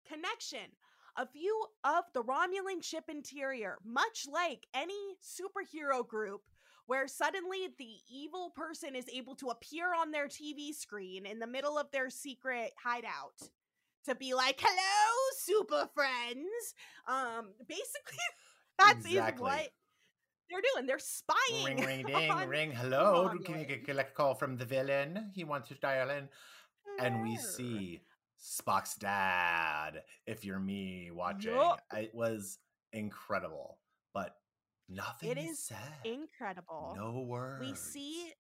connection, 0.08 0.72
a 1.18 1.28
view 1.32 1.68
of 1.84 2.06
the 2.14 2.24
Romulan 2.24 2.84
ship 2.84 3.06
interior, 3.08 3.78
much 3.86 4.28
like 4.32 4.68
any 4.74 5.16
superhero 5.24 6.06
group 6.08 6.42
where 6.88 7.08
suddenly 7.08 7.70
the 7.78 7.98
evil 8.12 8.52
person 8.56 8.96
is 8.96 9.06
able 9.14 9.36
to 9.36 9.50
appear 9.50 9.94
on 9.94 10.12
their 10.12 10.28
TV 10.28 10.74
screen 10.74 11.26
in 11.26 11.40
the 11.40 11.48
middle 11.48 11.78
of 11.78 11.92
their 11.92 12.10
secret 12.10 12.74
hideout 12.84 13.50
to 14.06 14.16
be 14.16 14.34
like, 14.34 14.60
"Hello, 14.62 15.32
super 15.38 15.90
friends." 15.94 16.74
Um, 17.08 17.54
basically, 17.68 18.18
that's 18.80 19.06
is 19.06 19.12
Exactly. 19.12 19.52
what 19.52 19.70
they're 20.54 20.62
doing. 20.74 20.88
They're 20.88 21.00
spying. 21.00 21.78
Ring, 21.78 21.86
ring, 21.86 22.06
ding, 22.08 22.32
on 22.32 22.48
ring. 22.48 22.72
Hello. 22.72 23.32
Can 23.44 23.60
you 23.60 23.66
get, 23.66 23.86
collect 23.86 24.12
a 24.12 24.16
call 24.16 24.36
from 24.36 24.58
the 24.58 24.66
villain? 24.66 25.32
He 25.34 25.44
wants 25.44 25.70
to 25.70 25.76
dial 25.76 26.10
in. 26.10 26.30
And 27.00 27.24
we 27.24 27.38
see 27.38 28.02
Spock's 28.40 28.96
dad. 28.96 30.04
If 30.28 30.46
you're 30.46 30.60
me 30.60 31.10
watching, 31.12 31.56
Yup. 31.56 31.82
it 31.94 32.14
was 32.14 32.60
incredible, 32.92 33.78
but 34.14 34.36
nothing 34.90 35.32
It 35.32 35.38
is 35.38 35.52
is 35.52 35.60
said. 35.60 35.94
Incredible. 36.04 36.94
No 36.96 37.22
words. 37.22 37.66
we 37.66 37.74
see 37.74 38.32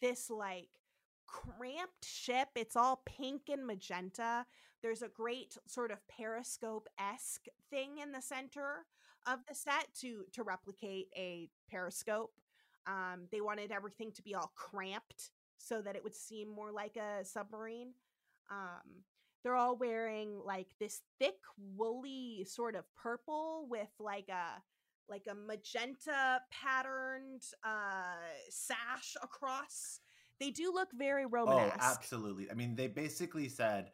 this 0.00 0.30
like 0.30 0.68
cramped 1.26 2.04
ship. 2.04 2.48
It's 2.54 2.76
all 2.76 3.02
pink 3.04 3.42
and 3.50 3.66
magenta. 3.66 4.46
There's 4.80 5.02
a 5.02 5.08
great 5.08 5.56
sort 5.66 5.90
of 5.90 6.06
periscope 6.06 6.88
esque 7.00 7.46
thing 7.68 7.98
in 8.00 8.12
the 8.12 8.22
center 8.22 8.86
of 9.30 9.40
the 9.48 9.54
set 9.54 9.86
to 10.00 10.24
to 10.32 10.42
replicate 10.42 11.08
a 11.16 11.48
periscope. 11.70 12.32
Um, 12.86 13.28
they 13.30 13.40
wanted 13.40 13.70
everything 13.70 14.12
to 14.12 14.22
be 14.22 14.34
all 14.34 14.52
cramped 14.54 15.30
so 15.58 15.82
that 15.82 15.96
it 15.96 16.02
would 16.02 16.14
seem 16.14 16.48
more 16.48 16.72
like 16.72 16.96
a 16.96 17.24
submarine. 17.24 17.92
Um, 18.50 19.02
they're 19.42 19.56
all 19.56 19.76
wearing 19.76 20.40
like 20.44 20.68
this 20.80 21.02
thick 21.18 21.38
woolly 21.76 22.44
sort 22.48 22.74
of 22.74 22.84
purple 22.96 23.66
with 23.68 23.90
like 23.98 24.28
a 24.28 24.62
like 25.10 25.26
a 25.30 25.34
magenta 25.34 26.40
patterned 26.50 27.42
uh 27.64 28.16
sash 28.50 29.16
across 29.22 30.00
they 30.40 30.50
do 30.50 30.72
look 30.72 30.88
very 30.92 31.26
Oh, 31.58 31.72
absolutely. 31.80 32.50
I 32.50 32.54
mean, 32.54 32.76
they 32.76 32.86
basically 32.86 33.48
said, 33.48 33.90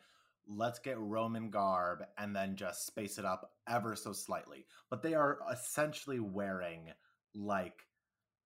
let's 0.47 0.79
get 0.79 0.99
Roman 0.99 1.51
garb 1.51 2.05
and 2.19 2.35
then 2.35 2.57
just 2.57 2.87
space 2.87 3.19
it 3.19 3.25
up 3.25 3.51
ever 3.69 3.97
so 3.97 4.13
slightly. 4.13 4.67
But 4.91 5.03
they 5.03 5.15
are 5.15 5.39
essentially 5.53 6.21
wearing 6.21 6.91
like 7.35 7.87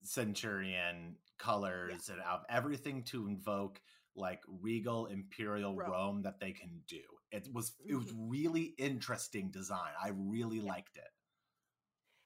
centurion 0.03 1.17
colors 1.39 2.09
and 2.09 2.21
of 2.21 2.41
everything 2.49 3.03
to 3.05 3.27
invoke 3.29 3.81
like 4.17 4.41
regal 4.63 5.07
imperial 5.07 5.77
Rome. 5.77 5.91
Rome 5.91 6.23
that 6.23 6.41
they 6.41 6.53
can 6.53 6.83
do. 6.89 7.01
It 7.31 7.49
was 7.53 7.73
it 7.87 7.95
was 7.95 8.13
really 8.17 8.75
interesting 8.79 9.51
design. 9.51 9.93
I 10.03 10.11
really 10.15 10.59
Yeah. 10.59 10.73
liked 10.73 10.97
it. 10.97 11.09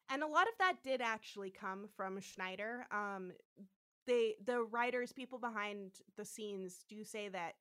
and 0.08 0.22
a 0.22 0.26
lot 0.26 0.46
of 0.48 0.54
that 0.58 0.82
did 0.82 1.00
actually 1.00 1.50
come 1.50 1.88
from 1.96 2.20
schneider 2.20 2.86
um 2.90 3.32
they 4.06 4.34
the 4.44 4.62
writers 4.62 5.12
people 5.12 5.38
behind 5.38 5.92
the 6.16 6.24
scenes 6.24 6.84
do 6.88 7.04
say 7.04 7.28
that 7.28 7.54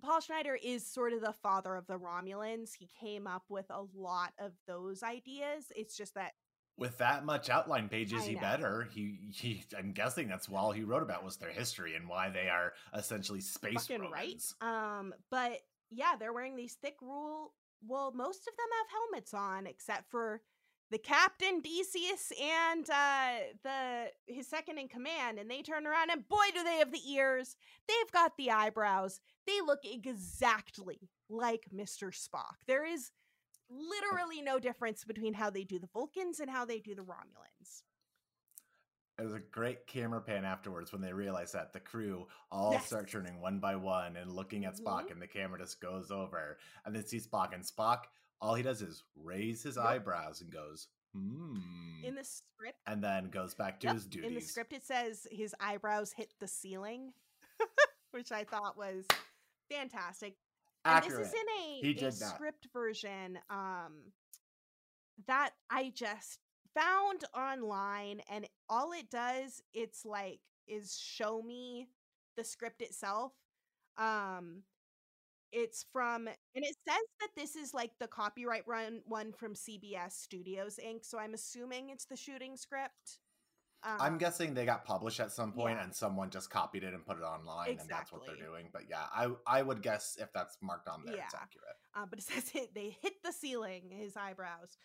paul 0.00 0.20
schneider 0.20 0.58
is 0.62 0.86
sort 0.86 1.12
of 1.12 1.20
the 1.20 1.32
father 1.42 1.76
of 1.76 1.86
the 1.86 1.98
romulans 1.98 2.70
he 2.78 2.88
came 3.00 3.26
up 3.26 3.44
with 3.48 3.66
a 3.70 3.82
lot 3.94 4.32
of 4.38 4.52
those 4.66 5.02
ideas 5.02 5.66
it's 5.76 5.96
just 5.96 6.14
that 6.14 6.32
With 6.78 6.96
that 6.98 7.26
much 7.26 7.50
outline 7.50 7.88
pages, 7.90 8.22
I 8.22 8.28
he 8.28 8.34
better. 8.36 8.88
He, 8.90 9.18
he 9.34 9.64
I'm 9.76 9.92
guessing 9.92 10.28
that's 10.28 10.48
all 10.48 10.72
he 10.72 10.82
wrote 10.82 11.02
about 11.02 11.22
was 11.22 11.36
their 11.36 11.50
history 11.50 11.94
and 11.94 12.08
why 12.08 12.30
they 12.30 12.48
are 12.48 12.72
essentially 12.94 13.40
space 13.42 13.86
fucking 13.86 14.02
Romans. 14.02 14.54
right. 14.62 14.98
Um, 14.98 15.12
but 15.30 15.58
yeah, 15.90 16.14
they're 16.18 16.32
wearing 16.32 16.56
these 16.56 16.78
thick 16.80 16.96
rule. 17.02 17.52
Well, 17.86 18.12
most 18.14 18.48
of 18.48 18.54
them 18.56 18.70
have 18.78 18.90
helmets 18.96 19.34
on, 19.34 19.66
except 19.66 20.10
for 20.10 20.40
the 20.90 20.98
captain, 20.98 21.60
Decius, 21.60 22.32
and 22.40 22.88
uh, 22.90 23.30
the 23.62 24.10
his 24.26 24.48
second 24.48 24.78
in 24.78 24.88
command. 24.88 25.38
And 25.38 25.50
they 25.50 25.62
turn 25.62 25.86
around, 25.86 26.10
and 26.10 26.28
boy, 26.28 26.46
do 26.54 26.62
they 26.64 26.78
have 26.78 26.92
the 26.92 27.12
ears! 27.12 27.56
They've 27.88 28.12
got 28.12 28.36
the 28.36 28.50
eyebrows. 28.50 29.20
They 29.46 29.60
look 29.60 29.80
exactly 29.84 31.10
like 31.28 31.66
Mister 31.72 32.08
Spock. 32.10 32.56
There 32.66 32.84
is 32.84 33.10
literally 33.68 34.42
no 34.42 34.58
difference 34.58 35.04
between 35.04 35.34
how 35.34 35.50
they 35.50 35.64
do 35.64 35.78
the 35.78 35.88
Vulcans 35.92 36.40
and 36.40 36.50
how 36.50 36.64
they 36.64 36.80
do 36.80 36.94
the 36.94 37.02
Romulans. 37.02 37.82
It 39.18 39.24
was 39.24 39.34
a 39.34 39.38
great 39.38 39.86
camera 39.86 40.20
pan 40.22 40.46
afterwards 40.46 40.92
when 40.92 41.02
they 41.02 41.12
realized 41.12 41.52
that 41.52 41.74
the 41.74 41.78
crew 41.78 42.26
all 42.50 42.78
start 42.80 43.10
turning 43.10 43.38
one 43.38 43.58
by 43.58 43.76
one 43.76 44.16
and 44.16 44.32
looking 44.32 44.64
at 44.64 44.78
Spock, 44.78 45.08
Mhm. 45.08 45.12
and 45.12 45.22
the 45.22 45.28
camera 45.28 45.58
just 45.58 45.78
goes 45.78 46.10
over, 46.10 46.58
and 46.84 46.96
then 46.96 47.04
see 47.04 47.18
Spock, 47.18 47.52
and 47.52 47.62
Spock, 47.62 48.04
all 48.40 48.54
he 48.54 48.62
does 48.62 48.82
is 48.82 49.02
raise 49.16 49.62
his 49.62 49.76
Yep. 49.76 49.84
eyebrows 49.84 50.40
and 50.40 50.50
goes, 50.50 50.88
hmm, 51.14 51.58
In 52.04 52.14
the 52.14 52.24
script, 52.24 52.78
and 52.86 53.02
then 53.02 53.30
goes 53.30 53.54
back 53.54 53.80
to 53.80 53.86
Yep, 53.88 53.94
his 53.94 54.06
duties. 54.06 54.28
In 54.28 54.34
the 54.34 54.40
script, 54.40 54.72
it 54.72 54.84
says 54.84 55.26
his 55.30 55.54
eyebrows 55.60 56.12
hit 56.12 56.32
the 56.40 56.48
ceiling, 56.48 57.12
which 58.12 58.32
I 58.32 58.44
thought 58.44 58.76
was 58.76 59.06
fantastic. 59.70 60.36
Accurate. 60.84 61.14
And 61.14 61.24
this 61.24 61.28
is 61.28 61.34
in 61.92 62.04
a, 62.04 62.06
a 62.06 62.12
script 62.12 62.68
version 62.72 63.38
um, 63.50 64.12
that 65.26 65.50
I 65.68 65.92
just 65.94 66.38
found 66.74 67.24
online, 67.34 68.22
and 68.30 68.48
all 68.68 68.92
it 68.92 69.10
does, 69.10 69.60
it's 69.74 70.04
like, 70.06 70.40
is 70.66 70.96
show 70.98 71.42
me 71.42 71.88
the 72.36 72.44
script 72.44 72.80
itself. 72.80 73.32
Um, 73.98 74.62
it's 75.52 75.84
from, 75.92 76.26
and 76.28 76.64
it 76.64 76.76
says 76.88 77.02
that 77.20 77.28
this 77.36 77.56
is 77.56 77.74
like 77.74 77.92
the 77.98 78.06
copyright 78.06 78.66
run 78.66 79.00
one 79.06 79.32
from 79.32 79.54
CBS 79.54 80.12
Studios 80.12 80.78
Inc. 80.84 81.04
So 81.04 81.18
I'm 81.18 81.34
assuming 81.34 81.90
it's 81.90 82.04
the 82.06 82.16
shooting 82.16 82.56
script. 82.56 83.18
I'm 83.82 84.12
Um, 84.12 84.18
guessing 84.18 84.52
they 84.52 84.66
got 84.66 84.84
published 84.84 85.20
at 85.20 85.32
some 85.32 85.52
point 85.52 85.78
yeah. 85.78 85.84
and 85.84 85.94
someone 85.94 86.28
just 86.28 86.50
copied 86.50 86.84
it 86.84 86.92
and 86.92 87.04
put 87.04 87.16
it 87.16 87.22
online, 87.22 87.78
and 87.80 87.88
that's 87.88 88.12
what 88.12 88.26
they're 88.26 88.36
doing. 88.36 88.68
But 88.72 88.82
yeah, 88.90 89.06
I 89.14 89.28
I 89.46 89.62
would 89.62 89.80
guess 89.82 90.18
if 90.20 90.30
that's 90.34 90.58
marked 90.60 90.86
on 90.88 91.02
there, 91.06 91.14
it's 91.16 91.34
accurate. 91.34 91.76
uh, 91.94 92.04
but 92.08 92.18
it 92.18 92.24
says 92.30 92.50
it, 92.54 92.74
they 92.74 92.96
hit 93.00 93.14
the 93.24 93.32
ceiling, 93.32 93.90
his 93.90 94.16
eyebrows. 94.18 94.76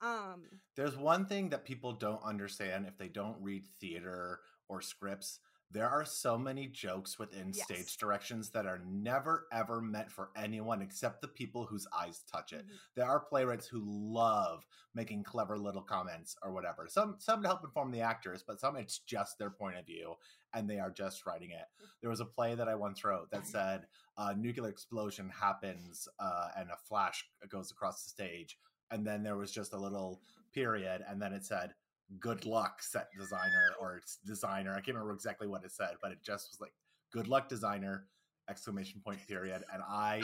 Um, 0.00 0.42
There's 0.74 0.96
one 0.96 1.26
thing 1.26 1.50
that 1.50 1.64
people 1.64 1.92
don't 1.92 2.22
understand 2.24 2.86
if 2.86 2.98
they 2.98 3.06
don't 3.06 3.36
read 3.40 3.64
theater 3.80 4.40
or 4.68 4.80
scripts. 4.82 5.38
There 5.72 5.88
are 5.88 6.04
so 6.04 6.36
many 6.36 6.66
jokes 6.68 7.18
within 7.18 7.52
Yes. 7.54 7.64
stage 7.64 7.96
directions 7.96 8.50
that 8.50 8.66
are 8.66 8.78
never 8.80 9.46
ever 9.50 9.80
meant 9.80 10.10
for 10.12 10.30
anyone 10.36 10.82
except 10.82 11.22
the 11.22 11.28
people 11.28 11.64
whose 11.64 11.86
eyes 11.96 12.22
touch 12.24 12.52
it. 12.52 12.66
mhm. 12.66 12.78
There 12.94 13.06
are 13.06 13.20
playwrights 13.20 13.66
who 13.66 13.80
love 13.82 14.66
making 14.94 15.24
clever 15.24 15.56
little 15.58 15.82
comments 15.82 16.36
or 16.42 16.52
whatever. 16.52 16.86
Some 16.88 17.18
some 17.18 17.40
to 17.42 17.48
help 17.48 17.64
inform 17.64 17.90
the 17.90 18.02
actors, 18.02 18.42
but 18.42 18.60
some 18.60 18.76
it's 18.76 18.98
just 18.98 19.38
their 19.38 19.50
point 19.50 19.76
of 19.78 19.86
view 19.86 20.16
and 20.52 20.68
they 20.68 20.78
are 20.78 20.90
just 20.90 21.24
writing 21.24 21.50
it. 21.52 21.66
There 22.02 22.10
was 22.10 22.20
a 22.20 22.26
play 22.26 22.54
that 22.54 22.68
I 22.68 22.74
once 22.74 23.02
wrote 23.02 23.30
that 23.30 23.46
said 23.46 23.88
a 24.18 24.34
nuclear 24.36 24.68
explosion 24.70 25.30
happens 25.30 26.06
uh, 26.18 26.50
and 26.56 26.70
a 26.70 26.76
flash 26.76 27.24
goes 27.48 27.70
across 27.70 28.04
the 28.04 28.10
stage, 28.10 28.58
and 28.90 29.06
then 29.06 29.22
there 29.22 29.36
was 29.38 29.50
just 29.52 29.72
a 29.72 29.78
little 29.78 30.22
period, 30.52 31.02
and 31.08 31.20
then 31.22 31.32
it 31.32 31.46
said 31.46 31.74
"Good 32.20 32.46
luck, 32.46 32.82
set 32.82 33.08
designer" 33.18 33.74
or 33.80 33.96
it's 33.96 34.18
designer. 34.24 34.72
I 34.72 34.80
can't 34.80 34.96
remember 34.96 35.14
exactly 35.14 35.48
what 35.48 35.64
it 35.64 35.72
said, 35.72 35.96
but 36.02 36.12
it 36.12 36.22
just 36.22 36.50
was 36.50 36.60
like 36.60 36.72
"Good 37.12 37.28
luck, 37.28 37.48
designer!" 37.48 38.06
exclamation 38.48 39.00
point 39.04 39.26
period, 39.26 39.62
and 39.72 39.82
I 39.82 40.22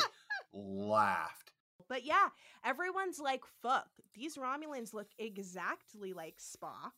laughed. 0.53 1.53
But 1.89 2.05
yeah, 2.05 2.28
everyone's 2.64 3.18
like, 3.18 3.43
fuck, 3.62 3.89
these 4.14 4.36
Romulans 4.36 4.93
look 4.93 5.09
exactly 5.18 6.12
like 6.12 6.39
Spock. 6.39 6.93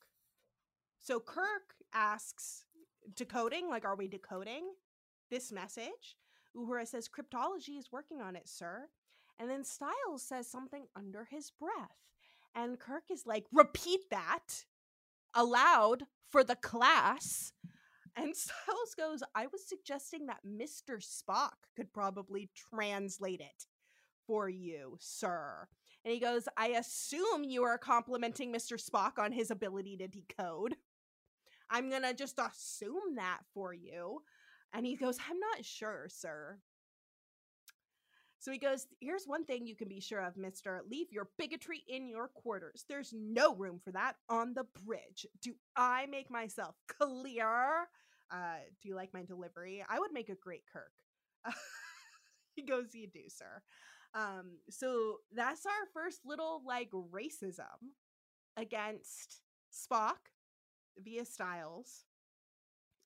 So 0.98 1.20
Kirk 1.20 1.74
asks, 1.94 2.64
decoding, 3.14 3.68
like, 3.68 3.84
are 3.84 3.96
we 3.96 4.08
decoding 4.08 4.72
this 5.30 5.52
message? 5.52 6.16
Uhura 6.56 6.86
says, 6.86 7.08
cryptology 7.08 7.78
is 7.78 7.92
working 7.92 8.20
on 8.20 8.34
it, 8.36 8.48
sir. 8.48 8.88
And 9.38 9.48
then 9.48 9.64
Stiles 9.64 10.22
says 10.22 10.46
something 10.48 10.86
under 10.96 11.24
his 11.24 11.50
breath. 11.50 11.96
And 12.54 12.78
Kirk 12.78 13.04
is 13.10 13.26
like, 13.26 13.46
repeat 13.52 14.10
that 14.10 14.64
aloud 15.34 16.04
for 16.30 16.44
the 16.44 16.56
class. 16.56 17.52
And 18.16 18.36
Stiles 18.36 18.94
goes, 18.96 19.22
I 19.34 19.46
was 19.46 19.66
suggesting 19.66 20.26
that 20.26 20.40
Mr. 20.46 20.98
Spock 21.00 21.68
could 21.76 21.92
probably 21.92 22.50
translate 22.54 23.40
it 23.40 23.66
for 24.26 24.48
you, 24.48 24.96
sir. 25.00 25.68
And 26.04 26.14
he 26.14 26.20
goes, 26.20 26.48
I 26.56 26.68
assume 26.68 27.44
you 27.44 27.62
are 27.64 27.78
complimenting 27.78 28.52
Mr. 28.52 28.82
Spock 28.82 29.18
on 29.18 29.32
his 29.32 29.50
ability 29.50 29.96
to 29.98 30.08
decode. 30.08 30.76
I'm 31.70 31.90
going 31.90 32.02
to 32.02 32.14
just 32.14 32.38
assume 32.38 33.16
that 33.16 33.40
for 33.52 33.74
you. 33.74 34.22
And 34.72 34.86
he 34.86 34.96
goes, 34.96 35.18
I'm 35.28 35.38
not 35.38 35.64
sure, 35.64 36.06
sir. 36.08 36.58
So 38.40 38.50
he 38.50 38.58
goes, 38.58 38.86
Here's 39.00 39.26
one 39.26 39.44
thing 39.44 39.66
you 39.66 39.76
can 39.76 39.88
be 39.88 40.00
sure 40.00 40.20
of, 40.20 40.36
mister. 40.36 40.82
Leave 40.90 41.12
your 41.12 41.28
bigotry 41.38 41.84
in 41.86 42.08
your 42.08 42.28
quarters. 42.28 42.86
There's 42.88 43.12
no 43.14 43.54
room 43.54 43.78
for 43.84 43.92
that 43.92 44.14
on 44.30 44.54
the 44.54 44.64
bridge. 44.84 45.26
Do 45.42 45.52
I 45.76 46.06
make 46.06 46.30
myself 46.30 46.74
clear? 47.00 47.86
Uh, 48.32 48.60
do 48.80 48.88
you 48.88 48.96
like 48.96 49.12
my 49.12 49.22
delivery? 49.24 49.84
I 49.88 49.98
would 49.98 50.12
make 50.12 50.30
a 50.30 50.34
great 50.34 50.64
Kirk. 50.72 50.92
he 52.54 52.62
goes, 52.62 52.94
You 52.94 53.06
do, 53.06 53.28
sir. 53.28 53.62
Um, 54.14 54.58
so 54.70 55.18
that's 55.32 55.66
our 55.66 55.86
first 55.92 56.20
little 56.24 56.62
like 56.66 56.90
racism 56.90 57.92
against 58.56 59.42
Spock 59.70 60.32
via 60.98 61.26
Stiles. 61.26 62.04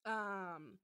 Um, 0.07 0.79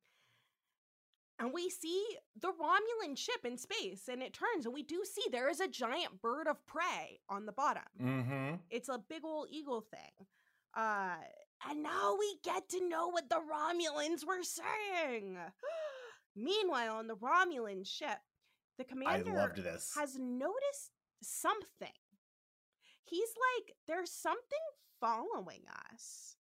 and 1.40 1.52
we 1.54 1.70
see 1.70 2.04
the 2.38 2.48
Romulan 2.52 3.16
ship 3.16 3.44
in 3.44 3.56
space, 3.56 4.08
and 4.08 4.22
it 4.22 4.34
turns, 4.34 4.66
and 4.66 4.74
we 4.74 4.82
do 4.82 5.02
see 5.04 5.22
there 5.32 5.48
is 5.48 5.60
a 5.60 5.66
giant 5.66 6.20
bird 6.20 6.46
of 6.46 6.64
prey 6.66 7.18
on 7.30 7.46
the 7.46 7.52
bottom. 7.52 7.82
Mm-hmm. 8.00 8.54
It's 8.70 8.90
a 8.90 8.98
big 9.08 9.24
old 9.24 9.48
eagle 9.50 9.80
thing. 9.80 10.26
Uh, 10.76 11.16
and 11.68 11.82
now 11.82 12.14
we 12.18 12.36
get 12.44 12.68
to 12.68 12.88
know 12.88 13.08
what 13.08 13.30
the 13.30 13.36
Romulans 13.40 14.24
were 14.26 14.42
saying. 14.42 15.38
Meanwhile, 16.36 16.94
on 16.96 17.06
the 17.06 17.16
Romulan 17.16 17.86
ship, 17.86 18.18
The 18.78 18.84
commander 18.84 19.52
has 19.96 20.16
noticed 20.18 20.92
something. 21.22 21.88
He's 23.04 23.28
like, 23.58 23.74
there's 23.86 24.10
something 24.10 24.58
following 25.00 25.64
us. 25.92 26.36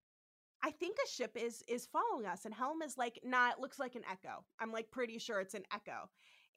I 0.67 0.71
think 0.71 0.97
a 0.97 1.09
ship 1.09 1.31
is 1.35 1.63
is 1.69 1.87
following 1.87 2.25
us, 2.25 2.43
and 2.43 2.53
Helm 2.53 2.81
is 2.81 2.97
like, 2.97 3.21
nah, 3.23 3.51
it 3.51 3.59
looks 3.59 3.79
like 3.79 3.95
an 3.95 4.03
echo. 4.11 4.43
I'm 4.59 4.73
like 4.73 4.91
pretty 4.91 5.17
sure 5.17 5.39
it's 5.39 5.53
an 5.53 5.63
echo, 5.73 6.09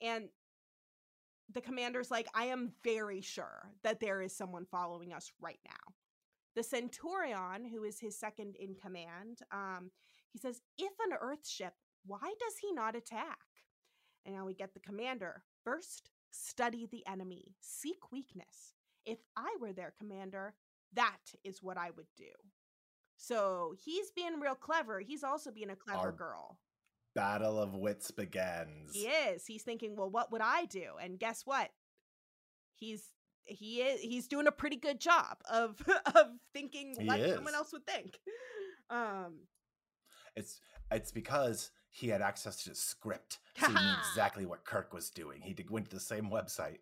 and 0.03 0.29
the 1.55 1.61
commander's 1.61 2.11
like, 2.11 2.27
I 2.35 2.47
am 2.47 2.73
very 2.83 3.21
sure 3.21 3.71
that 3.85 4.01
there 4.01 4.21
is 4.21 4.37
someone 4.37 4.67
following 4.71 5.13
us 5.13 5.31
right 5.41 5.61
now. 5.65 5.95
The 6.57 6.63
Centurion, 6.65 7.65
who 7.65 7.85
is 7.85 8.01
his 8.01 8.19
second 8.19 8.57
in 8.59 8.75
command, 8.75 9.39
um, 9.53 9.91
he 10.33 10.39
says, 10.39 10.61
if 10.79 10.93
an 11.07 11.17
Earth 11.21 11.47
ship, 11.47 11.75
why 12.05 12.35
does 12.39 12.55
he 12.61 12.73
not 12.73 12.97
attack? 12.97 13.39
And 14.25 14.35
now 14.35 14.45
we 14.45 14.55
get 14.55 14.75
the 14.75 14.81
commander. 14.81 15.43
First, 15.65 16.11
study 16.31 16.87
the 16.91 17.05
enemy, 17.07 17.55
seek 17.61 18.13
weakness. 18.13 18.75
If 19.05 19.19
I 19.37 19.57
were 19.61 19.73
their 19.73 19.95
commander, 19.99 20.55
that 20.95 21.19
is 21.45 21.63
what 21.63 21.79
I 21.79 21.91
would 21.97 22.09
do. 22.17 22.31
So 23.23 23.75
he's 23.85 24.11
being 24.11 24.41
real 24.41 24.55
clever. 24.55 25.01
He's 25.01 25.23
also 25.23 25.51
being 25.51 25.69
a 25.71 25.77
clever 25.77 25.99
Our- 26.07 26.13
girl. 26.13 26.59
Battle 27.15 27.61
of 27.61 27.75
wits 27.75 28.11
begins. 28.13 28.95
He 28.95 29.03
is. 29.09 29.45
He's 29.45 29.63
thinking, 29.63 29.95
well, 29.97 30.09
what 30.09 30.31
would 30.33 30.41
I 30.41 30.65
do? 30.65 30.93
And 31.03 31.19
guess 31.19 31.43
what? 31.45 31.71
He's 32.77 33.05
he 33.45 33.83
is 33.83 34.01
he's 34.01 34.29
doing 34.29 34.47
a 34.47 34.53
pretty 34.53 34.77
good 34.77 35.01
job 35.01 35.39
of 35.51 35.83
of 36.15 36.29
thinking 36.55 36.95
He 36.99 37.07
like 37.07 37.23
someone 37.35 37.55
else 37.55 37.73
would 37.73 37.87
think. 37.87 38.19
Um 38.91 39.41
It's 40.35 40.61
it's 40.91 41.13
because 41.13 41.71
he 41.91 42.09
had 42.09 42.23
access 42.23 42.63
to 42.65 42.71
the 42.71 42.75
script, 42.77 43.39
so 43.59 43.67
he 43.67 43.73
knew 43.75 43.95
exactly 44.09 44.47
what 44.47 44.65
Kirk 44.65 44.93
was 44.95 45.11
doing. 45.11 45.43
He 45.43 45.53
did, 45.53 45.71
went 45.71 45.91
to 45.91 45.97
the 45.97 46.01
same 46.01 46.31
website. 46.31 46.79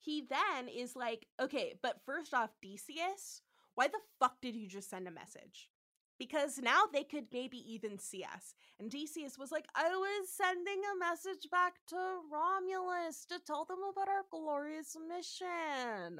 he 0.00 0.22
then 0.28 0.68
is 0.68 0.96
like, 0.96 1.26
okay, 1.40 1.74
but 1.82 2.00
first 2.06 2.32
off, 2.32 2.50
Decius, 2.62 3.42
why 3.78 3.86
the 3.86 4.00
fuck 4.18 4.40
did 4.42 4.56
you 4.56 4.66
just 4.66 4.90
send 4.90 5.06
a 5.06 5.12
message? 5.12 5.70
Because 6.18 6.58
now 6.58 6.80
they 6.92 7.04
could 7.04 7.26
maybe 7.32 7.58
even 7.72 7.96
see 7.96 8.24
us. 8.24 8.52
And 8.80 8.90
Decius 8.90 9.38
was 9.38 9.52
like, 9.52 9.66
I 9.76 9.88
was 9.88 10.28
sending 10.36 10.80
a 10.82 10.98
message 10.98 11.48
back 11.48 11.74
to 11.90 11.96
Romulus 12.28 13.24
to 13.26 13.38
tell 13.46 13.66
them 13.66 13.78
about 13.88 14.08
our 14.08 14.24
glorious 14.32 14.96
mission. 15.08 16.18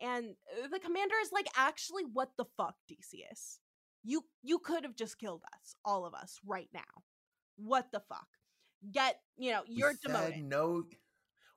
And 0.00 0.34
uh, 0.60 0.68
the 0.72 0.80
commander 0.80 1.14
is 1.22 1.30
like, 1.30 1.46
actually, 1.56 2.02
what 2.12 2.30
the 2.36 2.46
fuck, 2.56 2.74
Decius? 2.88 3.60
You 4.02 4.24
you 4.42 4.58
could 4.58 4.82
have 4.82 4.96
just 4.96 5.20
killed 5.20 5.42
us, 5.54 5.76
all 5.84 6.04
of 6.04 6.14
us, 6.14 6.40
right 6.44 6.68
now. 6.74 7.04
What 7.54 7.92
the 7.92 8.02
fuck? 8.08 8.26
Get, 8.90 9.20
you 9.36 9.52
know, 9.52 9.62
you're 9.68 9.92
we 9.92 9.98
demoted. 10.04 10.42
No, 10.42 10.82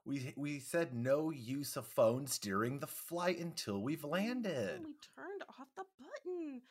we 0.06 0.32
we 0.36 0.60
said 0.60 0.94
no 0.94 1.30
use 1.30 1.76
of 1.76 1.86
phones 1.86 2.38
during 2.38 2.78
the 2.78 2.86
flight 2.86 3.38
until 3.38 3.82
we've 3.82 4.04
landed. 4.04 4.80
We 4.84 4.94
turned 5.16 5.42
off 5.48 5.68
the 5.76 5.84
button. 6.00 6.62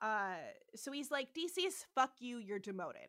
Uh, 0.00 0.36
so 0.76 0.92
he's 0.92 1.10
like, 1.10 1.34
Decius, 1.34 1.86
fuck 1.94 2.12
you, 2.20 2.38
you're 2.38 2.58
demoted. 2.58 3.08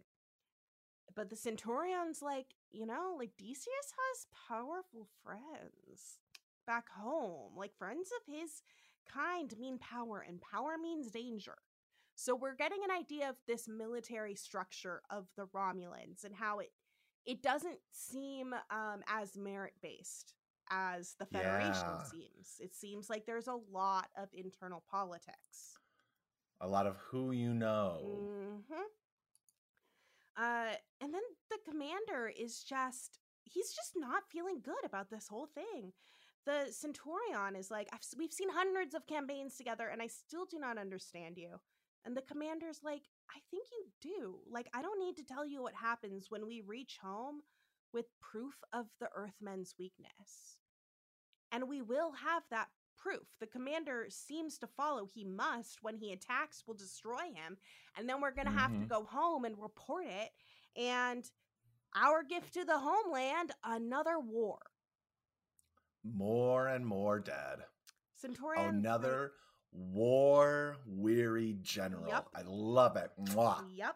But 1.15 1.29
the 1.29 1.35
Centurion's 1.35 2.21
like, 2.21 2.47
you 2.71 2.85
know, 2.85 3.15
like 3.17 3.31
Decius 3.37 3.67
has 3.67 4.27
powerful 4.47 5.07
friends 5.23 6.19
back 6.67 6.89
home. 6.89 7.51
Like 7.55 7.77
friends 7.77 8.09
of 8.19 8.33
his 8.33 8.63
kind 9.11 9.53
mean 9.59 9.77
power, 9.77 10.25
and 10.27 10.41
power 10.41 10.77
means 10.81 11.11
danger. 11.11 11.55
So 12.15 12.33
we're 12.33 12.55
getting 12.55 12.79
an 12.83 12.95
idea 12.97 13.29
of 13.29 13.35
this 13.45 13.67
military 13.67 14.35
structure 14.35 15.01
of 15.09 15.27
the 15.35 15.47
Romulans 15.53 16.23
and 16.23 16.33
how 16.33 16.59
it 16.59 16.71
it 17.25 17.41
doesn't 17.41 17.79
seem 17.91 18.53
um, 18.69 19.03
as 19.07 19.35
merit 19.37 19.73
based 19.81 20.33
as 20.69 21.15
the 21.19 21.25
Federation 21.25 21.99
Yeah. 21.99 22.03
seems. 22.03 22.59
It 22.59 22.73
seems 22.75 23.09
like 23.09 23.25
there's 23.25 23.47
a 23.47 23.59
lot 23.71 24.09
of 24.17 24.29
internal 24.33 24.83
politics. 24.89 25.77
A 26.61 26.67
lot 26.67 26.87
of 26.87 26.97
who 26.97 27.31
you 27.31 27.53
know. 27.53 27.99
hmm 28.69 28.81
Uh, 30.37 30.75
and 31.01 31.13
then 31.13 31.21
the 31.49 31.57
commander 31.69 32.27
is 32.27 32.63
just, 32.63 33.19
he's 33.45 33.71
just 33.73 33.93
not 33.95 34.27
feeling 34.29 34.59
good 34.61 34.83
about 34.85 35.09
this 35.09 35.27
whole 35.27 35.45
thing. 35.47 35.93
The 36.45 36.71
Centurion 36.71 37.55
is 37.55 37.71
like, 37.71 37.87
I've, 37.93 38.01
we've 38.17 38.33
seen 38.33 38.49
hundreds 38.49 38.93
of 38.93 39.07
campaigns 39.07 39.55
together 39.55 39.87
and 39.87 40.01
I 40.01 40.07
still 40.07 40.45
do 40.45 40.59
not 40.59 40.77
understand 40.77 41.37
you. 41.37 41.59
And 42.03 42.15
the 42.15 42.21
commander's 42.21 42.81
like, 42.83 43.03
I 43.29 43.39
think 43.51 43.67
you 43.71 43.85
do. 44.01 44.35
Like, 44.49 44.67
I 44.73 44.81
don't 44.81 44.99
need 44.99 45.17
to 45.17 45.23
tell 45.23 45.45
you 45.45 45.61
what 45.61 45.73
happens 45.73 46.27
when 46.29 46.45
we 46.47 46.61
reach 46.61 46.97
home 47.01 47.41
with 47.93 48.05
proof 48.19 48.55
of 48.73 48.87
the 48.99 49.09
Earthmen's 49.15 49.75
weakness. 49.79 50.57
And 51.51 51.69
we 51.69 51.81
will 51.81 52.11
have 52.11 52.43
that 52.51 52.67
proof. 52.97 53.27
The 53.39 53.47
commander 53.47 54.07
seems 54.09 54.57
to 54.59 54.67
follow. 54.67 55.05
He 55.05 55.23
must. 55.23 55.79
When 55.81 55.97
he 55.97 56.11
attacks, 56.11 56.63
will 56.67 56.73
destroy 56.73 57.23
him. 57.33 57.57
And 57.97 58.09
then 58.09 58.21
we're 58.21 58.31
going 58.31 58.47
to 58.47 58.53
have 58.53 58.71
to 58.71 58.77
mm-hmm. 58.77 58.87
go 58.87 59.03
home 59.03 59.45
and 59.45 59.55
report 59.57 60.05
it. 60.07 60.31
And 60.79 61.23
our 61.95 62.23
gift 62.23 62.53
to 62.55 62.65
the 62.65 62.77
homeland 62.77 63.51
another 63.63 64.19
war. 64.19 64.57
More 66.03 66.67
and 66.67 66.85
more 66.85 67.19
dead. 67.19 67.59
Centurion. 68.15 68.75
Another 68.75 69.31
war 69.75 70.77
weary 70.85 71.57
general. 71.61 72.07
Yup. 72.07 72.29
I 72.35 72.41
love 72.45 72.95
it. 72.97 73.11
Mwah. 73.21 73.63
Yep. 73.73 73.95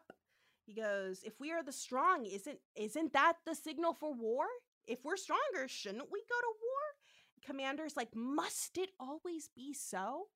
He 0.66 0.74
goes, 0.74 1.24
if 1.24 1.40
we 1.40 1.52
are 1.52 1.64
the 1.64 1.72
strong, 1.72 2.26
isn't 2.26 2.60
isn't 2.76 3.14
that 3.14 3.38
the 3.46 3.56
signal 3.56 3.94
for 3.94 4.14
war? 4.14 4.46
If 4.86 5.04
we're 5.04 5.18
stronger, 5.18 5.68
shouldn't 5.68 6.12
we 6.12 6.20
go 6.30 6.40
to 6.40 6.54
war? 6.62 7.46
Commander's 7.46 7.98
like, 7.98 8.16
must 8.16 8.78
it 8.78 8.92
always 9.00 9.50
be 9.56 9.74
so? 9.74 10.28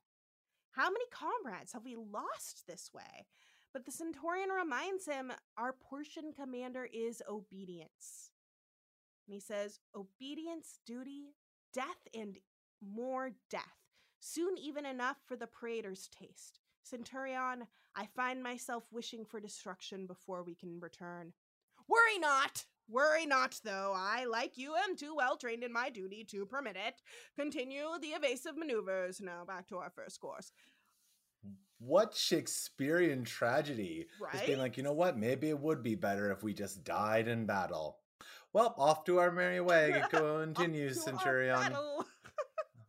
How 0.71 0.89
many 0.89 1.05
comrades 1.11 1.73
have 1.73 1.83
we 1.85 1.95
lost 1.95 2.63
this 2.67 2.89
way? 2.93 3.27
But 3.73 3.85
the 3.85 3.91
Centurion 3.91 4.49
reminds 4.49 5.05
him, 5.05 5.31
our 5.57 5.73
portion 5.73 6.31
commander 6.33 6.87
is 6.91 7.21
obedience. 7.29 8.31
And 9.27 9.33
he 9.33 9.39
says, 9.39 9.79
obedience, 9.95 10.79
duty, 10.85 11.35
death, 11.73 12.07
and 12.15 12.37
more 12.81 13.31
death. 13.49 13.82
Soon 14.25 14.57
even 14.57 14.85
enough 14.85 15.17
for 15.25 15.35
the 15.35 15.47
praetor's 15.47 16.07
taste. 16.07 16.61
Centurion, 16.81 17.67
I 17.93 18.05
find 18.15 18.41
myself 18.41 18.85
wishing 18.89 19.25
for 19.25 19.41
destruction 19.41 20.07
before 20.07 20.43
we 20.43 20.55
can 20.55 20.79
return. 20.79 21.33
Worry 21.89 22.19
not! 22.19 22.63
Worry 22.89 23.25
not, 23.25 23.59
though. 23.65 23.91
I, 23.93 24.23
like 24.23 24.57
you, 24.57 24.75
am 24.75 24.95
too 24.95 25.13
well 25.13 25.35
trained 25.35 25.61
in 25.61 25.73
my 25.73 25.89
duty 25.89 26.23
to 26.31 26.45
permit 26.45 26.77
it. 26.77 27.01
Continue 27.37 27.83
the 28.01 28.09
evasive 28.09 28.55
maneuvers. 28.55 29.19
Now 29.19 29.43
back 29.45 29.67
to 29.67 29.77
our 29.77 29.89
first 29.89 30.21
course. 30.21 30.53
What 31.79 32.15
Shakespearean 32.15 33.25
tragedy. 33.25 34.07
Just 34.31 34.45
being 34.45 34.57
Right? 34.57 34.63
like, 34.63 34.77
you 34.77 34.83
know 34.83 34.93
what? 34.93 35.17
Maybe 35.17 35.49
it 35.49 35.59
would 35.59 35.83
be 35.83 35.95
better 35.95 36.31
if 36.31 36.43
we 36.43 36.53
just 36.53 36.85
died 36.85 37.27
in 37.27 37.45
battle. 37.45 37.97
Well, 38.53 38.73
off 38.77 39.03
to 39.05 39.19
our 39.19 39.31
merry 39.31 39.59
way. 39.59 40.01
Off 40.01 40.09
Continue, 40.11 40.89
to 40.89 40.95
our 40.97 41.03
Centurion. 41.03 41.75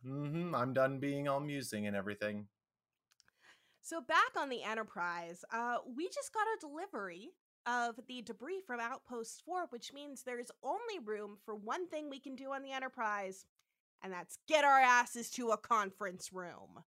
Battle. 0.05 0.25
hmm 0.25 0.55
I'm 0.55 0.73
done 0.73 0.99
being 0.99 1.27
all 1.27 1.39
musing 1.39 1.87
and 1.87 1.95
everything. 1.95 2.47
So 3.81 4.01
back 4.01 4.31
on 4.35 4.49
the 4.49 4.63
Enterprise, 4.63 5.43
uh, 5.53 5.77
we 5.95 6.07
just 6.07 6.33
got 6.33 6.47
a 6.57 6.59
delivery 6.59 7.29
of 7.67 7.99
the 8.07 8.21
debris 8.21 8.61
from 8.65 8.79
Outpost 8.79 9.43
4, 9.45 9.67
which 9.69 9.93
means 9.93 10.23
there's 10.23 10.51
only 10.63 10.99
room 11.03 11.37
for 11.45 11.55
one 11.55 11.87
thing 11.87 12.09
we 12.09 12.19
can 12.19 12.35
do 12.35 12.51
on 12.51 12.63
the 12.63 12.71
Enterprise, 12.71 13.45
and 14.03 14.11
that's 14.11 14.37
get 14.47 14.63
our 14.63 14.79
asses 14.79 15.29
to 15.31 15.49
a 15.49 15.57
conference 15.57 16.31
room. 16.33 16.83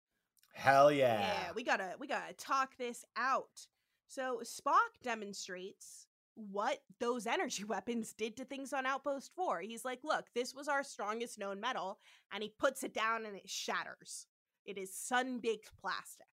Hell 0.54 0.92
yeah. 0.92 1.20
yeah. 1.20 1.52
we 1.54 1.64
gotta 1.64 1.96
we 2.00 2.08
gotta 2.08 2.34
talk 2.34 2.78
this 2.78 3.04
out. 3.18 3.68
So 4.08 4.42
Spock 4.44 5.02
demonstrates 5.04 6.08
what 6.36 6.80
those 7.00 7.28
energy 7.28 7.64
weapons 7.68 8.14
did 8.14 8.38
to 8.38 8.46
things 8.46 8.74
on 8.74 8.86
Outpost 8.86 9.32
4. 9.36 9.62
He's 9.62 9.86
like, 9.86 10.00
look, 10.04 10.26
this 10.36 10.54
was 10.54 10.68
our 10.68 10.84
strongest 10.84 11.40
known 11.40 11.60
metal, 11.60 12.00
and 12.34 12.44
he 12.44 12.54
puts 12.60 12.84
it 12.84 12.94
down 12.94 13.26
and 13.26 13.36
it 13.36 13.50
shatters. 13.50 14.28
It 14.66 14.78
is 14.78 14.96
sun-baked 14.96 15.70
plastic. 15.82 16.28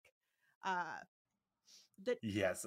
Uh 0.65 1.01
the 2.05 2.17
yes. 2.23 2.67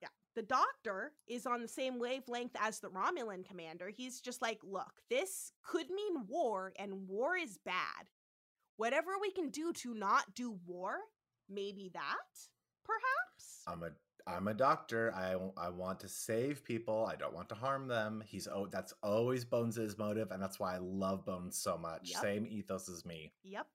yeah, 0.00 0.08
the 0.34 0.42
doctor 0.42 1.12
is 1.28 1.46
on 1.46 1.62
the 1.62 1.68
same 1.68 1.98
wavelength 1.98 2.56
as 2.60 2.80
the 2.80 2.88
Romulan 2.88 3.46
commander. 3.46 3.88
He's 3.88 4.20
just 4.20 4.42
like, 4.42 4.58
look, 4.64 4.92
this 5.10 5.52
could 5.62 5.90
mean 5.90 6.26
war, 6.26 6.72
and 6.78 7.06
war 7.08 7.36
is 7.36 7.58
bad. 7.64 8.08
Whatever 8.76 9.12
we 9.20 9.30
can 9.30 9.50
do 9.50 9.72
to 9.74 9.94
not 9.94 10.34
do 10.34 10.58
war, 10.66 10.96
maybe 11.48 11.90
that, 11.94 12.02
perhaps. 12.84 13.62
I'm 13.68 13.82
a 13.82 13.90
I'm 14.26 14.48
a 14.48 14.54
doctor. 14.54 15.12
I 15.14 15.36
I 15.60 15.68
want 15.68 16.00
to 16.00 16.08
save 16.08 16.64
people. 16.64 17.06
I 17.06 17.16
don't 17.16 17.34
want 17.34 17.48
to 17.50 17.54
harm 17.54 17.88
them. 17.88 18.22
He's 18.26 18.48
oh 18.48 18.66
that's 18.70 18.94
always 19.02 19.44
Bones' 19.44 19.98
motive, 19.98 20.30
and 20.30 20.42
that's 20.42 20.58
why 20.58 20.74
I 20.74 20.78
love 20.78 21.26
Bones 21.26 21.56
so 21.56 21.76
much. 21.76 22.10
Yep. 22.10 22.22
Same 22.22 22.46
ethos 22.48 22.88
as 22.88 23.04
me. 23.04 23.32
Yep. 23.42 23.66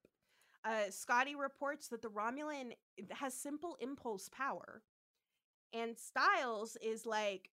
Uh, 0.65 0.89
Scotty 0.89 1.35
reports 1.35 1.87
that 1.89 2.01
the 2.01 2.09
Romulan 2.09 2.71
has 3.11 3.33
simple 3.33 3.77
impulse 3.79 4.29
power, 4.29 4.81
and 5.73 5.97
Stiles 5.97 6.77
is 6.81 7.05
like, 7.05 7.49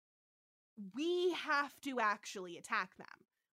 we 0.95 1.31
have 1.33 1.79
to 1.81 1.99
actually 1.99 2.57
attack 2.57 2.97
them. 2.97 3.07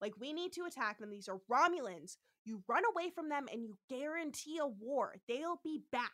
Like, 0.00 0.20
we 0.20 0.32
need 0.32 0.52
to 0.52 0.64
attack 0.64 0.98
them. 0.98 1.10
These 1.10 1.28
are 1.28 1.40
Romulans. 1.50 2.18
You 2.44 2.62
run 2.68 2.84
away 2.92 3.10
from 3.10 3.28
them 3.28 3.46
and 3.52 3.62
you 3.62 3.76
guarantee 3.88 4.58
a 4.58 4.66
war. 4.66 5.16
They'll 5.28 5.60
be 5.64 5.82
back. 5.90 6.12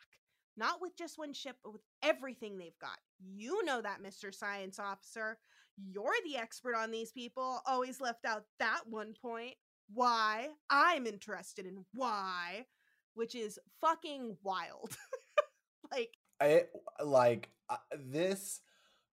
Not 0.56 0.80
with 0.80 0.96
just 0.96 1.18
one 1.18 1.32
ship, 1.32 1.56
but 1.64 1.72
with 1.72 1.82
everything 2.02 2.58
they've 2.58 2.78
got. 2.80 2.98
You 3.18 3.64
know 3.64 3.82
that, 3.82 4.02
Mr. 4.02 4.32
Science 4.34 4.78
Officer. 4.78 5.38
You're 5.76 6.14
the 6.24 6.36
expert 6.36 6.76
on 6.76 6.90
these 6.92 7.10
people. 7.10 7.60
Always 7.66 8.00
left 8.00 8.24
out 8.24 8.44
that 8.60 8.82
one 8.88 9.14
point. 9.20 9.54
Why? 9.92 10.48
I'm 10.70 11.06
interested 11.06 11.66
in 11.66 11.84
why, 11.92 12.66
which 13.14 13.34
is 13.34 13.58
fucking 13.80 14.36
wild. 14.42 14.96
like, 15.92 16.14
it 16.40 16.70
like 17.04 17.50
uh, 17.68 17.76
this 17.96 18.60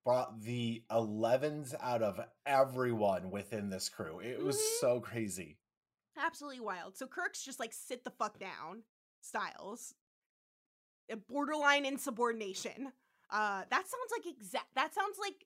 brought 0.05 0.41
the 0.41 0.83
11s 0.91 1.73
out 1.81 2.01
of 2.03 2.19
everyone 2.45 3.31
within 3.31 3.69
this 3.69 3.89
crew. 3.89 4.19
It 4.19 4.43
was 4.43 4.57
Mhm. 4.57 4.79
so 4.79 4.99
crazy. 4.99 5.57
absolutely 6.17 6.59
wild. 6.59 6.95
So 6.97 7.07
Kirk's 7.07 7.43
just 7.43 7.59
like 7.59 7.73
sit 7.73 8.03
the 8.03 8.11
fuck 8.11 8.37
down, 8.39 8.83
Stiles. 9.21 9.95
A 11.11 11.17
borderline 11.17 11.85
insubordination. 11.85 12.91
Uh 13.29 13.63
that 13.69 13.83
sounds 13.87 14.11
like 14.11 14.25
exact 14.27 14.73
that 14.75 14.93
sounds 14.93 15.17
like 15.19 15.45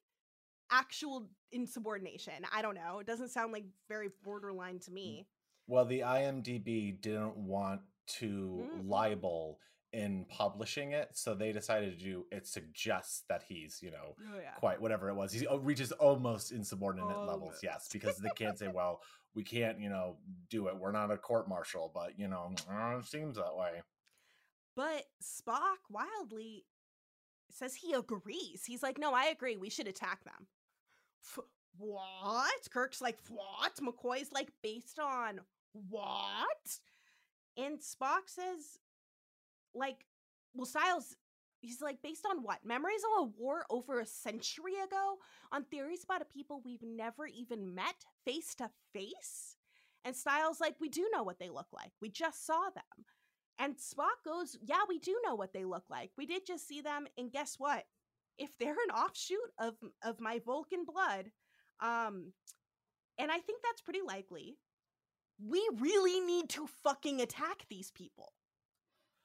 actual 0.71 1.27
insubordination. 1.51 2.33
I 2.53 2.61
don't 2.61 2.75
know. 2.75 2.99
It 2.99 3.07
doesn't 3.07 3.29
sound 3.29 3.53
like 3.53 3.65
very 3.87 4.09
borderline 4.23 4.79
to 4.79 4.91
me. 4.91 5.27
Well, 5.67 5.85
the 5.85 6.01
IMDb 6.01 6.99
didn't 7.01 7.37
want 7.37 7.81
to 8.19 8.69
Mhm. 8.73 8.87
libel 8.89 9.59
in 9.93 10.25
publishing 10.25 10.91
it, 10.91 11.15
so 11.17 11.33
they 11.33 11.51
decided 11.51 11.97
to 11.97 12.03
do 12.03 12.25
it 12.31 12.45
suggests 12.45 13.23
that 13.29 13.43
he's, 13.43 13.81
you 13.81 13.91
know, 13.91 14.15
Oh 14.33 14.39
yeah. 14.39 14.53
quite 14.55 14.81
whatever 14.81 15.09
it 15.09 15.15
was. 15.15 15.31
He 15.31 15.47
oh, 15.47 15.57
reaches 15.57 15.91
almost 15.93 16.51
insubordinate 16.51 17.07
levels, 17.25 17.41
Almost. 17.41 17.63
yes, 17.63 17.87
because 17.91 18.17
they 18.17 18.29
can't 18.31 18.59
say, 18.59 18.67
well, 18.67 19.01
we 19.33 19.43
can't, 19.43 19.79
you 19.79 19.89
know, 19.89 20.17
do 20.49 20.67
it. 20.67 20.75
We're 20.77 20.91
not 20.91 21.11
a 21.11 21.17
court 21.17 21.47
martial, 21.47 21.91
but 21.93 22.19
you 22.19 22.27
know, 22.27 22.53
uh, 22.69 22.97
it 22.97 23.05
seems 23.05 23.37
that 23.37 23.55
way. 23.55 23.81
But 24.75 25.05
Spock 25.23 25.79
wildly 25.89 26.65
says 27.51 27.75
he 27.75 27.93
agrees. 27.93 28.63
He's 28.65 28.83
like, 28.83 28.97
"No, 28.97 29.13
I 29.13 29.25
agree. 29.25 29.57
We 29.57 29.69
should 29.69 29.87
attack 29.87 30.23
them." 30.23 30.47
F- 31.25 31.45
what? 31.77 32.69
Kirk's 32.71 33.01
like, 33.01 33.19
"What?" 33.29 33.75
McCoy's 33.77 34.31
like, 34.31 34.51
"Based 34.61 34.99
on 34.99 35.41
what?" 35.73 36.79
And 37.57 37.79
Spock 37.79 38.27
says, 38.27 38.77
like, 39.73 40.05
well, 40.53 40.65
Stiles, 40.65 41.15
he's 41.61 41.81
like, 41.81 42.01
based 42.01 42.25
on 42.29 42.43
what? 42.43 42.65
Memories 42.65 43.01
of 43.17 43.23
a 43.23 43.31
war 43.37 43.65
over 43.69 43.99
a 43.99 44.05
century 44.05 44.73
ago? 44.83 45.17
On 45.51 45.63
theories 45.63 46.03
about 46.03 46.21
a 46.21 46.25
people 46.25 46.61
we've 46.63 46.83
never 46.83 47.27
even 47.27 47.75
met 47.75 48.05
face 48.25 48.55
to 48.55 48.69
face? 48.93 49.57
And 50.03 50.15
Stiles, 50.15 50.59
like, 50.61 50.75
we 50.79 50.89
do 50.89 51.09
know 51.11 51.23
what 51.23 51.39
they 51.39 51.49
look 51.49 51.67
like. 51.73 51.91
We 52.01 52.09
just 52.09 52.45
saw 52.45 52.69
them. 52.73 53.05
And 53.59 53.75
Spock 53.77 54.23
goes, 54.25 54.57
yeah, 54.61 54.81
we 54.87 54.99
do 54.99 55.17
know 55.25 55.35
what 55.35 55.53
they 55.53 55.63
look 55.63 55.85
like. 55.89 56.11
We 56.17 56.25
did 56.25 56.45
just 56.45 56.67
see 56.67 56.81
them. 56.81 57.07
And 57.17 57.31
guess 57.31 57.55
what? 57.57 57.85
If 58.37 58.57
they're 58.57 58.71
an 58.71 58.95
offshoot 58.95 59.37
of, 59.59 59.75
of 60.03 60.19
my 60.19 60.41
Vulcan 60.45 60.83
blood, 60.85 61.31
um, 61.79 62.33
and 63.17 63.31
I 63.31 63.39
think 63.39 63.61
that's 63.63 63.81
pretty 63.81 64.01
likely, 64.05 64.57
we 65.41 65.67
really 65.79 66.19
need 66.19 66.49
to 66.49 66.67
fucking 66.83 67.21
attack 67.21 67.65
these 67.69 67.91
people. 67.91 68.33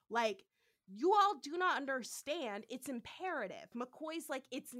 Like, 0.08 0.44
you 0.92 1.12
all 1.12 1.34
do 1.42 1.56
not 1.56 1.76
understand. 1.76 2.64
It's 2.68 2.88
imperative. 2.88 3.68
McCoy's 3.76 4.28
like, 4.28 4.44
it's 4.50 4.74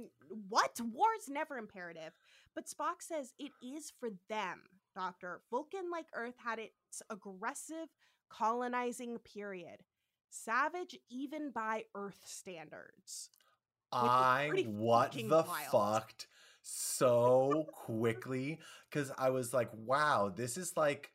what? 0.49 0.79
War's 0.79 1.29
never 1.29 1.57
imperative. 1.57 2.11
But 2.53 2.67
Spock 2.67 3.01
says 3.01 3.33
it 3.39 3.51
is 3.63 3.93
for 3.99 4.09
them, 4.27 4.61
Doctor. 4.93 5.41
Vulcan, 5.49 5.89
like 5.89 6.07
Earth, 6.13 6.35
had 6.37 6.59
its 6.59 7.01
aggressive 7.09 7.87
colonizing 8.31 9.17
period. 9.19 9.83
Savage 10.29 10.97
even 11.09 11.51
by 11.51 11.83
Earth 11.95 12.21
standards. 12.25 13.29
I 13.91 14.65
what 14.67 15.11
the 15.11 15.45
wild. 15.47 15.47
fucked 15.71 16.27
so 16.61 17.65
quickly 17.73 18.59
because 18.89 19.11
I 19.17 19.31
was 19.31 19.53
like, 19.53 19.69
wow, 19.73 20.31
this 20.33 20.57
is 20.57 20.77
like 20.77 21.11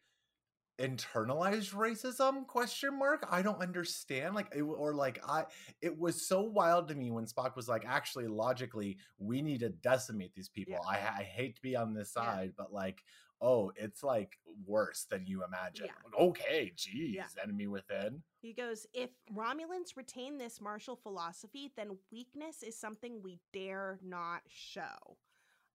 internalized 0.79 1.73
racism 1.73 2.47
question 2.47 2.99
mark 2.99 3.27
i 3.31 3.41
don't 3.41 3.63
understand 3.63 4.35
like 4.35 4.47
it, 4.55 4.61
or 4.61 4.93
like 4.93 5.19
i 5.27 5.43
it 5.81 5.99
was 5.99 6.21
so 6.29 6.43
wild 6.43 6.87
to 6.87 6.95
me 6.95 7.11
when 7.11 7.25
spock 7.25 7.57
was 7.57 7.67
like 7.67 7.87
actually 7.87 8.27
logically 8.27 8.99
we 9.19 9.41
need 9.41 9.61
to 9.61 9.71
decimate 9.71 10.35
these 10.35 10.51
people 10.51 10.75
Yeah. 10.75 10.87
I, 10.87 11.21
I 11.21 11.23
hate 11.23 11.57
to 11.57 11.63
be 11.63 11.77
on 11.77 11.95
this 11.95 12.13
Yeah. 12.15 12.25
side 12.25 12.53
but 12.59 12.75
like 12.75 13.03
oh 13.41 13.71
it's 13.77 14.03
like 14.03 14.39
worse 14.67 15.05
than 15.11 15.27
you 15.27 15.45
imagine 15.45 15.87
Yeah. 15.87 15.93
like, 16.05 16.21
okay 16.21 16.73
geez 16.77 17.15
Yeah. 17.17 17.27
enemy 17.43 17.67
within 17.67 18.23
He 18.41 18.53
goes, 18.53 18.87
if 18.93 19.11
Romulans 19.35 19.97
retain 19.97 20.39
this 20.39 20.61
martial 20.61 20.95
philosophy, 20.95 21.73
then 21.77 21.99
weakness 22.13 22.63
is 22.63 22.79
something 22.79 23.21
we 23.23 23.41
dare 23.53 23.99
not 24.03 24.43
show. 24.47 25.19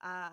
Uh, 0.01 0.29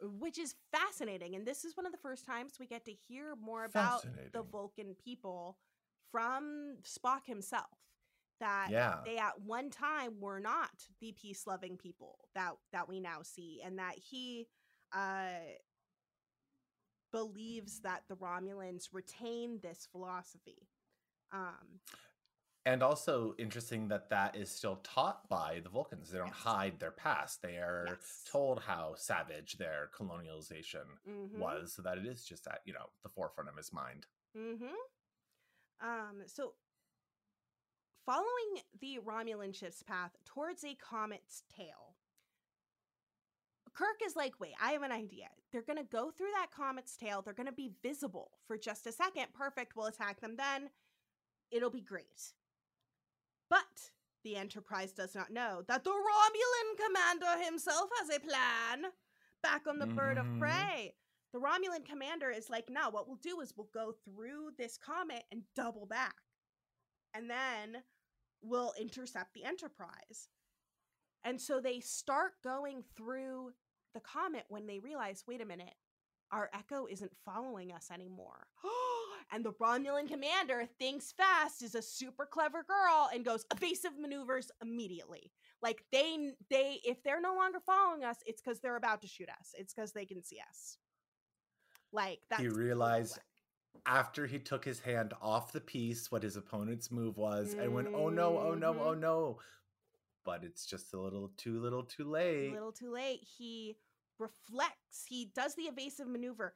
which 0.00 0.38
is 0.38 0.54
fascinating. 0.70 1.34
And 1.34 1.44
this 1.44 1.64
is 1.64 1.76
one 1.76 1.84
of 1.84 1.90
the 1.92 1.98
first 1.98 2.24
times 2.24 2.58
we 2.60 2.66
get 2.66 2.84
to 2.84 2.92
hear 2.92 3.34
more 3.34 3.64
about 3.64 4.04
the 4.32 4.42
Vulcan 4.42 4.94
people 4.94 5.58
from 6.12 6.76
Spock 6.84 7.26
himself. 7.26 7.66
That 8.40 8.68
yeah 8.70 8.98
they 9.04 9.18
at 9.18 9.40
one 9.44 9.68
time 9.70 10.20
were 10.20 10.38
not 10.38 10.70
the 11.00 11.10
peace 11.12 11.44
loving 11.46 11.76
people 11.76 12.28
that 12.36 12.52
that 12.72 12.88
we 12.88 13.00
now 13.00 13.22
see 13.22 13.60
and 13.64 13.80
that 13.80 13.94
he 13.96 14.46
uh 14.92 15.40
believes 17.12 17.80
that 17.80 18.04
the 18.08 18.16
Romulans 18.16 18.92
retain 18.92 19.60
this 19.60 19.86
philosophy. 19.90 20.68
Um 21.32 21.80
And 22.66 22.82
also 22.82 23.34
interesting 23.38 23.88
that 23.88 24.10
that 24.10 24.36
is 24.36 24.50
still 24.50 24.76
taught 24.76 25.28
by 25.28 25.60
the 25.60 25.70
Vulcans. 25.70 26.10
They 26.10 26.18
don't 26.18 26.32
Yes. 26.32 26.34
hide 26.34 26.78
their 26.78 26.90
past. 26.90 27.40
They 27.42 27.56
are 27.56 27.86
Yes. 27.86 28.22
told 28.24 28.60
how 28.60 28.94
savage 28.94 29.56
their 29.56 29.90
colonialization 29.94 30.98
mhm, 31.04 31.40
was, 31.40 31.72
so 31.72 31.82
that 31.82 31.98
it 31.98 32.06
is 32.06 32.24
just 32.24 32.46
at 32.46 32.60
you 32.66 32.72
know 32.74 32.90
the 33.02 33.08
forefront 33.08 33.48
of 33.48 33.56
his 33.56 33.72
mind. 33.72 34.06
mhm. 34.34 34.74
Um 35.80 36.22
so 36.26 36.54
following 38.04 38.62
the 38.80 38.98
Romulan 38.98 39.54
ship's 39.54 39.82
path 39.82 40.16
towards 40.24 40.64
a 40.64 40.74
comet's 40.74 41.42
tail. 41.48 41.96
Kirk 43.78 44.00
is 44.04 44.16
like, 44.16 44.40
wait, 44.40 44.54
I 44.60 44.72
have 44.72 44.82
an 44.82 44.90
idea. 44.90 45.28
They're 45.52 45.62
going 45.62 45.78
to 45.78 45.84
go 45.84 46.10
through 46.10 46.32
that 46.34 46.50
comet's 46.50 46.96
tail. 46.96 47.22
They're 47.22 47.32
going 47.32 47.46
to 47.46 47.52
be 47.52 47.70
visible 47.80 48.32
for 48.44 48.58
just 48.58 48.88
a 48.88 48.92
second. 48.92 49.26
Perfect. 49.32 49.76
We'll 49.76 49.86
attack 49.86 50.20
them 50.20 50.34
then. 50.36 50.70
It'll 51.52 51.70
be 51.70 51.80
great. 51.80 52.32
But 53.48 53.92
the 54.24 54.34
Enterprise 54.34 54.90
does 54.90 55.14
not 55.14 55.30
know 55.30 55.62
that 55.68 55.84
the 55.84 55.90
Romulan 55.90 56.86
commander 56.86 57.44
himself 57.44 57.88
has 58.00 58.16
a 58.16 58.18
plan. 58.18 58.92
Back 59.44 59.68
on 59.68 59.78
the 59.78 59.86
bird 59.86 60.18
of 60.18 60.26
Mhm. 60.26 60.40
prey. 60.40 60.96
The 61.32 61.38
Romulan 61.38 61.86
commander 61.86 62.32
is 62.32 62.50
like, 62.50 62.68
no, 62.68 62.90
what 62.90 63.06
we'll 63.06 63.16
do 63.18 63.40
is 63.40 63.56
we'll 63.56 63.68
go 63.68 63.92
through 63.92 64.54
this 64.58 64.76
comet 64.76 65.24
and 65.30 65.44
double 65.54 65.86
back. 65.86 66.16
And 67.14 67.30
then 67.30 67.84
we'll 68.40 68.72
intercept 68.72 69.34
the 69.34 69.44
Enterprise. 69.44 70.28
And 71.22 71.40
so 71.40 71.60
they 71.60 71.78
start 71.78 72.42
going 72.42 72.82
through 72.82 73.54
the 73.94 74.00
comet 74.00 74.44
when 74.48 74.66
they 74.66 74.78
realize, 74.78 75.24
wait 75.26 75.40
a 75.40 75.46
minute, 75.46 75.74
our 76.30 76.50
Echo 76.52 76.86
isn't 76.86 77.12
following 77.24 77.72
us 77.72 77.90
anymore. 77.92 78.46
and 79.32 79.44
the 79.44 79.52
Romulan 79.52 80.08
commander 80.08 80.68
thinks 80.78 81.12
fast, 81.12 81.62
is 81.62 81.74
a 81.74 81.82
super 81.82 82.26
clever 82.26 82.64
girl, 82.64 83.08
and 83.12 83.24
goes 83.24 83.44
evasive 83.54 83.98
maneuvers 83.98 84.50
immediately. 84.62 85.32
Like 85.62 85.84
they 85.90 86.32
they 86.50 86.80
if 86.84 87.02
they're 87.02 87.20
no 87.20 87.34
longer 87.34 87.58
following 87.64 88.04
us, 88.04 88.18
it's 88.26 88.42
because 88.42 88.60
they're 88.60 88.76
about 88.76 89.02
to 89.02 89.08
shoot 89.08 89.28
us. 89.28 89.54
It's 89.54 89.74
because 89.74 89.92
they 89.92 90.04
can 90.04 90.22
see 90.22 90.38
us. 90.48 90.76
Like 91.92 92.20
that's 92.30 92.42
he 92.42 92.48
realized 92.48 93.18
after 93.86 94.26
he 94.26 94.38
took 94.38 94.64
his 94.64 94.80
hand 94.80 95.14
off 95.22 95.52
the 95.52 95.60
piece 95.60 96.10
what 96.10 96.22
his 96.22 96.36
opponent's 96.36 96.90
move 96.90 97.16
was 97.16 97.54
and 97.54 97.72
went, 97.72 97.88
oh 97.94 98.08
no, 98.08 98.38
oh 98.38 98.50
mm-hmm. 98.50 98.60
no, 98.60 98.76
oh 98.80 98.94
no. 98.94 99.38
But 100.28 100.44
it's 100.44 100.66
just 100.66 100.92
a 100.92 101.00
little 101.00 101.30
too 101.38 101.58
little 101.58 101.84
too 101.84 102.06
a 102.06 102.12
late. 102.12 102.52
little 102.52 102.70
too 102.70 102.92
late. 102.92 103.26
He 103.38 103.76
reflects. 104.18 105.06
He 105.06 105.32
does 105.34 105.54
the 105.54 105.62
evasive 105.62 106.06
maneuver. 106.06 106.54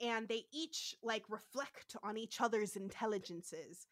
And 0.00 0.28
they 0.28 0.44
each 0.52 0.94
like 1.02 1.24
reflect 1.28 1.96
on 2.04 2.16
each 2.16 2.40
other's 2.40 2.76
intelligences. 2.76 3.88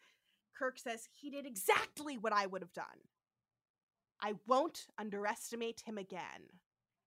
Kirk 0.57 0.79
says 0.79 1.09
he 1.11 1.29
did 1.29 1.45
exactly 1.45 2.17
what 2.17 2.31
I 2.31 2.45
would 2.45 2.61
have 2.61 2.71
done. 2.71 2.85
I 4.21 4.35
won't 4.47 4.87
underestimate 4.97 5.81
him 5.85 5.97
again. 5.97 6.47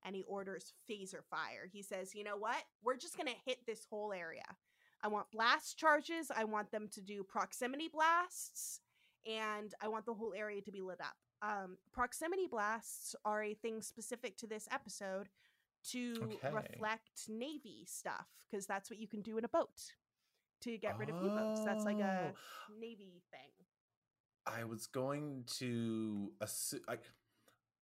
And 0.05 0.14
he 0.14 0.24
orders 0.28 0.74
phaser 0.91 1.24
fire. 1.30 1.70
He 1.72 1.82
says, 1.82 2.14
you 2.14 2.22
know 2.22 2.36
what? 2.36 2.62
We're 2.84 2.99
just 2.99 3.16
going 3.16 3.28
to 3.28 3.43
hit 3.47 3.61
this 3.66 3.86
whole 3.88 4.12
area. 4.12 4.45
I 5.03 5.09
want 5.09 5.30
blast 5.30 5.78
charges. 5.78 6.30
I 6.34 6.45
want 6.45 6.70
them 6.70 6.88
to 6.93 7.01
do 7.01 7.24
proximity 7.24 7.88
blasts. 7.88 8.80
And 9.26 9.72
I 9.80 9.88
want 9.88 10.05
the 10.05 10.14
whole 10.14 10.34
area 10.36 10.61
to 10.61 10.70
be 10.70 10.82
lit 10.82 11.01
up. 11.01 11.16
Um, 11.43 11.78
proximity 11.93 12.47
blasts 12.47 13.14
are 13.24 13.43
a 13.43 13.55
thing 13.55 13.80
specific 13.82 14.36
to 14.38 14.47
this 14.47 14.68
episode 14.70 15.28
to 15.91 16.41
Okay. 16.45 16.51
reflect 16.51 17.28
navy 17.28 17.84
stuff 17.86 18.26
because 18.51 18.66
that's 18.66 18.91
what 18.91 18.99
you 18.99 19.09
can 19.09 19.22
do 19.22 19.38
in 19.38 19.45
a 19.45 19.49
boat 19.49 19.95
to 20.62 20.76
get 20.78 20.97
rid 20.99 21.09
of 21.09 21.16
U-boats. 21.20 21.61
That's 21.64 21.84
like 21.86 22.01
a 22.01 22.32
Oh, 22.32 22.36
navy 22.68 23.22
thing. 23.30 23.51
I 24.47 24.64
was 24.64 24.86
going 24.86 25.45
to 25.59 26.32
assume. 26.41 26.80
I, 26.88 26.97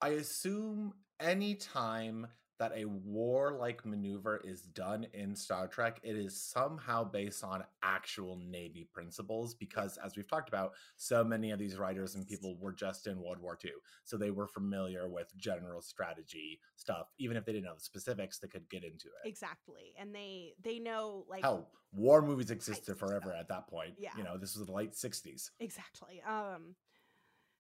I 0.01 0.09
assume 0.11 0.95
any 1.21 1.55
time 1.55 2.27
that 2.59 2.73
a 2.75 2.85
warlike 2.85 3.85
maneuver 3.85 4.41
is 4.45 4.63
done 4.63 5.07
in 5.13 5.35
Star 5.35 5.69
Trek, 5.69 6.01
it 6.03 6.17
is 6.17 6.41
somehow 6.41 7.05
based 7.05 7.45
on 7.45 7.65
actual 7.83 8.37
Navy 8.37 8.89
principles. 8.93 9.55
Because, 9.55 9.99
as 10.05 10.17
we've 10.17 10.29
talked 10.29 10.49
about, 10.49 10.73
so 10.97 11.23
many 11.25 11.51
of 11.51 11.59
these 11.59 11.77
writers 11.77 12.15
and 12.15 12.27
people 12.27 12.57
were 12.61 12.73
just 12.73 13.07
in 13.07 13.21
World 13.21 13.41
War 13.41 13.59
II, 13.65 13.73
so 14.05 14.17
they 14.17 14.31
were 14.31 14.49
familiar 14.49 15.09
with 15.09 15.37
general 15.37 15.81
strategy 15.81 16.61
stuff. 16.77 17.09
Even 17.19 17.37
if 17.37 17.45
they 17.45 17.53
didn't 17.53 17.67
know 17.67 17.75
the 17.75 17.81
specifics, 17.81 18.39
they 18.39 18.49
could 18.49 18.69
get 18.69 18.85
into 18.85 19.09
it. 19.09 19.29
Exactly. 19.29 19.95
And 19.99 20.15
they 20.15 20.55
they 20.63 20.79
know 20.79 21.25
like 21.29 21.43
how 21.43 21.67
war 21.93 22.23
movies 22.23 22.51
existed 22.51 22.99
forever 22.99 23.33
at 23.33 23.49
that 23.49 23.69
point. 23.69 23.95
Yeah. 23.99 24.11
you 24.17 24.25
know, 24.25 24.37
this 24.37 24.57
was 24.57 24.67
the 24.67 24.73
late 24.73 24.93
'60s. 24.93 25.51
Exactly. 25.61 26.23
Um 26.27 26.75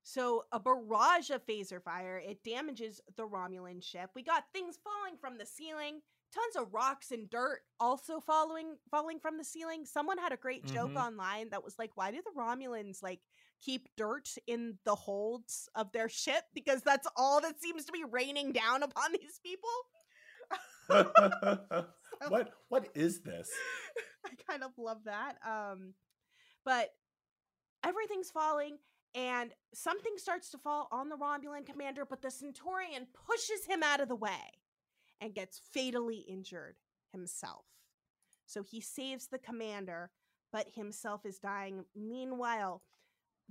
so 0.08 0.44
a 0.52 0.58
barrage 0.58 1.28
of 1.28 1.44
phaser 1.44 1.82
fire, 1.82 2.16
it 2.16 2.42
damages 2.42 2.98
the 3.18 3.26
Romulan 3.26 3.82
ship. 3.82 4.08
We 4.14 4.22
got 4.22 4.44
things 4.54 4.78
falling 4.82 5.18
from 5.20 5.36
the 5.36 5.44
ceiling, 5.44 6.00
tons 6.32 6.56
of 6.56 6.72
rocks 6.72 7.10
and 7.10 7.28
dirt 7.28 7.60
also 7.78 8.18
falling 8.18 8.76
falling 8.90 9.18
from 9.20 9.36
the 9.36 9.44
ceiling. 9.44 9.84
Someone 9.84 10.16
had 10.16 10.32
a 10.32 10.38
great 10.38 10.64
joke 10.64 10.94
Mhm. 10.94 11.06
online 11.08 11.50
that 11.50 11.62
was 11.62 11.78
like, 11.78 11.90
why 11.94 12.10
do 12.10 12.22
the 12.24 12.40
Romulans 12.40 13.02
like 13.02 13.20
keep 13.60 13.86
dirt 13.96 14.34
in 14.46 14.78
the 14.84 14.94
holds 14.94 15.68
of 15.74 15.92
their 15.92 16.08
ship? 16.08 16.44
Because 16.54 16.80
that's 16.82 17.06
all 17.14 17.42
that 17.42 17.60
seems 17.60 17.84
to 17.84 17.92
be 17.92 18.04
raining 18.04 18.52
down 18.52 18.82
upon 18.82 19.12
these 19.12 19.38
people. 19.42 19.68
what 22.28 22.54
what 22.68 22.88
is 22.94 23.20
this? 23.20 23.50
I 24.24 24.30
kind 24.50 24.62
of 24.64 24.70
love 24.78 25.04
that. 25.04 25.36
Um, 25.46 25.92
but 26.64 26.94
everything's 27.84 28.30
falling, 28.30 28.78
and 29.18 29.50
something 29.74 30.12
starts 30.16 30.48
to 30.50 30.58
fall 30.58 30.88
on 30.92 31.08
the 31.08 31.16
Romulan 31.16 31.66
commander, 31.66 32.04
but 32.08 32.22
the 32.22 32.30
Centurion 32.30 33.08
pushes 33.26 33.66
him 33.66 33.82
out 33.82 34.00
of 34.00 34.08
the 34.08 34.14
way 34.14 34.62
and 35.20 35.34
gets 35.34 35.60
fatally 35.74 36.24
injured 36.28 36.76
himself. 37.12 37.64
So 38.46 38.62
he 38.62 38.80
saves 38.80 39.26
the 39.26 39.38
commander, 39.38 40.12
but 40.52 40.68
himself 40.72 41.26
is 41.26 41.40
dying. 41.40 41.84
Meanwhile, 41.96 42.82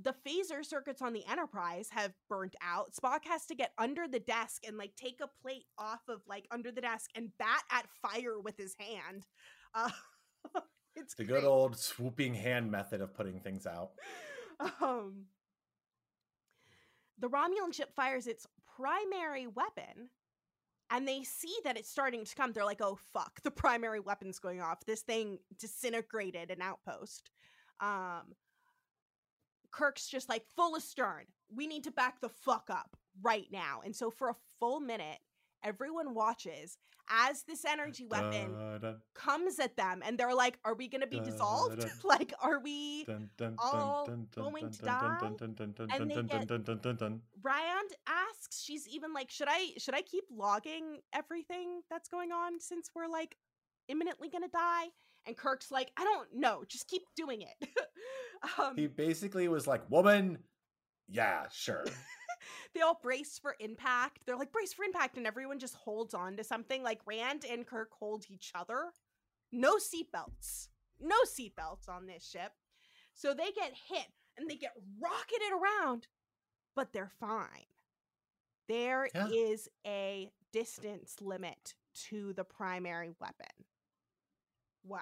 the 0.01 0.15
phaser 0.25 0.63
circuits 0.63 1.01
on 1.01 1.11
the 1.11 1.25
Enterprise 1.29 1.89
have 1.91 2.13
burnt 2.29 2.55
out. 2.63 2.93
Spock 2.93 3.25
has 3.25 3.45
to 3.47 3.55
get 3.55 3.73
under 3.77 4.07
the 4.07 4.21
desk 4.21 4.63
and 4.65 4.77
like 4.77 4.95
take 4.95 5.19
a 5.21 5.29
plate 5.41 5.65
off 5.77 6.01
of 6.07 6.21
like 6.25 6.47
under 6.49 6.71
the 6.71 6.81
desk 6.81 7.09
and 7.13 7.31
bat 7.37 7.63
at 7.71 7.87
fire 8.01 8.39
with 8.39 8.55
his 8.57 8.73
hand. 8.79 9.25
Uh, 9.73 9.89
it's 10.95 11.13
The 11.15 11.25
good 11.25 11.43
old 11.43 11.77
swooping 11.77 12.35
hand 12.35 12.71
method 12.71 13.01
of 13.01 13.13
putting 13.13 13.41
things 13.41 13.67
out. 13.67 13.89
Um, 14.81 15.25
the 17.19 17.29
Romulan 17.29 17.73
ship 17.73 17.93
fires 17.95 18.27
its 18.27 18.45
primary 18.75 19.47
weapon, 19.47 20.09
and 20.89 21.07
they 21.07 21.23
see 21.23 21.55
that 21.63 21.77
it's 21.77 21.89
starting 21.89 22.23
to 22.25 22.35
come. 22.35 22.53
They're 22.53 22.65
like, 22.65 22.81
"Oh 22.81 22.97
fuck, 23.13 23.41
the 23.43 23.51
primary 23.51 23.99
weapon's 23.99 24.39
going 24.39 24.61
off. 24.61 24.85
This 24.85 25.01
thing 25.01 25.39
disintegrated 25.57 26.51
an 26.51 26.61
outpost." 26.61 27.31
Um, 27.79 28.35
Kirk's 29.71 30.07
just 30.07 30.29
like 30.29 30.43
full 30.55 30.75
astern. 30.75 31.25
We 31.53 31.67
need 31.67 31.83
to 31.83 31.91
back 31.91 32.19
the 32.21 32.29
fuck 32.29 32.69
up 32.69 32.97
right 33.21 33.47
now. 33.51 33.81
And 33.83 33.95
so 33.95 34.09
for 34.09 34.29
a 34.29 34.35
full 34.59 34.79
minute, 34.79 35.19
everyone 35.63 36.13
watches 36.13 36.77
as 37.09 37.43
this 37.43 37.63
energy 37.65 38.05
weapon 38.05 38.53
Dun, 38.81 38.95
comes 39.15 39.59
at 39.59 39.75
them, 39.77 40.01
and 40.05 40.17
they're 40.17 40.33
like, 40.33 40.59
"Are 40.65 40.75
we 40.75 40.87
gonna 40.87 41.07
be 41.07 41.19
dissolved? 41.19 41.79
Da-da. 41.79 41.91
like, 42.03 42.33
are 42.41 42.59
we?" 42.59 43.05
all 43.59 44.05
going 44.35 44.69
to 44.71 44.81
die, 44.81 45.19
and 45.79 46.11
they 46.11 46.15
get-. 46.23 46.49
Rand 47.41 47.91
asks, 48.07 48.61
she's 48.61 48.87
even 48.87 49.13
like, 49.13 49.31
should 49.31 49.47
I 49.49 49.71
should 49.77 49.95
I 49.95 50.01
keep 50.01 50.25
logging 50.31 50.99
everything 51.13 51.81
that's 51.89 52.09
going 52.09 52.31
on 52.31 52.59
since 52.59 52.89
we're 52.95 53.07
like 53.07 53.37
imminently 53.87 54.29
gonna 54.29 54.49
die? 54.49 54.87
And 55.25 55.35
Kirk's 55.35 55.71
like, 55.71 55.91
I 55.97 56.03
don't 56.03 56.29
know, 56.35 56.63
just 56.67 56.87
keep 56.87 57.03
doing 57.15 57.41
it. 57.43 57.69
um, 58.59 58.75
He 58.75 58.87
basically 58.87 59.47
was 59.47 59.67
like, 59.67 59.89
"Woman, 59.89 60.39
yeah, 61.07 61.45
sure." 61.51 61.85
They 62.73 62.81
all 62.81 62.99
brace 63.01 63.37
for 63.39 63.55
impact. 63.59 64.19
They're 64.25 64.35
like, 64.37 64.51
brace 64.51 64.73
for 64.73 64.83
impact, 64.85 65.17
and 65.17 65.27
everyone 65.27 65.59
just 65.59 65.75
holds 65.75 66.13
on 66.13 66.37
to 66.37 66.43
something. 66.43 66.83
Like 66.83 67.01
Rand 67.05 67.45
and 67.49 67.65
Kirk 67.65 67.89
hold 67.97 68.25
each 68.29 68.51
other. 68.55 68.91
No 69.51 69.75
seatbelts. 69.77 70.67
No 70.99 71.15
seatbelts 71.25 71.87
on 71.87 72.05
this 72.07 72.27
ship. 72.27 72.51
So 73.13 73.33
they 73.33 73.51
get 73.51 73.73
hit 73.89 74.07
and 74.37 74.49
they 74.49 74.55
get 74.55 74.73
rocketed 74.99 75.51
around, 75.51 76.07
but 76.75 76.93
they're 76.93 77.11
fine. 77.19 77.65
There 78.67 79.09
is 79.31 79.69
Yeah. 79.85 79.91
a 79.91 80.31
distance 80.51 81.15
limit 81.21 81.75
to 82.09 82.33
the 82.33 82.43
primary 82.43 83.11
weapon. 83.19 83.65
Wow. 84.83 85.01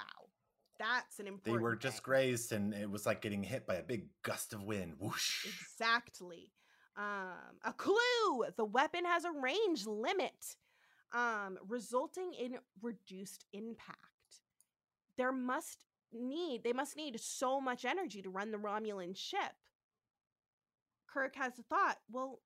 That's 0.78 1.20
an 1.20 1.28
important. 1.28 1.56
They 1.60 1.64
were 1.64 1.76
just 1.76 1.98
thing. 1.98 2.04
grazed, 2.04 2.52
and 2.52 2.74
it 2.74 2.90
was 2.90 3.06
like 3.06 3.22
getting 3.22 3.44
hit 3.44 3.66
by 3.66 3.76
a 3.76 3.84
big 3.84 4.10
gust 4.24 4.54
of 4.54 4.64
wind. 4.64 4.96
Whoosh. 5.00 5.46
Exactly. 5.46 6.52
Um, 6.98 7.60
a 7.64 7.74
clue. 7.74 8.46
The 8.56 8.66
weapon 8.66 9.04
has 9.06 9.26
a 9.26 9.32
range 9.32 9.86
limit, 9.86 10.56
um, 11.14 11.58
resulting 11.68 12.34
in 12.34 12.58
reduced 12.82 13.46
impact. 13.52 14.00
There 15.18 15.34
must 15.34 15.80
need 16.14 16.64
they 16.64 16.72
must 16.72 16.96
need 16.96 17.20
so 17.20 17.60
much 17.60 17.84
energy 17.84 18.22
to 18.22 18.30
run 18.30 18.52
the 18.52 18.58
Romulan 18.58 19.16
ship. 19.16 19.56
Kirk 21.08 21.36
has 21.36 21.60
a 21.60 21.64
thought. 21.64 21.98
Well, 22.10 22.40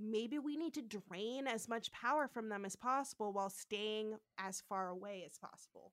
maybe 0.00 0.38
we 0.38 0.56
need 0.56 0.74
to 0.74 0.82
drain 0.82 1.46
as 1.46 1.68
much 1.68 1.92
power 1.92 2.28
from 2.28 2.48
them 2.48 2.64
as 2.64 2.74
possible 2.74 3.32
while 3.32 3.50
staying 3.50 4.14
as 4.38 4.62
far 4.68 4.88
away 4.88 5.22
as 5.24 5.38
possible, 5.38 5.92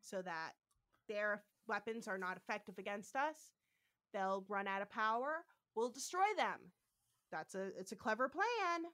so 0.00 0.22
that 0.22 0.52
their 1.08 1.42
weapons 1.66 2.06
are 2.06 2.18
not 2.18 2.36
effective 2.36 2.78
against 2.78 3.16
us. 3.16 3.36
They'll 4.12 4.44
run 4.48 4.68
out 4.68 4.82
of 4.82 4.90
power. 4.90 5.44
We'll 5.74 5.90
destroy 5.90 6.26
them. 6.36 6.72
That's 7.30 7.54
a 7.54 7.66
it's 7.78 7.92
a 7.92 7.96
clever 7.96 8.28
plan. 8.28 8.90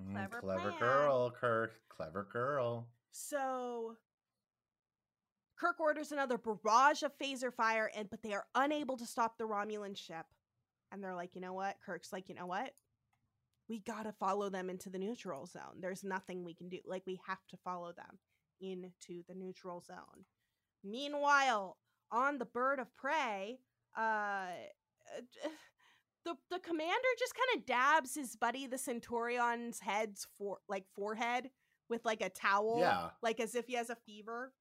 Mm, 0.00 0.12
Clever 0.12 0.40
clever 0.40 0.68
plan. 0.70 0.80
girl, 0.80 1.30
Kirk. 1.30 1.72
Clever 1.88 2.26
girl. 2.32 2.86
So 3.12 3.96
Kirk 5.58 5.78
orders 5.80 6.12
another 6.12 6.38
barrage 6.38 7.02
of 7.02 7.12
phaser 7.18 7.52
fire, 7.52 7.90
and 7.94 8.08
but 8.10 8.22
they 8.22 8.32
are 8.32 8.46
unable 8.54 8.96
to 8.96 9.06
stop 9.06 9.36
the 9.36 9.44
Romulan 9.44 9.96
ship. 9.96 10.26
And 10.92 11.02
they're 11.02 11.14
like, 11.14 11.34
you 11.34 11.40
know 11.40 11.52
what? 11.52 11.76
Kirk's 11.84 12.12
like, 12.12 12.28
you 12.28 12.34
know 12.34 12.46
what? 12.46 12.72
We 13.68 13.78
gotta 13.80 14.12
follow 14.12 14.48
them 14.50 14.68
into 14.70 14.90
the 14.90 14.98
neutral 14.98 15.46
zone. 15.46 15.80
There's 15.80 16.02
nothing 16.02 16.44
we 16.44 16.54
can 16.54 16.68
do. 16.68 16.78
Like, 16.84 17.04
we 17.06 17.20
have 17.26 17.46
to 17.50 17.56
follow 17.58 17.92
them 17.92 18.18
into 18.60 19.22
the 19.28 19.34
neutral 19.34 19.80
zone. 19.80 20.24
Meanwhile, 20.82 21.76
on 22.10 22.38
the 22.38 22.44
bird 22.46 22.80
of 22.80 22.92
prey, 22.96 23.60
uh, 23.96 24.46
the 26.24 26.34
the 26.50 26.58
commander 26.60 27.08
just 27.18 27.34
kind 27.34 27.58
of 27.60 27.66
dabs 27.66 28.14
his 28.14 28.36
buddy 28.36 28.66
the 28.66 28.76
Centurion's 28.76 29.80
head's 29.80 30.26
for 30.36 30.58
like 30.68 30.84
forehead 30.94 31.50
with 31.88 32.04
like 32.04 32.20
a 32.20 32.28
towel 32.28 32.78
Yeah. 32.80 33.10
like 33.22 33.40
as 33.40 33.54
if 33.54 33.66
he 33.66 33.74
has 33.74 33.90
a 33.90 33.96
fever 33.96 34.52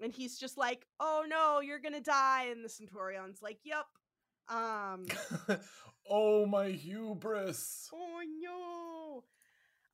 and 0.00 0.12
he's 0.12 0.38
just 0.38 0.56
like 0.56 0.86
oh 1.00 1.24
no 1.28 1.60
you're 1.60 1.80
gonna 1.80 2.00
die 2.00 2.46
and 2.50 2.64
the 2.64 2.68
centurion's 2.68 3.42
like 3.42 3.58
yep 3.64 3.84
um 4.48 5.06
oh 6.10 6.46
my 6.46 6.68
hubris. 6.68 7.90
oh 7.92 8.22
no 8.40 9.24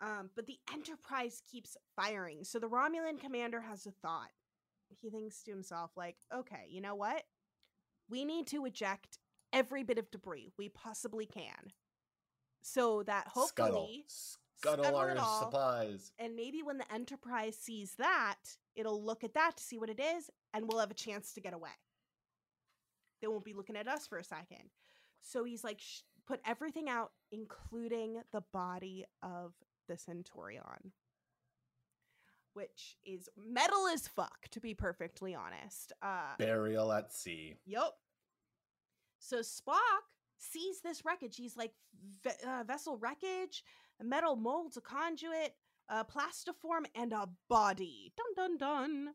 um 0.07 0.31
but 0.37 0.47
the 0.47 0.59
enterprise 0.73 1.41
keeps 1.51 1.77
firing 1.97 2.45
so 2.45 2.59
the 2.59 2.69
romulan 2.69 3.19
commander 3.19 3.61
has 3.61 3.87
a 3.87 3.91
thought 4.03 4.31
he 5.01 5.11
thinks 5.11 5.43
to 5.43 5.51
himself 5.51 5.91
like 5.97 6.17
okay 6.33 6.67
you 6.69 6.81
know 6.81 6.95
what 6.95 7.23
we 8.09 8.25
need 8.25 8.47
to 8.47 8.65
eject 8.67 9.19
every 9.55 9.83
bit 9.83 9.99
of 9.99 10.11
debris 10.11 10.51
we 10.59 10.69
possibly 10.69 11.25
can 11.25 11.73
so 12.61 13.03
that 13.05 13.29
hopefully 13.29 14.05
Scuttle. 14.07 14.35
Scuttle 14.57 14.97
our 14.97 15.17
all. 15.19 15.41
supplies. 15.41 16.13
And 16.19 16.35
maybe 16.35 16.63
when 16.63 16.79
the 16.79 16.93
Enterprise 16.93 17.57
sees 17.57 17.95
that, 17.99 18.37
it'll 18.75 19.03
look 19.03 19.23
at 19.25 19.35
that 19.35 19.57
to 19.57 19.63
see 19.63 19.79
what 19.79 19.91
it 19.91 20.01
is, 20.01 20.31
and 20.55 20.67
we'll 20.67 20.81
have 20.81 20.91
a 20.91 20.95
chance 20.95 21.33
to 21.35 21.41
get 21.41 21.53
away. 21.53 21.71
They 23.21 23.29
won't 23.29 23.45
be 23.45 23.53
looking 23.53 23.77
at 23.77 23.89
us 23.89 24.07
for 24.07 24.19
a 24.19 24.25
second. 24.25 24.71
So 25.21 25.45
he's 25.45 25.65
like, 25.65 25.81
Shh, 25.81 26.01
put 26.27 26.41
everything 26.47 26.89
out, 26.89 27.13
including 27.31 28.23
the 28.33 28.43
body 28.53 29.05
of 29.23 29.53
the 29.89 29.99
Centurion, 29.99 30.93
which 32.55 32.97
is 33.05 33.29
metal 33.37 33.87
as 33.93 34.09
fuck, 34.09 34.49
to 34.53 34.61
be 34.61 34.75
perfectly 34.75 35.35
honest. 35.35 35.93
Uh, 36.03 36.37
Burial 36.39 36.93
at 36.93 37.13
sea. 37.13 37.57
Yep. 37.67 37.93
So 39.25 39.39
Spock 39.39 40.05
sees 40.37 40.83
this 40.83 41.03
wreckage. 41.05 41.37
He's 41.37 41.57
like, 41.57 41.73
"Ve- 42.23 42.45
uh, 42.47 42.63
vessel 42.65 42.99
wreckage, 42.99 43.65
metal 44.03 44.37
mold's 44.37 44.77
a 44.77 44.83
conduit, 44.83 45.57
a 45.89 46.05
plastiform, 46.05 46.85
and 46.95 47.13
a 47.15 47.31
body. 47.49 48.13
Dun 48.17 48.35
dun 48.37 48.57
dun. 48.59 49.15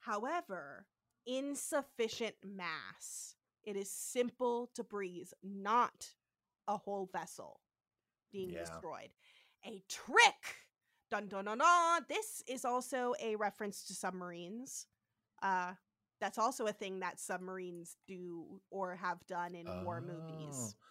However, 0.00 0.86
insufficient 1.24 2.34
mass. 2.42 3.36
It 3.62 3.76
is 3.76 3.92
simple 3.92 4.70
debris, 4.74 5.26
not 5.42 6.14
a 6.66 6.76
whole 6.76 7.06
vessel 7.06 7.60
being 8.32 8.50
Yeah. 8.50 8.64
destroyed. 8.64 9.14
A 9.64 9.80
trick. 9.88 10.66
Dun 11.10 11.28
dun 11.28 11.44
dun 11.44 11.58
dun. 11.58 12.04
This 12.08 12.42
is 12.46 12.64
also 12.64 13.14
a 13.20 13.36
reference 13.36 13.84
to 13.84 13.94
submarines. 13.94 14.88
Uh, 15.42 15.76
that's 16.20 16.38
also 16.38 16.66
a 16.66 16.72
thing 16.72 17.00
that 17.00 17.20
submarines 17.20 17.96
do 18.06 18.60
or 18.70 18.96
have 18.96 19.24
done 19.26 19.54
in 19.54 19.66
war 19.84 20.00
movies. 20.00 20.74
Oh. 20.76 20.84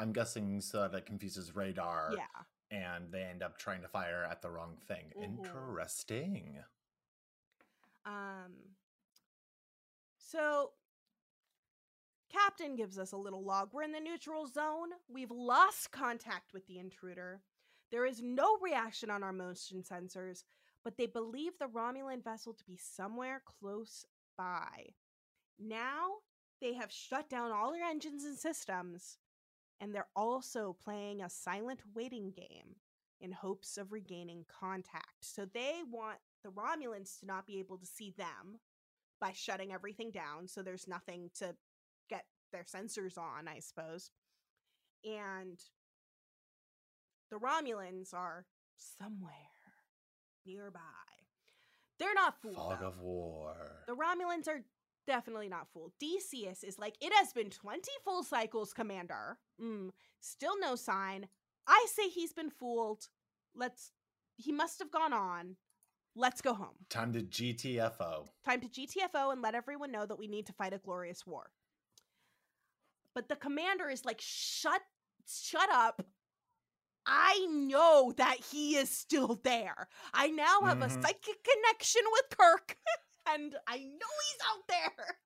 I'm 0.00 0.12
guessing 0.12 0.60
so 0.60 0.86
that 0.88 1.06
confuses 1.06 1.54
radar 1.56 2.12
Yeah. 2.16 2.44
and 2.70 3.10
they 3.12 3.22
end 3.22 3.42
up 3.42 3.58
trying 3.58 3.82
to 3.82 3.88
fire 3.88 4.24
at 4.30 4.40
the 4.42 4.50
wrong 4.50 4.76
thing. 4.86 5.12
Mhm. 5.16 5.22
Interesting. 5.24 6.64
Um 8.04 8.76
so 10.18 10.72
Captain 12.30 12.76
gives 12.76 12.98
us 12.98 13.12
a 13.12 13.16
little 13.16 13.42
log. 13.42 13.72
We're 13.72 13.82
in 13.84 13.92
the 13.92 14.00
neutral 14.00 14.46
zone. 14.46 14.90
We've 15.08 15.30
lost 15.30 15.90
contact 15.90 16.52
with 16.52 16.66
the 16.66 16.78
intruder. 16.78 17.42
There 17.90 18.04
is 18.04 18.20
no 18.22 18.58
reaction 18.58 19.08
on 19.10 19.22
our 19.22 19.32
motion 19.32 19.82
sensors, 19.82 20.44
but 20.84 20.98
they 20.98 21.06
believe 21.06 21.58
the 21.58 21.68
Romulan 21.68 22.22
vessel 22.22 22.52
to 22.52 22.64
be 22.66 22.76
somewhere 22.76 23.40
close 23.46 24.04
by. 24.38 24.94
Now 25.58 26.08
they 26.62 26.72
have 26.74 26.90
shut 26.90 27.28
down 27.28 27.52
all 27.52 27.72
their 27.72 27.84
engines 27.84 28.24
and 28.24 28.38
systems, 28.38 29.18
and 29.80 29.94
they're 29.94 30.08
also 30.16 30.76
playing 30.82 31.20
a 31.20 31.28
silent 31.28 31.80
waiting 31.94 32.30
game 32.30 32.76
in 33.20 33.32
hopes 33.32 33.76
of 33.76 33.92
regaining 33.92 34.44
contact. 34.48 35.16
So 35.20 35.44
they 35.44 35.80
want 35.90 36.18
the 36.44 36.50
Romulans 36.50 37.18
to 37.20 37.26
not 37.26 37.46
be 37.46 37.58
able 37.58 37.76
to 37.78 37.86
see 37.86 38.14
them 38.16 38.60
by 39.20 39.32
shutting 39.32 39.72
everything 39.72 40.10
down. 40.10 40.46
So 40.46 40.62
there's 40.62 40.86
nothing 40.86 41.30
to 41.38 41.54
get 42.08 42.24
their 42.52 42.64
sensors 42.64 43.18
on, 43.18 43.48
I 43.48 43.58
suppose. 43.58 44.10
And 45.04 45.58
the 47.30 47.38
Romulans 47.38 48.14
are 48.14 48.46
somewhere 48.76 49.32
nearby. 50.46 51.07
They're 51.98 52.14
not 52.14 52.40
fooled. 52.40 52.56
Fog 52.56 52.80
though. 52.80 52.88
of 52.88 52.98
war. 53.00 53.54
The 53.86 53.94
Romulans 53.94 54.48
are 54.48 54.62
definitely 55.06 55.48
not 55.48 55.68
fooled. 55.72 55.92
Decius 55.98 56.62
is 56.62 56.78
like, 56.78 56.96
it 57.00 57.12
has 57.14 57.32
been 57.32 57.50
20 57.50 57.82
full 58.04 58.22
cycles, 58.22 58.72
Commander. 58.72 59.38
Mm, 59.60 59.90
still 60.20 60.58
no 60.60 60.76
sign. 60.76 61.26
I 61.66 61.86
say 61.94 62.08
he's 62.08 62.32
been 62.32 62.50
fooled. 62.50 63.08
Let's, 63.54 63.92
he 64.36 64.52
must 64.52 64.78
have 64.78 64.90
gone 64.90 65.12
on. 65.12 65.56
Let's 66.14 66.40
go 66.40 66.54
home. 66.54 66.74
Time 66.90 67.12
to 67.12 67.22
GTFO. 67.22 68.26
Time 68.44 68.60
to 68.60 68.68
GTFO 68.68 69.32
and 69.32 69.42
let 69.42 69.54
everyone 69.54 69.92
know 69.92 70.04
that 70.06 70.18
we 70.18 70.26
need 70.26 70.46
to 70.46 70.52
fight 70.52 70.72
a 70.72 70.78
glorious 70.78 71.26
war. 71.26 71.50
But 73.14 73.28
the 73.28 73.36
commander 73.36 73.88
is 73.88 74.04
like, 74.04 74.20
shut, 74.20 74.80
shut 75.26 75.68
up. 75.72 76.04
I 77.08 77.46
know 77.48 78.12
that 78.16 78.38
he 78.38 78.76
is 78.76 78.90
still 78.90 79.40
there. 79.42 79.88
I 80.12 80.28
now 80.28 80.60
have 80.62 80.78
Mhm. 80.78 80.86
a 80.86 80.90
psychic 80.90 81.42
connection 81.42 82.02
with 82.12 82.38
Kirk, 82.38 82.78
and 83.26 83.56
I 83.66 83.78
know 83.78 84.10
he's 84.26 84.40
out 84.50 84.66
there. 84.68 85.18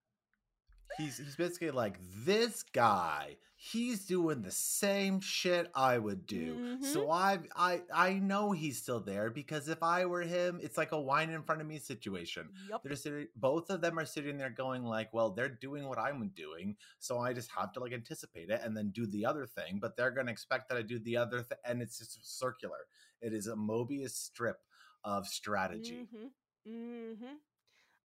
He's 0.99 1.16
he's 1.18 1.37
basically 1.37 1.70
like 1.70 1.99
this 2.24 2.62
guy. 2.62 3.37
He's 3.65 4.07
doing 4.07 4.43
the 4.43 4.51
same 4.51 5.21
shit 5.21 5.71
I 5.73 5.97
would 5.97 6.27
do. 6.27 6.57
Mm-hmm. 6.57 6.85
So 6.85 7.09
I 7.13 7.39
I 7.55 7.83
I 7.95 8.15
know 8.15 8.51
he's 8.51 8.83
still 8.83 8.99
there 8.99 9.31
because 9.31 9.69
if 9.69 9.85
I 9.85 10.05
were 10.05 10.23
him, 10.23 10.59
it's 10.61 10.77
like 10.77 10.91
a 10.91 11.01
wine 11.01 11.31
in 11.31 11.45
front 11.45 11.61
of 11.61 11.69
me 11.69 11.79
situation. 11.79 12.49
Yup. 12.69 12.83
They're 12.83 12.97
sitting, 12.97 13.29
both 13.37 13.71
of 13.71 13.81
them 13.81 14.01
are 14.01 14.05
sitting 14.05 14.37
there 14.37 14.51
going 14.51 14.83
like, 14.83 15.15
well, 15.15 15.31
they're 15.31 15.49
doing 15.49 15.87
what 15.87 16.01
I'm 16.01 16.33
doing, 16.35 16.75
so 16.99 17.21
I 17.21 17.33
just 17.33 17.53
have 17.57 17.73
to 17.75 17.81
like 17.81 17.93
anticipate 17.93 18.51
it 18.51 18.61
and 18.65 18.77
then 18.77 18.91
do 18.91 19.07
the 19.07 19.25
other 19.25 19.47
thing. 19.47 19.79
But 19.81 19.97
they're 19.97 20.11
gonna 20.11 20.33
expect 20.33 20.69
that 20.69 20.77
I 20.79 20.83
do 20.83 20.99
the 20.99 21.19
other 21.19 21.43
thing, 21.43 21.59
and 21.65 21.81
it's 21.81 21.99
just 21.99 22.19
circular. 22.37 22.89
It 23.21 23.33
is 23.33 23.47
a 23.47 23.55
Mobius 23.55 24.11
strip 24.11 24.57
of 25.05 25.29
strategy. 25.29 26.09
Mm-hmm. 26.13 26.75
Mm-hmm. 26.75 27.35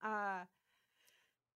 Uh 0.04 0.46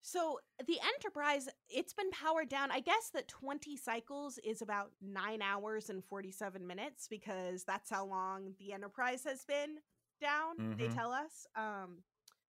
so 0.02 0.40
the 0.68 0.80
Enterprise, 0.96 1.48
it's 1.70 1.94
been 1.94 2.10
powered 2.12 2.50
down. 2.50 2.72
I 2.72 2.80
guess 2.80 3.10
that 3.14 3.28
20 3.28 3.78
cycles 3.78 4.40
is 4.44 4.62
about 4.62 4.92
nine 5.02 5.42
hours 5.42 5.90
and 5.90 6.04
47 6.04 6.66
minutes 6.66 7.08
because 7.08 7.64
that's 7.64 7.90
how 7.90 8.06
long 8.06 8.54
the 8.60 8.74
Enterprise 8.74 9.24
has 9.26 9.46
been 9.46 9.78
down, 10.20 10.76
they 10.78 10.88
Mhm. 10.88 10.96
tell 10.96 11.12
us. 11.12 11.48
Um 11.56 12.04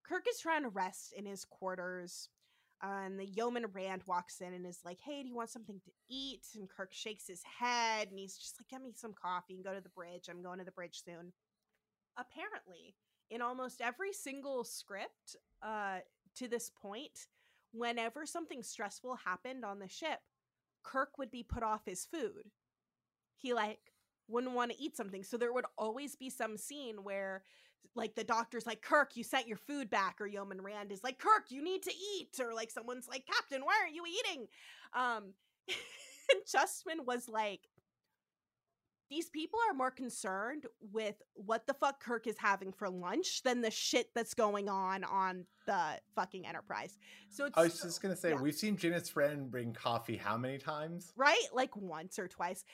Kirk 0.04 0.26
is 0.28 0.40
trying 0.40 0.62
to 0.62 0.68
rest 0.68 1.12
in 1.12 1.24
his 1.26 1.44
quarters. 1.44 2.28
Uh, 2.82 3.02
and 3.04 3.18
the 3.18 3.24
yeoman 3.26 3.64
Rand 3.66 4.02
walks 4.08 4.40
in 4.40 4.52
and 4.52 4.66
is 4.66 4.84
like, 4.84 4.98
Hey, 5.00 5.22
do 5.22 5.28
you 5.28 5.34
want 5.36 5.50
something 5.50 5.80
to 5.80 5.92
eat? 6.08 6.44
And 6.56 6.68
Kirk 6.68 6.92
shakes 6.92 7.28
his 7.28 7.42
head 7.44 8.08
and 8.10 8.18
he's 8.18 8.36
just 8.36 8.58
like, 8.60 8.68
Get 8.68 8.82
me 8.82 8.92
some 8.92 9.14
coffee 9.14 9.54
and 9.54 9.62
go 9.64 9.72
to 9.72 9.80
the 9.80 9.88
bridge. 9.90 10.28
I'm 10.28 10.42
going 10.42 10.58
to 10.58 10.64
the 10.64 10.72
bridge 10.72 11.02
soon. 11.04 11.32
Apparently, 12.16 12.94
in 13.30 13.40
almost 13.40 13.80
every 13.80 14.12
single 14.12 14.64
script 14.64 15.36
uh, 15.62 16.00
to 16.34 16.48
this 16.48 16.68
point, 16.70 17.28
whenever 17.72 18.26
something 18.26 18.62
stressful 18.62 19.16
happened 19.24 19.64
on 19.64 19.78
the 19.78 19.88
ship, 19.88 20.20
Kirk 20.82 21.18
would 21.18 21.30
be 21.30 21.42
put 21.42 21.62
off 21.62 21.82
his 21.84 22.06
food. 22.06 22.50
He 23.36 23.54
like 23.54 23.80
wouldn't 24.28 24.54
want 24.54 24.70
to 24.70 24.80
eat 24.80 24.96
something, 24.96 25.22
so 25.22 25.36
there 25.36 25.52
would 25.52 25.66
always 25.76 26.16
be 26.16 26.30
some 26.30 26.56
scene 26.56 27.02
where 27.02 27.42
like 27.94 28.14
the 28.14 28.24
doctor's 28.24 28.66
like 28.66 28.82
Kirk, 28.82 29.16
you 29.16 29.24
sent 29.24 29.48
your 29.48 29.56
food 29.56 29.90
back, 29.90 30.20
or 30.20 30.26
Yeoman 30.26 30.62
Rand 30.62 30.92
is 30.92 31.02
like 31.02 31.18
Kirk, 31.18 31.50
you 31.50 31.62
need 31.62 31.82
to 31.82 31.92
eat, 31.92 32.38
or 32.40 32.54
like 32.54 32.70
someone's 32.70 33.08
like 33.08 33.26
Captain, 33.26 33.62
why 33.62 33.74
aren't 33.80 33.94
you 33.94 34.04
eating? 34.06 34.46
Um, 34.94 35.34
and 35.68 36.42
Justman 36.46 37.06
was 37.06 37.28
like, 37.28 37.60
these 39.10 39.28
people 39.28 39.58
are 39.68 39.74
more 39.74 39.90
concerned 39.90 40.66
with 40.92 41.16
what 41.34 41.66
the 41.66 41.74
fuck 41.74 42.00
Kirk 42.00 42.26
is 42.26 42.38
having 42.38 42.72
for 42.72 42.88
lunch 42.88 43.42
than 43.42 43.60
the 43.60 43.70
shit 43.70 44.08
that's 44.14 44.34
going 44.34 44.68
on 44.68 45.04
on 45.04 45.46
the 45.66 46.00
fucking 46.14 46.46
Enterprise. 46.46 46.98
So 47.28 47.46
it's 47.46 47.58
I 47.58 47.64
was 47.64 47.80
just 47.80 48.02
gonna 48.02 48.16
say, 48.16 48.30
yeah. 48.30 48.40
we've 48.40 48.54
seen 48.54 48.76
Janice 48.76 49.14
Rand 49.14 49.50
bring 49.50 49.72
coffee 49.72 50.16
how 50.16 50.36
many 50.36 50.58
times? 50.58 51.12
right 51.16 51.46
like 51.52 51.76
once 51.76 52.18
or 52.18 52.28
twice. 52.28 52.64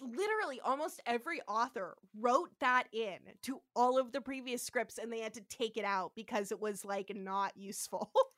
Literally, 0.00 0.60
almost 0.64 1.00
every 1.06 1.40
author 1.46 1.96
wrote 2.18 2.50
that 2.58 2.88
in 2.92 3.18
to 3.42 3.60
all 3.76 3.96
of 3.96 4.10
the 4.10 4.20
previous 4.20 4.60
scripts, 4.60 4.98
and 4.98 5.12
they 5.12 5.20
had 5.20 5.34
to 5.34 5.40
take 5.42 5.76
it 5.76 5.84
out 5.84 6.10
because 6.16 6.50
it 6.50 6.60
was 6.60 6.84
like 6.84 7.12
not 7.14 7.56
useful. 7.56 8.10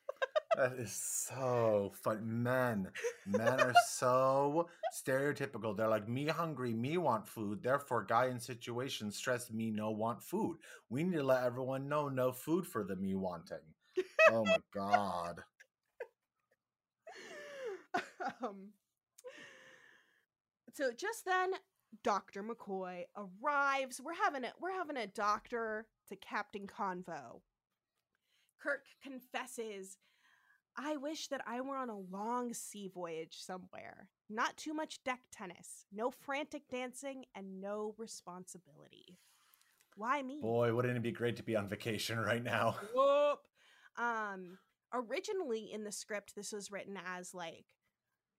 That 0.57 0.73
is 0.79 0.91
so 0.91 1.91
fun. 2.01 2.21
Men, 2.23 2.89
men 3.27 3.61
are 3.61 3.75
so 3.89 4.67
stereotypical. 4.91 5.77
They're 5.77 5.87
like 5.87 6.09
me 6.09 6.25
hungry, 6.25 6.73
me 6.73 6.97
want 6.97 7.27
food. 7.27 7.61
Therefore, 7.61 8.03
guy 8.03 8.25
in 8.25 8.39
situation 8.39 9.11
stress, 9.11 9.51
me 9.51 9.69
no 9.69 9.91
want 9.91 10.23
food. 10.23 10.57
We 10.89 11.03
need 11.03 11.17
to 11.17 11.23
let 11.23 11.43
everyone 11.43 11.87
know 11.87 12.09
no 12.09 12.31
food 12.31 12.65
for 12.65 12.83
the 12.83 12.95
me 12.95 13.13
wanting. 13.13 13.59
Oh 14.31 14.45
my 14.45 14.57
god. 14.73 15.41
um, 18.43 18.69
so 20.73 20.91
just 20.91 21.23
then, 21.23 21.51
Doctor 22.03 22.43
McCoy 22.43 23.03
arrives. 23.15 24.01
We're 24.03 24.13
having 24.23 24.43
a 24.43 24.53
we're 24.59 24.73
having 24.73 24.97
a 24.97 25.05
doctor 25.05 25.85
to 26.09 26.15
Captain 26.15 26.65
Convo. 26.65 27.41
Kirk 28.59 28.85
confesses, 29.03 29.97
"I 30.77 30.97
wish 30.97 31.27
that 31.29 31.41
I 31.45 31.61
were 31.61 31.75
on 31.75 31.89
a 31.89 31.97
long 31.97 32.53
sea 32.53 32.87
voyage 32.87 33.37
somewhere. 33.39 34.09
Not 34.29 34.57
too 34.57 34.73
much 34.73 35.03
deck 35.03 35.21
tennis, 35.31 35.85
no 35.91 36.11
frantic 36.11 36.67
dancing, 36.69 37.25
and 37.35 37.59
no 37.59 37.95
responsibility. 37.97 39.19
Why 39.95 40.21
me?" 40.21 40.39
Boy, 40.41 40.73
wouldn't 40.73 40.97
it 40.97 41.03
be 41.03 41.11
great 41.11 41.35
to 41.37 41.43
be 41.43 41.55
on 41.55 41.67
vacation 41.67 42.19
right 42.31 42.43
now? 42.43 42.77
Whoop. 42.93 43.39
Um, 43.97 44.59
originally 44.93 45.71
in 45.73 45.83
the 45.83 45.91
script, 45.91 46.35
this 46.35 46.51
was 46.51 46.71
written 46.71 46.97
as 47.05 47.33
like, 47.33 47.65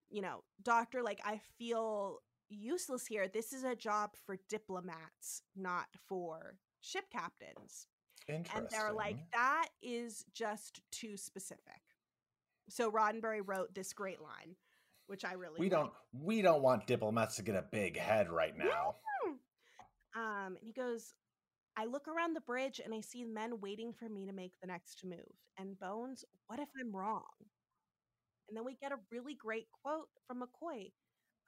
you 0.09 0.21
know, 0.21 0.43
doctor, 0.63 1.03
like 1.03 1.21
I 1.25 1.41
feel 1.57 2.19
useless 2.49 3.05
here. 3.05 3.27
This 3.27 3.53
is 3.53 3.63
a 3.63 3.75
job 3.75 4.11
for 4.25 4.37
diplomats, 4.49 5.43
not 5.55 5.87
for 6.07 6.57
ship 6.81 7.05
captains. 7.11 7.87
Interesting. 8.27 8.57
And 8.57 8.69
they're 8.69 8.93
like, 8.93 9.17
that 9.33 9.67
is 9.81 10.25
just 10.33 10.81
too 10.91 11.17
specific. 11.17 11.81
So 12.69 12.91
Roddenberry 12.91 13.41
wrote 13.45 13.73
this 13.73 13.93
great 13.93 14.21
line, 14.21 14.55
which 15.07 15.25
I 15.25 15.33
really 15.33 15.59
we 15.59 15.69
like. 15.69 15.71
don't 15.71 15.91
we 16.13 16.41
don't 16.41 16.61
want 16.61 16.87
diplomats 16.87 17.35
to 17.37 17.43
get 17.43 17.55
a 17.55 17.65
big 17.71 17.97
head 17.97 18.29
right 18.29 18.57
now. 18.57 18.95
Um, 20.15 20.57
and 20.57 20.57
he 20.61 20.73
goes, 20.73 21.13
I 21.77 21.85
look 21.85 22.07
around 22.07 22.33
the 22.33 22.41
bridge 22.41 22.81
and 22.83 22.93
I 22.93 23.01
see 23.01 23.23
men 23.23 23.59
waiting 23.61 23.93
for 23.93 24.09
me 24.09 24.25
to 24.25 24.33
make 24.33 24.53
the 24.59 24.67
next 24.67 25.03
move. 25.05 25.19
And 25.57 25.79
Bones, 25.79 26.25
what 26.47 26.59
if 26.59 26.67
I'm 26.79 26.95
wrong? 26.95 27.23
And 28.47 28.57
then 28.57 28.65
we 28.65 28.75
get 28.75 28.91
a 28.91 28.97
really 29.11 29.35
great 29.35 29.67
quote 29.83 30.07
from 30.25 30.41
McCoy. 30.41 30.91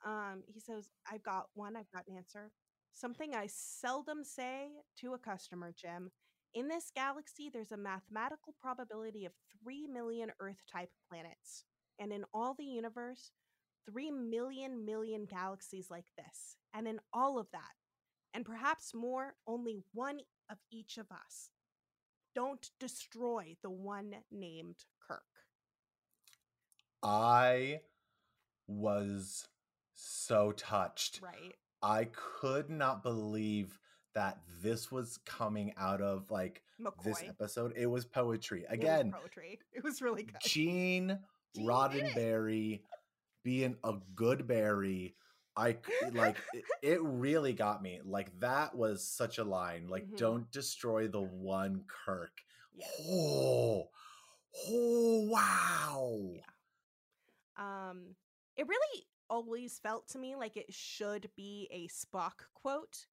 Um, 0.06 0.42
he 0.46 0.60
says, 0.60 0.88
I've 1.10 1.22
got 1.22 1.46
one, 1.54 1.76
I've 1.76 1.90
got 1.92 2.06
an 2.08 2.16
answer. 2.16 2.52
Something 2.92 3.34
I 3.34 3.48
seldom 3.48 4.22
say 4.22 4.68
to 5.00 5.14
a 5.14 5.18
customer, 5.18 5.72
Jim. 5.76 6.10
In 6.54 6.68
this 6.68 6.90
galaxy, 6.94 7.50
there's 7.50 7.72
a 7.72 7.76
mathematical 7.76 8.54
probability 8.60 9.24
of 9.24 9.32
3 9.62 9.86
million 9.86 10.30
Earth 10.38 10.62
type 10.70 10.90
planets. 11.08 11.64
And 11.98 12.12
in 12.12 12.24
all 12.34 12.54
the 12.54 12.64
universe, 12.64 13.32
3 13.90 14.10
million 14.10 14.84
million 14.84 15.24
galaxies 15.24 15.88
like 15.90 16.06
this. 16.16 16.56
And 16.74 16.86
in 16.86 17.00
all 17.12 17.38
of 17.38 17.46
that, 17.52 17.72
and 18.34 18.44
perhaps 18.44 18.94
more, 18.94 19.34
only 19.46 19.78
one 19.92 20.20
of 20.50 20.58
each 20.70 20.98
of 20.98 21.06
us. 21.10 21.50
Don't 22.34 22.70
destroy 22.80 23.56
the 23.62 23.70
one 23.70 24.14
named 24.30 24.76
Kirk. 25.06 25.22
I 27.02 27.80
was 28.66 29.48
so 29.94 30.52
touched. 30.52 31.20
Right. 31.22 31.54
I 31.82 32.08
could 32.12 32.70
not 32.70 33.02
believe 33.02 33.78
that 34.14 34.38
this 34.62 34.90
was 34.92 35.18
coming 35.24 35.72
out 35.78 36.00
of 36.00 36.30
like 36.30 36.62
McCoy. 36.80 37.04
this 37.04 37.22
episode. 37.28 37.72
It 37.76 37.86
was 37.86 38.04
poetry. 38.04 38.62
It 38.62 38.70
was 38.70 38.78
Again, 38.78 39.12
poetry. 39.12 39.58
It 39.72 39.82
was 39.84 40.02
really 40.02 40.24
good. 40.24 40.36
Gene 40.40 41.18
Gene. 41.54 41.66
Roddenberry 41.66 42.80
being 43.44 43.76
a 43.84 43.94
good 44.14 44.46
berry. 44.46 45.14
I 45.56 45.76
like 46.12 46.36
it, 46.54 46.64
it 46.82 47.02
really 47.02 47.52
got 47.52 47.82
me. 47.82 48.00
Like 48.04 48.38
that 48.40 48.74
was 48.74 49.04
such 49.04 49.38
a 49.38 49.44
line. 49.44 49.86
Like 49.88 50.06
Mhm. 50.08 50.16
don't 50.16 50.50
destroy 50.50 51.08
the 51.08 51.20
one 51.20 51.84
Kirk. 51.88 52.40
Yeah. 52.74 52.86
Oh, 53.08 53.88
oh 54.68 55.28
wow. 55.28 56.30
Um, 57.56 58.16
it 58.56 58.66
really 58.66 59.06
always 59.28 59.78
felt 59.78 60.08
to 60.08 60.18
me 60.18 60.36
like 60.36 60.56
it 60.56 60.72
should 60.72 61.30
be 61.36 61.68
a 61.70 61.88
Spock 61.88 62.46
quote. 62.54 63.06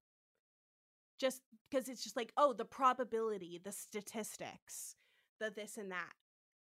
Just 1.20 1.42
because 1.70 1.90
it's 1.90 2.04
just 2.04 2.16
like, 2.16 2.32
oh, 2.38 2.54
the 2.54 2.66
probability, 2.66 3.60
the 3.64 3.72
statistics, 3.72 4.96
the 5.40 5.52
this 5.54 5.78
and 5.78 5.92
that. 5.92 6.14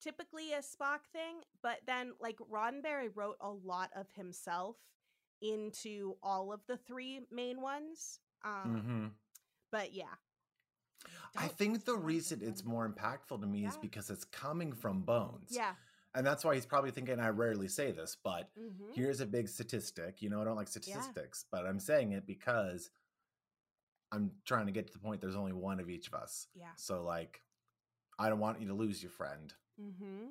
Typically 0.02 0.54
a 0.54 0.60
Spock 0.60 1.02
thing, 1.12 1.42
but 1.62 1.80
then 1.86 2.14
like 2.20 2.38
Roddenberry 2.52 3.10
wrote 3.14 3.38
a 3.42 3.50
lot 3.50 3.92
of 3.96 4.08
himself 4.16 4.78
into 5.42 6.16
all 6.24 6.52
of 6.52 6.62
the 6.68 6.78
three 6.78 7.22
main 7.32 7.62
ones. 7.62 8.20
Um, 8.44 8.82
hmm 8.82 9.08
but 9.72 9.94
yeah. 9.94 10.06
I 11.38 11.42
Don't 11.42 11.58
think 11.58 11.86
the 11.86 11.96
reason 11.96 12.40
it's 12.42 12.66
more 12.66 12.90
impactful 12.90 13.40
to 13.40 13.48
me 13.48 13.66
is 13.66 13.78
because 13.78 14.10
it's 14.10 14.26
coming 14.26 14.74
from 14.74 15.02
Bones. 15.02 15.52
Yeah. 15.52 15.74
And 16.16 16.26
that's 16.26 16.44
why 16.44 16.56
he's 16.56 16.66
probably 16.66 16.92
thinking, 16.92 17.20
I 17.20 17.30
rarely 17.30 17.68
say 17.68 17.92
this, 17.92 18.18
but 18.22 18.50
hmm 18.58 18.94
here's 18.96 19.20
a 19.22 19.26
big 19.26 19.48
statistic. 19.48 20.22
You 20.22 20.30
know, 20.30 20.42
I 20.42 20.46
don't 20.46 20.56
like 20.56 20.68
statistics, 20.68 21.46
but 21.52 21.66
I'm 21.66 21.80
saying 21.80 22.14
it 22.14 22.26
because 22.26 22.90
I'm 24.12 24.32
trying 24.46 24.66
to 24.66 24.72
get 24.72 24.88
to 24.88 24.94
the 24.94 25.00
point 25.00 25.22
there's 25.22 25.36
only 25.36 25.54
one 25.54 25.80
of 25.80 25.90
each 25.90 26.08
of 26.08 26.14
us. 26.14 26.48
Yeah. 26.56 26.66
So, 26.76 27.04
like, 27.04 27.42
I 28.18 28.30
don't 28.30 28.40
want 28.40 28.60
you 28.60 28.68
to 28.68 28.74
lose 28.74 29.02
your 29.02 29.12
friend. 29.12 29.54
Mm-hmm. 29.82 30.28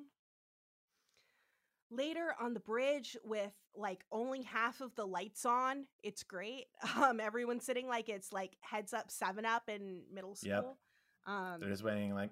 Later 1.91 2.35
on 2.39 2.53
the 2.53 2.59
bridge 2.59 3.17
with 3.23 3.53
like 3.75 4.03
only 4.11 4.43
half 4.43 4.79
of 4.79 4.93
the 4.95 5.05
lights 5.05 5.43
on, 5.45 5.85
it's 6.03 6.23
great. 6.23 6.65
Um, 6.95 7.19
everyone's 7.19 7.65
sitting 7.65 7.87
like 7.87 8.09
it's 8.09 8.31
like 8.33 8.57
heads 8.61 8.93
up 8.93 9.09
seven 9.09 9.45
up 9.45 9.69
in 9.69 10.01
middle 10.13 10.35
school. 10.35 10.49
Yep. 10.51 10.75
Um, 11.27 11.59
They're 11.59 11.69
just 11.69 11.83
waiting, 11.83 12.13
like, 12.15 12.31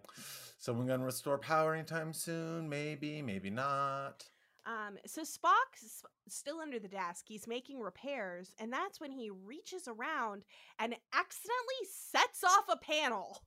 someone 0.58 0.88
gonna 0.88 1.06
restore 1.06 1.38
power 1.38 1.74
anytime 1.76 2.14
soon? 2.14 2.68
Maybe, 2.68 3.22
maybe 3.22 3.50
not. 3.50 4.26
Um, 4.68 4.98
so 5.06 5.22
Spock's 5.22 6.04
still 6.28 6.60
under 6.60 6.78
the 6.78 6.90
desk. 6.90 7.24
He's 7.28 7.48
making 7.48 7.80
repairs, 7.80 8.54
and 8.60 8.72
that's 8.72 9.00
when 9.00 9.14
he 9.14 9.30
reaches 9.30 9.88
around 9.88 10.44
and 10.78 10.94
accidentally 11.14 11.84
sets 11.90 12.44
off 12.44 12.66
a 12.70 12.76
panel. 12.76 13.44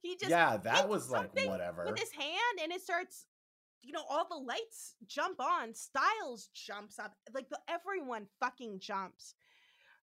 He 0.00 0.16
just 0.16 0.30
yeah, 0.30 0.56
that 0.56 0.88
was 0.88 1.10
like 1.10 1.30
whatever. 1.34 1.84
with 1.86 1.98
his 1.98 2.12
hand 2.12 2.60
and 2.62 2.72
it 2.72 2.82
starts 2.82 3.26
you 3.82 3.92
know 3.92 4.02
all 4.08 4.26
the 4.28 4.36
lights 4.36 4.96
jump 5.06 5.40
on 5.40 5.74
stiles 5.74 6.48
jumps 6.54 6.98
up 6.98 7.14
like 7.34 7.48
the, 7.48 7.58
everyone 7.68 8.26
fucking 8.40 8.80
jumps 8.80 9.34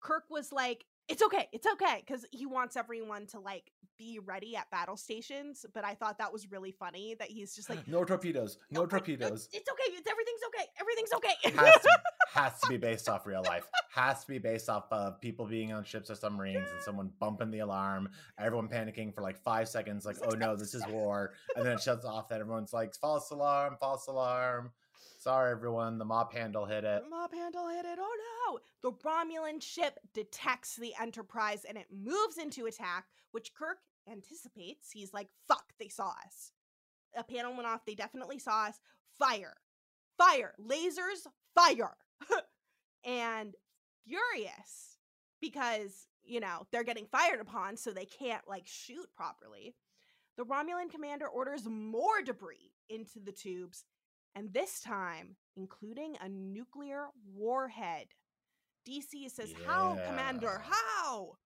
kirk 0.01 0.23
was 0.29 0.51
like 0.51 0.85
it's 1.09 1.21
okay 1.21 1.47
it's 1.51 1.67
okay 1.67 2.03
because 2.05 2.25
he 2.31 2.45
wants 2.45 2.75
everyone 2.77 3.25
to 3.27 3.39
like 3.39 3.71
be 3.97 4.19
ready 4.25 4.55
at 4.55 4.69
battle 4.71 4.97
stations 4.97 5.65
but 5.73 5.85
i 5.85 5.93
thought 5.93 6.17
that 6.17 6.31
was 6.31 6.49
really 6.51 6.71
funny 6.71 7.15
that 7.19 7.29
he's 7.29 7.55
just 7.55 7.69
like 7.69 7.87
no 7.87 8.03
torpedoes. 8.03 8.57
No 8.71 8.81
like, 8.81 8.89
torpedoes. 8.89 9.49
it's 9.51 9.69
okay 9.69 9.95
it's 9.95 10.09
everything's 10.09 10.41
okay 10.47 10.65
everything's 10.79 11.13
okay 11.13 11.63
has 11.63 11.81
to 11.81 11.89
has 12.33 12.59
to 12.61 12.67
be 12.67 12.77
based 12.77 13.07
off 13.07 13.25
real 13.27 13.43
life. 13.43 13.67
Has 13.91 14.21
to 14.21 14.27
be 14.27 14.39
based 14.39 14.69
off 14.69 14.91
of 14.91 15.21
people 15.21 15.45
being 15.45 15.71
on 15.71 15.83
ships 15.83 16.09
or 16.09 16.15
submarines 16.15 16.67
and 16.71 16.81
someone 16.81 17.11
bumping 17.19 17.51
the 17.51 17.59
alarm, 17.59 18.09
everyone 18.39 18.67
panicking 18.67 19.13
for 19.13 19.21
like 19.21 19.37
five 19.37 19.69
seconds, 19.69 20.05
like, 20.05 20.17
oh 20.23 20.35
no, 20.35 20.55
this 20.55 20.73
is 20.73 20.85
war. 20.87 21.33
And 21.55 21.65
then 21.65 21.73
it 21.73 21.81
shuts 21.81 22.05
off, 22.05 22.29
then 22.29 22.41
everyone's 22.41 22.73
like, 22.73 22.95
false 22.95 23.29
alarm, 23.29 23.77
false 23.79 24.07
alarm. 24.07 24.71
Sorry 25.23 25.53
everyone, 25.53 25.99
the 25.99 26.03
mop 26.03 26.33
handle 26.33 26.65
hit 26.65 26.83
it. 26.83 27.01
The 27.05 27.09
mop 27.09 27.33
handle 27.33 27.69
hit 27.69 27.85
it. 27.85 27.97
Oh 27.97 28.17
no! 28.51 28.59
The 28.81 28.91
Romulan 29.07 29.61
ship 29.61 29.97
detects 30.13 30.75
the 30.75 30.93
Enterprise 31.01 31.63
and 31.63 31.77
it 31.77 31.87
moves 31.89 32.37
into 32.37 32.65
attack, 32.65 33.05
which 33.31 33.53
Kirk 33.53 33.77
anticipates. 34.11 34.91
He's 34.91 35.13
like, 35.13 35.29
fuck, 35.47 35.63
they 35.79 35.87
saw 35.87 36.09
us. 36.25 36.51
A 37.15 37.23
panel 37.23 37.53
went 37.53 37.67
off. 37.67 37.85
They 37.85 37.95
definitely 37.95 38.37
saw 38.37 38.65
us. 38.65 38.81
Fire. 39.17 39.53
Fire. 40.17 40.55
Lasers. 40.61 41.25
Fire. 41.55 41.95
and 43.05 43.55
furious 44.05 44.97
because, 45.39 46.07
you 46.25 46.41
know, 46.41 46.67
they're 46.73 46.83
getting 46.83 47.05
fired 47.05 47.39
upon, 47.39 47.77
so 47.77 47.91
they 47.91 48.03
can't 48.03 48.45
like 48.45 48.67
shoot 48.67 49.07
properly. 49.15 49.73
The 50.35 50.43
Romulan 50.43 50.91
commander 50.91 51.27
orders 51.27 51.65
more 51.65 52.21
debris 52.25 52.73
into 52.89 53.21
the 53.21 53.31
tubes 53.31 53.85
and 54.35 54.53
this 54.53 54.79
time 54.79 55.35
including 55.55 56.15
a 56.21 56.29
nuclear 56.29 57.07
warhead. 57.33 58.07
Decius 58.85 59.35
says, 59.35 59.53
How, 59.65 59.97
Commander? 60.07 60.61
How? 60.67 61.37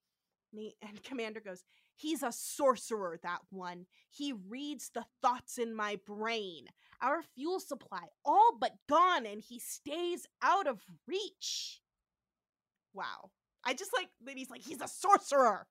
And, 0.54 0.62
he- 0.62 0.76
and 0.88 1.04
Commander 1.04 1.40
goes, 1.40 1.64
He's 1.96 2.22
a 2.22 2.32
sorcerer, 2.32 3.20
that 3.24 3.40
one. 3.50 3.86
He 4.12 4.32
reads 4.32 4.92
the 4.94 5.04
thoughts 5.22 5.58
in 5.58 5.76
my 5.76 6.00
brain. 6.06 6.68
Our 7.02 7.24
fuel 7.36 7.60
supply 7.60 8.04
all 8.24 8.56
but 8.60 8.74
gone, 8.88 9.26
and 9.26 9.42
he 9.42 9.60
stays 9.60 10.26
out 10.44 10.68
of 10.68 10.80
reach. 11.08 11.82
Wow. 12.94 13.32
I 13.66 13.74
just 13.74 13.92
like 13.96 14.10
that 14.26 14.38
he's 14.38 14.50
like, 14.50 14.62
he's 14.62 14.82
a 14.82 14.88
sorcerer. 14.88 15.68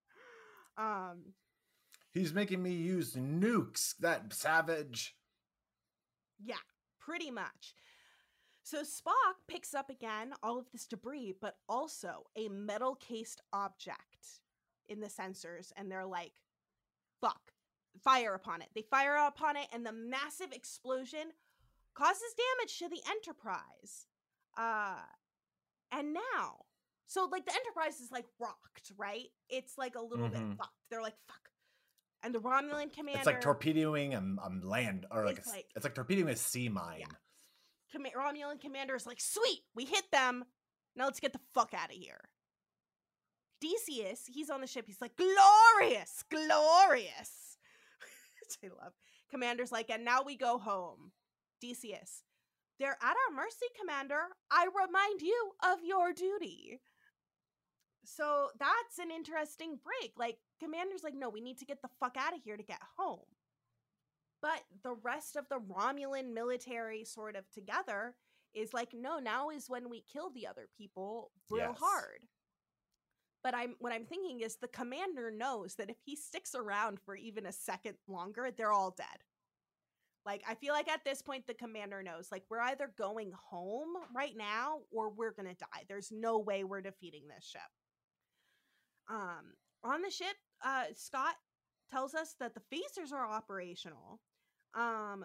Um, 0.77 1.33
He's 2.13 2.33
making 2.35 2.63
me 2.63 2.73
use 2.73 3.15
nukes, 3.15 3.95
that 4.01 4.33
savage. 4.33 5.15
Yeah, 6.43 6.57
pretty 7.07 7.31
much. 7.31 7.75
So 8.63 8.83
Spock 8.83 9.37
picks 9.47 9.75
up 9.75 9.91
again 9.91 10.33
all 10.43 10.59
of 10.59 10.71
this 10.73 10.87
debris, 10.87 11.35
but 11.41 11.57
also 11.69 12.25
a 12.37 12.49
metal 12.49 12.97
cased 12.97 13.41
object 13.53 14.41
in 14.89 14.99
the 15.01 15.07
sensors, 15.07 15.73
and 15.77 15.91
they're 15.91 16.05
like, 16.07 16.33
fuck, 17.21 17.41
fire 18.03 18.35
upon 18.35 18.63
it. 18.63 18.69
They 18.75 18.83
fire 18.83 19.15
upon 19.17 19.57
it, 19.57 19.69
and 19.73 19.87
the 19.87 19.93
massive 19.93 20.53
explosion 20.53 21.29
causes 21.95 22.35
damage 22.59 22.79
to 22.81 22.89
the 22.89 23.01
Enterprise. 23.09 24.07
Uh, 24.59 24.97
and 25.93 26.13
now, 26.13 26.65
so 27.07 27.29
like 27.31 27.47
the 27.47 27.55
Enterprise 27.55 28.01
is 28.01 28.11
like 28.11 28.27
rocked, 28.41 28.91
right? 28.97 29.29
It's 29.49 29.79
like 29.79 29.95
a 29.95 30.01
little 30.03 30.29
Mhm. 30.29 30.33
bit 30.51 30.59
fucked. 30.59 30.75
They're 30.91 31.03
like, 31.03 31.17
fuck. 31.29 31.51
And 32.23 32.35
the 32.35 32.41
Romulan 32.41 32.93
commander. 32.93 33.19
It's 33.19 33.27
like 33.27 33.41
torpedoing 33.41 34.15
a, 34.15 34.19
a 34.21 34.51
land, 34.67 35.07
or 35.11 35.25
like, 35.25 35.39
It's 35.39 35.49
like- 35.49 35.67
it's 35.77 35.85
like 35.85 35.95
torpedoing 35.95 36.29
a 36.29 36.37
sea 36.37 36.69
mine. 36.69 37.05
Comma- 37.93 38.11
Romulan 38.17 38.61
commander 38.61 38.97
is 38.97 39.07
like, 39.07 39.21
sweet, 39.21 39.61
we 39.75 39.85
hit 39.85 40.11
them. 40.11 40.45
Now 40.97 41.05
let's 41.05 41.21
get 41.21 41.33
the 41.33 41.41
fuck 41.55 41.73
out 41.75 41.91
of 41.91 41.97
here. 41.97 42.21
Decius, 43.61 44.23
he's 44.27 44.51
on 44.51 44.61
the 44.61 44.67
ship. 44.67 44.85
He's 44.87 45.01
like, 45.01 45.17
glorious, 45.17 46.23
glorious. 46.31 47.57
I 48.65 48.69
love. 48.69 48.93
Commander's 49.31 49.73
like, 49.73 49.91
and 49.91 50.05
now 50.05 50.23
we 50.23 50.37
go 50.37 50.59
home. 50.59 51.13
Decius, 51.61 52.23
they're 52.79 52.99
at 53.01 53.17
our 53.31 53.35
mercy, 53.35 53.67
Commander. 53.81 54.21
I 54.51 54.67
remind 54.67 55.23
you 55.23 55.53
of 55.65 55.79
your 55.85 56.13
duty. 56.13 56.81
So 58.07 58.49
that's 58.59 58.99
an 58.99 59.11
interesting 59.11 59.79
break. 59.83 60.13
Like, 60.17 60.39
Commander's 60.61 61.03
like, 61.03 61.15
no, 61.15 61.29
we 61.29 61.41
need 61.41 61.59
to 61.59 61.65
get 61.65 61.83
the 61.83 61.89
fuck 62.01 62.17
out 62.17 62.35
of 62.35 62.41
here 62.43 62.57
to 62.57 62.63
get 62.63 62.81
home. 62.97 63.27
But 64.41 64.63
the 64.83 64.95
rest 65.03 65.37
of 65.37 65.47
the 65.49 65.59
Romulan 65.59 66.33
military 66.33 67.05
sort 67.05 67.37
of 67.37 67.51
together 67.51 68.15
is 68.55 68.73
like, 68.73 68.91
no, 68.95 69.19
now 69.19 69.51
is 69.51 69.69
when 69.69 69.91
we 69.91 70.05
kill 70.13 70.31
the 70.31 70.47
other 70.47 70.69
people 70.77 71.33
real 71.51 71.69
Yes. 71.71 71.79
hard. 71.81 72.27
But 73.43 73.55
I'm 73.55 73.77
what 73.79 73.93
I'm 73.93 74.07
thinking 74.07 74.41
is 74.41 74.57
the 74.57 74.69
commander 74.69 75.31
knows 75.31 75.77
that 75.77 75.91
if 75.91 75.97
he 76.05 76.17
sticks 76.17 76.55
around 76.55 76.99
for 77.05 77.15
even 77.15 77.47
a 77.47 77.53
second 77.53 77.97
longer, 78.09 78.51
they're 78.51 78.73
all 78.73 78.91
dead. 78.91 79.23
Like 80.25 80.43
I 80.49 80.55
feel 80.57 80.73
like 80.73 80.89
at 80.89 81.05
this 81.05 81.23
point 81.23 81.47
the 81.47 81.55
commander 81.55 82.03
knows 82.03 82.29
like 82.33 82.43
we're 82.51 82.61
either 82.61 82.93
going 82.99 83.33
home 83.51 83.95
right 84.15 84.37
now 84.37 84.81
or 84.91 85.11
we're 85.11 85.31
going 85.33 85.47
to 85.49 85.55
die. 85.55 85.85
There's 85.89 86.11
no 86.11 86.39
way 86.39 86.65
we're 86.65 86.81
defeating 86.81 87.29
this 87.29 87.45
ship. 87.45 87.61
Um, 89.09 89.55
on 89.85 90.03
the 90.03 90.11
ship, 90.11 90.37
uh, 90.65 90.85
Scott 90.95 91.35
tells 91.91 92.15
us 92.15 92.35
that 92.41 92.53
the 92.55 92.61
phasers 92.75 93.13
are 93.13 93.27
operational. 93.27 94.21
Um, 94.75 95.25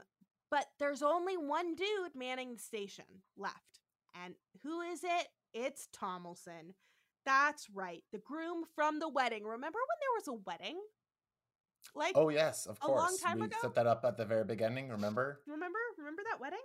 but 0.50 0.66
there's 0.80 1.02
only 1.02 1.38
one 1.38 1.76
dude 1.76 2.16
manning 2.16 2.54
the 2.54 2.60
station 2.60 3.06
left. 3.38 3.80
And 4.24 4.36
who 4.64 4.82
is 4.82 5.04
it? 5.04 5.28
It's 5.54 5.88
Tomlinson. 5.94 6.76
That's 7.26 7.70
right, 7.70 8.04
the 8.12 8.18
groom 8.18 8.64
from 8.76 9.00
the 9.00 9.08
wedding. 9.10 9.44
Remember 9.44 9.78
when 9.78 10.00
there 10.02 10.16
was 10.16 10.28
a 10.28 10.44
wedding? 10.46 10.80
Like, 11.96 12.14
Oh 12.16 12.30
yes, 12.30 12.66
of 12.66 12.80
course. 12.80 13.00
A 13.00 13.04
long 13.04 13.18
time 13.18 13.40
we 13.40 13.46
ago? 13.46 13.58
set 13.62 13.76
that 13.76 13.88
up 13.88 14.04
at 14.06 14.18
the 14.18 14.26
very 14.26 14.44
beginning. 14.44 14.90
Remember? 14.90 15.42
remember 15.48 15.80
remember 15.98 16.24
that 16.30 16.40
wedding 16.40 16.60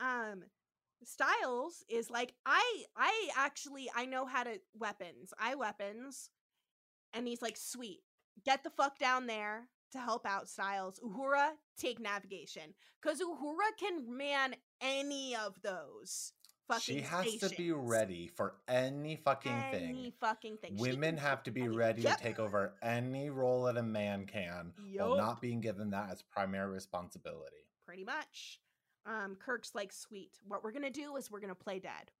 um 0.00 0.42
stiles 1.04 1.84
is 1.88 2.10
like 2.10 2.34
i 2.46 2.82
i 2.96 3.28
actually 3.36 3.88
i 3.96 4.04
know 4.04 4.26
how 4.26 4.42
to 4.42 4.60
weapons 4.78 5.32
i 5.38 5.54
weapons 5.54 6.30
and 7.14 7.26
he's 7.26 7.42
like 7.42 7.56
sweet 7.56 8.00
get 8.44 8.64
the 8.64 8.70
fuck 8.70 8.98
down 8.98 9.26
there 9.26 9.68
to 9.92 9.98
help 9.98 10.26
out 10.26 10.48
stiles 10.48 11.00
uhura 11.04 11.50
take 11.78 11.98
navigation 12.00 12.74
because 13.00 13.20
uhura 13.20 13.70
can 13.78 14.14
man 14.16 14.54
any 14.80 15.34
of 15.36 15.60
those 15.62 16.32
fucking 16.68 16.96
She 16.96 17.00
has 17.00 17.36
to 17.36 17.48
be 17.56 17.72
ready 17.72 18.28
for 18.36 18.56
any 18.68 19.16
fucking 19.16 19.50
any 19.50 19.72
thing. 19.78 19.88
Any 19.88 20.10
fucking 20.20 20.58
thing 20.58 20.76
Women 20.76 21.16
have 21.16 21.42
to 21.44 21.50
be 21.50 21.62
any- 21.62 21.74
ready 21.74 22.02
Yep. 22.02 22.18
to 22.18 22.22
take 22.22 22.38
over 22.38 22.74
any 22.82 23.30
role 23.30 23.62
that 23.64 23.78
a 23.78 23.82
man 23.82 24.26
can 24.26 24.74
while 24.94 25.16
not 25.16 25.40
being 25.40 25.62
given 25.62 25.88
that 25.90 26.10
as 26.10 26.20
primary 26.20 26.70
responsibility. 26.70 27.64
pretty 27.86 28.04
much. 28.04 28.60
Um, 29.08 29.36
Kirk's 29.36 29.74
like, 29.74 29.92
sweet. 29.92 30.32
What 30.46 30.62
we're 30.62 30.72
gonna 30.72 30.90
do 30.90 31.16
is 31.16 31.30
we're 31.30 31.40
gonna 31.40 31.54
play 31.54 31.78
dead. 31.78 32.12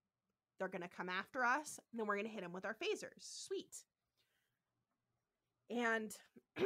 They're 0.58 0.68
gonna 0.68 0.88
come 0.88 1.10
after 1.10 1.44
us, 1.44 1.78
and 1.92 2.00
then 2.00 2.06
we're 2.06 2.16
gonna 2.16 2.30
hit 2.30 2.40
them 2.42 2.52
with 2.52 2.64
our 2.64 2.74
phasers. 2.74 3.20
Sweet. 3.20 3.84
And 5.70 6.16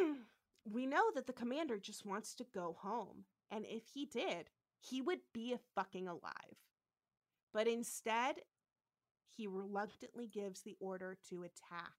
we 0.65 0.87
know 0.87 1.11
that 1.15 1.27
the 1.27 1.33
commander 1.33 1.77
just 1.79 2.07
wants 2.07 2.35
to 2.37 2.45
go 2.55 2.77
home. 2.81 3.25
And 3.51 3.67
if 3.67 3.83
he 3.93 4.07
did, 4.07 4.49
he 4.81 5.03
would 5.03 5.21
be 5.35 5.57
fucking 5.75 6.07
alive. 6.07 6.59
But 7.53 7.67
instead, 7.67 8.37
he 9.37 9.47
reluctantly 9.47 10.27
gives 10.27 10.63
the 10.63 10.77
order 10.81 11.19
to 11.31 11.43
attack. 11.43 11.93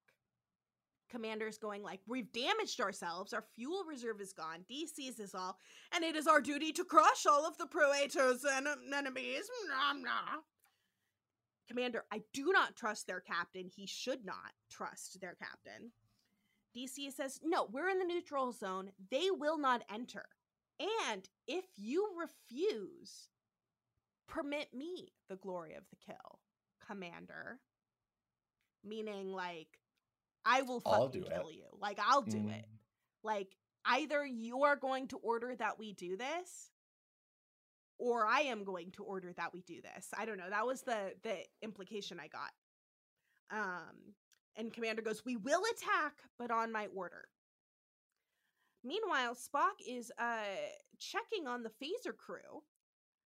Commander's 1.14 1.60
going 1.60 1.84
like, 1.84 2.02
"We've 2.08 2.32
damaged 2.32 2.82
ourselves. 2.82 3.34
Our 3.34 3.44
fuel 3.54 3.84
reserve 3.84 4.20
is 4.20 4.34
gone. 4.34 4.66
D 4.68 4.88
sees 4.88 5.16
this 5.16 5.36
all, 5.36 5.60
and 5.94 6.04
it 6.04 6.16
is 6.16 6.26
our 6.26 6.42
duty 6.42 6.74
to 6.74 6.84
crush 6.84 7.28
all 7.28 7.46
of 7.46 7.56
the 7.60 7.68
Praetor's 7.68 8.44
en- 8.44 8.66
um, 8.66 8.92
enemies." 8.92 9.48
Nah, 9.68 9.94
nah. 9.94 10.42
Commander, 11.68 12.04
I 12.12 12.24
do 12.34 12.52
not 12.52 12.76
trust 12.76 13.06
their 13.06 13.22
captain. 13.22 13.70
He 13.70 13.86
should 13.86 14.26
not 14.26 14.54
trust 14.72 15.22
their 15.22 15.36
captain. 15.36 15.94
Decius 16.74 17.16
says, 17.16 17.40
"No, 17.44 17.66
we're 17.66 17.90
in 17.90 18.00
the 18.00 18.06
neutral 18.06 18.52
zone. 18.52 18.92
They 19.12 19.30
will 19.30 19.60
not 19.60 19.86
enter. 19.90 20.26
And 20.80 21.30
if 21.46 21.66
you 21.78 22.10
refuse, 22.18 23.30
permit 24.28 24.74
me 24.74 25.14
the 25.30 25.36
glory 25.36 25.76
of 25.76 25.88
the 25.92 25.96
kill, 25.96 26.40
Commander." 26.80 27.62
Meaning, 28.84 29.32
like, 29.32 29.80
I 30.46 30.62
will 30.64 30.82
I'll 30.86 31.08
fucking 31.08 31.22
do 31.22 31.28
kill 31.30 31.48
it. 31.50 31.56
you. 31.56 31.66
Like, 31.80 32.00
I'll 32.00 32.22
do 32.22 32.38
Mm. 32.38 32.58
it. 32.58 32.66
Like, 33.24 33.56
either 33.86 34.26
you're 34.26 34.76
going 34.76 35.08
to 35.10 35.18
order 35.18 35.56
that 35.56 35.80
we 35.80 35.94
do 35.94 36.18
this, 36.18 36.72
or 37.98 38.26
I 38.26 38.42
am 38.42 38.64
going 38.64 38.92
to 38.92 39.04
order 39.04 39.32
that 39.34 39.54
we 39.54 39.62
do 39.62 39.82
this. 39.82 40.10
I 40.18 40.26
don't 40.26 40.38
know. 40.38 40.50
That 40.50 40.66
was 40.66 40.82
the 40.82 41.14
the 41.24 41.46
implication 41.62 42.20
I 42.20 42.28
got. 42.28 42.52
Um, 43.52 44.16
and 44.56 44.74
Commander 44.74 45.02
goes, 45.02 45.24
"We 45.26 45.36
will 45.38 45.64
attack, 45.72 46.22
but 46.38 46.52
on 46.52 46.72
my 46.72 46.88
order." 46.88 47.30
Meanwhile, 48.84 49.36
Spock 49.36 49.80
is 49.88 50.12
uh 50.18 50.44
checking 51.00 51.48
on 51.48 51.64
the 51.64 51.70
phaser 51.70 52.16
crew, 52.16 52.64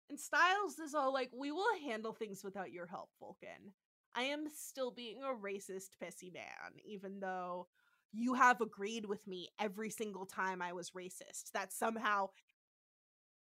and 0.10 0.20
Stiles 0.20 0.80
is 0.80 0.94
all 0.96 1.12
like, 1.14 1.32
"We 1.34 1.52
will 1.52 1.78
handle 1.80 2.14
things 2.14 2.44
without 2.44 2.72
your 2.72 2.86
help, 2.88 3.10
Vulcan. 3.20 3.74
I 4.16 4.24
am 4.24 4.48
still 4.54 4.92
being 4.92 5.22
a 5.24 5.34
racist, 5.34 5.92
pissy 6.02 6.34
man, 6.34 6.80
even 6.86 7.20
though." 7.20 7.68
You 8.14 8.34
have 8.34 8.60
agreed 8.60 9.06
with 9.06 9.26
me 9.26 9.48
every 9.58 9.90
single 9.90 10.26
time 10.26 10.62
I 10.62 10.74
was 10.74 10.92
racist. 10.92 11.52
That 11.54 11.72
somehow 11.72 12.32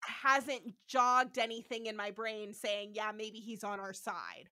hasn't 0.03 0.75
jogged 0.87 1.39
anything 1.39 1.87
in 1.87 1.97
my 1.97 2.11
brain 2.11 2.53
saying, 2.55 2.93
yeah, 2.95 3.13
maybe 3.13 3.39
he's 3.39 3.65
on 3.65 3.81
our 3.81 3.93
side. 3.93 4.49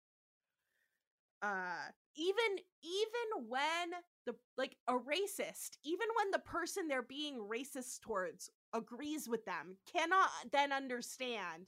Uh 1.42 1.90
even 2.16 2.58
even 2.82 3.48
when 3.48 3.90
the 4.24 4.34
like 4.56 4.76
a 4.88 4.94
racist, 4.94 5.76
even 5.84 6.08
when 6.16 6.30
the 6.30 6.38
person 6.38 6.88
they're 6.88 7.02
being 7.02 7.38
racist 7.38 8.00
towards 8.00 8.50
agrees 8.72 9.28
with 9.28 9.44
them, 9.44 9.76
cannot 9.92 10.30
then 10.52 10.72
understand 10.72 11.66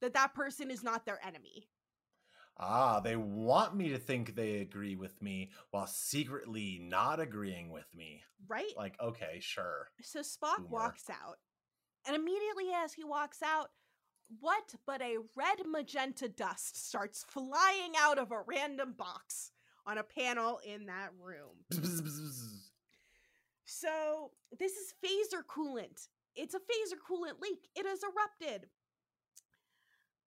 that 0.00 0.14
that 0.14 0.34
person 0.34 0.70
is 0.70 0.82
not 0.82 1.06
their 1.06 1.24
enemy. 1.26 1.68
Ah, 2.58 3.00
they 3.00 3.16
want 3.16 3.76
me 3.76 3.90
to 3.90 3.98
think 3.98 4.34
they 4.34 4.60
agree 4.60 4.96
with 4.96 5.20
me 5.20 5.50
while 5.70 5.86
secretly 5.86 6.78
not 6.82 7.20
agreeing 7.20 7.70
with 7.70 7.86
me. 7.94 8.22
Right? 8.48 8.72
Like, 8.76 8.96
okay, 9.00 9.38
sure. 9.40 9.88
So 10.00 10.20
Spock 10.20 10.58
Boomer. 10.58 10.68
walks 10.70 11.10
out. 11.10 11.38
And 12.06 12.16
immediately 12.16 12.70
as 12.74 12.94
he 12.94 13.04
walks 13.04 13.42
out, 13.42 13.70
what 14.40 14.74
but 14.86 15.02
a 15.02 15.18
red 15.36 15.66
magenta 15.66 16.28
dust 16.28 16.86
starts 16.86 17.24
flying 17.28 17.92
out 17.98 18.18
of 18.18 18.32
a 18.32 18.42
random 18.46 18.94
box 18.96 19.52
on 19.86 19.98
a 19.98 20.02
panel 20.02 20.60
in 20.66 20.86
that 20.86 21.10
room. 21.20 21.64
So, 23.68 24.30
this 24.58 24.72
is 24.72 24.94
phaser 25.04 25.42
coolant. 25.44 26.06
It's 26.36 26.54
a 26.54 26.58
phaser 26.58 26.98
coolant 27.10 27.40
leak. 27.42 27.68
It 27.74 27.84
has 27.84 28.00
erupted. 28.02 28.68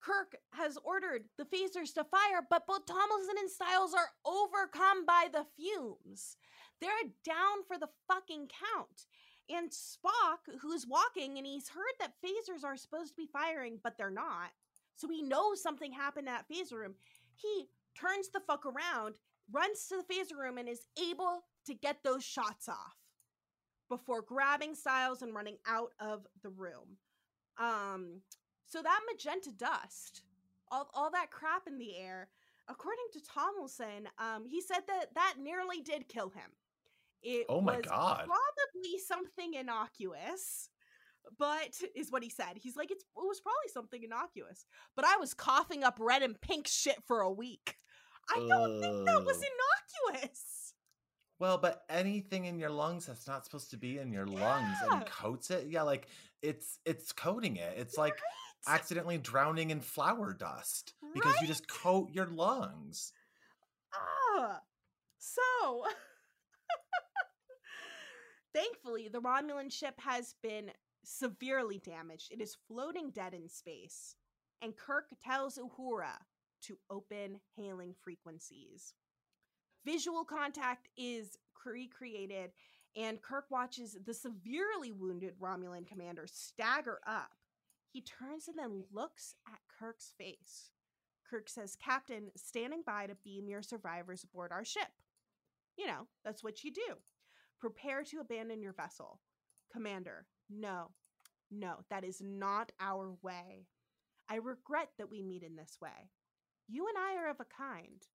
Kirk 0.01 0.35
has 0.53 0.77
ordered 0.83 1.25
the 1.37 1.45
phasers 1.45 1.93
to 1.93 2.03
fire, 2.03 2.41
but 2.49 2.65
both 2.67 2.85
Tomlinson 2.85 3.35
and 3.39 3.49
Stiles 3.49 3.93
are 3.93 4.09
overcome 4.25 5.05
by 5.05 5.27
the 5.31 5.45
fumes. 5.57 6.37
They're 6.79 6.89
down 7.25 7.63
for 7.67 7.77
the 7.77 7.89
fucking 8.07 8.49
count. 8.49 9.07
And 9.49 9.71
Spock, 9.71 10.59
who's 10.61 10.85
walking 10.87 11.37
and 11.37 11.45
he's 11.45 11.69
heard 11.69 11.95
that 11.99 12.13
phasers 12.23 12.63
are 12.63 12.77
supposed 12.77 13.09
to 13.09 13.21
be 13.21 13.29
firing, 13.31 13.79
but 13.83 13.97
they're 13.97 14.11
not. 14.11 14.51
So 14.95 15.09
he 15.09 15.21
knows 15.21 15.61
something 15.61 15.91
happened 15.91 16.29
at 16.29 16.45
phaser 16.49 16.73
room. 16.73 16.95
He 17.35 17.67
turns 17.99 18.29
the 18.29 18.41
fuck 18.41 18.65
around, 18.65 19.15
runs 19.51 19.87
to 19.87 19.97
the 19.97 20.13
phaser 20.13 20.37
room, 20.37 20.57
and 20.57 20.69
is 20.69 20.85
able 21.09 21.45
to 21.65 21.73
get 21.73 22.03
those 22.03 22.23
shots 22.23 22.69
off 22.69 22.95
before 23.89 24.21
grabbing 24.21 24.75
Stiles 24.75 25.21
and 25.21 25.33
running 25.33 25.57
out 25.67 25.91
of 25.99 26.27
the 26.43 26.49
room. 26.49 26.97
Um, 27.57 28.21
so 28.69 28.81
that 28.81 28.99
magenta 29.11 29.51
dust, 29.51 30.21
all, 30.71 30.89
all 30.93 31.09
that 31.11 31.31
crap 31.31 31.67
in 31.67 31.79
the 31.79 31.97
air, 31.97 32.29
according 32.67 33.05
to 33.13 33.19
Tomlinson, 33.23 34.07
um, 34.19 34.45
he 34.45 34.61
said 34.61 34.81
that 34.87 35.07
that 35.15 35.35
nearly 35.41 35.81
did 35.81 36.07
kill 36.07 36.29
him. 36.29 36.51
It 37.23 37.47
Oh 37.49 37.61
my 37.61 37.77
was 37.77 37.85
God. 37.85 38.27
probably 38.27 38.99
something 38.99 39.55
innocuous, 39.55 40.69
but 41.37 41.81
is 41.95 42.11
what 42.11 42.23
he 42.23 42.29
said. 42.29 42.53
He's 42.55 42.77
like, 42.77 42.91
it's, 42.91 43.03
it 43.03 43.07
was 43.15 43.41
probably 43.41 43.69
something 43.73 44.03
innocuous, 44.03 44.65
but 44.95 45.03
I 45.03 45.17
was 45.17 45.33
coughing 45.33 45.83
up 45.83 45.97
red 45.99 46.21
and 46.21 46.39
pink 46.39 46.67
shit 46.67 46.97
for 47.07 47.21
a 47.21 47.31
week. 47.31 47.75
I 48.29 48.45
don't 48.47 48.79
think 48.79 49.05
that 49.07 49.25
was 49.25 49.43
innocuous. 50.11 50.75
Well, 51.39 51.57
but 51.57 51.83
anything 51.89 52.45
in 52.45 52.59
your 52.59 52.69
lungs 52.69 53.07
that's 53.07 53.27
not 53.27 53.45
supposed 53.45 53.71
to 53.71 53.77
be 53.77 53.97
in 53.97 54.11
your 54.11 54.27
lungs 54.27 54.77
and 54.91 55.05
coats 55.07 55.49
it, 55.49 55.67
yeah, 55.67 55.81
like 55.81 56.07
it's 56.43 56.77
it's 56.85 57.11
coating 57.11 57.55
it. 57.55 57.73
It's 57.77 57.97
like? 57.97 58.13
Accidentally 58.67 59.17
drowning 59.17 59.71
in 59.71 59.79
flour 59.79 60.33
dust 60.33 60.93
because 61.13 61.35
you 61.41 61.47
just 61.47 61.67
coat 61.67 62.09
your 62.11 62.27
lungs. 62.27 63.13
Ah, 63.93 64.61
so 65.17 65.41
thankfully, 68.53 69.09
the 69.11 69.21
Romulan 69.21 69.71
ship 69.71 69.95
has 69.99 70.35
been 70.43 70.71
severely 71.03 71.79
damaged. 71.79 72.31
It 72.31 72.41
is 72.41 72.57
floating 72.67 73.11
dead 73.11 73.33
in 73.33 73.49
space, 73.49 74.15
and 74.61 74.75
Kirk 74.75 75.07
tells 75.23 75.57
Uhura 75.57 76.17
to 76.63 76.77
open 76.89 77.39
hailing 77.55 77.95
frequencies. 78.03 78.93
Visual 79.85 80.25
contact 80.25 80.89
is 80.97 81.37
recreated, 81.65 82.51
and 82.95 83.21
Kirk 83.21 83.45
watches 83.49 83.97
the 84.05 84.13
severely 84.13 84.91
wounded 84.91 85.33
Romulan 85.39 85.87
commander 85.87 86.25
stagger 86.27 86.99
up. 87.07 87.29
He 87.91 88.01
turns 88.01 88.47
and 88.47 88.57
then 88.57 88.83
looks 88.91 89.35
at 89.47 89.59
Kirk's 89.79 90.13
face. 90.17 90.71
Kirk 91.29 91.49
says, 91.49 91.75
Captain, 91.75 92.31
standing 92.35 92.83
by 92.85 93.07
to 93.07 93.15
beam 93.23 93.47
your 93.47 93.61
survivors 93.61 94.23
aboard 94.23 94.51
our 94.51 94.65
ship. 94.65 94.89
You 95.77 95.87
know, 95.87 96.07
that's 96.23 96.43
what 96.43 96.63
you 96.63 96.71
do. 96.71 96.97
Prepare 97.59 98.03
to 98.05 98.19
abandon 98.19 98.61
your 98.61 98.73
vessel. 98.73 99.19
Commander, 99.71 100.25
no, 100.49 100.91
no, 101.51 101.83
that 101.89 102.03
is 102.03 102.21
not 102.23 102.71
our 102.79 103.11
way. 103.21 103.67
I 104.29 104.35
regret 104.35 104.89
that 104.97 105.09
we 105.09 105.23
meet 105.23 105.43
in 105.43 105.55
this 105.55 105.77
way. 105.81 106.09
You 106.67 106.87
and 106.87 106.97
I 106.97 107.21
are 107.21 107.29
of 107.29 107.39
a 107.39 107.45
kind. 107.45 108.07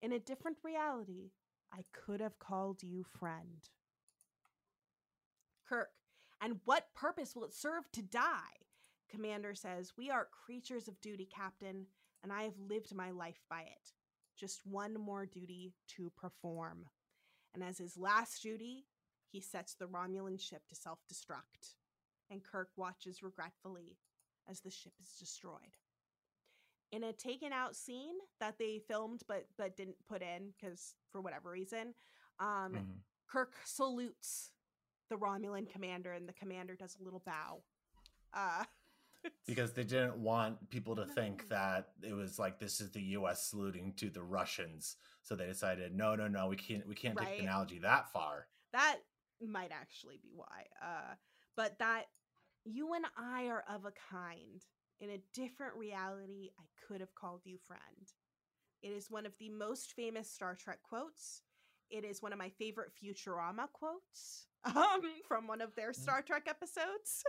In 0.00 0.12
a 0.12 0.18
different 0.18 0.58
reality, 0.62 1.30
I 1.72 1.84
could 1.92 2.20
have 2.20 2.38
called 2.38 2.82
you 2.82 3.04
friend. 3.18 3.68
Kirk, 5.68 5.90
and 6.40 6.60
what 6.64 6.94
purpose 6.94 7.34
will 7.34 7.44
it 7.44 7.52
serve 7.52 7.90
to 7.92 8.02
die? 8.02 8.67
Commander 9.10 9.54
says, 9.54 9.92
We 9.96 10.10
are 10.10 10.28
creatures 10.46 10.88
of 10.88 11.00
duty, 11.00 11.26
Captain, 11.34 11.86
and 12.22 12.32
I 12.32 12.42
have 12.42 12.58
lived 12.58 12.94
my 12.94 13.10
life 13.10 13.42
by 13.48 13.60
it. 13.62 13.92
Just 14.36 14.60
one 14.64 14.94
more 14.94 15.26
duty 15.26 15.74
to 15.96 16.10
perform. 16.16 16.86
And 17.54 17.62
as 17.64 17.78
his 17.78 17.96
last 17.96 18.42
duty, 18.42 18.84
he 19.30 19.40
sets 19.40 19.74
the 19.74 19.86
Romulan 19.86 20.40
ship 20.40 20.62
to 20.68 20.74
self 20.74 21.00
destruct. 21.12 21.74
And 22.30 22.44
Kirk 22.44 22.68
watches 22.76 23.22
regretfully 23.22 23.96
as 24.48 24.60
the 24.60 24.70
ship 24.70 24.92
is 25.00 25.16
destroyed. 25.18 25.76
In 26.90 27.04
a 27.04 27.12
taken 27.12 27.52
out 27.52 27.76
scene 27.76 28.14
that 28.40 28.58
they 28.58 28.78
filmed 28.88 29.22
but 29.28 29.46
but 29.58 29.76
didn't 29.76 29.96
put 30.08 30.22
in 30.22 30.50
because 30.58 30.94
for 31.10 31.20
whatever 31.20 31.50
reason, 31.50 31.94
um, 32.38 32.72
Mhm. 32.74 33.02
Kirk 33.26 33.54
salutes 33.64 34.52
the 35.10 35.16
Romulan 35.16 35.68
commander, 35.68 36.12
and 36.12 36.28
the 36.28 36.32
commander 36.34 36.76
does 36.76 36.96
a 36.96 37.02
little 37.02 37.20
bow. 37.20 37.62
Uh, 38.32 38.64
because 39.46 39.72
they 39.72 39.84
didn't 39.84 40.16
want 40.16 40.70
people 40.70 40.96
to 40.96 41.06
think 41.06 41.48
that 41.48 41.88
it 42.02 42.12
was 42.12 42.38
like 42.38 42.58
this 42.58 42.80
is 42.80 42.90
the 42.90 43.02
U.S. 43.02 43.44
saluting 43.44 43.92
to 43.96 44.10
the 44.10 44.22
Russians, 44.22 44.96
so 45.22 45.34
they 45.34 45.46
decided, 45.46 45.94
no, 45.94 46.14
no, 46.14 46.28
no, 46.28 46.48
we 46.48 46.56
can't, 46.56 46.86
we 46.86 46.94
can't 46.94 47.18
take 47.18 47.38
the 47.38 47.44
analogy 47.44 47.78
that 47.80 48.12
far. 48.12 48.46
that 48.72 48.98
might 49.46 49.70
actually 49.72 50.18
be 50.22 50.30
why. 50.34 50.66
Uh, 50.82 51.14
but 51.56 51.78
that 51.78 52.04
you 52.64 52.94
and 52.94 53.04
I 53.16 53.46
are 53.46 53.64
of 53.68 53.84
a 53.84 53.92
kind. 54.10 54.64
In 55.00 55.10
a 55.10 55.22
different 55.32 55.76
reality, 55.76 56.50
I 56.58 56.64
could 56.86 57.00
have 57.00 57.14
called 57.14 57.42
you 57.44 57.56
friend. 57.68 58.12
It 58.82 58.88
is 58.88 59.10
one 59.10 59.26
of 59.26 59.32
the 59.38 59.48
most 59.48 59.92
famous 59.92 60.28
Star 60.28 60.56
Trek 60.56 60.78
quotes. 60.82 61.42
It 61.90 62.04
is 62.04 62.20
one 62.20 62.32
of 62.32 62.38
my 62.38 62.50
favorite 62.50 62.90
Futurama 63.00 63.68
quotes 63.72 64.48
um, 64.64 65.02
from 65.26 65.46
one 65.46 65.60
of 65.60 65.74
their 65.76 65.92
Star 65.92 66.20
Trek 66.20 66.48
episodes. 66.48 67.22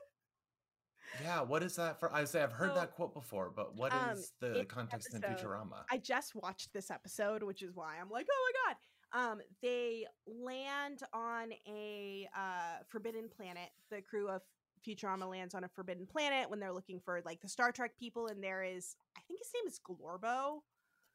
Yeah, 1.24 1.42
what 1.42 1.64
is 1.64 1.76
that 1.78 2.00
for? 2.00 2.14
I 2.14 2.24
say 2.26 2.42
I've 2.44 2.52
heard 2.52 2.72
So, 2.72 2.76
that 2.76 2.92
quote 2.92 3.14
before, 3.14 3.52
but 3.56 3.76
what 3.76 3.92
is 4.12 4.32
um, 4.44 4.54
the 4.54 4.66
context 4.66 5.14
in 5.14 5.22
Futurama? 5.22 5.84
I 5.92 5.98
just 5.98 6.36
watched 6.36 6.72
this 6.74 6.92
episode, 6.92 7.44
which 7.44 7.62
is 7.62 7.76
why 7.76 7.96
I'm 8.02 8.10
like, 8.10 8.28
oh 8.32 8.52
my 8.52 8.70
god. 8.72 8.78
Um, 9.12 9.42
they 9.64 10.06
land 10.28 11.00
on 11.14 11.52
a 11.68 12.30
uh, 12.36 12.84
forbidden 12.88 13.28
planet. 13.36 13.70
The 13.90 14.02
crew 14.02 14.30
of 14.30 14.42
Futurama 14.88 15.28
lands 15.30 15.56
on 15.56 15.64
a 15.64 15.68
forbidden 15.70 16.06
planet 16.06 16.50
when 16.50 16.60
they're 16.60 16.72
looking 16.72 17.00
for 17.04 17.22
like 17.26 17.42
the 17.42 17.50
Star 17.50 17.72
Trek 17.72 17.92
people, 18.00 18.28
and 18.28 18.44
there 18.44 18.64
is, 18.64 18.96
I 19.18 19.22
think 19.28 19.40
his 19.40 19.50
name 19.56 19.68
is 19.68 19.80
Glorbo. 19.80 20.60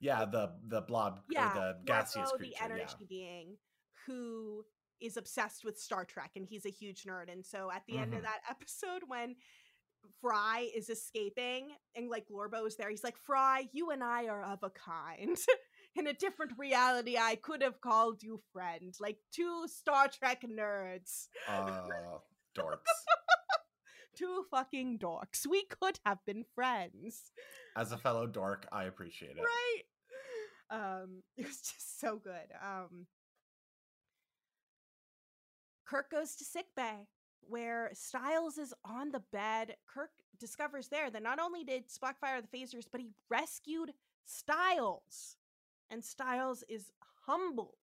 yeah, 0.01 0.25
the 0.25 0.51
the 0.67 0.81
blob, 0.83 1.21
Yeah, 1.31 1.51
or 1.51 1.55
the 1.55 1.77
gaseous 1.87 2.31
Glorbo, 2.33 2.37
creature. 2.39 2.55
the 2.59 2.65
energy 2.65 2.95
yeah. 3.01 3.07
being 3.09 3.57
who 4.07 4.65
is 5.01 5.17
obsessed 5.17 5.65
with 5.65 5.79
Star 5.79 6.05
Trek, 6.05 6.33
and 6.37 6.47
he's 6.47 6.67
a 6.67 6.71
huge 6.71 7.05
nerd. 7.05 7.31
And 7.33 7.45
so 7.45 7.71
at 7.71 7.83
the 7.87 7.99
end 7.99 8.13
of 8.15 8.21
Mhm. 8.21 8.25
that 8.25 8.41
episode, 8.51 9.03
when 9.07 9.37
Fry 10.21 10.69
is 10.75 10.89
escaping 10.91 11.69
and 11.97 12.09
like 12.09 12.27
Glorbo 12.31 12.67
is 12.67 12.77
there, 12.77 12.91
he's 12.91 13.05
like, 13.05 13.17
Fry, 13.17 13.69
you 13.73 13.91
and 13.91 14.03
I 14.03 14.27
are 14.27 14.43
of 14.45 14.61
a 14.63 14.71
kind. 14.71 15.37
In 15.97 16.09
a 16.09 16.13
different 16.13 16.53
reality, 16.59 17.17
I 17.17 17.37
could 17.37 17.63
have 17.63 17.81
called 17.81 18.21
you 18.23 18.41
friend, 18.53 18.93
like 18.99 19.19
two 19.33 19.67
Star 19.69 20.09
Trek 20.09 20.43
nerds, 20.43 21.29
Uh, 21.49 21.87
dorks. 22.57 22.79
two 24.17 24.45
fucking 24.51 24.99
dorks. 24.99 25.47
We 25.49 25.65
could 25.81 26.01
have 26.05 26.19
been 26.27 26.45
friends. 26.55 27.31
As 27.77 27.93
a 27.93 27.99
fellow 27.99 28.27
dork, 28.27 28.67
I 28.73 28.85
appreciate 28.85 29.37
it. 29.37 29.43
right 29.43 29.83
um 30.71 31.23
it 31.37 31.47
was 31.47 31.59
just 31.61 32.01
so 32.01 32.17
good 32.17 32.49
um 32.63 33.07
kirk 35.87 36.11
goes 36.11 36.35
to 36.37 36.45
sick 36.45 36.67
bay 36.75 37.07
where 37.49 37.91
stiles 37.93 38.59
is 38.59 38.75
on 38.85 39.11
the 39.11 39.23
bed 39.33 39.77
kirk 39.87 40.11
discovers 40.39 40.89
there 40.89 41.11
that 41.11 41.23
not 41.23 41.39
only 41.39 41.65
did 41.65 41.89
spock 41.89 42.19
fire 42.21 42.41
the 42.41 42.57
phasers 42.57 42.87
but 42.91 43.01
he 43.01 43.11
rescued 43.31 43.93
stiles. 44.25 45.37
And 45.91 46.03
stiles 46.03 46.65
is 46.69 46.93
humbled 47.27 47.75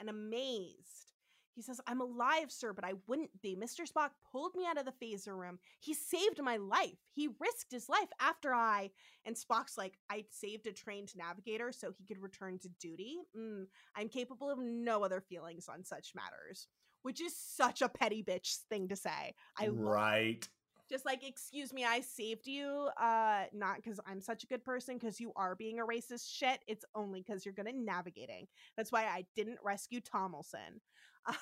and 0.00 0.08
amazed. 0.08 1.12
He 1.54 1.62
says 1.62 1.80
i'm 1.86 2.00
alive 2.00 2.50
sir 2.50 2.72
but 2.72 2.84
i 2.84 2.94
wouldn't 3.06 3.42
be. 3.42 3.56
Mr 3.56 3.88
spock 3.90 4.10
pulled 4.30 4.54
me 4.54 4.66
out 4.66 4.78
of 4.78 4.86
the 4.86 4.92
phaser 5.04 5.36
room. 5.36 5.58
He 5.80 5.94
saved 5.94 6.42
my 6.42 6.56
life. 6.56 6.98
He 7.12 7.28
risked 7.38 7.72
his 7.72 7.88
life 7.88 8.10
after 8.20 8.54
i 8.54 8.90
and 9.24 9.36
Spock's 9.36 9.78
like, 9.78 9.98
I 10.10 10.24
saved 10.30 10.66
a 10.66 10.72
trained 10.72 11.14
navigator 11.16 11.70
so 11.72 11.92
he 11.96 12.04
could 12.04 12.22
return 12.22 12.58
to 12.60 12.68
duty. 12.80 13.18
Mm, 13.36 13.66
I'm 13.94 14.08
capable 14.08 14.50
of 14.50 14.58
no 14.58 15.04
other 15.04 15.20
feelings 15.20 15.68
on 15.68 15.84
such 15.84 16.12
matters, 16.14 16.66
which 17.02 17.20
is 17.20 17.36
such 17.36 17.82
a 17.82 17.88
petty 17.88 18.22
bitch 18.22 18.58
thing 18.68 18.88
to 18.88 18.96
say. 18.96 19.34
I 19.58 19.68
right. 19.68 20.46
just 20.90 21.04
like, 21.04 21.26
excuse 21.26 21.72
me, 21.72 21.84
I 21.84 22.00
saved 22.00 22.46
you. 22.46 22.88
Uh, 23.00 23.44
not 23.52 23.76
because 23.76 24.00
I'm 24.06 24.20
such 24.20 24.44
a 24.44 24.46
good 24.46 24.64
person, 24.64 24.98
because 24.98 25.20
you 25.20 25.32
are 25.36 25.54
being 25.54 25.80
a 25.80 25.86
racist 25.86 26.28
shit. 26.28 26.60
It's 26.66 26.84
only 26.94 27.22
because 27.26 27.44
you're 27.44 27.54
good 27.54 27.68
at 27.68 27.74
navigating. 27.74 28.46
That's 28.76 28.92
why 28.92 29.04
I 29.04 29.24
didn't 29.36 29.58
rescue 29.64 30.00
Tomlinson. 30.00 30.80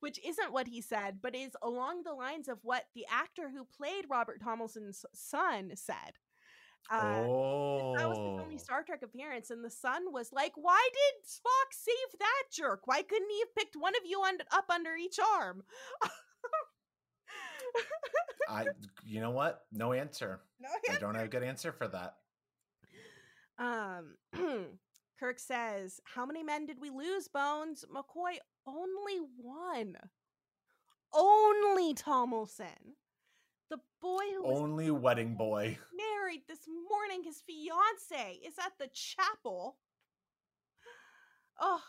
Which 0.00 0.20
isn't 0.24 0.52
what 0.52 0.66
he 0.66 0.80
said, 0.80 1.18
but 1.22 1.34
is 1.34 1.56
along 1.62 2.02
the 2.02 2.12
lines 2.12 2.48
of 2.48 2.58
what 2.62 2.84
the 2.94 3.06
actor 3.10 3.50
who 3.50 3.64
played 3.64 4.04
Robert 4.10 4.40
Tomlinson's 4.42 5.04
son 5.14 5.72
said. 5.74 6.18
Uh, 6.90 7.24
oh. 7.26 7.94
that 7.96 8.08
was 8.08 8.18
his 8.18 8.40
only 8.40 8.58
Star 8.58 8.82
Trek 8.82 9.02
appearance, 9.02 9.50
and 9.50 9.64
the 9.64 9.70
son 9.70 10.12
was 10.12 10.32
like, 10.32 10.52
"Why 10.56 10.88
did 10.92 11.24
Spock 11.28 11.72
save 11.72 12.18
that 12.18 12.42
jerk? 12.52 12.86
Why 12.86 13.02
couldn't 13.02 13.30
he 13.30 13.40
have 13.40 13.54
picked 13.54 13.76
one 13.76 13.94
of 13.94 14.02
you 14.04 14.22
un- 14.22 14.38
up 14.50 14.66
under 14.68 14.94
each 14.96 15.18
arm?" 15.38 15.62
I. 18.48 18.66
You 19.04 19.20
know 19.20 19.30
what? 19.30 19.62
No 19.72 19.92
answer. 19.92 20.40
no, 20.60 20.68
I 20.90 20.98
don't 20.98 21.14
have 21.14 21.26
a 21.26 21.28
good 21.28 21.42
answer 21.42 21.72
for 21.72 21.88
that. 21.88 22.14
Um, 23.58 24.16
Kirk 25.20 25.38
says, 25.38 26.00
"How 26.04 26.26
many 26.26 26.42
men 26.42 26.66
did 26.66 26.80
we 26.80 26.90
lose, 26.90 27.28
Bones?" 27.28 27.84
McCoy, 27.94 28.38
only 28.66 29.18
one. 29.36 29.96
Only 31.14 31.92
Tomlinson, 31.92 32.96
boy 34.02 34.24
who 34.36 34.46
Only 34.46 34.90
wedding 34.90 35.36
boy. 35.36 35.78
married 35.96 36.42
this 36.48 36.66
morning. 36.90 37.22
His 37.22 37.40
fiance 37.40 38.40
is 38.46 38.54
at 38.58 38.72
the 38.78 38.90
chapel. 38.92 39.76
Oh, 41.60 41.80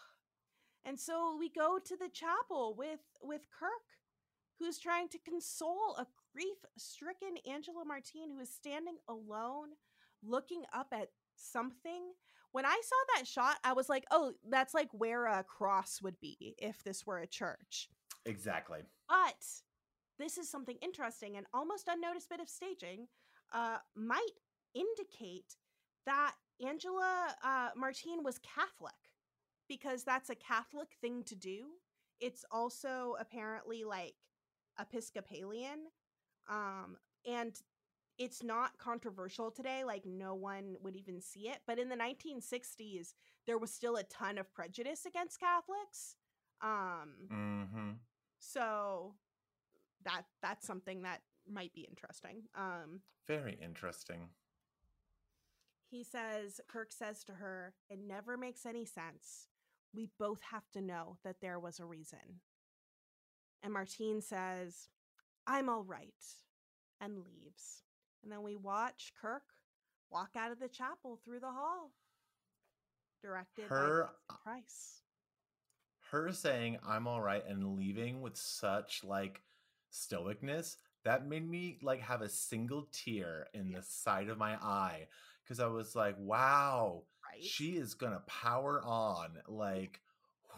and 0.86 1.00
so 1.00 1.36
we 1.38 1.50
go 1.50 1.80
to 1.84 1.98
the 1.98 2.10
chapel 2.10 2.76
with 2.78 3.00
with 3.22 3.42
Kirk, 3.58 3.98
who's 4.60 4.78
trying 4.78 5.10
to 5.10 5.18
console 5.18 5.96
a 5.98 6.06
grief-stricken 6.34 7.38
Angela 7.50 7.86
Martine 7.86 8.32
who 8.32 8.40
is 8.40 8.54
standing 8.54 8.98
alone, 9.08 9.70
looking 10.24 10.64
up 10.74 10.88
at 10.92 11.10
something. 11.36 12.14
When 12.52 12.66
I 12.66 12.80
saw 12.84 13.16
that 13.16 13.28
shot, 13.28 13.58
I 13.64 13.74
was 13.74 13.90
like, 13.90 14.06
"Oh, 14.12 14.34
that's 14.48 14.74
like 14.76 14.90
where 14.92 15.26
a 15.26 15.44
cross 15.44 16.02
would 16.02 16.20
be 16.20 16.56
if 16.60 16.84
this 16.84 17.06
were 17.06 17.18
a 17.18 17.28
church." 17.28 17.90
Exactly. 18.26 18.82
But 19.10 19.44
this 20.24 20.38
is 20.38 20.50
something 20.50 20.78
interesting 20.82 21.38
and 21.38 21.46
almost 21.54 21.88
unnoticed 21.88 22.30
bit 22.30 22.40
of 22.40 22.50
staging 22.50 23.08
uh, 23.54 23.78
might 23.96 24.40
indicate 24.74 25.58
that 26.06 26.34
Angela 26.66 27.36
uh, 27.44 27.70
Martine 27.76 28.24
was 28.24 28.40
Catholic 28.40 28.94
because 29.68 30.04
that's 30.04 30.30
a 30.30 30.36
Catholic 30.36 30.90
thing 31.02 31.24
to 31.26 31.36
do. 31.36 31.66
It's 32.20 32.46
also 32.52 33.16
apparently 33.20 33.84
like 33.84 34.16
Episcopalian. 34.80 35.80
Um, 36.50 36.98
and 37.28 37.56
it's 38.18 38.44
not 38.44 38.78
controversial 38.78 39.52
today. 39.52 39.84
Like, 39.86 40.06
no 40.06 40.36
one 40.36 40.76
would 40.84 40.96
even 40.96 41.22
see 41.22 41.48
it. 41.50 41.60
But 41.66 41.80
in 41.80 41.90
the 41.90 41.96
1960s, 41.96 43.14
there 43.48 43.58
was 43.58 43.74
still 43.74 43.96
a 43.96 44.04
ton 44.04 44.38
of 44.38 44.54
prejudice 44.54 45.06
against 45.06 45.40
Catholics. 45.40 46.16
Um, 46.62 47.32
Mm-hmm. 47.32 47.92
so 48.40 49.16
that 50.06 50.24
that's 50.42 50.66
something 50.66 51.02
that 51.04 51.22
might 51.48 51.74
be 51.74 51.82
interesting. 51.82 52.44
Um 52.56 53.02
Very 53.28 53.58
interesting. 53.62 54.30
he 55.90 56.04
says 56.04 56.60
Kirk 56.68 56.92
says 56.92 57.24
to 57.26 57.34
her, 57.34 57.76
"It 57.90 58.00
never 58.00 58.38
makes 58.38 58.66
any 58.66 58.86
sense. 58.86 59.48
We 59.94 60.08
both 60.18 60.42
have 60.42 60.70
to 60.72 60.82
know 60.82 61.18
that 61.24 61.40
there 61.42 61.60
was 61.60 61.80
a 61.80 61.86
reason." 61.86 62.42
And 63.62 63.72
Martine 63.74 64.22
says, 64.22 64.90
"I'm 65.46 65.70
all 65.70 65.84
right." 65.84 66.24
And 67.00 67.24
leaves. 67.24 67.84
And 68.24 68.32
then 68.32 68.42
we 68.42 68.56
watch 68.56 69.14
Kirk 69.22 69.44
walk 70.10 70.36
out 70.36 70.52
of 70.52 70.60
the 70.60 70.70
chapel 70.70 71.18
through 71.18 71.42
the 71.42 71.52
hall. 71.52 71.92
Directed 73.22 73.68
Her- 73.68 74.10
by 74.28 74.36
Price. 74.44 75.04
Her 76.12 76.32
saying 76.32 76.80
"I'm 76.84 77.08
all 77.08 77.22
right" 77.22 77.44
and 77.46 77.76
leaving 77.76 78.22
with 78.22 78.36
such 78.38 79.04
like 79.04 79.44
stoicness 79.94 80.78
that 81.06 81.28
made 81.28 81.48
me 81.50 81.80
like 81.84 82.02
have 82.02 82.22
a 82.22 82.30
single 82.30 82.88
tear 82.92 83.48
in 83.54 83.72
the 83.72 83.84
side 83.84 84.30
of 84.30 84.38
my 84.38 84.56
eye 84.56 85.08
because 85.44 85.60
I 85.60 85.68
was 85.68 85.96
like, 85.96 86.16
"Wow, 86.20 87.04
Right? 87.26 87.44
she 87.44 87.78
is 87.78 87.94
gonna 87.96 88.24
power 88.28 88.82
on." 88.84 89.42
Like, 89.48 90.02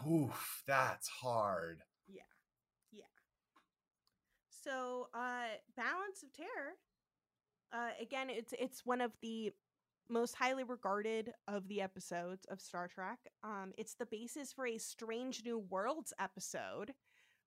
Oof, 0.08 0.62
that's 0.66 1.08
hard. 1.08 1.82
Yeah. 2.08 2.22
Yeah. 2.92 3.04
So, 4.48 5.08
uh, 5.14 5.56
Balance 5.76 6.22
of 6.22 6.32
Terror. 6.32 6.74
Uh, 7.72 7.90
again, 8.00 8.30
it's 8.30 8.54
it's 8.58 8.86
one 8.86 9.00
of 9.00 9.12
the 9.22 9.52
most 10.08 10.34
highly 10.36 10.64
regarded 10.64 11.32
of 11.48 11.66
the 11.68 11.82
episodes 11.82 12.46
of 12.50 12.60
Star 12.60 12.88
Trek. 12.88 13.18
Um, 13.42 13.72
it's 13.76 13.94
the 13.94 14.06
basis 14.06 14.52
for 14.52 14.66
a 14.66 14.78
Strange 14.78 15.42
New 15.44 15.58
Worlds 15.58 16.12
episode, 16.20 16.92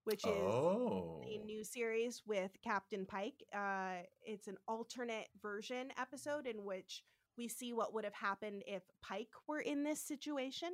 which 0.10 0.26
is 0.26 0.32
Oh. 0.54 1.22
a 1.24 1.38
new 1.46 1.64
series 1.64 2.24
with 2.26 2.52
Captain 2.64 3.06
Pike. 3.06 3.44
Uh, 3.54 3.98
it's 4.24 4.48
an 4.48 4.58
alternate 4.68 5.28
version 5.40 5.94
episode 6.00 6.48
in 6.48 6.64
which 6.66 7.04
we 7.38 7.48
see 7.48 7.74
what 7.74 7.94
would 7.94 8.04
have 8.06 8.16
happened 8.16 8.64
if 8.66 8.82
Pike 9.04 9.30
were 9.48 9.60
in 9.62 9.84
this 9.84 10.02
situation. 10.02 10.74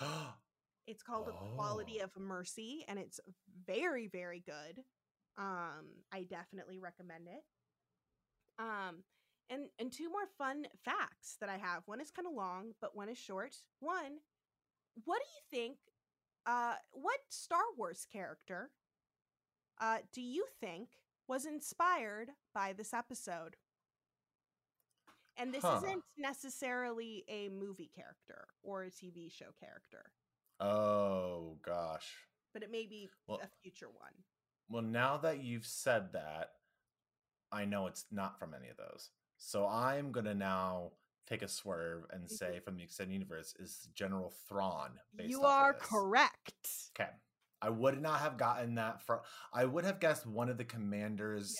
It's 0.86 1.02
called 1.02 1.28
A 1.28 1.32
Quality 1.56 2.00
Oh. 2.02 2.04
of 2.04 2.16
Mercy, 2.18 2.84
and 2.86 2.98
it's 2.98 3.18
very, 3.66 4.06
very 4.06 4.40
good. 4.40 4.84
Um, 5.38 6.04
I 6.12 6.24
definitely 6.24 6.78
recommend 6.78 7.26
it. 7.26 7.42
Um, 8.58 9.02
and 9.48 9.70
and 9.78 9.90
two 9.90 10.10
more 10.10 10.26
fun 10.36 10.66
facts 10.84 11.38
that 11.40 11.48
I 11.48 11.56
have. 11.56 11.84
One 11.86 12.02
is 12.02 12.10
kind 12.10 12.28
of 12.28 12.34
long, 12.34 12.74
but 12.82 12.94
one 12.94 13.08
is 13.08 13.16
short. 13.16 13.56
One, 13.80 14.20
what 15.06 15.22
do 15.22 15.26
you 15.56 15.58
think? 15.62 15.78
Uh, 16.46 16.74
what 16.92 17.18
Star 17.28 17.62
Wars 17.76 18.06
character 18.12 18.70
uh, 19.80 19.98
do 20.12 20.20
you 20.20 20.44
think 20.60 20.88
was 21.26 21.46
inspired 21.46 22.30
by 22.54 22.72
this 22.72 22.92
episode? 22.92 23.56
And 25.36 25.52
this 25.52 25.62
Huh. 25.64 25.80
isn't 25.82 26.04
necessarily 26.16 27.24
a 27.28 27.48
movie 27.48 27.88
character 27.94 28.46
or 28.62 28.84
a 28.84 28.90
TV 28.90 29.28
show 29.30 29.50
character, 29.58 30.12
oh 30.60 31.58
gosh. 31.62 32.26
but 32.52 32.62
it 32.62 32.70
may 32.70 32.86
be 32.86 33.10
Well- 33.26 33.40
a 33.42 33.48
future 33.62 33.88
one. 33.90 34.12
Well, 34.68 34.82
now 34.82 35.16
that 35.18 35.40
you've 35.40 35.66
said 35.66 36.12
that, 36.12 36.60
I 37.50 37.64
know 37.64 37.86
it's 37.88 38.06
not 38.12 38.38
from 38.38 38.54
any 38.54 38.68
of 38.68 38.76
those. 38.76 39.10
So 39.38 39.66
I'm 39.66 40.12
gonna 40.12 40.34
now 40.34 40.92
take 41.26 41.42
a 41.42 41.48
swerve 41.48 42.04
and 42.10 42.30
say 42.30 42.60
from 42.60 42.76
the 42.76 42.82
extended 42.82 43.12
universe 43.14 43.54
is 43.58 43.88
General 43.94 44.32
Thrawn. 44.48 44.90
You 45.18 45.42
are 45.42 45.72
correct. 45.72 46.68
Okay. 46.98 47.10
I 47.62 47.70
would 47.70 48.00
not 48.00 48.20
have 48.20 48.36
gotten 48.36 48.74
that 48.74 49.02
from. 49.02 49.20
I 49.52 49.64
would 49.64 49.84
have 49.84 50.00
guessed 50.00 50.26
one 50.26 50.48
of 50.50 50.58
the 50.58 50.64
commanders 50.64 51.56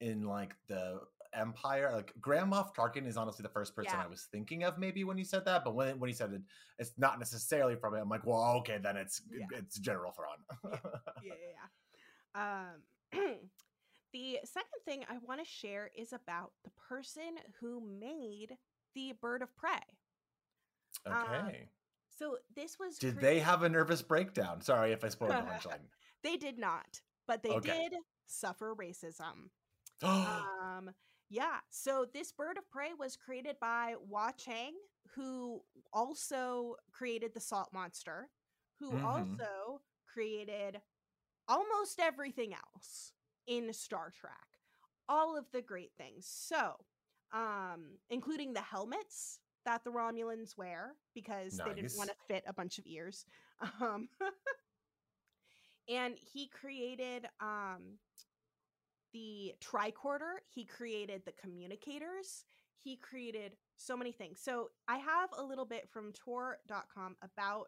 Yeah. 0.00 0.08
in 0.08 0.24
like 0.24 0.54
the 0.68 1.00
Empire. 1.32 1.90
Like 1.92 2.12
Grand 2.20 2.52
Moff 2.52 2.74
Tarkin 2.74 3.06
is 3.06 3.16
honestly 3.16 3.42
the 3.42 3.48
first 3.48 3.74
person 3.74 3.92
Yeah. 3.94 4.04
I 4.04 4.08
was 4.08 4.26
thinking 4.30 4.64
of 4.64 4.78
maybe 4.78 5.04
when 5.04 5.16
you 5.16 5.24
said 5.24 5.44
that. 5.46 5.64
But 5.64 5.74
when 5.74 5.98
when 5.98 6.08
he 6.08 6.14
said 6.14 6.32
it, 6.32 6.42
it's 6.78 6.92
not 6.98 7.18
necessarily 7.18 7.76
from 7.76 7.94
it. 7.94 8.00
I'm 8.00 8.08
like, 8.10 8.26
well, 8.26 8.42
okay, 8.58 8.78
then 8.82 8.96
it's 8.98 9.22
Yeah. 9.30 9.46
it's 9.58 9.78
General 9.78 10.12
Thrawn. 10.12 10.72
yeah, 11.22 11.32
yeah, 11.40 11.52
yeah. 12.34 12.68
Um, 12.74 12.82
the 14.12 14.38
second 14.44 14.80
thing 14.84 15.04
I 15.08 15.16
want 15.26 15.40
to 15.42 15.46
share 15.46 15.90
is 15.96 16.12
about 16.12 16.52
the 16.64 16.70
person 16.88 17.36
who 17.60 17.80
made 17.98 18.56
the 18.94 19.12
bird 19.20 19.42
of 19.42 19.54
prey. 19.56 19.78
okay. 21.06 21.68
So 22.18 22.38
this 22.56 22.78
was 22.78 22.98
Did 22.98 23.14
crea- 23.16 23.22
they 23.22 23.38
have 23.40 23.62
a 23.62 23.68
nervous 23.68 24.02
breakdown? 24.02 24.60
Sorry 24.60 24.92
if 24.92 25.04
I 25.04 25.08
spoiled 25.08 25.32
the 25.32 25.36
punchline. 25.50 25.86
They 26.22 26.36
did 26.36 26.58
not, 26.58 27.00
but 27.26 27.42
they 27.42 27.50
Okay. 27.50 27.88
did 27.90 27.98
suffer 28.26 28.74
racism. 28.74 29.50
um, 30.02 30.90
yeah. 31.30 31.58
So 31.70 32.06
this 32.12 32.32
bird 32.32 32.58
of 32.58 32.68
prey 32.70 32.90
was 32.98 33.16
created 33.16 33.56
by 33.60 33.94
Wah 34.08 34.32
Chang, 34.32 34.74
who 35.14 35.62
also 35.92 36.76
created 36.92 37.34
the 37.34 37.40
salt 37.40 37.72
monster, 37.72 38.28
who 38.80 38.92
Mhm. 38.92 39.04
also 39.04 39.80
created 40.06 40.80
almost 41.46 42.00
everything 42.00 42.52
else 42.54 43.12
in 43.46 43.72
Star 43.72 44.10
Trek. 44.10 44.58
All 45.08 45.36
of 45.36 45.50
the 45.52 45.62
great 45.62 45.92
things. 45.96 46.26
So, 46.26 46.84
um, 47.32 47.98
including 48.10 48.52
the 48.52 48.60
helmets 48.60 49.40
that 49.64 49.84
the 49.84 49.90
Romulans 49.90 50.56
wear 50.56 50.94
because 51.14 51.60
they 51.64 51.74
didn't 51.74 51.96
want 51.96 52.10
to 52.10 52.16
fit 52.26 52.44
a 52.46 52.52
bunch 52.52 52.78
of 52.78 52.86
ears. 52.86 53.24
Um, 53.80 54.08
and 55.88 56.14
he 56.16 56.46
created 56.46 57.26
um 57.40 57.98
the 59.12 59.52
tricorder 59.60 60.34
he 60.48 60.64
created 60.64 61.22
the 61.24 61.32
communicators 61.32 62.44
he 62.76 62.94
created 62.94 63.56
so 63.76 63.96
many 63.96 64.12
things 64.12 64.38
so 64.40 64.68
i 64.86 64.96
have 64.96 65.30
a 65.36 65.42
little 65.42 65.64
bit 65.64 65.88
from 65.90 66.12
tor.com 66.12 67.16
about 67.20 67.64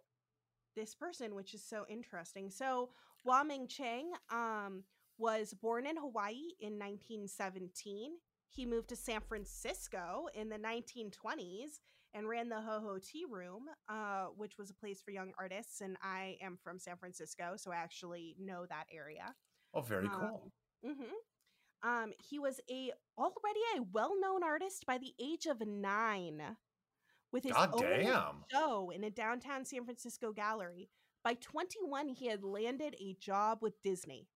this 0.77 0.95
person 0.95 1.35
which 1.35 1.55
is 1.55 1.65
so 1.65 1.85
interesting 1.89 2.53
so 2.53 2.91
Wah 3.25 3.45
Ming 3.45 3.67
Chang 3.67 4.13
um, 4.31 4.85
was 5.19 5.53
born 5.53 5.87
in 5.87 5.97
Hawaii 5.97 6.57
in 6.61 6.79
1917. 6.79 8.13
He 8.51 8.67
moved 8.67 8.89
to 8.91 8.97
San 8.97 9.21
Francisco 9.21 10.29
in 10.35 10.49
the 10.49 10.59
1920s 10.59 11.81
and 12.15 12.29
ran 12.29 12.49
the 12.49 12.61
Ho 12.61 12.81
Ho 12.81 12.99
Tea 12.99 13.25
Room, 13.29 13.67
uh, 13.89 14.27
which 14.37 14.59
was 14.59 14.71
a 14.71 14.75
place 14.75 15.01
for 15.03 15.13
young 15.13 15.33
artists. 15.39 15.81
And 15.81 15.97
I 16.03 16.37
am 16.43 16.59
from 16.63 16.79
San 16.79 16.97
Francisco, 16.97 17.55
so 17.57 17.71
I 17.73 17.77
actually 17.77 18.37
know 18.39 18.67
that 18.67 18.87
area. 18.93 19.35
Oh, 19.75 19.81
very 19.83 20.07
Um, 20.07 20.21
cool. 20.21 20.53
hmm 20.85 21.15
Um, 21.83 22.13
he 22.29 22.39
was 22.39 22.61
a 22.71 22.93
already 23.19 23.61
a 23.77 23.83
well-known 23.83 24.43
artist 24.43 24.87
by 24.87 24.99
the 24.99 25.15
age 25.19 25.47
of 25.47 25.61
nine, 25.67 26.57
with 27.33 27.45
his 27.45 27.53
God 27.55 27.71
own 27.73 27.83
damn. 27.83 28.45
show 28.51 28.91
in 28.91 29.05
a 29.05 29.11
downtown 29.11 29.65
San 29.65 29.85
Francisco 29.85 30.33
gallery. 30.33 30.91
By 31.23 31.35
21, 31.35 32.09
he 32.09 32.27
had 32.27 32.43
landed 32.45 32.97
a 33.01 33.15
job 33.15 33.59
with 33.63 33.81
Disney. 33.83 34.29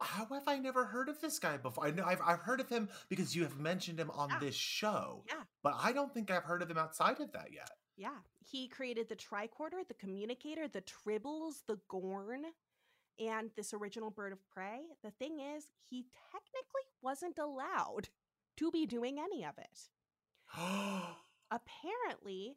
How 0.00 0.26
have 0.26 0.46
I 0.46 0.58
never 0.58 0.84
heard 0.84 1.08
of 1.08 1.20
this 1.20 1.38
guy 1.38 1.56
before? 1.56 1.86
I 1.86 1.90
know 1.90 2.04
I've, 2.04 2.20
I've 2.24 2.40
heard 2.40 2.60
of 2.60 2.68
him 2.68 2.88
because 3.08 3.34
you 3.34 3.42
have 3.42 3.58
mentioned 3.58 3.98
him 4.00 4.10
on 4.10 4.30
Yeah. 4.30 4.38
this 4.40 4.54
show. 4.54 5.24
Yeah. 5.28 5.42
But 5.62 5.74
I 5.82 5.92
don't 5.92 6.12
think 6.12 6.30
I've 6.30 6.44
heard 6.44 6.62
of 6.62 6.70
him 6.70 6.78
outside 6.78 7.20
of 7.20 7.32
that 7.32 7.52
yet. 7.52 7.70
Yeah, 7.96 8.18
he 8.44 8.68
created 8.68 9.08
the 9.08 9.16
tricorder, 9.16 9.86
the 9.88 9.94
communicator, 9.94 10.68
the 10.68 10.82
tribbles, 10.82 11.62
the 11.66 11.78
gorn, 11.88 12.44
and 13.18 13.50
this 13.56 13.72
original 13.72 14.10
bird 14.10 14.32
of 14.34 14.38
prey. 14.50 14.80
The 15.02 15.10
thing 15.12 15.40
is, 15.40 15.68
he 15.88 16.04
technically 16.30 16.82
wasn't 17.00 17.38
allowed 17.38 18.08
to 18.58 18.70
be 18.70 18.84
doing 18.84 19.18
any 19.18 19.44
of 19.46 19.54
it. 19.58 19.88
Apparently, 21.50 22.56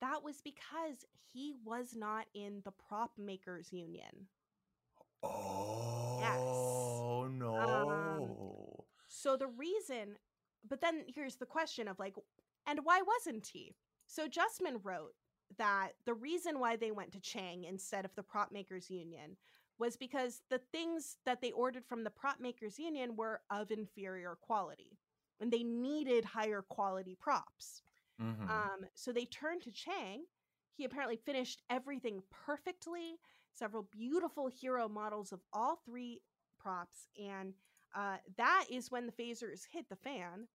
that 0.00 0.22
was 0.22 0.40
because 0.42 1.04
he 1.32 1.54
was 1.64 1.94
not 1.96 2.26
in 2.34 2.60
the 2.64 2.70
prop 2.72 3.12
makers 3.18 3.72
union. 3.72 4.28
Oh 6.28 7.28
no. 7.30 8.84
So 9.08 9.36
the 9.36 9.46
reason, 9.48 10.16
but 10.68 10.80
then 10.80 11.04
here's 11.06 11.36
the 11.36 11.46
question 11.46 11.88
of 11.88 11.98
like, 11.98 12.14
and 12.66 12.80
why 12.84 13.02
wasn't 13.02 13.46
he? 13.46 13.74
So 14.06 14.28
Justman 14.28 14.80
wrote 14.82 15.14
that 15.58 15.90
the 16.04 16.14
reason 16.14 16.58
why 16.58 16.76
they 16.76 16.90
went 16.90 17.12
to 17.12 17.20
Chang 17.20 17.64
instead 17.64 18.04
of 18.04 18.14
the 18.14 18.22
prop 18.22 18.52
makers 18.52 18.90
union 18.90 19.36
was 19.78 19.96
because 19.96 20.40
the 20.48 20.60
things 20.72 21.18
that 21.26 21.40
they 21.40 21.52
ordered 21.52 21.84
from 21.84 22.02
the 22.02 22.10
prop 22.10 22.40
makers 22.40 22.78
union 22.78 23.14
were 23.16 23.40
of 23.50 23.70
inferior 23.70 24.36
quality 24.40 24.98
and 25.40 25.52
they 25.52 25.62
needed 25.62 26.24
higher 26.24 26.62
quality 26.62 27.16
props. 27.20 27.82
Mhm. 28.20 28.48
Um, 28.48 28.86
so 28.94 29.12
they 29.12 29.26
turned 29.26 29.62
to 29.62 29.70
Chang. 29.70 30.24
He 30.72 30.84
apparently 30.84 31.16
finished 31.16 31.62
everything 31.68 32.22
perfectly, 32.30 33.18
several 33.56 33.88
beautiful 33.90 34.48
hero 34.48 34.88
models 34.88 35.32
of 35.32 35.40
all 35.52 35.80
three 35.84 36.20
props, 36.58 37.08
and 37.20 37.54
uh, 37.94 38.16
that 38.36 38.64
is 38.70 38.90
when 38.90 39.06
the 39.06 39.12
phasers 39.12 39.62
hit 39.72 39.88
the 39.88 39.96
fan. 39.96 40.46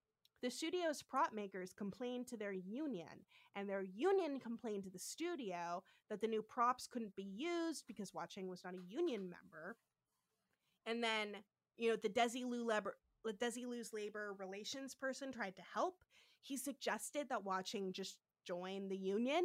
The 0.42 0.50
studio's 0.50 1.04
prop 1.04 1.34
makers 1.34 1.72
complained 1.72 2.28
to 2.28 2.38
their 2.38 2.52
union, 2.52 3.26
and 3.56 3.70
their 3.70 3.84
union 3.84 4.40
complained 4.40 4.84
to 4.84 4.90
the 4.90 5.00
studio 5.00 5.84
that 6.10 6.20
the 6.20 6.28
new 6.28 6.42
props 6.42 6.88
couldn't 6.88 7.16
be 7.16 7.24
used 7.24 7.86
because 7.88 8.14
Wah 8.14 8.26
Chang 8.26 8.48
was 8.48 8.64
not 8.64 8.74
a 8.74 8.94
union 8.94 9.22
member. 9.22 9.78
And 10.86 11.04
then, 11.04 11.38
you 11.78 11.90
know, 11.90 11.96
the 11.96 12.10
Desilu 12.10 12.66
labor, 12.66 12.98
the 13.24 13.34
Desilu's 13.34 13.94
labor 13.94 14.34
relations 14.40 14.96
person 14.96 15.32
tried 15.32 15.56
to 15.58 15.62
help. 15.74 16.04
He 16.42 16.58
suggested 16.58 17.30
that 17.30 17.46
Wah 17.46 17.62
Chang 17.62 17.94
just 17.94 18.18
join 18.44 18.90
the 18.90 18.98
union 18.98 19.44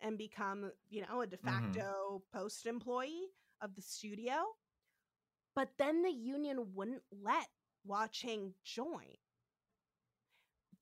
and 0.00 0.18
become, 0.18 0.72
you 0.88 1.02
know, 1.02 1.20
a 1.22 1.26
de 1.26 1.36
Mhm. 1.36 1.42
facto 1.44 2.22
post 2.32 2.66
employee 2.66 3.28
of 3.60 3.74
the 3.74 3.82
studio. 3.82 4.56
But 5.54 5.76
then 5.78 6.02
the 6.02 6.10
union 6.12 6.74
wouldn't 6.74 7.02
let 7.10 7.48
Wah 7.84 8.08
Chang 8.08 8.54
join. 8.64 9.16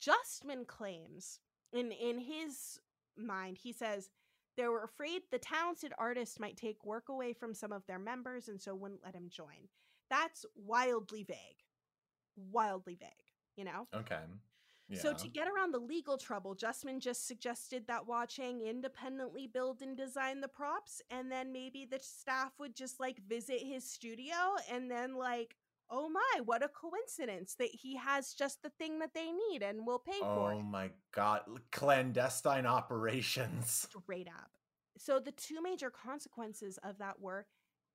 Justman 0.00 0.66
claims 0.66 1.40
in 1.72 1.92
in 1.92 2.18
his 2.18 2.80
mind, 3.16 3.58
he 3.58 3.72
says 3.72 4.10
they 4.56 4.68
were 4.68 4.84
afraid 4.84 5.22
the 5.30 5.38
talented 5.38 5.92
artist 5.98 6.38
might 6.38 6.56
take 6.56 6.84
work 6.84 7.08
away 7.08 7.32
from 7.32 7.54
some 7.54 7.72
of 7.72 7.86
their 7.86 7.98
members 7.98 8.48
and 8.48 8.60
so 8.60 8.74
wouldn't 8.74 9.02
let 9.04 9.14
him 9.14 9.28
join. 9.28 9.68
That's 10.10 10.44
wildly 10.54 11.24
vague. 11.24 11.64
Wildly 12.36 12.96
vague, 12.96 13.32
you 13.56 13.64
know? 13.64 13.88
Okay. 13.94 14.22
So 14.92 15.12
to 15.12 15.28
get 15.28 15.48
around 15.48 15.72
the 15.72 15.78
legal 15.78 16.16
trouble, 16.16 16.54
Justman 16.54 17.00
just 17.00 17.26
suggested 17.26 17.86
that 17.88 18.06
Wah 18.06 18.26
Chang 18.26 18.60
independently 18.60 19.46
build 19.46 19.82
and 19.82 19.96
design 19.96 20.40
the 20.40 20.48
props, 20.48 21.02
and 21.10 21.30
then 21.32 21.52
maybe 21.52 21.84
the 21.84 21.98
staff 22.00 22.52
would 22.58 22.76
just 22.76 23.00
like 23.00 23.18
visit 23.28 23.60
his 23.60 23.88
studio, 23.88 24.34
and 24.70 24.90
then 24.90 25.14
like, 25.16 25.56
oh 25.90 26.08
my, 26.08 26.40
what 26.44 26.62
a 26.62 26.68
coincidence 26.68 27.54
that 27.56 27.70
he 27.72 27.96
has 27.96 28.34
just 28.34 28.62
the 28.62 28.70
thing 28.70 28.98
that 29.00 29.14
they 29.14 29.32
need, 29.32 29.62
and 29.62 29.86
we'll 29.86 29.98
pay 29.98 30.20
for 30.20 30.52
Oh 30.52 30.60
my 30.62 30.90
god, 31.12 31.42
clandestine 31.72 32.66
operations. 32.66 33.88
Straight 33.90 34.28
up. 34.28 34.50
So 34.96 35.18
the 35.18 35.32
two 35.32 35.60
major 35.62 35.90
consequences 35.90 36.78
of 36.84 36.98
that 36.98 37.20
were 37.20 37.46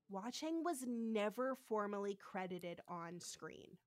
Wah 0.09 0.31
Chang 0.31 0.63
was 0.63 0.83
never 0.87 1.55
formally 1.67 2.15
credited 2.19 2.81
on 2.87 3.19
screen 3.19 3.77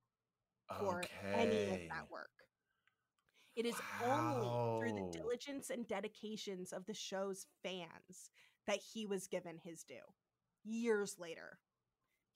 for 0.79 1.01
Okay. 1.01 1.11
any 1.35 1.75
of 1.75 1.81
that 1.91 2.11
work. 2.11 2.31
It 3.57 3.67
is 3.67 3.75
only 4.07 4.49
through 4.79 4.95
the 4.95 5.19
diligence 5.19 5.71
and 5.71 5.87
dedications 5.87 6.73
of 6.73 6.87
the 6.87 6.95
show's 6.95 7.47
fans 7.63 8.31
that 8.67 8.79
he 8.93 9.07
was 9.07 9.27
given 9.27 9.59
his 9.63 9.83
due. 9.85 9.95
Years 10.65 11.17
later, 11.19 11.59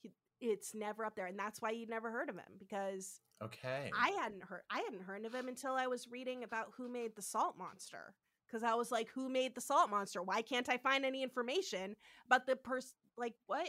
he, 0.00 0.12
it's 0.40 0.74
never 0.74 1.04
up 1.04 1.16
there, 1.16 1.26
and 1.26 1.38
that's 1.38 1.62
why 1.62 1.70
you 1.70 1.86
never 1.86 2.10
heard 2.10 2.28
of 2.28 2.36
him 2.36 2.58
because 2.58 3.20
Okay. 3.42 3.90
I 3.94 4.10
hadn't 4.20 4.42
heard 4.44 4.62
I 4.70 4.80
hadn't 4.80 5.02
heard 5.02 5.24
of 5.26 5.34
him 5.34 5.48
until 5.48 5.74
I 5.74 5.86
was 5.86 6.08
reading 6.10 6.42
about 6.42 6.72
who 6.76 6.88
made 6.88 7.14
the 7.14 7.22
Salt 7.22 7.56
Monster. 7.58 8.14
Because 8.46 8.62
I 8.62 8.74
was 8.74 8.92
like, 8.92 9.08
who 9.10 9.28
made 9.28 9.54
the 9.54 9.60
Salt 9.60 9.90
Monster? 9.90 10.22
Why 10.22 10.40
can't 10.40 10.68
I 10.68 10.76
find 10.78 11.04
any 11.04 11.22
information 11.22 11.96
about 12.26 12.46
the 12.46 12.56
person? 12.56 12.92
Like 13.18 13.34
what? 13.46 13.68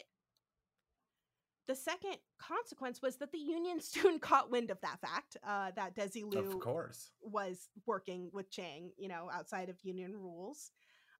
The 1.67 1.75
second 1.75 2.15
consequence 2.39 3.01
was 3.01 3.17
that 3.17 3.31
the 3.31 3.37
union 3.37 3.79
soon 3.81 4.19
caught 4.19 4.49
wind 4.49 4.71
of 4.71 4.79
that 4.81 4.99
fact 5.01 5.37
uh, 5.45 5.71
that 5.75 5.95
Desilu 5.95 6.37
of 6.37 6.59
course. 6.59 7.11
was 7.21 7.69
working 7.85 8.29
with 8.33 8.49
Chang, 8.49 8.91
you 8.97 9.07
know, 9.07 9.29
outside 9.33 9.69
of 9.69 9.75
union 9.83 10.15
rules. 10.15 10.71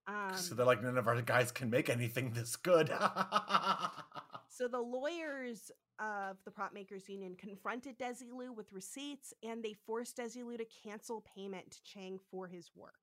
Um, 0.07 0.35
so 0.35 0.55
they're 0.55 0.65
like, 0.65 0.81
none 0.81 0.97
of 0.97 1.07
our 1.07 1.21
guys 1.21 1.51
can 1.51 1.69
make 1.69 1.89
anything 1.89 2.31
this 2.31 2.55
good. 2.55 2.89
so 4.47 4.69
the 4.69 4.79
lawyers 4.79 5.69
of 5.99 6.37
the 6.45 6.51
prop 6.51 6.73
makers 6.73 7.09
union 7.09 7.35
confronted 7.37 7.97
Desilu 7.99 8.55
with 8.55 8.71
receipts 8.71 9.33
and 9.43 9.61
they 9.61 9.73
forced 9.73 10.17
Desilu 10.17 10.57
to 10.57 10.65
cancel 10.83 11.25
payment 11.35 11.71
to 11.71 11.83
Chang 11.83 12.19
for 12.31 12.47
his 12.47 12.71
work, 12.73 12.93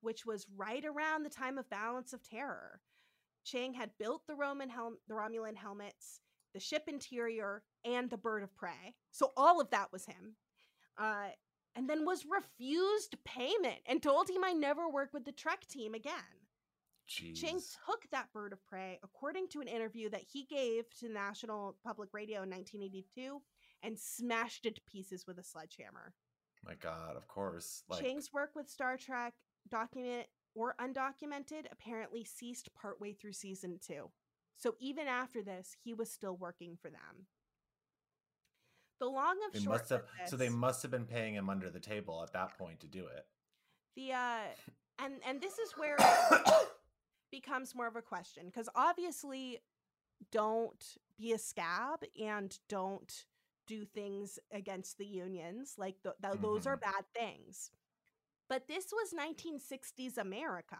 which 0.00 0.24
was 0.24 0.46
right 0.56 0.84
around 0.84 1.24
the 1.24 1.30
time 1.30 1.58
of 1.58 1.68
Balance 1.68 2.14
of 2.14 2.22
Terror. 2.22 2.80
Chang 3.44 3.74
had 3.74 3.90
built 3.98 4.22
the 4.26 4.34
Roman 4.34 4.70
helm, 4.70 4.96
the 5.08 5.14
Romulan 5.14 5.56
helmets, 5.56 6.20
the 6.52 6.60
ship 6.60 6.84
interior, 6.86 7.62
and 7.84 8.10
the 8.10 8.16
bird 8.16 8.42
of 8.42 8.54
prey. 8.56 8.94
So 9.10 9.32
all 9.36 9.60
of 9.60 9.70
that 9.70 9.92
was 9.92 10.06
him. 10.06 10.36
Uh, 10.98 11.28
and 11.76 11.88
then 11.88 12.04
was 12.04 12.26
refused 12.28 13.16
payment 13.24 13.78
and 13.86 14.02
told 14.02 14.28
he 14.28 14.38
might 14.38 14.56
never 14.56 14.88
work 14.88 15.10
with 15.12 15.24
the 15.24 15.32
Trek 15.32 15.66
team 15.68 15.94
again. 15.94 16.14
Jeez. 17.08 17.40
Chang 17.40 17.60
took 17.86 18.08
that 18.12 18.32
bird 18.32 18.52
of 18.52 18.64
prey, 18.64 19.00
according 19.02 19.48
to 19.48 19.60
an 19.60 19.66
interview 19.66 20.08
that 20.10 20.22
he 20.22 20.44
gave 20.44 20.84
to 21.00 21.08
National 21.08 21.76
Public 21.84 22.10
Radio 22.12 22.42
in 22.42 22.50
1982, 22.50 23.40
and 23.82 23.98
smashed 23.98 24.66
it 24.66 24.76
to 24.76 24.80
pieces 24.82 25.26
with 25.26 25.38
a 25.38 25.42
sledgehammer. 25.42 26.14
My 26.64 26.74
God, 26.74 27.16
of 27.16 27.26
course. 27.26 27.82
Like, 27.88 28.02
Chang's 28.02 28.32
work 28.32 28.50
with 28.54 28.68
Star 28.68 28.96
Trek, 28.96 29.34
documented 29.68 30.26
or 30.54 30.74
undocumented, 30.80 31.66
apparently 31.72 32.24
ceased 32.24 32.68
partway 32.74 33.12
through 33.12 33.32
season 33.32 33.78
two. 33.84 34.10
So 34.60 34.74
even 34.78 35.08
after 35.08 35.42
this, 35.42 35.74
he 35.82 35.94
was 35.94 36.10
still 36.10 36.36
working 36.36 36.76
for 36.80 36.90
them. 36.90 37.26
The 39.00 39.06
long 39.06 39.36
of 39.46 39.54
they 39.54 39.60
short 39.60 39.78
must 39.78 39.90
have. 39.90 40.00
of 40.00 40.28
So 40.28 40.36
they 40.36 40.50
must 40.50 40.82
have 40.82 40.90
been 40.90 41.06
paying 41.06 41.34
him 41.34 41.48
under 41.48 41.70
the 41.70 41.80
table 41.80 42.22
at 42.22 42.32
that 42.34 42.58
point 42.58 42.80
to 42.80 42.86
do 42.86 43.06
it. 43.06 43.26
the 43.96 44.12
uh 44.12 44.40
and 45.02 45.14
and 45.26 45.40
this 45.40 45.58
is 45.58 45.72
where 45.78 45.96
it 45.98 46.68
becomes 47.32 47.74
more 47.74 47.86
of 47.86 47.96
a 47.96 48.02
question 48.02 48.44
because 48.46 48.68
obviously 48.74 49.60
don't 50.30 50.96
be 51.16 51.32
a 51.32 51.38
scab 51.38 52.00
and 52.22 52.58
don't 52.68 53.24
do 53.66 53.84
things 53.86 54.38
against 54.52 54.98
the 54.98 55.06
unions 55.06 55.74
like 55.78 55.94
th- 56.02 56.14
th- 56.22 56.42
those 56.42 56.66
are 56.66 56.76
bad 56.76 57.04
things 57.14 57.70
but 58.48 58.66
this 58.68 58.92
was 58.92 59.14
1960s 59.14 60.18
america 60.18 60.76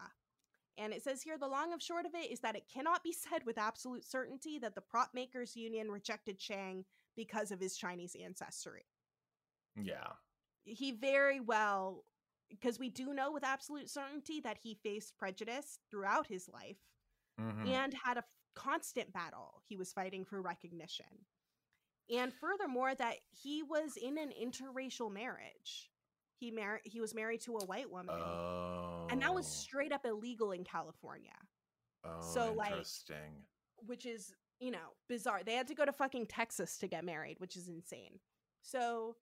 and 0.77 0.93
it 0.93 1.03
says 1.03 1.21
here 1.21 1.37
the 1.37 1.47
long 1.47 1.73
of 1.73 1.81
short 1.81 2.05
of 2.05 2.13
it 2.15 2.31
is 2.31 2.39
that 2.39 2.55
it 2.55 2.63
cannot 2.73 3.03
be 3.03 3.11
said 3.29 3.45
with 3.45 3.57
absolute 3.57 4.05
certainty 4.05 4.59
that 4.59 4.75
the 4.75 4.81
prop 4.81 5.09
makers 5.13 5.55
union 5.55 5.91
rejected 5.91 6.39
chang 6.39 6.85
because 7.15 7.51
of 7.51 7.59
his 7.59 7.75
chinese 7.77 8.15
ancestry 8.23 8.85
Yeah. 9.75 10.13
he 10.63 10.91
very 10.91 11.39
well 11.39 12.05
because 12.49 12.79
we 12.79 12.89
do 12.89 13.13
know 13.13 13.31
with 13.31 13.43
absolute 13.45 13.89
certainty 13.89 14.41
that 14.41 14.57
he 14.57 14.75
faced 14.75 15.17
prejudice 15.17 15.79
throughout 15.89 16.27
his 16.27 16.49
life 16.49 16.77
Mhm. 17.39 17.67
and 17.67 17.93
had 17.93 18.17
a 18.17 18.25
constant 18.55 19.11
battle 19.13 19.61
he 19.67 19.77
was 19.77 19.93
fighting 19.93 20.25
for 20.25 20.41
recognition 20.41 21.25
and 22.09 22.33
furthermore 22.33 22.93
that 22.95 23.19
he 23.29 23.63
was 23.63 23.95
in 23.95 24.17
an 24.17 24.31
interracial 24.31 25.09
marriage 25.11 25.90
he 26.41 26.49
married 26.51 26.81
he 26.83 26.99
was 26.99 27.13
married 27.13 27.39
to 27.39 27.55
a 27.57 27.65
white 27.65 27.89
woman 27.89 28.15
Oh. 28.15 29.07
and 29.11 29.21
that 29.21 29.33
was 29.33 29.45
oh. 29.45 29.49
straight 29.49 29.93
up 29.93 30.05
illegal 30.05 30.51
in 30.51 30.63
california 30.65 31.31
Oh, 32.03 32.19
so, 32.19 32.51
like, 32.53 32.71
interesting. 32.71 33.45
which 33.85 34.07
is 34.07 34.33
you 34.59 34.71
know 34.71 34.89
bizarre 35.07 35.41
they 35.45 35.53
had 35.53 35.67
to 35.67 35.75
go 35.75 35.85
to 35.85 35.93
fucking 35.93 36.25
texas 36.25 36.77
to 36.79 36.87
get 36.87 37.05
married 37.05 37.39
which 37.39 37.55
is 37.55 37.67
insane 37.69 38.19
so 38.63 39.15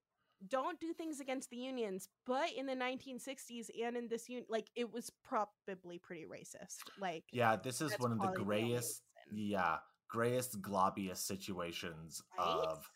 don't 0.48 0.80
do 0.80 0.94
things 0.94 1.20
against 1.20 1.50
the 1.50 1.58
unions 1.58 2.08
but 2.26 2.50
in 2.56 2.64
the 2.64 2.74
1960s 2.74 3.66
and 3.84 3.98
in 3.98 4.08
this 4.08 4.26
un- 4.30 4.46
like 4.48 4.68
it 4.74 4.90
was 4.90 5.12
probably 5.22 5.98
pretty 5.98 6.24
racist 6.24 6.78
like 6.98 7.24
yeah, 7.32 7.54
this 7.56 7.82
is 7.82 7.92
one 7.98 8.12
of 8.12 8.18
the 8.22 8.32
grayest. 8.32 9.02
Yeah, 9.30 9.76
grayest, 10.08 10.60
globbiest 10.62 11.18
situations 11.18 12.22
Right? 12.38 12.46
of 12.46 12.90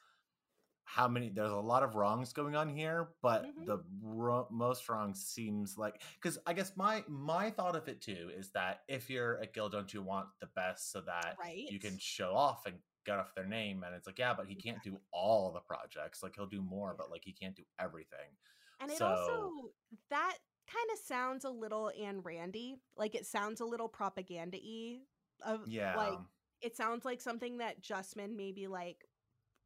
how 0.85 1.09
many. 1.09 1.31
There's 1.31 1.51
a 1.51 1.57
lot 1.57 1.83
of 1.83 1.95
wrongs 1.95 2.33
going 2.33 2.55
on 2.55 2.69
here, 2.69 3.09
but 3.23 3.45
Mhm. 3.47 3.67
the 3.67 3.79
ro- 4.03 4.47
most 4.51 4.89
wrong 4.89 5.15
seems 5.15 5.77
like 5.79 6.03
because 6.15 6.39
I 6.47 6.53
guess 6.53 6.77
my 6.77 7.05
my 7.09 7.51
thought 7.51 7.75
of 7.77 7.89
it 7.89 8.01
too 8.03 8.31
is 8.37 8.51
that 8.53 8.85
if 8.89 9.09
you're 9.11 9.37
a 9.39 9.47
guild, 9.47 9.73
don't 9.73 9.93
you 9.93 10.03
want 10.03 10.29
the 10.41 10.47
best 10.47 10.91
so 10.93 11.01
that 11.03 11.37
right 11.39 11.67
you 11.71 11.81
can 11.81 11.99
show 11.99 12.35
off 12.35 12.67
and 12.67 12.79
get 13.05 13.19
off 13.19 13.35
their 13.35 13.47
name? 13.47 13.83
And 13.83 13.95
it's 13.95 14.07
like, 14.07 14.19
yeah, 14.19 14.35
but 14.35 14.47
he 14.47 14.55
can't 14.55 14.83
do 14.83 15.01
all 15.11 15.53
the 15.53 15.61
projects. 15.61 16.23
Like 16.23 16.35
he'll 16.37 16.47
do 16.47 16.63
more, 16.63 16.95
but 16.97 17.11
like 17.11 17.25
he 17.25 17.33
can't 17.33 17.57
do 17.57 17.65
everything. 17.79 18.37
and 18.81 18.91
it 18.91 19.01
also 19.01 19.73
that 20.11 20.37
kind 20.67 20.91
of 20.93 20.99
sounds 20.99 21.45
a 21.45 21.51
little 21.51 21.89
and 21.99 22.25
Randy 22.25 22.77
like 22.97 23.15
it 23.15 23.25
sounds 23.27 23.61
a 23.61 23.65
little 23.65 23.89
propaganda-y 23.89 25.01
of 25.43 25.67
Yeah. 25.69 25.95
like 25.97 26.19
it 26.61 26.75
sounds 26.77 27.05
like 27.05 27.21
something 27.21 27.59
that 27.59 27.83
Justman 27.83 28.35
maybe 28.37 28.67
like 28.67 29.07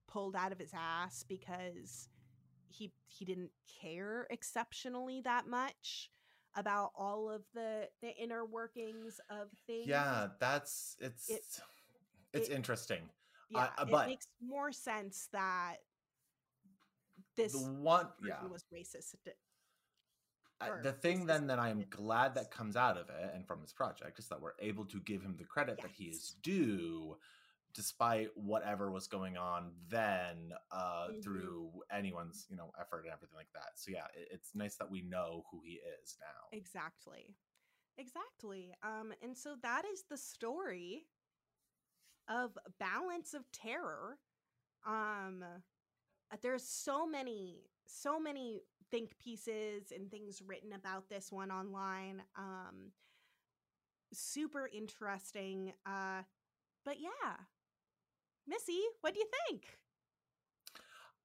pulled 0.08 0.34
out 0.34 0.50
of 0.52 0.58
his 0.58 0.72
ass 0.74 1.24
because 1.28 2.08
he 2.66 2.92
he 3.06 3.24
didn't 3.24 3.50
care 3.80 4.26
exceptionally 4.30 5.20
that 5.22 5.46
much 5.46 6.10
about 6.56 6.90
all 6.96 7.30
of 7.30 7.42
the 7.54 7.88
the 8.02 8.14
inner 8.16 8.44
workings 8.44 9.20
of 9.30 9.48
things. 9.66 9.86
yeah, 9.86 10.28
that's 10.40 10.96
it's 11.00 11.28
it's 11.30 11.60
it- 12.32 12.50
interesting. 12.50 13.08
yeah. 13.50 13.68
uh, 13.78 13.84
it 13.86 14.06
makes 14.08 14.26
more 14.40 14.72
sense 14.72 15.28
that 15.32 15.76
this 17.36 17.52
The 17.52 17.58
one, 17.58 18.08
yeah. 18.26 18.44
was 18.46 18.64
racist. 18.74 19.14
Uh, 20.60 20.82
the 20.82 20.92
thing 20.92 21.24
then 21.24 21.46
that 21.46 21.60
I'm 21.60 21.84
glad 21.88 22.34
that 22.34 22.50
comes 22.50 22.74
out 22.74 22.96
of 22.96 23.08
it 23.10 23.30
and 23.32 23.46
from 23.46 23.60
his 23.60 23.72
project 23.72 24.18
is 24.18 24.26
that 24.28 24.40
we're 24.40 24.54
able 24.58 24.84
to 24.86 24.98
give 25.00 25.22
him 25.22 25.36
the 25.38 25.44
credit 25.44 25.80
that 25.82 25.92
he 25.92 26.06
is 26.06 26.34
due 26.42 27.16
despite 27.78 28.28
whatever 28.36 28.90
was 28.90 29.06
going 29.06 29.36
on 29.36 29.70
then 29.88 30.52
uh 30.72 31.06
Mhm. 31.10 31.22
through 31.22 31.70
anyone's 31.92 32.44
you 32.50 32.56
know 32.56 32.72
effort 32.80 33.04
and 33.04 33.12
everything 33.12 33.36
like 33.36 33.52
that 33.54 33.70
so 33.76 33.92
yeah 33.92 34.06
it, 34.16 34.26
it's 34.32 34.52
nice 34.52 34.74
that 34.74 34.90
we 34.90 35.00
know 35.00 35.44
who 35.52 35.60
he 35.64 35.74
is 36.02 36.16
now 36.18 36.48
Exactly. 36.50 37.36
Exactly. 37.96 38.74
Um, 38.82 39.12
and 39.22 39.36
so 39.36 39.54
that 39.62 39.84
is 39.92 40.04
the 40.10 40.16
story 40.16 41.06
of 42.28 42.56
Balance 42.80 43.34
of 43.34 43.50
Terror. 43.52 44.18
Um, 44.86 45.44
uh, 46.32 46.36
there's 46.42 46.66
so 46.66 47.06
many, 47.06 47.70
so 47.86 48.18
many 48.20 48.62
think 48.90 49.18
pieces 49.18 49.92
and 49.94 50.10
things 50.10 50.42
written 50.46 50.72
about 50.72 51.08
this 51.08 51.30
one 51.32 51.50
online. 51.50 52.22
Um, 52.36 52.92
super 54.12 54.68
interesting. 54.72 55.72
Uh, 55.86 56.22
but 56.84 57.00
yeah, 57.00 57.36
Missi, 58.48 58.82
what 59.02 59.14
do 59.14 59.20
you 59.20 59.28
think? 59.48 59.78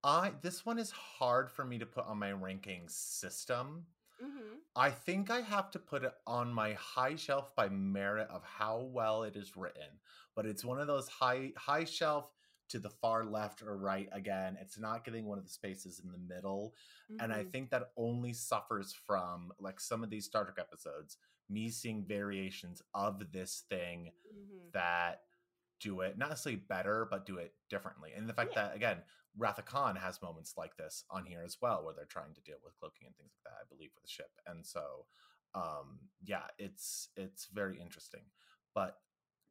i 0.03 0.31
this 0.41 0.65
one 0.65 0.77
is 0.77 0.91
hard 0.91 1.49
for 1.49 1.63
me 1.63 1.77
to 1.79 1.85
put 1.85 2.05
on 2.07 2.19
my 2.19 2.31
ranking 2.31 2.83
system 2.87 3.85
Mm-hmm. 4.23 4.57
I 4.75 4.89
think 4.91 5.29
I 5.29 5.41
have 5.41 5.71
to 5.71 5.79
put 5.79 6.03
it 6.03 6.13
on 6.25 6.53
my 6.53 6.73
high 6.73 7.15
shelf 7.15 7.55
by 7.55 7.69
merit 7.69 8.29
of 8.29 8.43
how 8.43 8.89
well 8.91 9.23
it 9.23 9.35
is 9.35 9.57
written. 9.57 9.99
But 10.35 10.45
it's 10.45 10.63
one 10.63 10.79
of 10.79 10.87
those 10.87 11.07
high 11.09 11.51
high 11.57 11.83
shelf 11.83 12.31
to 12.69 12.79
the 12.79 12.89
far 12.89 13.25
left 13.25 13.61
or 13.61 13.77
right 13.77 14.09
again. 14.13 14.57
It's 14.61 14.79
not 14.79 15.03
getting 15.03 15.25
one 15.25 15.37
of 15.39 15.43
the 15.43 15.49
spaces 15.51 15.99
in 16.03 16.11
the 16.11 16.17
middle. 16.17 16.75
And 17.19 17.33
I 17.33 17.43
Mhm. 17.43 17.51
think 17.51 17.69
that 17.71 17.91
only 17.97 18.33
suffers 18.33 18.93
from 18.93 19.51
like 19.59 19.79
some 19.79 20.03
of 20.03 20.09
these 20.09 20.25
Star 20.25 20.45
Trek 20.45 20.57
episodes, 20.59 21.17
me 21.49 21.69
seeing 21.69 22.05
variations 22.05 22.81
of 22.93 23.31
this 23.31 23.61
thing 23.69 24.11
Mhm. 24.33 24.71
that 24.73 25.23
do 25.84 25.99
it 26.01 26.18
not 26.18 26.30
necessarily 26.30 26.61
better, 26.69 27.05
but 27.11 27.26
do 27.26 27.38
it 27.38 27.53
differently. 27.69 28.11
And 28.15 28.27
the 28.30 28.34
fact 28.34 28.51
Yeah. 28.55 28.68
that 28.69 28.76
again, 28.76 28.97
Wrath 29.38 29.60
of 29.60 29.65
Khan 29.65 29.95
has 29.97 30.22
moments 30.22 30.53
like 30.57 30.77
this 30.77 31.03
on 31.10 31.26
here 31.26 31.43
as 31.43 31.57
well, 31.61 31.84
where 31.84 31.93
they're 31.93 32.05
trying 32.05 32.34
to 32.35 32.41
deal 32.41 32.57
with 32.64 32.76
cloaking 32.80 33.07
and 33.07 33.15
things 33.18 33.34
like 33.35 33.53
that, 33.53 33.60
I 33.61 33.68
believe, 33.69 33.91
with 33.95 34.03
the 34.03 34.10
ship. 34.10 34.31
And 34.47 34.65
so 34.65 35.05
um 35.55 35.99
yeah, 36.23 36.47
it's 36.57 37.10
it's 37.15 37.47
very 37.47 37.80
interesting. 37.80 38.23
But 38.73 38.97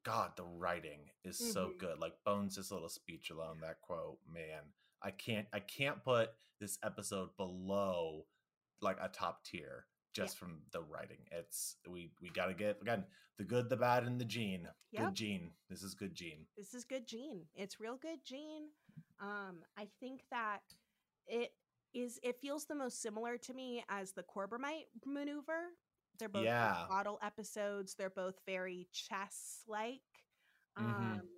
God, 0.05 0.33
the 0.37 0.45
writing 0.45 1.11
is 1.23 1.39
so 1.39 1.69
Mhm. 1.69 1.79
good. 1.79 1.99
Like 1.99 2.15
Bones' 2.25 2.71
little 2.73 2.89
speech 2.89 3.31
alone, 3.31 3.61
that 3.61 3.81
quote, 3.83 4.19
man. 4.27 4.73
I 5.03 5.11
can't 5.11 5.47
I 5.53 5.61
can't 5.61 6.03
put 6.03 6.31
this 6.61 6.79
episode 6.83 7.37
below 7.37 8.27
like 8.81 8.99
a 9.01 9.09
top 9.09 9.45
tier 9.45 9.87
just 10.13 10.39
from 10.39 10.61
the 10.73 10.83
writing. 10.83 11.19
It's 11.31 11.77
we 11.89 12.13
we 12.21 12.31
gotta 12.31 12.55
get 12.55 12.79
again 12.83 13.05
the 13.39 13.45
good, 13.45 13.69
the 13.71 13.77
bad, 13.77 14.05
and 14.05 14.21
the 14.21 14.25
gene. 14.25 14.69
Yep. 14.93 15.05
Good 15.07 15.15
gene. 15.15 15.51
This 15.71 15.83
is 15.83 15.95
good 15.95 16.15
gene. 16.15 16.47
this 16.57 16.75
is 16.75 16.85
good 16.85 17.07
gene 17.07 17.47
it's 17.55 17.81
real 17.81 17.97
good 17.97 18.19
gene 18.25 18.69
um 19.21 19.63
i 19.79 19.89
think 20.01 20.23
that 20.31 20.61
it 21.27 21.53
is 21.95 22.19
it 22.23 22.37
feels 22.41 22.67
the 22.67 22.75
most 22.75 23.01
similar 23.01 23.37
to 23.39 23.55
me 23.55 23.83
as 23.89 24.13
the 24.13 24.23
corbomite 24.23 24.87
maneuver 25.07 25.71
they're 26.19 26.29
both 26.29 26.45
Yeah. 26.45 26.87
bottle 26.89 27.19
episodes 27.23 27.95
they're 27.95 28.11
both 28.11 28.39
very 28.47 28.87
chess 28.93 29.63
like 29.67 30.03
Mhm. 30.79 31.21
um 31.21 31.29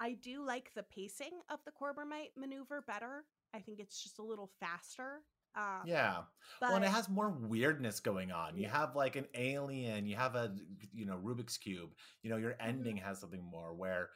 i 0.00 0.12
do 0.14 0.44
like 0.44 0.70
the 0.74 0.82
pacing 0.84 1.40
of 1.50 1.58
the 1.64 1.72
corbomite 1.72 2.30
maneuver 2.36 2.82
better 2.82 3.24
i 3.54 3.58
think 3.60 3.80
it's 3.80 4.02
just 4.02 4.18
a 4.18 4.22
little 4.22 4.50
faster 4.60 5.22
um 5.56 5.86
Yeah. 5.86 6.22
but 6.60 6.68
well, 6.68 6.76
and 6.76 6.84
it 6.84 6.90
has 6.90 7.08
more 7.08 7.30
weirdness 7.30 8.00
going 8.00 8.30
on. 8.32 8.56
You 8.56 8.68
have 8.68 8.96
like 8.96 9.16
an 9.16 9.26
alien, 9.34 10.06
you 10.06 10.16
have 10.16 10.34
a 10.34 10.54
you 10.92 11.06
know 11.06 11.18
Rubik's 11.22 11.56
cube. 11.58 11.90
You 12.22 12.30
know 12.30 12.36
your 12.36 12.56
Mm-hmm. 12.68 12.68
ending 12.68 12.96
has 12.98 13.20
something 13.20 13.42
more 13.42 13.74
where 13.74 14.10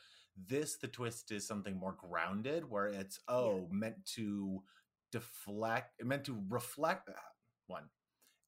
this 0.49 0.77
the 0.77 0.89
twist 0.89 1.31
is 1.33 1.47
something 1.47 1.77
more 1.77 1.97
grounded 1.99 2.69
where 2.69 2.87
it's 2.87 3.21
oh 3.29 3.69
meant 3.71 3.97
to 4.17 4.63
deflect 5.13 5.93
it 6.01 6.07
meant 6.07 6.25
to 6.25 6.43
reflect 6.49 7.09
uh, 7.09 7.13
one. 7.67 7.85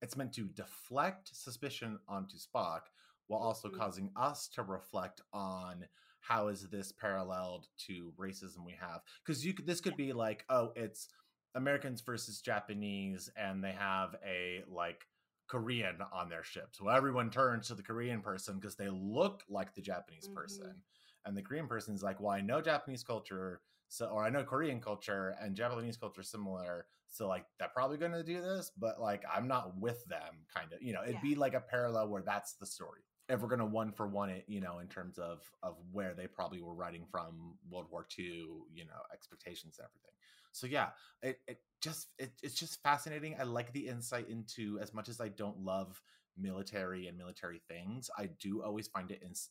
It's 0.03 0.17
meant 0.17 0.33
to 0.35 0.49
deflect 0.49 1.31
suspicion 1.35 1.99
onto 2.09 2.37
Spock 2.37 2.83
while 3.27 3.41
also 3.41 3.69
Mhm. 3.69 3.71
causing 3.71 4.11
us 4.17 4.49
to 4.49 4.63
reflect 4.63 5.21
on 5.33 5.87
how 6.21 6.49
is 6.49 6.69
this 6.69 6.93
paralleled 6.93 7.67
to 7.87 8.13
racism 8.19 8.65
we 8.65 8.73
have 8.79 9.01
because 9.25 9.45
you 9.45 9.55
could 9.55 9.67
this 9.67 9.81
could 9.81 9.97
be 9.97 10.13
like 10.13 10.45
oh 10.49 10.73
it's 10.77 11.09
Americans 11.55 12.01
versus 12.01 12.41
Japanese, 12.41 13.31
and 13.37 13.63
they 13.63 13.73
have 13.73 14.17
a 14.27 14.63
like 14.69 15.07
Korean 15.47 15.99
on 16.13 16.29
their 16.29 16.43
ship. 16.43 16.69
So 16.73 16.89
everyone 16.89 17.31
turns 17.31 17.69
to 17.69 17.75
the 17.75 17.83
Korean 17.83 18.21
person 18.23 18.57
because 18.59 18.77
they 18.77 18.89
look 18.89 19.43
like 19.49 19.75
the 19.75 19.83
Japanese 19.83 20.27
Mhm. 20.27 20.35
person. 20.35 20.83
And 21.25 21.37
the 21.37 21.43
Korean 21.43 21.67
person 21.69 21.95
is 21.95 22.03
like, 22.03 22.21
well, 22.21 22.33
I 22.33 22.41
know 22.41 22.61
Japanese 22.61 23.03
culture, 23.03 23.63
so 23.89 24.07
or 24.07 24.25
I 24.25 24.31
know 24.31 24.45
Korean 24.45 24.81
culture 24.81 25.35
and 25.41 25.55
Japanese 25.57 25.97
culture 25.97 26.23
similar. 26.23 26.87
So 27.09 27.29
like 27.29 27.47
they're 27.59 27.69
probably 27.69 27.99
gonna 27.99 28.25
do 28.25 28.41
this, 28.43 28.71
but 28.77 29.01
like 29.01 29.23
I'm 29.33 29.47
not 29.47 29.79
with 29.79 30.05
them, 30.07 30.45
kind 30.53 30.73
of. 30.73 30.83
You 30.83 30.93
know, 30.95 31.03
it'd 31.03 31.15
Yeah. 31.15 31.21
be 31.21 31.35
like 31.35 31.55
a 31.55 31.61
parallel 31.61 32.09
where 32.09 32.23
that's 32.23 32.55
the 32.55 32.67
story. 32.67 33.03
If 33.29 33.41
we're 33.41 33.49
gonna 33.49 33.65
one 33.67 33.93
for 33.93 34.07
one 34.09 34.31
it, 34.31 34.45
you 34.49 34.61
know, 34.61 34.81
in 34.81 34.89
terms 34.89 35.19
of 35.19 35.43
of 35.63 35.77
where 35.93 36.15
they 36.15 36.27
probably 36.27 36.61
were 36.61 36.75
writing 36.75 37.07
from 37.11 37.57
World 37.71 37.87
War 37.91 38.05
II, 38.05 38.65
you 38.73 38.85
know, 38.85 39.01
expectations 39.13 39.79
and 39.79 39.87
everything. 39.87 40.13
So 40.55 40.67
yeah, 40.67 40.91
it, 41.23 41.41
it 41.49 41.59
just 41.83 42.09
it, 42.19 42.33
it's 42.43 42.55
just 42.55 42.83
fascinating. 42.83 43.37
I 43.39 43.45
like 43.45 43.73
the 43.73 43.89
insight 43.89 44.29
into 44.31 44.79
as 44.81 44.95
much 44.95 45.09
as 45.09 45.21
I 45.21 45.29
don't 45.29 45.59
love 45.61 46.03
military 46.37 47.09
and 47.09 47.19
military 47.19 47.61
things, 47.69 48.11
I 48.19 48.27
do 48.41 48.63
always 48.63 48.89
find 48.89 49.11
it 49.11 49.23
ins- 49.23 49.51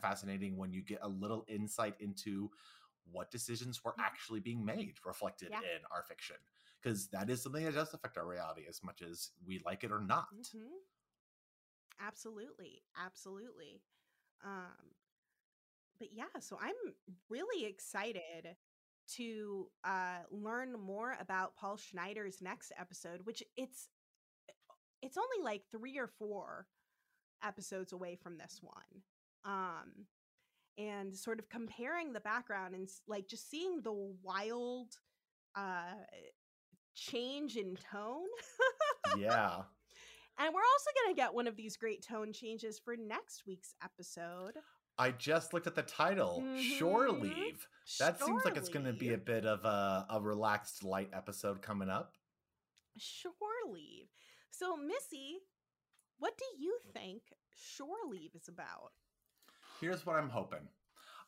fascinating 0.00 0.56
when 0.56 0.72
you 0.72 0.82
get 0.82 1.00
a 1.02 1.08
little 1.08 1.44
insight 1.48 1.94
into 2.00 2.50
what 3.10 3.30
decisions 3.30 3.84
were 3.84 3.94
actually 4.00 4.40
being 4.40 4.64
made 4.64 4.94
reflected 5.04 5.48
Yeah. 5.50 5.60
in 5.60 5.82
our 5.90 6.02
fiction 6.04 6.36
because 6.82 7.08
that 7.08 7.30
is 7.30 7.42
something 7.42 7.64
that 7.64 7.74
does 7.74 7.94
affect 7.94 8.18
our 8.18 8.26
reality 8.26 8.62
as 8.68 8.82
much 8.82 9.02
as 9.02 9.30
we 9.46 9.60
like 9.64 9.84
it 9.84 9.92
or 9.92 10.00
not. 10.00 10.28
Mhm. 10.32 10.84
Absolutely, 12.00 12.82
absolutely. 12.96 13.82
Um, 14.44 14.94
but 15.98 16.12
yeah, 16.12 16.26
so 16.40 16.58
I'm 16.60 16.74
really 17.28 17.66
excited 17.66 18.56
to 19.16 19.68
uh, 19.84 20.18
learn 20.30 20.72
more 20.72 21.16
about 21.20 21.56
Paul 21.56 21.76
Schneider's 21.76 22.40
next 22.40 22.72
episode, 22.78 23.20
which 23.24 23.42
it's 23.56 23.88
it's 25.02 25.18
only 25.18 25.44
like 25.44 25.62
three 25.70 25.98
or 25.98 26.08
four 26.18 26.66
episodes 27.42 27.92
away 27.92 28.16
from 28.16 28.38
this 28.38 28.60
one. 28.62 29.02
Um, 29.44 30.06
and 30.78 31.14
sort 31.14 31.38
of 31.38 31.48
comparing 31.48 32.12
the 32.12 32.20
background 32.20 32.74
and 32.74 32.88
like 33.06 33.28
just 33.28 33.48
seeing 33.48 33.82
the 33.82 34.14
wild 34.22 34.88
uh 35.54 35.94
change 36.96 37.56
in 37.56 37.76
tone 37.76 38.26
yeah. 39.18 39.62
And 40.36 40.52
we're 40.52 40.60
also 40.60 40.90
going 41.04 41.14
to 41.14 41.20
get 41.20 41.32
one 41.32 41.46
of 41.46 41.54
these 41.56 41.76
great 41.76 42.02
tone 42.02 42.32
changes 42.32 42.80
for 42.84 42.96
next 42.96 43.44
week's 43.46 43.74
episode. 43.84 44.54
I 44.98 45.10
just 45.10 45.52
looked 45.52 45.66
at 45.66 45.74
the 45.74 45.82
title, 45.82 46.42
Shore 46.58 47.08
Mhm. 47.08 47.20
Leave. 47.22 47.66
That 47.98 48.20
seems 48.20 48.44
like 48.44 48.56
it's 48.56 48.68
going 48.68 48.86
to 48.86 48.92
be 48.92 49.12
a 49.12 49.18
bit 49.18 49.44
of 49.44 49.64
a, 49.64 50.06
a 50.10 50.20
relaxed, 50.20 50.82
light 50.84 51.10
episode 51.12 51.60
coming 51.62 51.90
up. 51.90 52.16
Shore 52.96 53.32
Leave. 53.68 54.06
So, 54.50 54.76
Missi, 54.76 55.40
what 56.18 56.38
do 56.38 56.44
you 56.58 56.78
think 56.92 57.22
Shore 57.56 58.06
Leave 58.08 58.34
is 58.34 58.48
about? 58.48 58.92
Here's 59.80 60.06
what 60.06 60.16
I'm 60.16 60.30
hoping. 60.30 60.68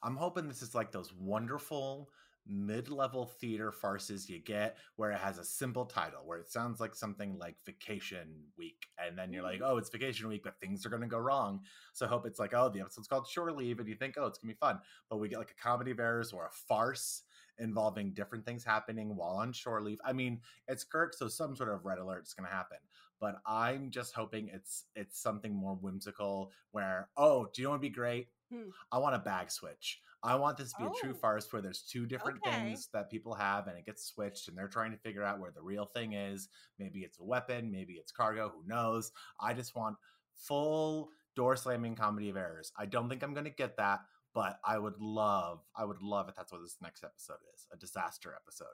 I'm 0.02 0.16
hoping 0.16 0.47
this 0.48 0.62
is 0.62 0.74
like 0.74 0.93
those 0.93 1.12
wonderful 1.12 2.09
mid-level 2.48 3.27
theater 3.40 3.73
farces 3.73 4.28
you 4.28 4.39
get 4.39 4.77
where 4.97 5.10
it 5.10 5.18
has 5.18 5.39
a 5.39 5.44
simple 5.44 5.85
title 5.85 6.20
where 6.24 6.39
it 6.39 6.51
sounds 6.51 6.81
like 6.81 6.94
something 6.94 7.36
like 7.39 7.56
vacation 7.64 8.28
week 8.56 8.86
and 9.05 9.18
then 9.18 9.32
you're 9.32 9.43
like 9.43 9.60
Mhm. 9.60 9.68
oh 9.70 9.77
it's 9.78 9.90
vacation 9.90 10.28
week 10.28 10.43
but 10.44 10.59
things 10.60 10.85
are 10.86 10.90
going 10.90 11.02
to 11.02 11.09
go 11.09 11.18
wrong 11.18 11.60
so 11.93 12.06
hope 12.06 12.27
it's 12.27 12.39
like 12.39 12.55
oh 12.55 12.68
the 12.68 12.81
episode's 12.81 13.09
called 13.09 13.27
shore 13.28 13.52
leave 13.52 13.78
and 13.81 13.89
you 13.89 13.94
think 13.97 14.14
oh 14.16 14.27
it's 14.27 14.39
going 14.39 14.48
to 14.51 14.55
be 14.55 14.59
fun 14.59 14.78
but 15.10 15.18
we 15.18 15.28
get 15.28 15.39
like 15.39 15.51
a 15.51 15.62
comedy 15.62 15.90
of 15.90 15.98
errors 16.01 16.32
or 16.32 16.47
a 16.47 16.51
farce 16.68 17.23
involving 17.59 18.12
different 18.12 18.44
things 18.44 18.62
happening 18.64 19.16
while 19.16 19.36
on 19.36 19.52
shore 19.52 19.81
leave 19.82 19.98
i 20.05 20.12
mean 20.12 20.40
it's 20.68 20.85
kirk 20.85 21.14
so 21.14 21.27
some 21.28 21.56
sort 21.56 21.70
of 21.70 21.85
red 21.85 21.98
alert 21.98 22.23
is 22.27 22.35
going 22.35 22.48
to 22.48 22.55
happen 22.55 22.77
but 23.18 23.36
i'm 23.47 23.90
just 23.90 24.14
hoping 24.14 24.48
it's 24.52 24.85
it's 24.94 25.18
something 25.18 25.55
more 25.55 25.74
whimsical 25.74 26.52
where 26.73 27.09
oh 27.16 27.48
do 27.55 27.62
you 27.62 27.66
know 27.66 27.70
what 27.70 27.77
would 27.81 27.82
be 27.82 27.89
great 27.90 28.28
Hmm. 28.52 28.68
I 28.93 28.98
want 28.98 29.16
a 29.16 29.18
bag 29.18 29.51
switch. 29.51 30.01
I 30.26 30.34
want 30.34 30.58
this 30.58 30.72
to 30.72 30.78
be 30.78 30.84
a 30.86 30.90
true 31.00 31.14
Oh. 31.14 31.18
farce 31.18 31.52
where 31.52 31.62
there's 31.62 31.82
two 31.82 32.04
different 32.06 32.38
Okay. 32.38 32.50
things 32.50 32.88
that 32.92 33.10
people 33.10 33.32
have 33.34 33.68
and 33.68 33.78
it 33.78 33.86
gets 33.86 34.04
switched 34.04 34.48
and 34.48 34.58
they're 34.58 34.68
trying 34.68 34.90
to 34.92 34.98
figure 34.98 35.22
out 35.22 35.38
where 35.38 35.52
the 35.52 35.62
real 35.62 35.86
thing 35.86 36.14
is. 36.14 36.48
Maybe 36.78 37.00
it's 37.00 37.18
a 37.20 37.24
weapon, 37.24 37.70
maybe 37.70 37.94
it's 37.94 38.12
cargo, 38.12 38.48
who 38.50 38.66
knows? 38.66 39.12
I 39.40 39.54
just 39.54 39.74
want 39.76 39.96
full 40.34 41.10
door 41.36 41.56
slamming 41.56 41.94
comedy 41.94 42.28
of 42.28 42.36
errors. 42.36 42.72
I 42.76 42.86
don't 42.86 43.08
think 43.08 43.22
I'm 43.22 43.34
going 43.34 43.44
to 43.44 43.50
get 43.50 43.76
that, 43.76 44.00
but 44.34 44.58
I 44.64 44.78
would 44.78 44.98
love, 44.98 45.60
I 45.76 45.84
would 45.84 46.02
love 46.02 46.28
if 46.28 46.34
that's 46.34 46.52
what 46.52 46.60
this 46.62 46.76
next 46.82 47.04
episode 47.04 47.38
is 47.54 47.66
a 47.72 47.76
disaster 47.76 48.34
episode. 48.34 48.66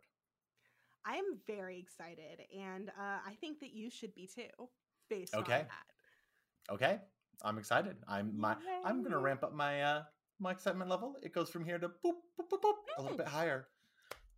I'm 1.04 1.38
very 1.48 1.80
excited, 1.80 2.42
and 2.56 2.88
uh, 2.90 3.18
I 3.26 3.34
think 3.40 3.58
that 3.60 3.72
you 3.72 3.90
should 3.90 4.14
be 4.14 4.28
too, 4.32 4.68
based 5.10 5.34
Okay. 5.34 5.52
on 5.60 5.66
that. 5.66 6.72
Okay. 6.72 7.00
I'm 7.44 7.58
excited. 7.58 7.96
I'm 8.06 8.38
my 8.38 8.56
I'm 8.84 9.02
gonna 9.02 9.18
ramp 9.18 9.42
up 9.42 9.52
my 9.52 9.82
uh 9.82 10.02
my 10.43 10.51
excitement 10.51 10.90
level. 10.90 11.16
It 11.23 11.32
goes 11.32 11.48
from 11.51 11.64
here 11.64 11.78
to 11.78 11.89
boop 11.89 12.16
boop 12.39 12.48
boop 12.51 12.60
boop 12.60 12.74
a 12.98 13.02
little 13.02 13.14
Mm. 13.16 13.19
bit 13.24 13.28
higher. 13.28 13.69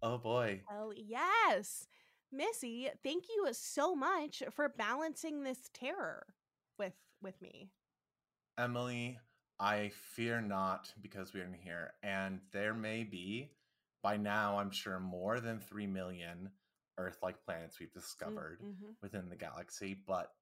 Oh 0.03 0.19
boy. 0.19 0.63
Oh, 0.71 0.93
yes. 0.95 1.87
Missi, 2.31 2.91
thank 3.03 3.25
you 3.29 3.49
so 3.53 3.95
much 3.95 4.43
for 4.51 4.69
balancing 4.69 5.43
this 5.43 5.71
terror 5.73 6.27
with 6.79 6.93
with 7.23 7.41
me. 7.41 7.71
Emily, 8.59 9.19
I 9.59 9.89
fear 9.91 10.41
not 10.41 10.93
because 11.01 11.33
we 11.33 11.41
are 11.41 11.45
in 11.45 11.55
here, 11.55 11.95
and 12.03 12.41
there 12.53 12.75
may 12.75 13.03
be, 13.05 13.51
by 14.03 14.17
now, 14.17 14.59
I'm 14.59 14.71
sure, 14.71 15.01
more 15.01 15.41
than 15.41 15.59
3 15.61 15.87
million 15.87 16.51
Earth 16.99 17.19
like 17.23 17.43
planets 17.45 17.81
we've 17.81 17.93
discovered 17.93 18.61
Mhm. 18.63 18.97
within 19.01 19.29
the 19.29 19.37
galaxy, 19.37 19.95
but 19.95 20.37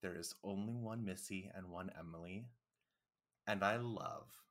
there 0.00 0.14
is 0.16 0.34
only 0.42 0.74
one 0.74 1.04
Missi 1.04 1.50
and 1.54 1.68
one 1.70 1.90
Emily, 1.98 2.48
and 3.46 3.62
I 3.62 3.76
love 3.76 4.43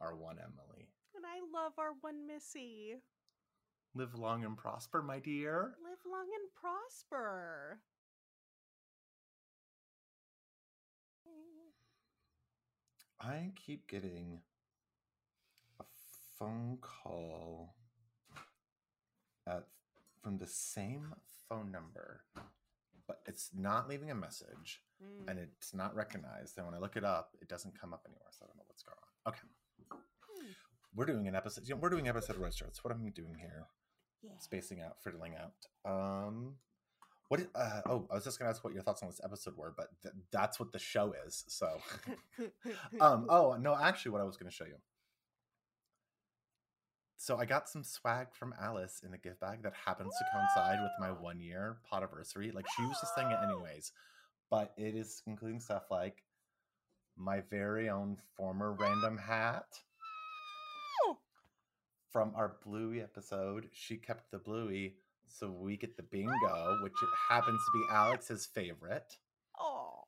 our 0.00 0.14
one 0.14 0.36
Emily. 0.38 0.88
And 1.14 1.24
I 1.26 1.40
love 1.52 1.72
our 1.78 1.92
one 2.00 2.26
Missi. 2.26 2.94
Live 3.94 4.14
long 4.14 4.44
and 4.44 4.56
prosper, 4.56 5.02
my 5.02 5.18
dear. 5.18 5.74
Live 5.82 5.98
long 6.10 6.26
and 6.34 6.48
prosper. 6.54 7.80
I 13.20 13.50
keep 13.66 13.88
getting 13.88 14.40
a 15.80 15.84
phone 16.38 16.78
call 16.80 17.74
at 19.46 19.66
from 20.22 20.38
the 20.38 20.46
same 20.46 21.14
phone 21.48 21.72
number, 21.72 22.22
but 23.06 23.20
it's 23.26 23.50
not 23.56 23.88
leaving 23.88 24.10
a 24.10 24.14
message 24.14 24.82
Mm. 25.02 25.28
and 25.30 25.38
it's 25.38 25.72
not 25.72 25.94
recognized. 25.94 26.58
And 26.58 26.66
when 26.66 26.74
I 26.74 26.78
look 26.78 26.96
it 26.96 27.04
up, 27.04 27.36
it 27.40 27.48
doesn't 27.48 27.78
come 27.78 27.94
up 27.94 28.04
anywhere. 28.04 28.26
So 28.32 28.44
I 28.44 28.46
don't 28.48 28.56
know 28.56 28.64
what's 28.66 28.82
going 28.82 28.98
on. 28.98 29.32
Okay. 29.32 29.46
We're 30.94 31.06
doing 31.06 31.28
an 31.28 31.34
episode. 31.34 31.68
You 31.68 31.74
know, 31.74 31.80
we're 31.80 31.90
doing 31.90 32.08
episode 32.08 32.36
of 32.36 32.42
Roast 32.42 32.60
That's 32.60 32.82
what 32.82 32.92
I'm 32.92 33.10
doing 33.10 33.36
here. 33.38 33.66
Yeah. 34.22 34.32
Spacing 34.38 34.80
out, 34.80 35.02
fiddling 35.02 35.34
out. 35.36 35.90
Um, 35.90 36.54
what? 37.28 37.40
Is, 37.40 37.46
uh, 37.54 37.82
oh, 37.86 38.08
I 38.10 38.14
was 38.14 38.24
just 38.24 38.38
gonna 38.38 38.50
ask 38.50 38.64
what 38.64 38.74
your 38.74 38.82
thoughts 38.82 39.02
on 39.02 39.08
this 39.08 39.20
episode 39.22 39.56
were, 39.56 39.72
but 39.76 39.88
th- 40.02 40.14
that's 40.32 40.58
what 40.58 40.72
the 40.72 40.78
show 40.78 41.14
is. 41.26 41.44
So, 41.46 41.78
um, 43.00 43.26
oh 43.30 43.56
no, 43.60 43.76
actually, 43.76 44.12
what 44.12 44.20
I 44.20 44.24
was 44.24 44.36
gonna 44.36 44.50
show 44.50 44.64
you. 44.64 44.76
So 47.16 47.36
I 47.36 47.44
got 47.44 47.68
some 47.68 47.84
swag 47.84 48.28
from 48.32 48.54
Alice 48.60 49.02
in 49.04 49.10
the 49.10 49.18
gift 49.18 49.40
bag 49.40 49.62
that 49.64 49.74
happens 49.84 50.14
to 50.18 50.24
coincide 50.32 50.80
with 50.80 50.92
my 51.00 51.10
one 51.10 51.40
year 51.40 51.78
podiversary. 51.92 52.54
Like 52.54 52.66
she 52.76 52.82
was 52.82 52.96
just 53.00 53.14
saying 53.14 53.30
it 53.30 53.38
anyways, 53.44 53.92
but 54.50 54.72
it 54.76 54.94
is 54.94 55.22
including 55.26 55.60
stuff 55.60 55.84
like 55.90 56.22
my 57.16 57.40
very 57.50 57.88
own 57.88 58.16
former 58.36 58.72
random 58.72 59.18
hat 59.18 59.66
from 62.10 62.32
our 62.34 62.56
Bluey 62.64 63.00
episode. 63.00 63.68
She 63.72 63.96
kept 63.96 64.30
the 64.30 64.38
Bluey, 64.38 64.96
so 65.26 65.50
we 65.50 65.76
get 65.76 65.96
the 65.96 66.02
bingo, 66.02 66.78
which 66.82 66.94
happens 67.28 67.60
to 67.64 67.78
be 67.78 67.84
Alex's 67.92 68.46
favorite. 68.46 69.16
Oh. 69.58 70.04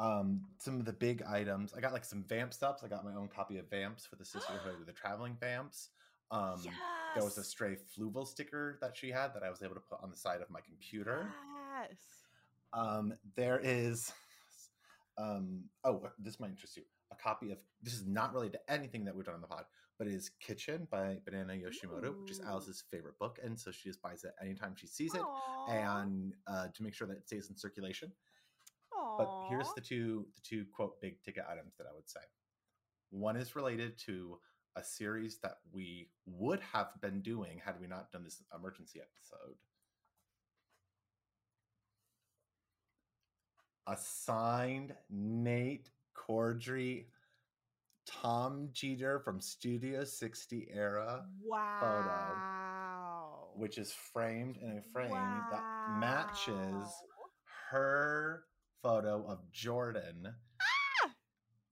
Um, 0.00 0.42
some 0.58 0.80
of 0.80 0.84
the 0.84 0.92
big 0.92 1.22
items. 1.22 1.72
I 1.76 1.80
got 1.80 1.92
like 1.92 2.04
some 2.04 2.24
vamp 2.24 2.52
stuffs. 2.52 2.82
I 2.82 2.88
got 2.88 3.04
my 3.04 3.14
own 3.14 3.28
copy 3.28 3.58
of 3.58 3.70
Vamps 3.70 4.04
for 4.04 4.16
the 4.16 4.24
Sisterhood 4.24 4.80
of 4.80 4.86
the 4.86 4.92
Traveling 5.00 5.36
Vamps. 5.38 5.90
Um, 6.32 6.60
yes. 6.64 6.74
there 7.14 7.24
was 7.24 7.38
a 7.38 7.44
stray 7.44 7.76
Fluval 7.76 8.26
sticker 8.26 8.78
that 8.80 8.96
she 8.96 9.10
had 9.10 9.34
that 9.34 9.42
I 9.42 9.50
was 9.50 9.62
able 9.62 9.74
to 9.74 9.80
put 9.80 10.02
on 10.02 10.10
the 10.10 10.16
side 10.16 10.40
of 10.40 10.50
my 10.50 10.60
computer. 10.60 11.28
Yes. 11.78 11.98
Um, 12.72 13.14
there 13.36 13.60
is, 13.62 14.10
um, 15.18 15.64
oh, 15.84 16.08
this 16.18 16.40
might 16.40 16.50
interest 16.50 16.76
you. 16.78 16.84
A 17.12 17.22
copy 17.22 17.52
of 17.52 17.58
this 17.82 17.94
is 17.94 18.06
not 18.06 18.32
related 18.32 18.54
to 18.54 18.72
anything 18.72 19.04
that 19.04 19.14
we've 19.14 19.26
done 19.26 19.34
on 19.34 19.40
the 19.42 19.46
pod, 19.46 19.64
but 19.98 20.06
it 20.06 20.14
is 20.14 20.30
Kitchen 20.40 20.88
by 20.90 21.18
Banana 21.24 21.52
Yoshimoto, 21.52 22.18
which 22.20 22.30
is 22.30 22.40
Alice's 22.40 22.82
favorite 22.90 23.18
book, 23.18 23.38
and 23.44 23.58
so 23.58 23.70
she 23.70 23.88
just 23.88 24.00
buys 24.00 24.24
it 24.24 24.32
anytime 24.40 24.74
she 24.74 24.86
sees 24.86 25.14
it, 25.14 25.20
Aw. 25.20 25.70
and 25.70 26.34
uh, 26.46 26.68
to 26.74 26.82
make 26.82 26.94
sure 26.94 27.06
that 27.06 27.18
it 27.18 27.26
stays 27.26 27.50
in 27.50 27.56
circulation. 27.56 28.10
But 29.18 29.28
here's 29.48 29.68
the 29.74 29.80
two 29.80 30.26
the 30.34 30.40
two 30.42 30.64
quote 30.74 31.00
big 31.00 31.22
ticket 31.22 31.44
items 31.50 31.74
that 31.76 31.86
I 31.90 31.94
would 31.94 32.08
say. 32.08 32.20
One 33.10 33.36
is 33.36 33.54
related 33.54 33.98
to 34.06 34.38
a 34.74 34.82
series 34.82 35.38
that 35.42 35.58
we 35.70 36.08
would 36.24 36.60
have 36.72 36.88
been 37.02 37.20
doing 37.20 37.60
had 37.62 37.78
we 37.78 37.86
not 37.86 38.10
done 38.10 38.24
this 38.24 38.42
emergency 38.58 39.00
episode. 39.00 39.56
A 43.86 43.96
signed 43.96 44.94
Nate 45.10 45.90
Corddry 46.28 47.06
Tom 48.06 48.68
Jeter 48.72 49.20
from 49.20 49.40
Studio 49.40 50.04
60 50.04 50.68
era, 50.72 51.24
wow. 51.44 53.48
which 53.54 53.78
is 53.78 53.92
framed 54.12 54.56
in 54.56 54.78
a 54.78 54.82
frame 54.92 55.10
that 55.10 55.62
matches 55.98 56.88
her 57.70 58.44
photo 58.82 59.24
of 59.28 59.38
Jordan, 59.52 60.34
Ah! 60.60 61.10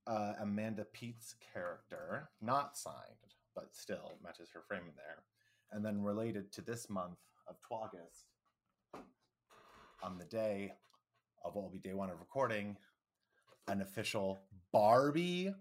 uh, 0.06 0.32
Amanda 0.40 0.84
Peet's 0.92 1.34
character, 1.52 2.30
not 2.40 2.76
signed, 2.76 3.34
but 3.54 3.74
still 3.74 4.12
matches 4.22 4.48
her 4.54 4.62
framing 4.68 4.92
there. 4.96 5.24
And 5.72 5.84
then 5.84 6.02
related 6.02 6.52
to 6.52 6.62
this 6.62 6.88
month 6.88 7.18
of 7.48 7.56
August, 7.70 8.26
on 10.02 10.18
the 10.18 10.24
day 10.24 10.72
of 11.44 11.54
what 11.54 11.62
will 11.62 11.70
be 11.70 11.78
day 11.78 11.94
one 11.94 12.10
of 12.10 12.18
recording, 12.20 12.76
an 13.68 13.80
official 13.80 14.38
Barbie 14.72 15.52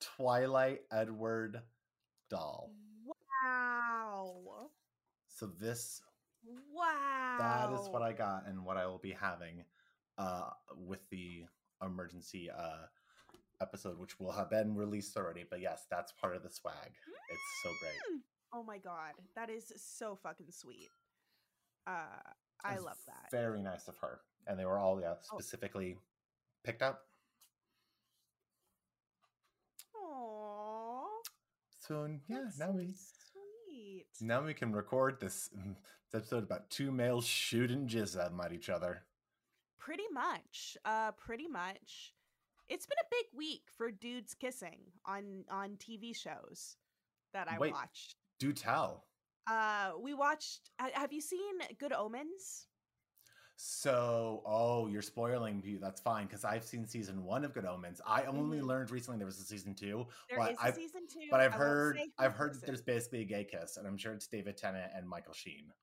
Twilight 0.00 0.80
Edward 0.92 1.60
doll. 2.30 2.70
Wow. 3.44 4.70
So 5.28 5.46
this 5.46 6.00
Wow. 6.72 7.36
that 7.38 7.72
is 7.80 7.88
what 7.88 8.02
I 8.02 8.12
got 8.12 8.46
and 8.46 8.64
what 8.64 8.76
I 8.76 8.86
will 8.86 8.98
be 8.98 9.12
having 9.12 9.64
uh, 10.18 10.50
with 10.76 11.08
the 11.10 11.44
emergency 11.82 12.50
uh, 12.50 12.86
episode, 13.60 13.98
which 13.98 14.18
will 14.18 14.32
have 14.32 14.50
been 14.50 14.74
released 14.74 15.16
already. 15.16 15.44
But 15.48 15.60
yes, 15.60 15.86
that's 15.90 16.12
part 16.12 16.36
of 16.36 16.42
the 16.42 16.50
swag. 16.50 16.92
It's 17.30 17.62
so 17.62 17.70
great. 17.80 18.20
Oh 18.52 18.62
my 18.62 18.78
god, 18.78 19.12
that 19.36 19.48
is 19.50 19.72
so 19.76 20.16
fucking 20.22 20.50
sweet. 20.50 20.88
Uh, 21.86 22.06
I 22.64 22.74
It's 22.74 22.84
love 22.84 22.98
that. 23.06 23.30
Very 23.30 23.62
nice 23.62 23.86
of 23.88 23.96
her, 23.98 24.20
and 24.46 24.58
they 24.58 24.64
were 24.64 24.78
all 24.78 25.00
yeah 25.00 25.14
Oh. 25.32 25.38
Picked 26.64 26.82
up. 26.82 27.02
Aww. 29.96 31.04
So 31.78 32.08
yeah, 32.28 32.38
that's 32.44 32.58
now 32.58 32.66
so 32.66 32.72
we 32.72 32.94
sweet. 32.94 34.06
now 34.20 34.44
we 34.44 34.54
can 34.54 34.72
record 34.72 35.18
this, 35.20 35.50
mm, 35.56 35.74
this 36.12 36.22
episode 36.22 36.44
about 36.44 36.70
two 36.70 36.90
males 36.90 37.26
shooting 37.26 37.86
jizz 37.86 38.18
at 38.18 38.52
each 38.52 38.68
other. 38.68 39.02
Pretty 39.78 40.04
much. 40.12 40.76
Uh, 40.84 41.12
pretty 41.12 41.48
much. 41.48 42.14
It's 42.68 42.86
been 42.86 42.98
a 43.00 43.08
big 43.10 43.26
week 43.36 43.62
for 43.76 43.90
dudes 43.90 44.34
kissing 44.34 44.78
on 45.04 45.44
on 45.50 45.70
TV 45.76 46.14
shows 46.14 46.76
that 47.32 47.50
I 47.50 47.58
Wait. 47.58 47.72
watched. 47.72 48.14
Do 48.38 48.52
tell. 48.52 49.06
Uh, 49.50 49.92
we 50.00 50.14
watched. 50.14 50.70
Have 50.78 51.12
you 51.12 51.20
seen 51.20 51.54
Good 51.78 51.92
Omens? 51.92 52.68
So, 53.62 54.42
oh, 54.46 54.86
you're 54.86 55.02
spoiling 55.02 55.60
me. 55.60 55.76
That's 55.76 56.00
fine 56.00 56.24
because 56.26 56.46
I've 56.46 56.64
seen 56.64 56.86
season 56.86 57.22
one 57.24 57.44
of 57.44 57.52
Good 57.52 57.66
Omens. 57.66 58.00
I 58.06 58.22
only 58.24 58.58
Mhm. 58.58 58.64
learned 58.66 58.90
recently 58.90 59.18
there 59.18 59.26
was 59.26 59.38
a 59.38 59.44
season 59.44 59.74
two, 59.74 60.06
There 60.30 60.38
But 60.38 60.52
is 60.52 60.58
a 60.58 60.62
I've- 60.62 60.80
season 60.80 61.06
two, 61.06 61.28
but 61.30 61.40
I've 61.40 61.52
heard 61.52 62.00
I've 62.16 62.32
heard 62.32 62.54
that 62.54 62.64
there's 62.64 62.80
basically 62.80 63.20
a 63.20 63.24
gay 63.26 63.44
kiss, 63.44 63.76
and 63.76 63.86
I'm 63.86 63.98
sure 63.98 64.14
it's 64.14 64.26
David 64.26 64.56
Tennant 64.56 64.90
and 64.94 65.06
Michael 65.06 65.34
Sheen. 65.34 65.74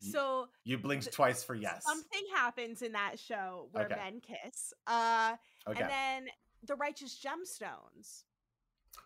So 0.00 0.50
You 0.62 0.78
blinked 0.78 1.06
th- 1.06 1.14
twice 1.16 1.42
for 1.42 1.56
yes. 1.56 1.84
something 1.84 2.24
happens 2.28 2.82
in 2.82 2.92
that 2.92 3.18
show 3.18 3.70
where 3.72 3.86
Okay. 3.86 3.96
men 3.96 4.20
kiss. 4.20 4.72
Uh, 4.86 5.36
Okay. 5.66 5.80
and 5.82 5.90
then 5.90 6.30
the 6.62 6.76
Righteous 6.76 7.18
Gemstones. 7.20 8.22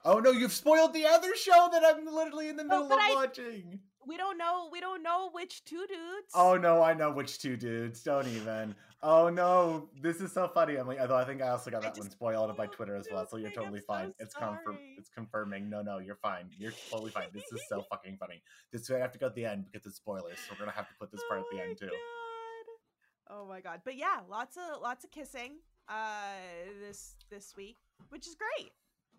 oh 0.05 0.19
no, 0.21 0.31
you've 0.31 0.53
spoiled 0.53 0.93
the 0.93 1.07
other 1.07 1.35
show 1.37 1.71
that 1.73 1.83
I'm 1.85 2.05
literally 2.05 2.49
in 2.51 2.57
the 2.57 2.65
middle 2.65 2.89
but 2.89 2.99
of 2.99 3.01
I- 3.05 3.15
watching. 3.15 3.83
We 4.07 4.17
don't 4.17 4.39
know. 4.39 4.69
We 4.71 4.81
don't 4.81 5.03
know 5.03 5.31
which 5.33 5.65
two 5.65 5.87
dudes. 5.87 6.33
Oh 6.35 6.57
no, 6.57 6.83
I 6.83 6.95
know 6.95 7.11
which 7.11 7.39
two 7.39 7.57
dudes. 7.57 8.03
Don't 8.03 8.27
even. 8.27 8.75
Oh 9.03 9.29
no, 9.29 9.89
this 10.01 10.21
is 10.21 10.33
so 10.33 10.49
funny, 10.49 10.77
Emily. 10.77 10.99
Although 10.99 11.17
I 11.17 11.25
think 11.25 11.43
I 11.43 11.49
also 11.49 11.71
got 11.71 11.83
that 11.83 11.97
one 11.99 12.11
spoiled 12.11 12.57
by 12.57 12.67
oh, 12.67 12.69
Twitter 12.69 12.95
as 12.95 13.07
well, 13.13 13.27
so 13.27 13.37
you're 13.37 13.51
totally 13.51 13.81
so 13.81 13.87
fine. 13.87 14.15
It's 14.19 14.35
confirm. 14.35 14.79
It's 14.97 15.09
confirming. 15.09 15.69
No, 15.69 15.83
no, 15.83 15.99
you're 15.99 16.17
fine. 16.17 16.47
You're 16.57 16.73
totally 16.91 17.11
fine. 17.11 17.27
This 17.33 17.45
is 17.53 17.63
so 17.69 17.85
fucking 17.91 18.17
funny. 18.19 18.43
This 18.73 18.89
way 18.89 18.97
I 18.97 19.01
have 19.01 19.13
to 19.13 19.19
go 19.19 19.27
at 19.27 19.35
the 19.35 19.45
end 19.45 19.67
because 19.71 19.87
it's 19.87 19.97
spoilers, 19.97 20.39
so 20.39 20.55
we're 20.55 20.65
gonna 20.65 20.77
have 20.77 20.89
to 20.89 20.95
put 21.01 21.11
this 21.11 21.23
part 21.29 21.41
oh 21.41 21.45
at 21.45 21.57
the 21.57 21.63
end 21.63 21.79
too. 21.79 21.87
God. 21.87 23.39
Oh 23.39 23.47
my 23.49 23.61
god! 23.61 23.81
But 23.85 23.97
yeah, 23.97 24.21
lots 24.29 24.57
of 24.57 24.81
lots 24.81 25.05
of 25.05 25.11
kissing 25.11 25.59
uh 25.89 26.37
this 26.81 27.17
this 27.31 27.55
week, 27.57 27.79
which 28.11 28.27
is 28.27 28.35
great. 28.35 28.71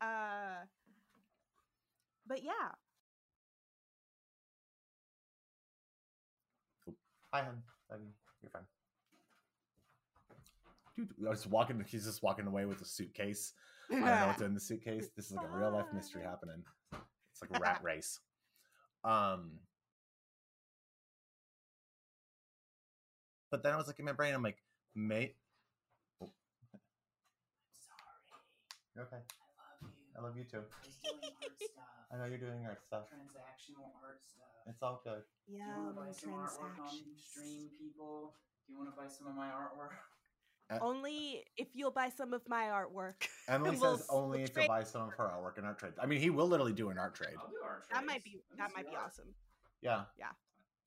Uh, 0.01 0.65
but 2.27 2.43
yeah, 2.43 2.71
Hi, 7.33 7.41
hon. 7.41 7.63
Um, 7.91 8.01
you're 8.43 8.51
fine. 8.51 8.61
Dude, 10.95 11.09
I 11.25 11.31
was 11.31 11.47
walking. 11.47 11.83
He's 11.87 12.05
just 12.05 12.21
walking 12.21 12.45
away 12.45 12.65
with 12.65 12.79
a 12.81 12.85
suitcase. 12.85 13.53
I 13.89 13.95
don't 13.95 14.05
know 14.05 14.27
what's 14.27 14.41
in 14.43 14.53
the 14.53 14.59
suitcase. 14.59 15.07
This 15.15 15.31
is 15.31 15.31
like 15.31 15.47
a 15.51 15.57
real 15.57 15.71
life 15.71 15.87
mystery 15.95 16.21
happening. 16.25 16.63
It's 16.91 17.41
like 17.41 17.49
a 17.55 17.59
rat 17.59 17.81
race. 17.81 18.19
Um, 19.03 19.53
but 23.49 23.63
then 23.63 23.73
I 23.73 23.77
was 23.77 23.87
like 23.87 23.97
in 23.97 24.05
my 24.05 24.11
brain, 24.11 24.35
I'm 24.35 24.43
like, 24.43 24.61
mate. 24.93 25.35
Oh. 26.21 26.29
Sorry, 27.73 27.99
You're 28.95 29.05
okay. 29.05 29.17
I 29.17 29.81
love 29.81 29.93
you. 29.95 30.11
I 30.15 30.21
love 30.21 30.37
you 30.37 30.43
too. 30.43 31.89
I 32.13 32.29
was 32.29 32.39
doing 32.39 32.65
art 32.65 32.81
stuff. 32.83 33.09
I 33.09 33.17
know 33.17 33.25
you're 33.25 33.31
doing 33.31 33.41
art 33.41 33.49
stuff. 33.49 33.73
Transactional 33.73 33.89
art 34.03 34.21
stuff. 34.21 34.47
It's 34.67 34.81
all 34.81 35.01
good. 35.03 35.23
Do 35.47 35.53
you 35.53 35.59
yum 35.59 35.85
want 35.85 35.95
to 35.95 36.01
buy 36.01 36.11
some 36.11 36.29
artwork 36.31 36.79
on 36.79 36.89
stream, 37.17 37.69
people? 37.79 38.33
Do 38.67 38.73
you 38.73 38.79
want 38.79 38.89
to 38.93 38.95
buy 38.95 39.07
some 39.07 39.27
of 39.27 39.35
my 39.35 39.47
artwork? 39.49 39.97
Only 40.81 41.43
if 41.57 41.67
you'll 41.75 41.91
buy 41.91 42.09
some 42.09 42.33
of 42.33 42.41
my 42.47 42.65
artwork. 42.65 43.27
Emily 43.47 43.77
We'll 43.81 43.97
says 43.97 44.07
only 44.09 44.39
we'll 44.39 44.43
if 44.45 44.49
you 44.49 44.53
trade- 44.53 44.67
buy 44.67 44.83
some 44.83 45.03
of 45.09 45.13
her 45.13 45.25
artwork 45.25 45.57
and 45.57 45.65
art 45.67 45.77
trade. 45.79 45.93
I 46.01 46.05
mean, 46.05 46.19
he 46.19 46.29
will 46.29 46.47
literally 46.47 46.73
do 46.73 46.89
an 46.89 46.97
art 46.97 47.13
trade. 47.15 47.35
I'll 47.37 47.49
do 47.49 47.57
art 47.63 47.85
That 47.91 48.05
might 48.05 48.23
be 48.23 48.41
that 48.57 48.71
might 48.75 48.89
be 48.89 48.95
art. 48.95 49.07
awesome. 49.07 49.35
Yeah. 49.81 50.03
Yeah, 50.17 50.31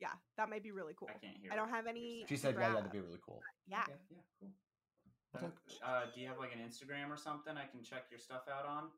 Yeah. 0.01 0.09
that 0.39 0.49
might 0.49 0.63
be 0.63 0.73
really 0.73 0.95
cool. 0.99 1.11
I 1.15 1.19
can't 1.19 1.37
hear. 1.37 1.53
I 1.53 1.57
don't 1.57 1.69
have 1.69 1.87
any- 1.87 2.25
She 2.29 2.37
said, 2.37 2.55
yeah, 2.55 2.69
yeah, 2.69 2.75
that'd 2.75 2.91
be 2.91 3.01
really 3.01 3.21
cool. 3.25 3.43
Yeah. 3.69 3.83
Okay, 3.83 3.93
yeah, 4.11 4.19
cool. 4.41 5.53
Uh, 5.85 6.07
do 6.15 6.21
you 6.23 6.27
have 6.29 6.39
like 6.39 6.53
an 6.55 6.61
Instagram 6.67 7.11
or 7.13 7.19
something 7.19 7.55
I 7.59 7.67
can 7.67 7.83
check 7.85 8.05
your 8.11 8.19
stuff 8.19 8.49
out 8.51 8.65
on? 8.67 8.89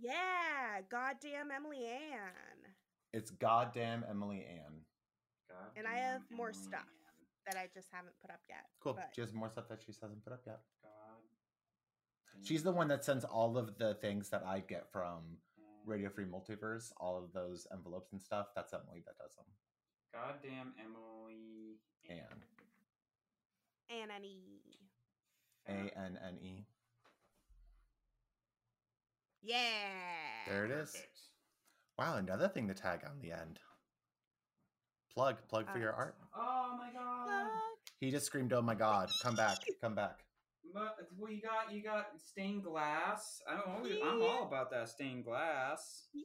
Yeah, 0.00 0.80
goddamn 0.90 1.50
Emily 1.50 1.86
Ann. 1.86 2.72
It's 3.12 3.30
goddamn 3.30 4.04
Emily 4.08 4.44
Ann. 4.48 4.84
God 5.48 5.70
And 5.76 5.86
I 5.86 5.94
damn 5.94 6.02
have 6.12 6.22
more 6.30 6.48
Emily 6.50 6.62
stuff. 6.62 6.80
Ann. 6.80 6.92
That 7.46 7.56
I 7.56 7.68
just 7.72 7.88
haven't 7.92 8.14
put 8.20 8.30
up 8.30 8.40
yet. 8.48 8.64
Cool. 8.80 8.94
but- 8.94 9.10
She 9.14 9.20
has 9.20 9.32
more 9.32 9.48
stuff 9.48 9.68
that 9.68 9.80
she 9.82 9.92
hasn't 10.00 10.22
put 10.24 10.32
up 10.32 10.42
yet. 10.46 10.60
God. 10.82 12.42
She's 12.44 12.62
the 12.62 12.72
one 12.72 12.88
that 12.88 13.04
sends 13.04 13.24
all 13.24 13.56
of 13.56 13.78
the 13.78 13.94
things 13.94 14.28
that 14.30 14.42
I 14.44 14.60
get 14.60 14.90
from 14.92 15.38
Radio 15.84 16.10
Free 16.10 16.24
Multiverse, 16.26 16.92
all 16.98 17.16
of 17.16 17.32
those 17.32 17.66
envelopes 17.72 18.12
and 18.12 18.20
stuff. 18.20 18.48
That's 18.54 18.72
Emily 18.74 19.02
that 19.06 19.16
does 19.16 19.34
them. 19.36 19.46
Goddamn 20.12 20.74
Emily 20.78 21.78
Ann. 22.10 22.42
Ann 23.88 24.10
and 24.10 24.24
E. 24.24 24.78
A 25.68 25.70
N 25.96 26.18
N 26.22 26.38
E. 26.42 26.66
Yeah. 29.42 29.58
There 30.48 30.64
it 30.64 30.70
is. 30.70 30.90
Perfect. 30.92 31.20
Wow, 31.98 32.16
another 32.16 32.48
thing 32.48 32.68
to 32.68 32.74
tag 32.74 33.00
on 33.06 33.18
the 33.20 33.32
end. 33.32 33.58
Plug, 35.14 35.36
plug 35.48 35.70
for 35.72 35.78
your 35.78 35.92
art. 35.94 36.14
Oh 36.36 36.76
my 36.78 36.92
god. 36.92 37.26
Look. 37.26 37.52
He 38.00 38.10
just 38.10 38.26
screamed, 38.26 38.52
"Oh 38.52 38.60
my 38.60 38.74
god! 38.74 39.08
Come 39.22 39.34
back! 39.34 39.58
Come 39.80 39.94
back!" 39.94 40.18
But 40.74 41.08
well, 41.16 41.32
you 41.32 41.40
got 41.40 41.72
you 41.72 41.82
got 41.82 42.08
stained 42.18 42.64
glass. 42.64 43.40
I'm 43.48 43.62
always, 43.66 43.96
I'm 44.04 44.20
all 44.22 44.46
about 44.46 44.70
that 44.72 44.90
stained 44.90 45.24
glass. 45.24 46.08
Yeah. 46.14 46.22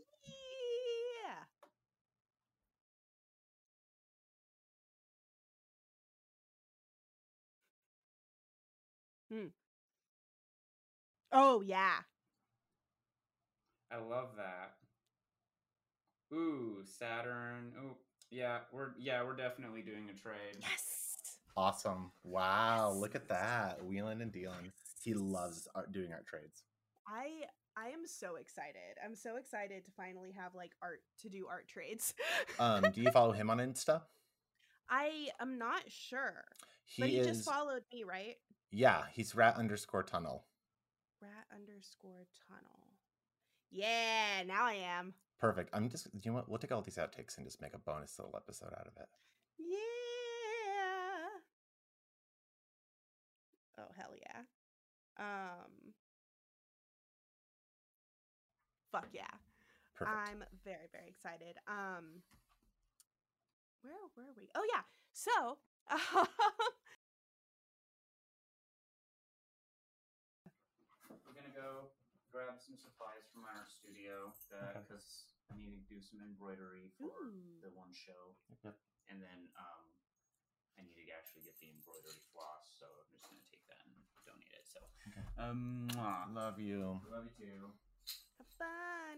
Hmm. 9.37 9.47
Oh 11.31 11.61
yeah. 11.61 11.99
I 13.91 13.97
love 13.97 14.29
that. 14.37 14.73
Ooh, 16.33 16.77
Saturn. 16.85 17.73
Ooh, 17.77 17.95
yeah, 18.29 18.59
we're 18.71 18.91
yeah 18.97 19.23
we're 19.23 19.35
definitely 19.35 19.81
doing 19.81 20.09
a 20.09 20.17
trade. 20.17 20.57
Yes. 20.61 20.97
Awesome! 21.57 22.11
Wow, 22.23 22.93
look 22.93 23.13
at 23.13 23.27
that, 23.27 23.83
wheeling 23.83 24.21
and 24.21 24.31
dealing. 24.31 24.71
He 25.03 25.13
loves 25.13 25.67
art, 25.75 25.91
doing 25.91 26.13
art 26.13 26.25
trades. 26.25 26.63
I 27.05 27.43
I 27.75 27.89
am 27.89 28.05
so 28.05 28.35
excited. 28.35 28.97
I'm 29.03 29.15
so 29.15 29.35
excited 29.35 29.83
to 29.85 29.91
finally 29.91 30.31
have 30.37 30.55
like 30.55 30.71
art 30.81 31.01
to 31.21 31.29
do 31.29 31.47
art 31.49 31.67
trades. 31.67 32.13
Um, 32.59 32.85
do 32.93 33.01
you 33.01 33.11
follow 33.13 33.33
him 33.33 33.49
on 33.49 33.57
Insta? 33.57 34.01
I 34.89 35.29
am 35.41 35.57
not 35.57 35.83
sure. 35.89 36.45
He 36.85 37.01
but 37.01 37.09
he 37.09 37.17
is. 37.17 37.27
just 37.27 37.45
followed 37.45 37.83
me, 37.93 38.03
right? 38.03 38.35
yeah, 38.71 39.03
he's 39.11 39.35
rat 39.35 39.57
underscore 39.57 40.03
tunnel. 40.03 40.45
Rat 41.21 41.45
underscore 41.53 42.27
tunnel. 42.47 42.90
Yeah, 43.71 44.43
now 44.45 44.65
I 44.65 44.73
am. 44.73 45.13
Perfect. 45.39 45.69
I'm 45.73 45.89
just. 45.89 46.07
You 46.13 46.31
know 46.31 46.35
what? 46.35 46.49
We'll 46.49 46.59
take 46.59 46.71
all 46.71 46.81
these 46.81 46.97
outtakes 46.97 47.37
and 47.37 47.45
just 47.45 47.61
make 47.61 47.73
a 47.73 47.79
bonus 47.79 48.19
little 48.19 48.35
episode 48.35 48.73
out 48.77 48.87
of 48.87 48.93
it. 48.97 49.07
Yeah. 49.57 49.77
Oh 53.79 53.91
hell 53.97 54.13
yeah. 54.19 54.41
Um. 55.17 55.93
Fuck 58.91 59.07
yeah. 59.13 59.23
Perfect. 59.95 60.17
I'm 60.17 60.43
very 60.65 60.87
very 60.91 61.07
excited. 61.07 61.57
Um. 61.67 62.21
Where 63.81 63.93
were 64.15 64.33
we? 64.37 64.49
Oh 64.53 64.65
yeah. 64.71 64.81
So. 65.13 65.57
Um, 71.11 71.17
We're 71.25 71.33
gonna 71.33 71.53
go 72.31 72.39
grab 72.39 72.55
some 72.63 72.79
supplies 72.79 73.27
from 73.35 73.43
our 73.43 73.67
studio 73.67 74.31
Okay. 74.47 74.79
because 74.79 75.27
I 75.51 75.59
need 75.59 75.75
to 75.75 75.83
do 75.91 75.99
some 75.99 76.23
embroidery 76.23 76.91
for 76.95 77.11
Ooh. 77.11 77.59
the 77.59 77.71
one 77.75 77.91
show, 77.91 78.35
Yep. 78.63 78.75
and 79.11 79.19
then 79.19 79.51
um, 79.59 79.83
I 80.79 80.87
need 80.87 80.95
to 80.95 81.03
actually 81.11 81.43
get 81.43 81.59
the 81.59 81.67
embroidery 81.67 82.23
floss. 82.31 82.71
So 82.79 82.87
I'm 82.87 83.11
just 83.11 83.27
gonna 83.27 83.43
take 83.51 83.63
that 83.67 83.83
and 83.83 83.95
donate 84.23 84.55
it. 84.55 84.63
So, 84.63 84.79
Okay. 85.11 85.23
um. 85.43 85.91
Love 86.31 86.59
you. 86.59 87.01
love 87.11 87.27
you 87.27 87.35
too. 87.35 87.59
have 88.39 88.47
fun. 88.55 89.17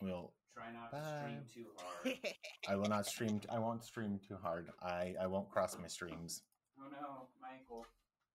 We'll. 0.00 0.32
Try 0.54 0.70
not 0.72 0.92
Bye. 0.92 0.98
to 1.00 1.18
stream 1.18 1.42
too 1.52 1.68
hard. 1.76 2.18
I 2.70 2.76
will 2.76 2.88
not 2.88 3.06
stream. 3.06 3.40
I 3.50 3.58
won't 3.58 3.82
stream 3.84 4.20
too 4.26 4.36
hard. 4.40 4.70
I 4.80 5.14
I 5.20 5.26
won't 5.26 5.50
cross 5.50 5.76
my 5.76 5.88
streams. 5.88 6.42
oh 6.78 6.88
no, 6.88 7.28
my 7.42 7.58
ankle. 7.58 7.84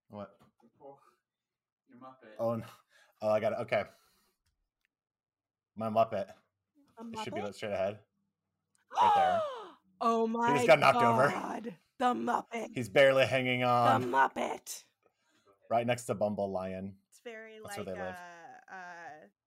What? 0.09 0.35
Your 0.61 0.69
poor- 0.77 0.99
Your 1.87 1.97
Muppet. 1.97 2.35
Oh 2.37 2.55
no. 2.55 2.65
Oh, 3.21 3.29
I 3.29 3.39
got 3.39 3.53
it. 3.53 3.59
Okay. 3.61 3.83
My 5.79 5.89
Muppet. 5.89 6.25
A 6.97 7.03
It 7.13 7.19
should 7.23 7.33
be 7.33 7.39
Muppet? 7.39 7.55
straight 7.55 7.71
ahead. 7.71 7.99
Right 9.01 9.11
there. 9.15 9.41
oh 10.01 10.27
my 10.27 10.49
He 10.51 10.55
just 10.55 10.67
got 10.67 10.79
knocked 10.79 11.01
over. 11.01 11.29
God. 11.29 11.73
The 11.99 12.13
Muppet. 12.13 12.71
He's 12.75 12.89
barely 12.89 13.25
hanging 13.25 13.63
on. 13.63 14.01
the. 14.01 14.07
Muppet. 14.07 14.83
Right 15.69 15.87
next 15.87 16.03
to 16.05 16.15
Bumble 16.15 16.51
Lion. 16.51 16.95
It's 17.11 17.21
very 17.23 17.59
That's 17.63 17.77
where 17.77 17.85
like 17.85 17.95
they 17.95 18.01
live. 18.01 18.15
uh 18.15 18.73
uh 18.73 18.75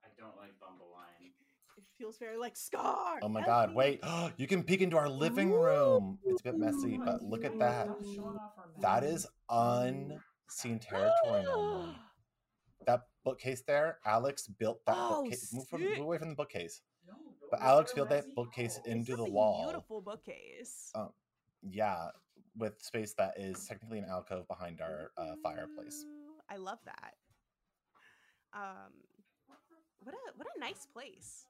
I 0.05 0.09
don't 0.19 0.37
like 0.39 0.59
Bumble 0.59 0.89
Lion. 0.95 1.33
it 1.77 1.85
feels 1.99 2.17
very 2.17 2.39
like 2.39 2.57
Scar. 2.57 3.19
Oh 3.21 3.29
my 3.29 3.41
help 3.41 3.47
god, 3.51 3.69
me." 3.71 3.75
wait. 3.77 4.01
you 4.39 4.47
can 4.47 4.63
peek 4.63 4.81
into 4.81 4.97
our 4.97 5.11
living 5.11 5.53
room. 5.53 6.19
It's 6.25 6.41
a 6.41 6.45
bit 6.45 6.57
messy, 6.57 6.99
but 7.05 7.23
look 7.23 7.45
at 7.45 7.59
that. 7.59 7.87
Stop 7.89 8.05
showing 8.05 8.37
off 8.39 8.53
our 8.57 8.69
That 8.81 9.03
map. 9.03 9.13
is 9.13 9.27
unseen 9.51 10.79
territory 10.79 11.43
normally. 11.45 11.95
That 12.12 12.12
bookcase 13.25 13.63
there, 13.67 13.99
Alex 14.05 14.47
built 14.49 14.85
that 14.87 14.97
Oh, 14.99 15.23
bookcase. 15.23 15.53
Move, 15.53 15.69
from, 15.69 15.83
move 15.85 15.99
away 15.99 16.19
from 16.19 16.31
the 16.31 16.35
bookcase. 16.35 16.81
No, 17.07 17.15
don't 17.15 17.51
But 17.51 17.61
make 17.61 17.69
Alex 17.69 17.93
built 17.93 18.09
that 18.11 18.35
bookcase 18.35 18.77
house. 18.77 18.87
into 18.87 19.17
the 19.17 19.25
a 19.25 19.31
wall. 19.31 19.65
Beautiful 19.65 20.01
bookcase. 20.01 20.91
Oh, 20.95 21.13
Yeah, 21.63 22.09
with 22.57 22.81
space 22.83 23.15
that 23.15 23.39
is 23.39 23.67
technically 23.67 23.99
an 23.99 24.07
alcove 24.09 24.47
behind 24.49 24.81
our 24.81 25.11
uh, 25.17 25.35
fireplace. 25.43 26.05
I 26.49 26.57
love 26.57 26.79
that. 26.85 27.15
Um, 28.53 28.93
what 30.01 30.15
a 30.15 30.19
what 30.37 30.47
a 30.57 30.61
nice 30.61 30.87
place. 30.93 31.47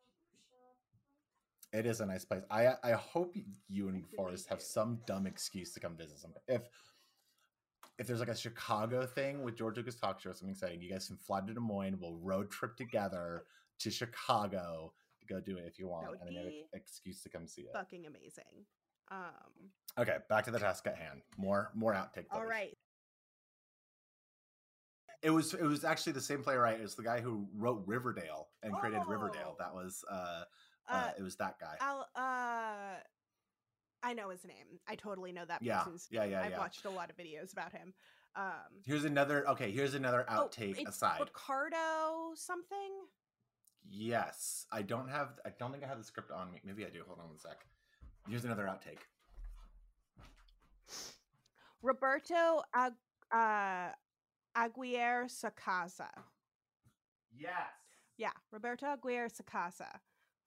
It 1.73 1.87
is 1.87 2.01
a 2.01 2.07
nice 2.07 2.25
place. 2.25 2.43
I 2.51 2.75
I 2.85 2.93
hope 2.93 3.35
you 3.69 3.89
and 3.89 3.97
really 3.97 4.07
Forrest 4.15 4.49
have 4.51 4.61
some 4.63 5.01
dumb 5.07 5.27
excuse 5.27 5.73
to 5.73 5.81
come 5.81 5.97
visit 5.97 6.19
some. 6.19 6.33
If 6.47 6.63
if 7.99 8.07
there's 8.07 8.21
like 8.21 8.29
a 8.29 8.37
Chicago 8.37 9.07
thing 9.07 9.43
with 9.43 9.57
George 9.57 9.77
Lucas 9.77 9.97
Talk 9.97 10.21
Show 10.21 10.33
something 10.33 10.51
exciting, 10.51 10.81
you 10.81 10.91
guys 10.91 11.07
can 11.07 11.17
fly 11.17 11.41
to 11.41 11.53
Des 11.53 11.61
Moines. 11.61 11.99
We'll 12.01 12.17
road 12.17 12.51
trip 12.51 12.77
together 12.77 13.45
to 13.81 13.91
Chicago 13.91 14.93
to 15.21 15.27
go 15.27 15.41
do 15.41 15.57
it 15.57 15.65
if 15.67 15.79
you 15.79 15.89
want, 15.89 16.09
would 16.11 16.19
and 16.21 16.37
then 16.37 16.45
an 16.47 16.53
excuse 16.73 17.23
to 17.23 17.29
come 17.29 17.47
see 17.47 17.63
it. 17.63 17.71
Fucking 17.73 18.07
amazing. 18.07 18.67
Um, 19.11 19.71
Okay, 19.99 20.17
back 20.31 20.45
to 20.47 20.51
the 20.51 20.59
task 20.59 20.87
at 20.87 20.97
hand. 20.97 21.21
More 21.37 21.71
more 21.75 21.93
outtake. 21.93 22.25
all 22.31 22.47
right. 22.47 22.77
It 25.23 25.31
was 25.31 25.55
it 25.55 25.63
was 25.63 25.85
actually 25.85 26.15
the 26.15 26.21
same 26.21 26.43
playwright 26.43 26.81
as 26.81 26.95
the 26.95 27.03
guy 27.03 27.21
who 27.21 27.47
wrote 27.55 27.83
Riverdale 27.87 28.49
and 28.63 28.73
created 28.75 29.03
Riverdale. 29.07 29.51
Oh. 29.53 29.57
That 29.59 29.75
was 29.75 30.03
uh, 30.11 30.15
uh, 30.15 30.45
Uh, 30.91 31.11
it 31.19 31.23
was 31.23 31.37
that 31.37 31.57
guy. 31.61 31.77
I'll 31.81 32.09
uh, 32.17 32.97
I 34.03 34.13
know 34.15 34.31
his 34.31 34.45
name. 34.45 34.81
I 34.89 34.95
totally 34.97 35.33
know 35.33 35.45
that 35.47 35.63
Yeah, 35.63 35.79
person's 35.79 36.09
yeah, 36.11 36.23
name. 36.23 36.31
yeah, 36.33 36.43
I've 36.43 36.51
yeah. 36.53 36.59
watched 36.59 36.85
a 36.85 36.91
lot 36.91 37.11
of 37.11 37.17
videos 37.17 37.53
about 37.53 37.73
him. 37.73 37.95
Um, 38.35 38.83
Here's 38.85 39.05
another. 39.05 39.49
Okay, 39.51 39.71
here's 39.71 39.95
another 39.95 40.25
oh, 40.29 40.49
outtake 40.49 40.79
it's 40.79 40.89
aside. 40.91 41.21
Ricardo 41.21 42.33
something. 42.35 42.93
Yes, 43.89 44.67
I 44.73 44.83
don't 44.83 45.09
have. 45.09 45.39
I 45.45 45.51
don't 45.59 45.71
think 45.71 45.85
I 45.85 45.87
have 45.87 45.99
the 45.99 46.05
script 46.05 46.31
on 46.31 46.51
me. 46.51 46.61
Maybe 46.65 46.85
I 46.87 46.89
do. 46.89 47.03
Hold 47.07 47.19
on 47.21 47.29
one 47.29 47.39
sec. 47.39 47.65
Here's 48.29 48.45
another 48.45 48.65
outtake. 48.65 49.01
Roberto 51.83 52.63
Ag- 52.75 52.93
uh, 53.33 53.91
Aguirre 54.55 55.27
Sacasa. 55.27 56.09
Yes. 57.37 57.53
Yeah, 58.17 58.31
Roberto 58.51 58.87
Aguirre 58.87 59.29
Sacasa. 59.29 59.99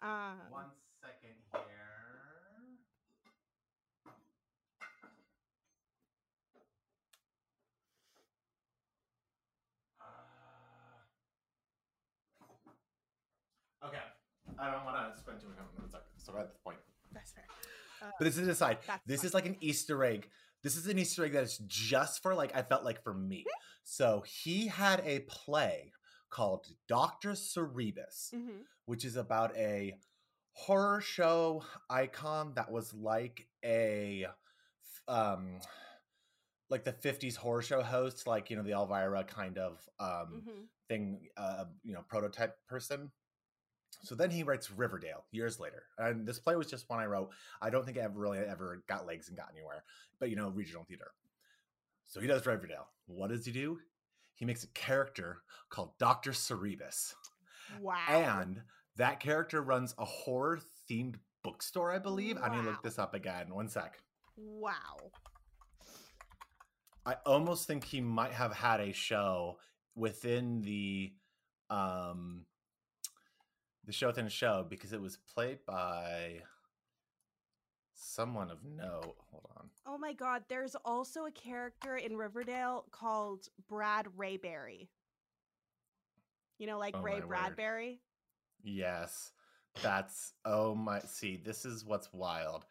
Um, 0.01 0.37
One 0.49 0.65
second 1.01 1.35
here. 1.51 1.61
Uh, 10.01 10.05
okay. 13.87 13.97
I 14.59 14.71
don't 14.71 14.85
want 14.85 15.13
to 15.13 15.19
spend 15.19 15.39
too 15.39 15.47
much 15.47 15.57
time 15.57 15.65
on 15.77 15.89
that. 15.91 16.03
So 16.17 16.37
at 16.37 16.51
the 16.53 16.59
point. 16.63 16.77
that's 17.11 17.31
fair. 17.31 17.43
Uh, 18.01 18.11
But 18.17 18.25
this 18.25 18.37
is 18.37 18.47
aside. 18.47 18.77
This 19.05 19.21
fine. 19.21 19.27
is 19.27 19.33
like 19.33 19.45
an 19.45 19.57
Easter 19.61 20.03
egg. 20.03 20.29
This 20.63 20.75
is 20.77 20.87
an 20.87 20.97
Easter 20.97 21.25
egg 21.25 21.33
that 21.33 21.43
is 21.43 21.57
just 21.67 22.21
for 22.23 22.33
like 22.35 22.55
I 22.55 22.61
felt 22.63 22.83
like 22.83 23.03
for 23.03 23.13
me. 23.13 23.45
So 23.83 24.23
he 24.25 24.67
had 24.67 25.01
a 25.05 25.19
play 25.21 25.91
called 26.29 26.67
Doctor 26.87 27.35
Cerberus, 27.35 28.31
mhm. 28.33 28.63
which 28.85 29.05
is 29.05 29.15
about 29.15 29.55
a 29.55 29.97
horror 30.53 31.01
show 31.01 31.63
icon 31.89 32.53
that 32.55 32.71
was 32.71 32.93
like 32.93 33.47
a 33.63 34.25
um 35.07 35.59
like 36.69 36.83
the 36.83 36.93
50s 36.93 37.35
horror 37.35 37.61
show 37.61 37.81
host, 37.83 38.25
like 38.25 38.49
you 38.49 38.55
know 38.57 38.63
the 38.63 38.71
Elvira 38.71 39.23
kind 39.23 39.57
of 39.57 39.79
um 39.99 40.41
Mhm. 40.47 40.67
thing, 40.87 41.29
uh, 41.37 41.65
you 41.83 41.93
know, 41.93 42.01
prototype 42.07 42.57
person. 42.67 43.11
So 44.03 44.15
then 44.15 44.29
he 44.29 44.43
writes 44.43 44.69
Riverdale 44.71 45.25
years 45.31 45.59
later, 45.59 45.83
and 45.97 46.27
this 46.27 46.39
play 46.39 46.55
was 46.55 46.67
just 46.69 46.89
one 46.89 46.99
I 46.99 47.05
wrote. 47.05 47.29
I 47.61 47.69
don't 47.69 47.85
think 47.85 47.97
I 47.97 48.01
ever 48.01 48.19
really 48.19 48.37
ever 48.39 48.83
got 48.87 49.05
legs 49.07 49.27
and 49.29 49.37
got 49.37 49.49
anywhere, 49.55 49.83
but 50.19 50.29
you 50.29 50.35
know, 50.35 50.49
regional 50.49 50.83
theater. 50.83 51.11
So 52.05 52.19
he 52.19 52.27
does 52.27 52.45
Riverdale. 52.45 52.87
What 53.07 53.29
does 53.29 53.45
he 53.45 53.51
do? 53.51 53.79
He 54.35 54.45
makes 54.45 54.63
a 54.63 54.67
character 54.69 55.41
called 55.69 55.97
Doctor 55.97 56.33
Cerberus, 56.33 57.15
Wow. 57.81 57.95
and 58.07 58.61
that 58.97 59.19
character 59.19 59.61
runs 59.61 59.95
a 59.97 60.05
horror 60.05 60.59
themed 60.89 61.15
bookstore, 61.43 61.91
I 61.91 61.99
believe. 61.99 62.37
I 62.41 62.49
need 62.55 62.63
to 62.63 62.69
look 62.69 62.83
this 62.83 62.99
up 62.99 63.13
again. 63.13 63.53
One 63.53 63.69
sec. 63.69 63.97
wow. 64.37 65.11
I 67.05 67.15
almost 67.25 67.67
think 67.67 67.83
he 67.83 68.01
might 68.01 68.31
have 68.31 68.53
had 68.53 68.79
a 68.79 68.91
show 68.91 69.59
within 69.95 70.61
the 70.61 71.13
um 71.69 72.45
the 73.85 73.91
show 73.91 74.09
a 74.09 74.29
show 74.29 74.65
because 74.67 74.93
it 74.93 75.01
was 75.01 75.17
played 75.33 75.59
by 75.65 76.41
someone 77.93 78.49
of 78.49 78.63
note. 78.63 79.15
Hold 79.31 79.47
on. 79.57 79.69
Oh 79.85 79.97
my 79.97 80.13
god, 80.13 80.43
there's 80.49 80.75
also 80.85 81.25
a 81.25 81.31
character 81.31 81.97
in 81.97 82.17
Riverdale 82.17 82.85
called 82.91 83.47
Brad 83.69 84.07
Rayberry. 84.17 84.87
You 86.57 86.67
know, 86.67 86.79
like 86.79 86.95
Oh 86.97 87.01
Ray 87.01 87.13
my 87.13 87.19
word. 87.19 87.27
Bradbury? 87.27 88.01
Yes. 88.63 89.31
That's 89.81 90.33
oh 90.45 90.73
my 90.75 90.99
see, 91.01 91.37
this 91.37 91.65
is 91.65 91.85
what's 91.85 92.11
wild. 92.13 92.65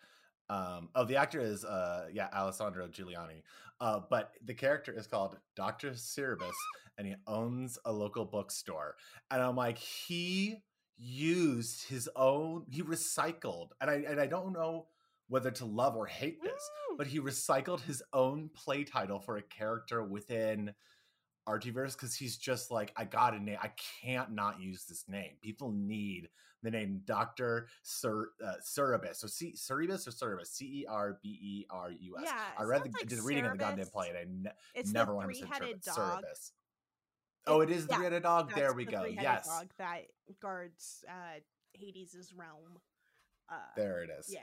Um 0.48 0.88
oh 0.94 1.04
the 1.04 1.16
actor 1.16 1.40
is 1.40 1.64
uh 1.64 2.06
yeah, 2.12 2.28
Alessandro 2.34 2.88
Juliani. 2.88 3.42
Uh 3.80 4.00
but 4.08 4.32
the 4.44 4.54
character 4.54 4.92
is 4.92 5.06
called 5.06 5.36
Dr. 5.54 5.94
Cerberus 5.94 6.56
and 6.96 7.06
he 7.06 7.14
owns 7.26 7.78
a 7.84 7.92
local 7.92 8.24
bookstore. 8.24 8.96
And 9.30 9.42
I'm 9.42 9.56
like, 9.56 9.78
he 9.78 10.58
used 10.96 11.88
his 11.88 12.08
own 12.16 12.64
he 12.70 12.82
recycled 12.82 13.70
and 13.80 13.90
I 13.90 13.94
and 14.08 14.20
I 14.20 14.26
don't 14.26 14.52
know 14.52 14.86
whether 15.28 15.50
to 15.50 15.64
love 15.64 15.96
or 15.96 16.06
hate 16.06 16.42
this, 16.42 16.70
but 16.98 17.06
he 17.06 17.18
recycled 17.18 17.80
his 17.80 18.02
own 18.12 18.50
play 18.54 18.84
title 18.84 19.18
for 19.18 19.36
a 19.38 19.42
character 19.42 20.02
within 20.02 20.74
Archieverse 21.48 21.92
because 21.92 22.14
he's 22.14 22.36
just 22.36 22.70
like, 22.70 22.92
I 22.96 23.04
got 23.04 23.34
a 23.34 23.42
name. 23.42 23.58
I 23.62 23.70
can't 24.02 24.32
not 24.32 24.60
use 24.60 24.84
this 24.84 25.04
name. 25.08 25.32
People 25.42 25.72
need 25.72 26.28
the 26.62 26.70
name 26.70 27.02
Doctor 27.04 27.68
Cer- 27.82 28.30
uh, 28.44 28.54
Cerebus. 28.62 29.16
So 29.16 29.26
C- 29.26 29.54
Cerebus 29.56 30.06
or 30.06 30.10
Cerebus? 30.10 30.46
C 30.46 30.64
E 30.64 30.86
R 30.88 31.18
B 31.22 31.28
E 31.28 31.66
R 31.70 31.90
U 31.90 32.16
S. 32.18 32.24
Yeah, 32.26 32.40
I 32.58 32.62
read 32.64 32.84
the 32.84 32.90
like 32.90 33.06
did 33.06 33.18
the 33.18 33.22
reading 33.22 33.46
of 33.46 33.52
the 33.52 33.58
goddamn 33.58 33.86
play 33.86 34.08
and 34.10 34.18
I 34.18 34.24
ne- 34.26 34.92
never 34.92 35.12
the 35.12 35.18
understood 35.18 35.48
three-headed 35.48 35.82
Cerebus. 35.82 35.96
dog. 35.96 36.22
Cerebus. 36.22 36.50
Oh, 37.46 37.60
it 37.60 37.70
is 37.70 37.86
the 37.86 37.92
yeah, 37.92 37.96
three-headed 37.96 38.22
dog. 38.22 38.54
There 38.54 38.72
we 38.72 38.84
the 38.84 38.92
go. 38.92 39.04
Yes, 39.04 39.46
dog 39.46 39.68
that 39.78 40.02
guards 40.40 41.04
uh 41.08 41.40
Hades' 41.74 42.32
realm. 42.34 42.78
Uh 43.50 43.56
there 43.76 44.02
it 44.02 44.10
is. 44.18 44.30
Yeah. 44.32 44.40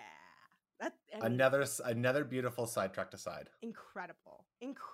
That 0.79 0.93
I 1.13 1.17
mean, 1.17 1.33
Another 1.33 1.65
another 1.85 2.23
beautiful 2.23 2.65
sidetracked 2.67 3.13
aside. 3.13 3.49
incredible. 3.61 4.45
Incredible. 4.61 4.91